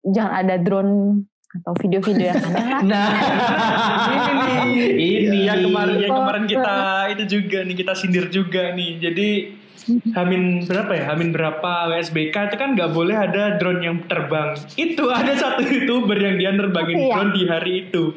jangan 0.02 0.32
ada 0.42 0.54
drone 0.58 1.24
atau 1.52 1.76
video-video 1.76 2.32
yang 2.32 2.40
aneh 2.48 2.64
lah 2.64 2.80
Nah, 2.92 3.08
ini 4.64 5.28
Ini 5.28 5.38
yang 5.46 5.60
kemarin 5.68 5.96
yang 6.00 6.14
kemarin 6.14 6.44
kita 6.48 6.76
itu 7.12 7.24
juga 7.28 7.58
nih 7.62 7.76
kita 7.76 7.92
sindir 7.92 8.26
juga 8.28 8.72
nih. 8.72 8.90
Jadi 8.98 9.28
Hamin 10.14 10.62
berapa 10.62 10.92
ya? 10.94 11.04
Hamin 11.10 11.34
berapa 11.34 11.90
WSBK 11.90 12.34
itu 12.48 12.56
kan 12.56 12.78
nggak 12.78 12.94
boleh 12.94 13.18
ada 13.18 13.58
drone 13.58 13.82
yang 13.82 13.98
terbang. 14.06 14.54
Itu 14.78 15.10
ada 15.10 15.34
satu 15.34 15.66
youtuber 15.72 16.14
yang 16.14 16.38
dia 16.38 16.50
nerbangin 16.54 16.96
Iya. 17.02 17.14
drone 17.18 17.32
di 17.34 17.42
hari 17.50 17.72
itu. 17.88 18.14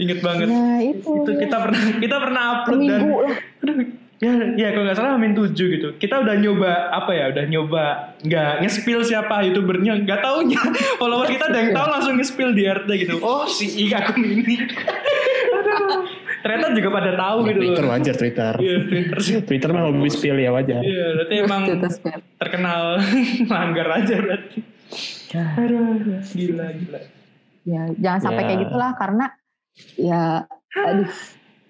Ingat 0.00 0.18
banget. 0.20 0.46
nah 0.48 0.80
itu, 0.80 1.10
Itu 1.12 1.30
kita 1.36 1.56
pernah 1.60 1.80
kita 1.94 2.16
pernah 2.18 2.42
upload 2.56 2.78
dan 2.80 2.88
seminggu 2.96 3.18
lah 3.20 3.36
aduh, 3.60 3.76
ya 4.16 4.32
ya 4.54 4.68
kalau 4.70 4.84
nggak 4.84 4.96
salah 4.96 5.10
Hamin 5.14 5.32
7 5.32 5.52
gitu. 5.52 5.88
Kita 5.94 6.14
udah 6.18 6.34
nyoba 6.34 6.70
apa 6.90 7.10
ya? 7.12 7.24
Udah 7.28 7.44
nyoba 7.46 7.84
nggak 8.20 8.52
nge-spill 8.60 9.00
siapa 9.02 9.44
youtubernya, 9.44 9.96
nggak 9.98 10.20
taunya 10.20 10.60
follower 11.00 11.24
kita 11.26 11.44
ada 11.46 11.58
yang 11.58 11.72
tahu 11.72 11.86
langsung 11.90 12.14
nge-spill 12.16 12.50
di 12.50 12.64
RT 12.64 12.88
gitu. 12.98 13.16
Oh 13.20 13.44
si 13.44 13.68
I 13.80 13.92
akun 13.92 14.20
ini. 14.20 14.56
Ternyata 16.40 16.72
juga 16.72 16.88
pada 16.90 17.10
tahu 17.14 17.38
gitu 17.44 17.58
loh. 17.58 17.66
Twitter 17.68 17.86
wajar 17.86 18.14
Twitter. 18.16 18.52
Iya, 18.56 18.76
Twitter 19.48 19.68
mah 19.70 19.82
hobi 19.84 20.08
spill 20.08 20.36
ya 20.36 20.50
wajar. 20.50 20.80
Iya, 20.80 21.06
berarti 21.14 21.34
emang 21.36 21.62
terkenal 22.38 22.82
langgar 23.52 23.86
aja 23.94 24.14
berarti. 24.16 24.58
Aduh, 25.30 26.00
gila, 26.26 26.66
gila. 26.74 27.00
ya 27.62 27.82
jangan 27.94 28.20
sampai 28.24 28.42
Ya. 28.42 28.46
kayak 28.48 28.60
gitulah 28.66 28.90
karena 28.96 29.24
ya 29.96 30.44
aduh. 30.74 31.10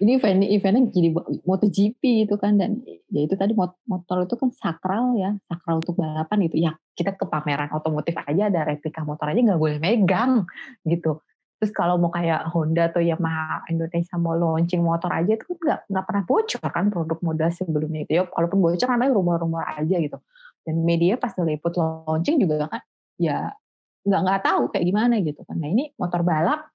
Ini 0.01 0.17
event 0.17 0.41
eventnya 0.41 0.89
jadi 0.89 1.13
MotoGP 1.45 2.25
itu 2.25 2.33
kan 2.41 2.57
dan 2.57 2.81
ya 3.13 3.21
itu 3.21 3.37
tadi 3.37 3.53
mot- 3.53 3.77
motor 3.85 4.25
itu 4.25 4.33
kan 4.33 4.49
sakral 4.49 5.13
ya 5.13 5.37
sakral 5.45 5.77
untuk 5.77 5.93
balapan 6.01 6.49
gitu. 6.49 6.57
Ya 6.57 6.73
kita 6.97 7.13
ke 7.13 7.29
pameran 7.29 7.69
otomotif 7.69 8.17
aja 8.17 8.49
ada 8.49 8.65
replika 8.65 9.05
motor 9.05 9.29
aja 9.29 9.37
nggak 9.37 9.61
boleh 9.61 9.77
megang 9.77 10.49
gitu. 10.89 11.21
Terus 11.61 11.69
kalau 11.77 12.01
mau 12.01 12.09
kayak 12.09 12.49
Honda 12.49 12.89
atau 12.89 12.97
Yamaha 12.97 13.61
Indonesia 13.69 14.17
mau 14.17 14.33
launching 14.33 14.81
motor 14.81 15.13
aja 15.13 15.37
itu 15.37 15.45
kan 15.45 15.57
nggak 15.61 15.79
nggak 15.93 16.05
pernah 16.09 16.23
bocor 16.25 16.69
kan 16.73 16.85
produk 16.89 17.19
modal 17.21 17.49
sebelumnya 17.53 18.01
itu 18.01 18.11
ya 18.17 18.23
kalaupun 18.25 18.57
bocor 18.57 18.89
namanya 18.89 19.13
rumor-rumor 19.13 19.61
aja 19.69 19.95
gitu. 20.01 20.17
Dan 20.65 20.81
media 20.81 21.13
pas 21.21 21.29
ngeliput 21.37 21.77
launching 21.77 22.41
juga 22.41 22.65
kan 22.65 22.81
ya 23.21 23.53
nggak 24.01 24.21
nggak 24.25 24.41
tahu 24.41 24.61
kayak 24.73 24.85
gimana 24.89 25.21
gitu 25.21 25.45
kan. 25.45 25.61
Nah 25.61 25.69
ini 25.69 25.93
motor 25.93 26.25
balap 26.25 26.73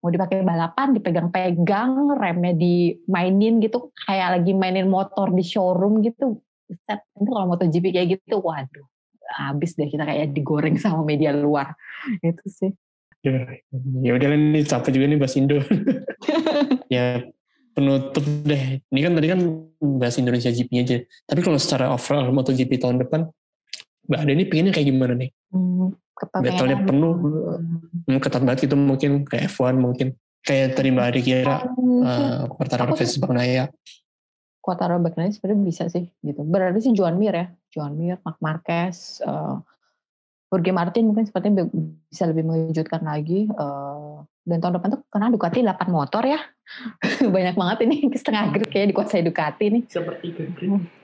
mau 0.00 0.10
dipakai 0.12 0.44
balapan, 0.44 0.94
dipegang-pegang, 0.94 2.14
remnya 2.14 2.54
dimainin 2.54 3.58
gitu, 3.58 3.90
kayak 4.06 4.40
lagi 4.40 4.52
mainin 4.52 4.86
motor 4.86 5.32
di 5.32 5.42
showroom 5.42 6.04
gitu. 6.04 6.38
Buset, 6.66 7.00
itu 7.14 7.30
kalau 7.30 7.46
MotoGP 7.54 7.94
kayak 7.94 8.08
gitu, 8.18 8.42
waduh, 8.42 8.86
habis 9.38 9.74
deh 9.74 9.86
kita 9.86 10.06
kayak 10.06 10.34
digoreng 10.34 10.76
sama 10.82 11.02
media 11.02 11.34
luar. 11.34 11.74
Itu 12.22 12.46
sih. 12.46 12.72
Ya, 13.24 13.42
ya 14.06 14.12
udah 14.14 14.28
ini 14.38 14.62
capek 14.62 14.90
juga 14.94 15.06
nih 15.10 15.18
bahas 15.18 15.34
Indo. 15.34 15.58
ya 16.94 17.26
penutup 17.74 18.24
deh. 18.46 18.78
Ini 18.86 19.00
kan 19.02 19.12
tadi 19.18 19.26
kan 19.26 19.40
bahas 19.98 20.16
Indonesia 20.16 20.54
GP 20.54 20.70
aja. 20.86 20.96
Tapi 21.26 21.40
kalau 21.42 21.58
secara 21.58 21.90
overall 21.90 22.30
MotoGP 22.30 22.78
tahun 22.78 23.02
depan, 23.02 23.26
Mbak 24.06 24.18
Ade 24.22 24.32
ini 24.32 24.44
pengennya 24.46 24.72
kayak 24.72 24.88
gimana 24.88 25.14
nih? 25.18 25.30
Hmm, 25.50 25.92
Battle-nya 26.16 26.78
penuh, 26.88 27.12
hmm, 28.08 28.18
ketat 28.22 28.42
banget 28.46 28.70
itu 28.70 28.76
mungkin 28.78 29.26
kayak 29.28 29.52
F1 29.52 29.76
mungkin. 29.76 30.16
Kayak 30.46 30.78
tadi 30.78 30.88
Mbak 30.94 31.06
Ade 31.10 31.20
kira 31.26 31.56
Hmm, 31.74 32.02
uh, 32.06 32.40
Quartararo 32.50 32.94
Aku 32.94 33.02
versus 33.02 33.18
Bang 33.18 33.34
Naya. 33.34 33.66
Quartararo 34.62 34.98
Bagnaia 34.98 35.30
sebenarnya 35.30 35.62
bisa 35.62 35.84
sih 35.86 36.10
gitu. 36.22 36.42
Berarti 36.42 36.90
sih 36.90 36.92
Juan 36.94 37.18
Mir 37.18 37.34
ya, 37.34 37.46
Juan 37.70 37.94
Mir, 37.94 38.18
Marc 38.22 38.38
Marquez, 38.42 39.22
eh 39.22 39.56
Jorge 40.46 40.70
Martin 40.70 41.10
mungkin 41.10 41.26
sepertinya 41.26 41.66
bisa 42.06 42.30
lebih 42.30 42.46
mengejutkan 42.46 43.02
lagi. 43.02 43.50
eh, 43.50 44.16
dan 44.46 44.62
tahun 44.62 44.78
depan 44.78 44.88
tuh 44.94 45.02
karena 45.10 45.26
Ducati 45.34 45.58
8 45.66 45.90
motor 45.90 46.22
ya, 46.22 46.38
banyak 47.34 47.54
banget 47.58 47.78
ini 47.90 47.96
setengah 48.22 48.54
grid 48.54 48.70
kayak 48.70 48.94
dikuasai 48.94 49.26
Ducati 49.26 49.64
nih. 49.74 49.82
Seperti 49.90 50.26
itu. 50.30 50.42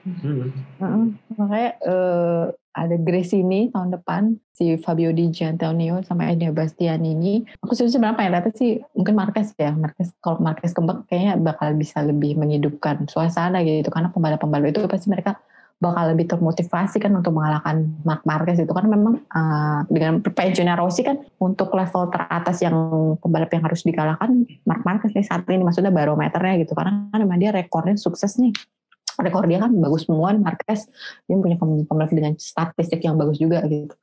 Hmm. 0.07 0.47
Heeh, 0.79 1.03
makanya 1.35 1.71
eh, 1.83 2.45
ada 2.73 2.95
Grace 2.97 3.35
ini 3.35 3.69
tahun 3.69 3.93
depan 3.99 4.39
si 4.55 4.79
Fabio 4.79 5.11
Di 5.11 5.29
Gianantonio 5.29 6.01
sama 6.07 6.31
Enea 6.31 6.55
Bastianini. 6.55 7.43
Aku 7.61 7.75
sih 7.75 7.85
sebenarnya 7.91 8.17
pengen 8.17 8.31
lihat 8.33 8.55
sih 8.55 8.81
mungkin 8.95 9.13
Marquez 9.13 9.51
ya. 9.59 9.75
Marquez 9.75 10.09
kalau 10.23 10.39
Marquez 10.39 10.71
kembang 10.71 11.03
kayaknya 11.05 11.37
bakal 11.37 11.75
bisa 11.75 12.01
lebih 12.01 12.39
menyidupkan 12.39 13.05
suasana 13.11 13.61
gitu 13.61 13.91
karena 13.91 14.09
pembalap-pembalap 14.09 14.71
itu 14.71 14.79
pasti 14.87 15.11
mereka 15.11 15.37
bakal 15.83 16.15
lebih 16.15 16.31
termotivasi 16.31 17.03
kan 17.03 17.11
untuk 17.11 17.35
mengalahkan 17.35 17.83
Mark 18.07 18.23
Marquez 18.23 18.63
itu. 18.63 18.71
Kan 18.71 18.87
memang 18.87 19.19
eh, 19.19 19.79
dengan 19.91 20.23
pensiunnya 20.23 20.79
Rossi 20.79 21.03
kan 21.03 21.19
untuk 21.43 21.75
level 21.75 22.07
teratas 22.07 22.63
yang 22.63 22.75
pembalap 23.19 23.51
yang 23.51 23.67
harus 23.67 23.83
dikalahkan 23.83 24.47
Mark 24.63 24.87
Marquez 24.87 25.11
nih 25.11 25.27
saat 25.27 25.43
ini 25.51 25.67
maksudnya 25.67 25.91
barometernya 25.91 26.63
gitu. 26.63 26.71
Karena 26.71 27.11
kan 27.11 27.19
memang 27.19 27.37
dia 27.43 27.51
rekornya 27.51 27.99
sukses 27.99 28.39
nih. 28.39 28.55
Rekor 29.19 29.45
dia 29.45 29.61
kan 29.61 29.69
bagus 29.75 30.07
semua 30.07 30.31
Marquez 30.33 30.87
dia 31.27 31.35
punya 31.35 31.59
pem- 31.59 31.85
pembalap 31.85 32.09
dengan 32.15 32.33
statistik 32.39 33.03
yang 33.03 33.19
bagus 33.19 33.37
juga 33.37 33.59
gitu. 33.67 33.93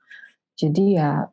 Jadi 0.61 1.01
ya 1.01 1.25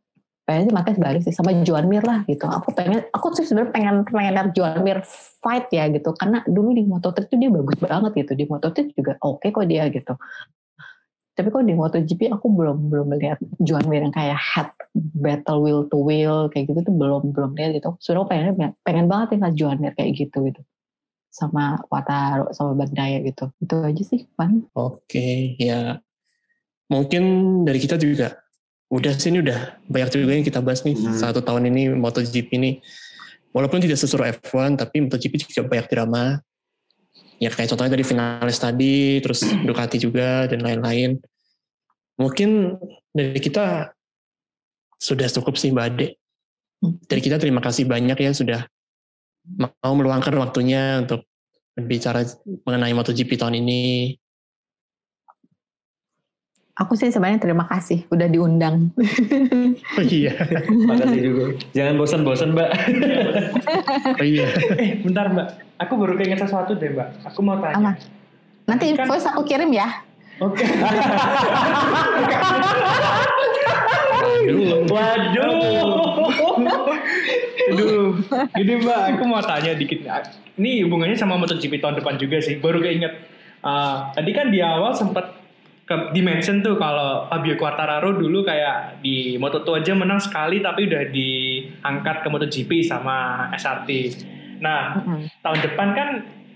pengen 0.47 0.71
sih 0.71 0.73
Marquez 0.73 0.95
balik 0.95 1.21
sih 1.27 1.35
sama 1.35 1.51
Juan 1.67 1.91
Mir 1.91 2.07
lah 2.07 2.23
gitu. 2.23 2.47
Aku 2.47 2.71
pengen, 2.71 3.03
aku 3.11 3.35
sih 3.35 3.43
sebenarnya 3.43 3.71
pengen 3.75 3.95
pengen 4.07 4.31
lihat 4.31 4.49
Juan 4.55 4.79
Mir 4.79 5.03
fight 5.43 5.67
ya 5.75 5.91
gitu. 5.91 6.15
Karena 6.15 6.39
dulu 6.47 6.71
di 6.71 6.87
Moto3 6.87 7.27
tuh 7.27 7.35
dia 7.35 7.51
bagus 7.51 7.75
banget 7.83 8.11
gitu. 8.15 8.31
Di 8.31 8.45
Moto3 8.47 8.95
juga 8.95 9.19
oke 9.19 9.51
kok 9.51 9.67
dia 9.67 9.91
gitu. 9.91 10.15
Tapi 11.37 11.53
kok 11.53 11.69
di 11.69 11.77
MotoGP 11.77 12.33
aku 12.33 12.49
belum 12.49 12.89
belum 12.89 13.13
melihat 13.13 13.37
Juan 13.61 13.85
Mir 13.85 14.01
yang 14.01 14.15
kayak 14.15 14.41
head 14.41 14.73
battle 14.95 15.61
wheel 15.61 15.85
to 15.85 16.01
wheel 16.01 16.49
kayak 16.49 16.65
gitu 16.65 16.81
tuh 16.81 16.95
belum 16.97 17.29
belum 17.29 17.53
lihat 17.53 17.77
gitu. 17.77 17.93
Sudah 18.01 18.25
pengen 18.25 18.57
pengen 18.81 19.05
banget 19.05 19.37
ya 19.37 19.53
Juan 19.53 19.77
Mir 19.77 19.93
kayak 19.93 20.17
gitu 20.17 20.49
gitu 20.49 20.65
sama 21.29 21.77
Wataro 21.93 22.49
sama 22.57 22.73
Bandaya 22.73 23.21
gitu. 23.21 23.53
Itu 23.61 23.85
aja 23.85 24.01
sih 24.01 24.25
paling. 24.33 24.65
Oke, 24.73 25.53
ya 25.61 26.01
mungkin 26.89 27.61
dari 27.69 27.77
kita 27.85 28.01
juga 28.01 28.46
udah 28.87 29.13
sih 29.19 29.29
ini 29.35 29.43
udah 29.43 29.83
banyak 29.91 30.09
juga 30.15 30.31
yang 30.31 30.47
kita 30.47 30.63
bahas 30.63 30.83
nih. 30.87 30.95
Hmm. 30.95 31.15
satu 31.15 31.43
tahun 31.43 31.67
ini 31.71 31.95
MotoGP 31.99 32.49
ini. 32.55 32.71
Walaupun 33.51 33.83
tidak 33.83 33.99
seseru 33.99 34.23
F1 34.23 34.79
tapi 34.79 35.03
MotoGP 35.07 35.33
juga 35.43 35.67
banyak 35.67 35.87
drama. 35.91 36.39
Ya 37.37 37.53
kayak 37.53 37.69
contohnya 37.69 37.93
tadi 37.93 38.05
finalis 38.07 38.57
tadi 38.57 39.19
terus 39.19 39.43
Ducati 39.67 39.97
juga 39.99 40.47
dan 40.47 40.63
lain-lain. 40.63 41.19
Mungkin 42.17 42.79
dari 43.13 43.37
kita 43.37 43.91
sudah 44.97 45.27
cukup 45.29 45.59
sih 45.59 45.69
Mbak 45.69 45.85
Ade. 45.93 46.07
Dari 46.81 47.21
kita 47.21 47.37
terima 47.37 47.61
kasih 47.61 47.85
banyak 47.85 48.17
ya 48.17 48.31
sudah 48.33 48.61
mau 49.57 49.93
meluangkan 49.95 50.33
waktunya 50.37 51.03
untuk 51.05 51.25
berbicara 51.77 52.25
mengenai 52.65 52.93
MotoGP 52.97 53.37
tahun 53.37 53.61
ini 53.61 54.13
Aku 56.77 56.93
sih 56.93 57.09
sebenarnya 57.09 57.41
terima 57.41 57.65
kasih 57.65 58.05
udah 58.07 58.29
diundang. 58.29 58.93
oh 59.97 60.03
iya 60.03 60.29
Makasih 60.85 61.21
juga. 61.25 61.45
Jangan 61.73 61.93
bosan-bosan, 61.97 62.53
Mbak. 62.53 62.69
oh 64.13 64.25
iya 64.25 64.45
Eh, 64.77 65.01
bentar 65.01 65.25
Mbak. 65.25 65.47
Aku 65.81 65.97
baru 65.97 66.13
keinget 66.13 66.37
sesuatu 66.37 66.77
deh 66.77 66.93
Mbak. 66.93 67.25
Aku 67.33 67.41
mau 67.41 67.57
tanya. 67.57 67.81
Apa? 67.81 67.91
Nanti 68.69 68.93
Kan- 68.93 69.09
voice 69.09 69.25
aku 69.25 69.41
kirim 69.41 69.73
ya. 69.73 69.89
Oke. 70.37 70.61
Aduh. 74.37 74.85
Waduh. 74.85 75.49
Aduh. 77.67 78.07
Gini 78.53 78.73
Mbak, 78.79 78.99
aku 79.13 79.23
mau 79.25 79.41
tanya 79.41 79.73
dikit. 79.73 80.05
Ini 80.57 80.85
hubungannya 80.85 81.17
sama 81.17 81.37
MotoGP 81.37 81.81
tahun 81.81 81.97
depan 81.97 82.21
juga 82.21 82.37
sih. 82.37 82.61
Baru 82.61 82.81
keinget. 82.81 83.17
Ah, 83.65 84.13
tadi 84.13 84.29
kan 84.31 84.53
di 84.53 84.61
awal 84.61 84.93
sempat 84.93 85.36
ke 85.87 85.95
dimension 86.11 86.59
tuh 86.59 86.75
kalau 86.75 87.31
Fabio 87.31 87.55
Quartararo 87.55 88.11
dulu 88.11 88.43
kayak 88.43 88.99
di 88.99 89.39
Moto2 89.39 89.79
aja 89.79 89.95
menang 89.95 90.19
sekali 90.19 90.59
tapi 90.59 90.83
udah 90.83 91.03
diangkat 91.07 92.17
ke 92.21 92.27
MotoGP 92.27 92.71
sama 92.83 93.47
SRT. 93.55 93.89
Nah, 94.59 94.99
Mm-mm. 94.99 95.31
tahun 95.39 95.59
depan 95.63 95.87
kan 95.95 96.09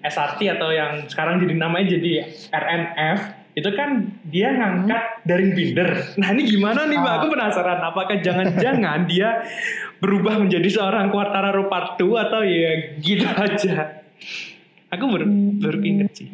SRT 0.03 0.59
atau 0.59 0.75
yang 0.75 1.07
sekarang 1.07 1.39
jadi 1.39 1.55
namanya 1.55 1.95
jadi 1.95 2.27
RNF 2.51 3.19
itu 3.55 3.69
kan 3.75 4.11
dia 4.27 4.51
ngangkat 4.51 5.27
dari 5.27 5.51
binder. 5.51 5.89
Nah 6.19 6.31
ini 6.35 6.47
gimana 6.47 6.87
nih 6.87 6.97
mbak? 6.99 7.13
Aku 7.23 7.25
penasaran. 7.31 7.79
Apakah 7.83 8.19
jangan-jangan 8.23 9.07
dia 9.11 9.43
berubah 9.99 10.39
menjadi 10.39 10.67
seorang 10.71 11.11
Quartararo 11.11 11.67
Part 11.67 11.99
2 11.99 12.25
atau 12.27 12.41
ya 12.43 12.99
gitu 12.99 13.27
aja? 13.27 14.03
Aku 14.91 15.03
baru 15.07 15.27
baru 15.59 15.79
inget 15.83 16.09
sih. 16.15 16.27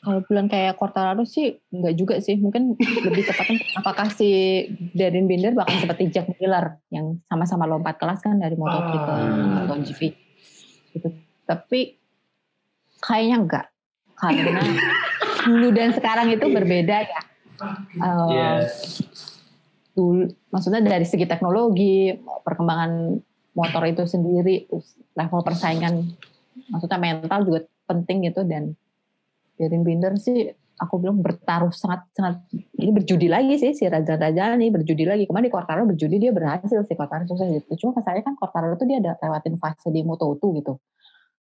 Kalau 0.00 0.24
bilang 0.24 0.48
kayak 0.48 0.80
Quartararo 0.80 1.28
sih 1.28 1.60
enggak 1.68 1.94
juga 1.96 2.14
sih. 2.24 2.40
Mungkin 2.40 2.72
lebih 2.80 3.22
tepatnya 3.28 3.60
apakah 3.76 4.08
si 4.08 4.64
Darren 4.96 5.28
Binder 5.28 5.52
bakal 5.52 5.76
seperti 5.76 6.08
Jack 6.08 6.32
Miller 6.40 6.80
yang 6.88 7.20
sama-sama 7.28 7.68
lompat 7.68 8.00
kelas 8.00 8.24
kan 8.24 8.40
dari 8.40 8.56
Moto3 8.56 8.90
ke. 8.96 9.14
MotoGP. 9.60 10.00
Gitu. 10.96 11.08
Tapi 11.44 11.80
kayaknya 13.04 13.36
enggak. 13.44 13.66
Karena 14.16 14.60
dulu 15.44 15.68
dan 15.72 15.92
sekarang 15.92 16.32
itu 16.32 16.46
berbeda 16.48 16.96
ya. 17.04 17.20
Eh, 17.60 18.28
Iya. 18.32 18.50
dulu 19.92 20.32
maksudnya 20.48 20.80
dari 20.80 21.04
segi 21.04 21.28
teknologi 21.28 22.14
perkembangan 22.40 23.20
motor 23.52 23.82
itu 23.84 24.08
sendiri 24.08 24.64
level 25.12 25.40
persaingan 25.44 26.08
maksudnya 26.72 26.96
mental 26.96 27.44
juga 27.44 27.68
penting 27.84 28.32
gitu 28.32 28.46
dan 28.48 28.72
Darren 29.60 29.84
Binder 29.84 30.16
sih 30.16 30.48
aku 30.80 30.96
bilang 30.96 31.20
bertaruh 31.20 31.68
sangat 31.76 32.08
sangat 32.16 32.40
ini 32.80 32.88
berjudi 32.96 33.28
lagi 33.28 33.60
sih 33.60 33.76
si 33.76 33.84
Raja 33.84 34.16
Raja 34.16 34.56
ini 34.56 34.72
berjudi 34.72 35.04
lagi. 35.04 35.28
Kemarin 35.28 35.46
di 35.46 35.52
Quartararo 35.52 35.84
berjudi 35.84 36.16
dia 36.16 36.32
berhasil 36.32 36.80
sih 36.88 36.96
Quartararo 36.96 37.28
sukses 37.28 37.52
gitu. 37.52 37.84
Cuma 37.84 38.00
saya 38.00 38.24
kan 38.24 38.32
Quartararo 38.40 38.80
tuh 38.80 38.88
dia 38.88 39.04
ada 39.04 39.20
lewatin 39.20 39.60
fase 39.60 39.92
di 39.92 40.00
Moto2 40.00 40.40
gitu 40.64 40.80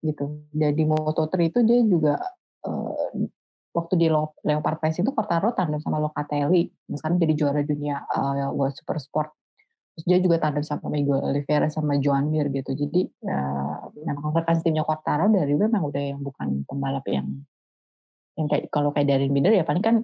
gitu. 0.08 0.26
Dan 0.56 0.72
di 0.72 0.88
Moto3 0.88 1.34
itu 1.44 1.60
dia 1.68 1.84
juga 1.84 2.16
eh, 2.64 3.28
waktu 3.76 3.94
di 4.00 4.08
Leopard 4.48 4.80
Racing 4.80 5.04
itu 5.04 5.12
Quartararo 5.12 5.52
tandem 5.52 5.84
sama 5.84 6.00
Locatelli. 6.00 6.72
Yang 6.88 6.98
sekarang 7.04 7.18
jadi 7.20 7.34
juara 7.36 7.62
dunia 7.68 8.00
eh, 8.08 8.48
World 8.56 8.76
Super 8.80 8.98
Sport. 9.04 9.30
Terus 9.98 10.06
dia 10.08 10.18
juga 10.24 10.38
tandem 10.40 10.64
sama 10.64 10.94
Miguel 10.94 11.20
Oliveira 11.20 11.68
sama 11.68 12.00
Joan 12.00 12.32
Mir 12.32 12.48
gitu. 12.54 12.72
Jadi 12.72 13.04
eh, 13.04 13.78
memang 14.08 14.32
rekan 14.32 14.64
timnya 14.64 14.88
Quartararo 14.88 15.28
dari 15.28 15.52
dulu 15.52 15.68
memang 15.68 15.84
udah 15.92 16.04
yang 16.16 16.24
bukan 16.24 16.64
pembalap 16.64 17.04
yang 17.12 17.28
yang 18.38 18.48
kayak 18.48 18.70
kalau 18.70 18.94
kayak 18.94 19.10
Darren 19.10 19.34
Binder 19.34 19.52
ya 19.52 19.66
paling 19.66 19.82
kan 19.82 19.96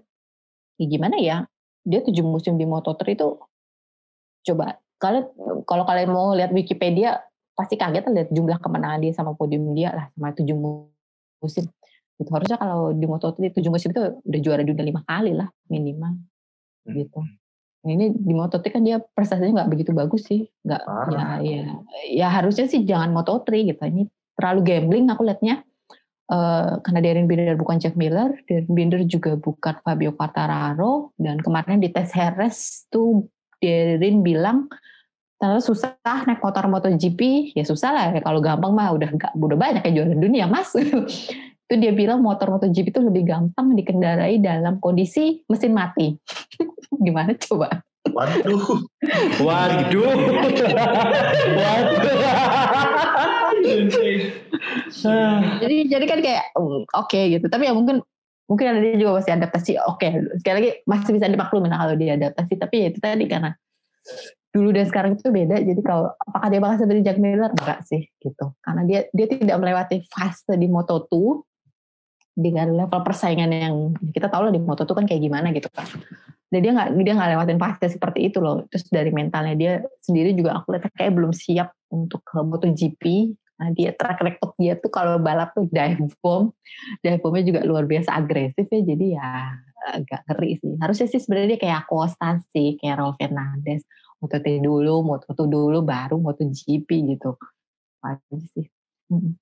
ya 0.81 0.85
gimana 0.89 1.15
ya 1.22 1.45
dia 1.85 2.01
tujuh 2.01 2.26
musim 2.26 2.57
di 2.57 2.65
Moto3 2.65 3.14
itu 3.14 3.38
coba 4.43 4.81
kalian 4.97 5.26
kalau 5.69 5.84
kalian 5.85 6.10
mau 6.10 6.34
lihat 6.34 6.51
Wikipedia 6.51 7.22
pasti 7.53 7.77
kaget 7.77 8.10
lihat 8.10 8.30
jumlah 8.34 8.57
kemenangan 8.57 8.99
dia 9.03 9.14
sama 9.14 9.38
podium 9.38 9.77
dia 9.77 9.93
lah 9.93 10.05
sama 10.18 10.34
tujuh 10.34 10.57
musim. 11.43 11.69
Itu 12.18 12.30
harusnya 12.34 12.57
kalau 12.57 12.93
di 12.95 13.05
Moto3 13.05 13.53
tujuh 13.53 13.69
musim 13.69 13.93
itu 13.93 14.01
udah 14.01 14.39
juara 14.41 14.64
dunia 14.65 14.85
lima 14.85 15.01
kali 15.05 15.38
lah 15.38 15.49
minimal 15.69 16.18
gitu. 16.89 17.22
Nah, 17.84 17.91
ini 17.91 18.15
di 18.15 18.34
Moto3 18.34 18.64
kan 18.72 18.81
dia 18.81 18.97
prestasinya 19.03 19.64
nggak 19.64 19.72
begitu 19.76 19.91
bagus 19.91 20.23
sih 20.23 20.47
nggak 20.64 20.81
ya, 21.11 21.26
ya 21.43 21.61
ya 22.07 22.27
harusnya 22.31 22.65
sih 22.72 22.88
jangan 22.88 23.11
Moto3 23.11 23.49
gitu 23.76 23.81
ini 23.84 24.07
terlalu 24.39 24.60
gambling 24.64 25.05
aku 25.11 25.27
liatnya 25.27 25.68
Eh, 26.31 26.71
karena 26.87 26.99
Darren 27.03 27.27
Binder 27.27 27.59
bukan 27.59 27.83
Jack 27.83 27.99
Miller, 27.99 28.31
Darren 28.47 28.71
Binder 28.71 29.03
juga 29.03 29.35
bukan 29.35 29.75
Fabio 29.83 30.15
Quartararo, 30.15 31.11
dan 31.19 31.43
kemarin 31.43 31.83
di 31.83 31.91
tes 31.91 32.15
Harris 32.15 32.87
tuh 32.87 33.27
Darren 33.59 34.23
bilang 34.23 34.71
ternyata 35.35 35.59
susah 35.59 35.99
naik 36.23 36.39
motor 36.39 36.71
MotoGP, 36.71 37.51
ya 37.51 37.67
susah 37.67 37.91
lah 37.91 38.05
ya 38.15 38.23
kalau 38.23 38.39
gampang 38.39 38.71
mah 38.71 38.95
udah 38.95 39.11
nggak 39.11 39.35
udah 39.35 39.59
banyak 39.59 39.83
yang 39.91 39.95
juara 39.99 40.15
dunia 40.15 40.45
mas. 40.47 40.71
itu 41.63 41.75
dia 41.75 41.91
bilang 41.91 42.23
motor 42.23 42.55
MotoGP 42.55 42.95
itu 42.95 43.01
lebih 43.03 43.27
gampang 43.27 43.75
dikendarai 43.75 44.39
dalam 44.39 44.79
kondisi 44.79 45.43
mesin 45.51 45.75
mati. 45.75 46.15
Gimana 47.03 47.35
coba? 47.35 47.83
Waduh, 48.15 48.87
Waduh. 49.43 50.07
jadi 55.64 55.76
jadi 55.88 56.06
kan 56.06 56.19
kayak 56.19 56.45
mm, 56.56 56.81
oke 56.91 57.19
gitu. 57.31 57.45
Tapi 57.48 57.64
ya 57.69 57.73
mungkin 57.73 58.03
mungkin 58.48 58.65
ada 58.76 58.80
dia 58.84 58.95
juga 58.99 59.23
masih 59.23 59.34
adaptasi. 59.40 59.72
Oke 59.88 60.07
sekali 60.40 60.56
lagi 60.60 60.72
masih 60.84 61.11
bisa 61.15 61.27
dimaklumi 61.31 61.68
lah 61.72 61.80
kalau 61.88 61.95
dia 61.95 62.19
adaptasi. 62.19 62.53
Tapi 62.60 62.76
ya 62.84 62.88
itu 62.91 62.99
tadi 62.99 63.26
karena 63.26 63.52
dulu 64.53 64.69
dan 64.69 64.85
sekarang 64.85 65.11
itu 65.18 65.30
beda. 65.34 65.57
Jadi 65.64 65.81
kalau 65.81 66.14
apakah 66.14 66.48
dia 66.53 66.60
bakal 66.61 66.76
seperti 66.85 67.02
Jack 67.02 67.18
Miller? 67.18 67.49
Enggak 67.49 67.80
sih 67.90 68.06
gitu. 68.22 68.45
Karena 68.61 68.81
dia 68.85 68.99
dia 69.10 69.26
tidak 69.26 69.57
melewati 69.57 70.06
fase 70.11 70.53
di 70.60 70.68
Moto2 70.69 71.11
dengan 72.34 72.73
level 72.73 73.02
persaingan 73.06 73.49
yang 73.49 73.76
kita 74.10 74.26
tahu 74.30 74.49
lah 74.49 74.53
di 74.53 74.61
Moto2 74.61 74.90
kan 74.94 75.06
kayak 75.10 75.22
gimana 75.22 75.49
gitu 75.53 75.69
kan. 75.73 75.90
Dan 76.53 76.61
dia 76.61 76.72
nggak 76.77 76.90
dia 77.02 77.14
nggak 77.18 77.30
lewatin 77.34 77.57
fase 77.57 77.85
seperti 77.90 78.30
itu 78.30 78.38
loh. 78.38 78.61
Terus 78.69 78.85
dari 78.94 79.10
mentalnya 79.10 79.57
dia 79.57 79.73
sendiri 80.06 80.38
juga 80.38 80.61
aku 80.61 80.77
lihat 80.77 80.85
kayak 80.94 81.14
belum 81.18 81.34
siap 81.34 81.73
untuk 81.90 82.22
ke 82.22 82.38
MotoGP 82.45 83.34
Nah, 83.53 83.69
dia 83.71 83.93
track 83.93 84.19
record 84.25 84.53
dia 84.57 84.73
tuh 84.75 84.89
kalau 84.89 85.21
balap 85.21 85.53
tuh 85.53 85.69
dive 85.69 86.09
bomb, 86.19 86.49
dive 87.05 87.21
bombnya 87.21 87.43
juga 87.45 87.61
luar 87.63 87.85
biasa 87.85 88.17
agresif 88.17 88.65
ya. 88.67 88.81
Jadi 88.81 89.05
ya 89.13 89.53
agak 89.93 90.21
ngeri 90.25 90.57
sih. 90.57 90.73
Harusnya 90.81 91.07
sih 91.11 91.21
sebenarnya 91.21 91.57
kayak 91.59 91.85
Acosta 91.85 92.41
sih, 92.55 92.80
kayak 92.81 92.97
Raul 92.97 93.15
Fernandez. 93.19 93.85
Moto3 94.23 94.63
dulu, 94.63 95.03
Moto2 95.03 95.51
dulu, 95.51 95.80
baru 95.84 96.15
MotoGP 96.15 96.88
gitu. 96.88 97.35
Aja 97.99 98.38
sih. 98.55 98.67
Mm. 99.11 99.35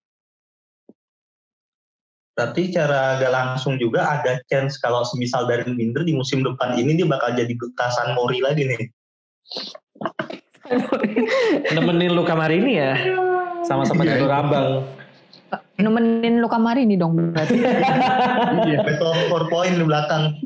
berarti 2.32 2.74
cara 2.74 3.22
gak 3.22 3.30
langsung 3.30 3.78
juga 3.78 4.02
ada 4.18 4.42
chance 4.50 4.82
kalau 4.82 5.06
semisal 5.06 5.46
dari 5.46 5.62
Binder 5.78 6.02
di 6.02 6.18
musim 6.18 6.42
depan 6.42 6.74
ini 6.74 6.98
dia 6.98 7.06
bakal 7.06 7.38
jadi 7.38 7.54
bekasan 7.54 8.18
Mori 8.18 8.42
lagi 8.42 8.66
nih. 8.66 8.90
Nemenin 11.76 12.18
Luka 12.18 12.34
Marini 12.34 12.82
ya. 12.82 12.98
Sama-sama 13.66 14.02
Iya, 14.04 14.18
jalur 14.18 14.30
itu. 14.30 14.40
abang. 14.42 14.68
Nemenin 15.82 16.40
Luka 16.40 16.58
Marini 16.62 16.96
dong 16.96 17.18
berarti. 17.18 17.58
Iya. 18.68 18.84
Battle 18.86 19.16
for 19.28 19.44
point 19.50 19.76
di 19.76 19.84
belakang. 19.84 20.38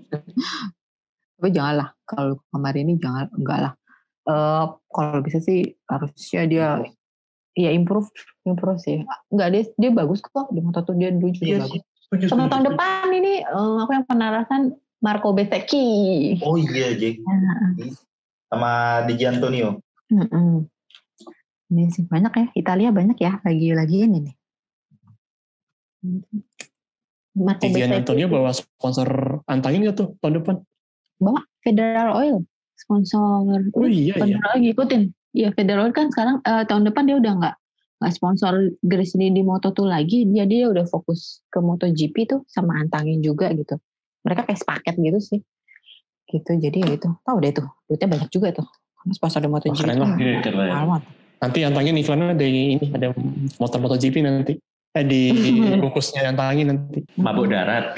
Tapi 1.36 1.50
janganlah 1.52 1.92
kalau 2.08 2.40
kamar 2.50 2.74
ini 2.80 2.96
jangan 2.98 3.28
enggak 3.36 3.60
lah. 3.70 3.74
Eh 4.26 4.64
kalau 4.90 5.20
bisa 5.22 5.38
sih 5.44 5.76
harusnya 5.86 6.42
dia 6.48 6.68
ya 7.54 7.70
improve 7.70 8.08
improve 8.48 8.80
sih. 8.82 9.04
Enggak 9.30 9.48
dia 9.54 9.64
dia 9.78 9.92
bagus 9.92 10.24
kok 10.24 10.50
di 10.50 10.64
moto 10.64 10.82
tuh 10.82 10.96
dia 10.96 11.12
dulu 11.12 11.30
juga 11.36 11.46
Iya 11.46 11.58
bagus. 11.68 11.82
Sama 12.32 12.48
tahun 12.48 12.72
depan 12.72 13.10
ini 13.12 13.44
eh, 13.44 13.76
aku 13.84 13.92
yang 13.92 14.06
penarasan 14.08 14.78
Marco 15.04 15.36
Bezzecchi. 15.36 15.86
Oh 16.42 16.56
iya, 16.58 16.96
Jack. 16.98 17.20
Sama 18.50 19.04
Di 19.06 19.14
Antonio. 19.28 19.82
Ini 20.10 20.66
sih 21.90 22.06
banyak 22.06 22.34
ya, 22.34 22.46
Italia 22.54 22.90
banyak 22.94 23.18
ya 23.18 23.42
lagi-lagi 23.42 23.98
ini 24.06 24.18
nih. 24.30 24.36
Gian 27.36 27.58
Bezzecchi 27.60 27.92
Antonio 27.92 28.28
bawa 28.32 28.56
sponsor 28.56 29.42
antangin 29.50 29.84
nggak 29.84 29.98
tuh 29.98 30.08
tahun 30.24 30.40
depan? 30.40 30.56
bawa 31.16 31.42
Federal 31.64 32.10
Oil 32.16 32.38
sponsor. 32.76 33.72
Oh 33.72 33.88
iya 33.88 34.14
iya. 34.14 34.16
Federal 34.16 34.50
Oil 34.56 34.62
ngikutin. 34.68 35.04
Iya 35.36 35.50
Federal 35.56 35.88
Oil 35.88 35.96
kan 35.96 36.08
sekarang 36.12 36.44
eh, 36.44 36.64
tahun 36.68 36.84
depan 36.92 37.04
dia 37.08 37.18
udah 37.20 37.34
nggak 37.40 37.56
nggak 37.96 38.14
sponsor 38.14 38.54
Gresini 38.84 39.32
di 39.32 39.40
Moto2 39.40 39.88
lagi, 39.88 40.28
jadi 40.28 40.68
dia 40.68 40.68
udah 40.68 40.84
fokus 40.84 41.40
ke 41.48 41.64
MotoGP 41.64 42.16
tuh 42.28 42.44
sama 42.52 42.76
antangin 42.76 43.24
juga 43.24 43.48
gitu. 43.56 43.80
Mereka 44.28 44.44
kayak 44.52 44.60
sepaket 44.60 44.96
gitu 45.00 45.20
sih. 45.24 45.40
Gitu 46.28 46.52
jadi 46.60 46.78
ya 46.84 46.92
itu. 47.00 47.10
Tahu 47.24 47.38
deh 47.40 47.56
tuh, 47.56 47.68
duitnya 47.88 48.08
banyak 48.12 48.30
juga 48.30 48.52
tuh. 48.52 48.68
Sponsor 49.16 49.40
di 49.40 49.48
MotoGP 49.48 49.80
keren 49.80 49.96
lah. 49.96 50.12
kan 50.12 50.20
Iya, 50.20 50.38
keren. 50.44 51.02
Nanti 51.46 51.62
antangin 51.62 51.94
iklannya 51.94 52.34
ada 52.34 52.42
ini 52.42 52.82
ada 52.90 53.14
motor 53.62 53.78
MotoGP 53.78 54.26
nanti. 54.26 54.58
Eh 54.98 55.06
di 55.06 55.30
bungkusnya 55.82 56.34
antangin 56.34 56.74
nanti. 56.74 57.06
Mabuk 57.22 57.54
darat. 57.54 57.94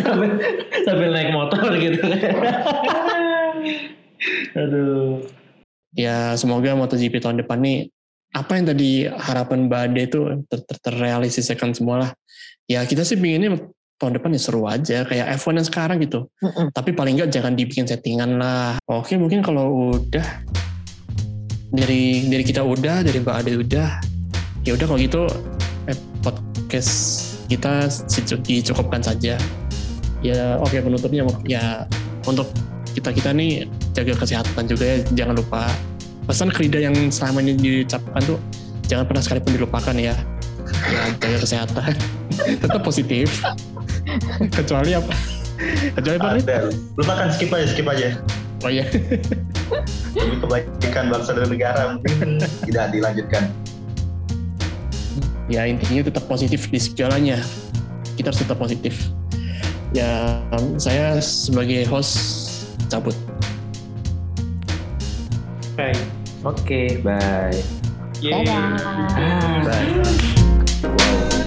sambil, 0.00 0.40
sambil 0.88 1.08
naik 1.12 1.36
motor 1.36 1.68
gitu. 1.76 2.00
Aduh. 4.56 5.20
Ya 5.92 6.32
semoga 6.40 6.72
MotoGP 6.72 7.20
tahun 7.20 7.44
depan 7.44 7.60
nih 7.60 7.92
apa 8.32 8.56
yang 8.56 8.64
tadi 8.72 9.04
harapan 9.04 9.68
Mbak 9.68 9.80
Ade 9.92 10.02
itu 10.08 10.20
ter 10.48 10.64
ter 10.64 10.76
terrealisasikan 10.80 11.76
semua 11.76 12.08
lah. 12.08 12.10
Ya 12.64 12.80
kita 12.88 13.04
sih 13.04 13.20
pinginnya 13.20 13.60
tahun 14.00 14.16
depan 14.16 14.32
ya 14.32 14.40
seru 14.40 14.64
aja 14.64 15.04
kayak 15.04 15.36
F1 15.36 15.60
yang 15.60 15.68
sekarang 15.68 16.00
gitu. 16.00 16.32
Mm-mm. 16.40 16.72
Tapi 16.72 16.96
paling 16.96 17.20
nggak 17.20 17.28
jangan 17.28 17.52
dibikin 17.52 17.84
settingan 17.84 18.40
lah. 18.40 18.80
Oke 18.88 19.20
mungkin 19.20 19.44
kalau 19.44 19.92
udah 19.92 20.24
dari 21.72 22.28
dari 22.28 22.44
kita 22.44 22.60
udah 22.60 23.00
dari 23.00 23.18
Mbak 23.24 23.36
Ade 23.42 23.52
udah. 23.56 23.90
Ya 24.62 24.76
udah 24.76 24.86
kalau 24.86 25.00
gitu 25.00 25.26
eh, 25.88 25.96
podcast 26.20 26.92
kita 27.48 27.88
dicukupkan 28.44 29.00
saja. 29.00 29.40
Ya 30.22 30.56
oke 30.60 30.78
penutupnya 30.78 31.26
ya 31.48 31.88
untuk 32.28 32.46
kita 32.92 33.10
kita 33.10 33.34
nih 33.34 33.66
jaga 33.96 34.14
kesehatan 34.14 34.68
juga 34.68 34.84
ya 34.84 34.96
jangan 35.16 35.34
lupa. 35.40 35.66
Pesan 36.28 36.54
kerida 36.54 36.78
yang 36.78 36.94
selama 37.10 37.42
ini 37.42 37.58
diucapkan 37.58 38.22
tuh 38.22 38.38
jangan 38.86 39.08
pernah 39.08 39.22
sekalipun 39.24 39.56
dilupakan 39.56 39.96
ya. 39.96 40.14
Ya 40.92 41.02
jaga 41.18 41.38
kesehatan. 41.42 41.92
Tetap 42.62 42.80
positif. 42.84 43.42
Kecuali 44.56 44.94
apa? 44.94 45.14
Kecuali 45.98 46.16
apa. 46.20 46.38
Lupakan 47.00 47.28
skip 47.34 47.50
aja, 47.50 47.66
skip 47.66 47.86
aja. 47.88 48.14
Oh 48.62 48.70
iya 48.70 48.86
Demi 50.12 50.36
kebaikan 50.36 51.08
bangsa 51.08 51.32
dan 51.32 51.48
negara 51.48 51.96
mungkin 51.96 52.36
tidak 52.68 52.92
dilanjutkan. 52.92 53.48
ya 55.50 55.64
intinya 55.68 56.06
tetap 56.08 56.24
positif 56.28 56.68
di 56.70 56.78
segalanya 56.78 57.40
kita 58.16 58.30
harus 58.30 58.40
tetap 58.40 58.56
positif 58.60 59.10
ya 59.92 60.40
saya 60.80 61.20
sebagai 61.20 61.84
host 61.88 62.16
cabut 62.88 63.16
Oke. 65.72 65.88
Oke, 66.44 67.00
bye. 67.00 67.48
Yeay. 68.20 68.44
Dadah. 68.44 68.76
Bye. 69.64 69.88
Wow. 70.84 71.42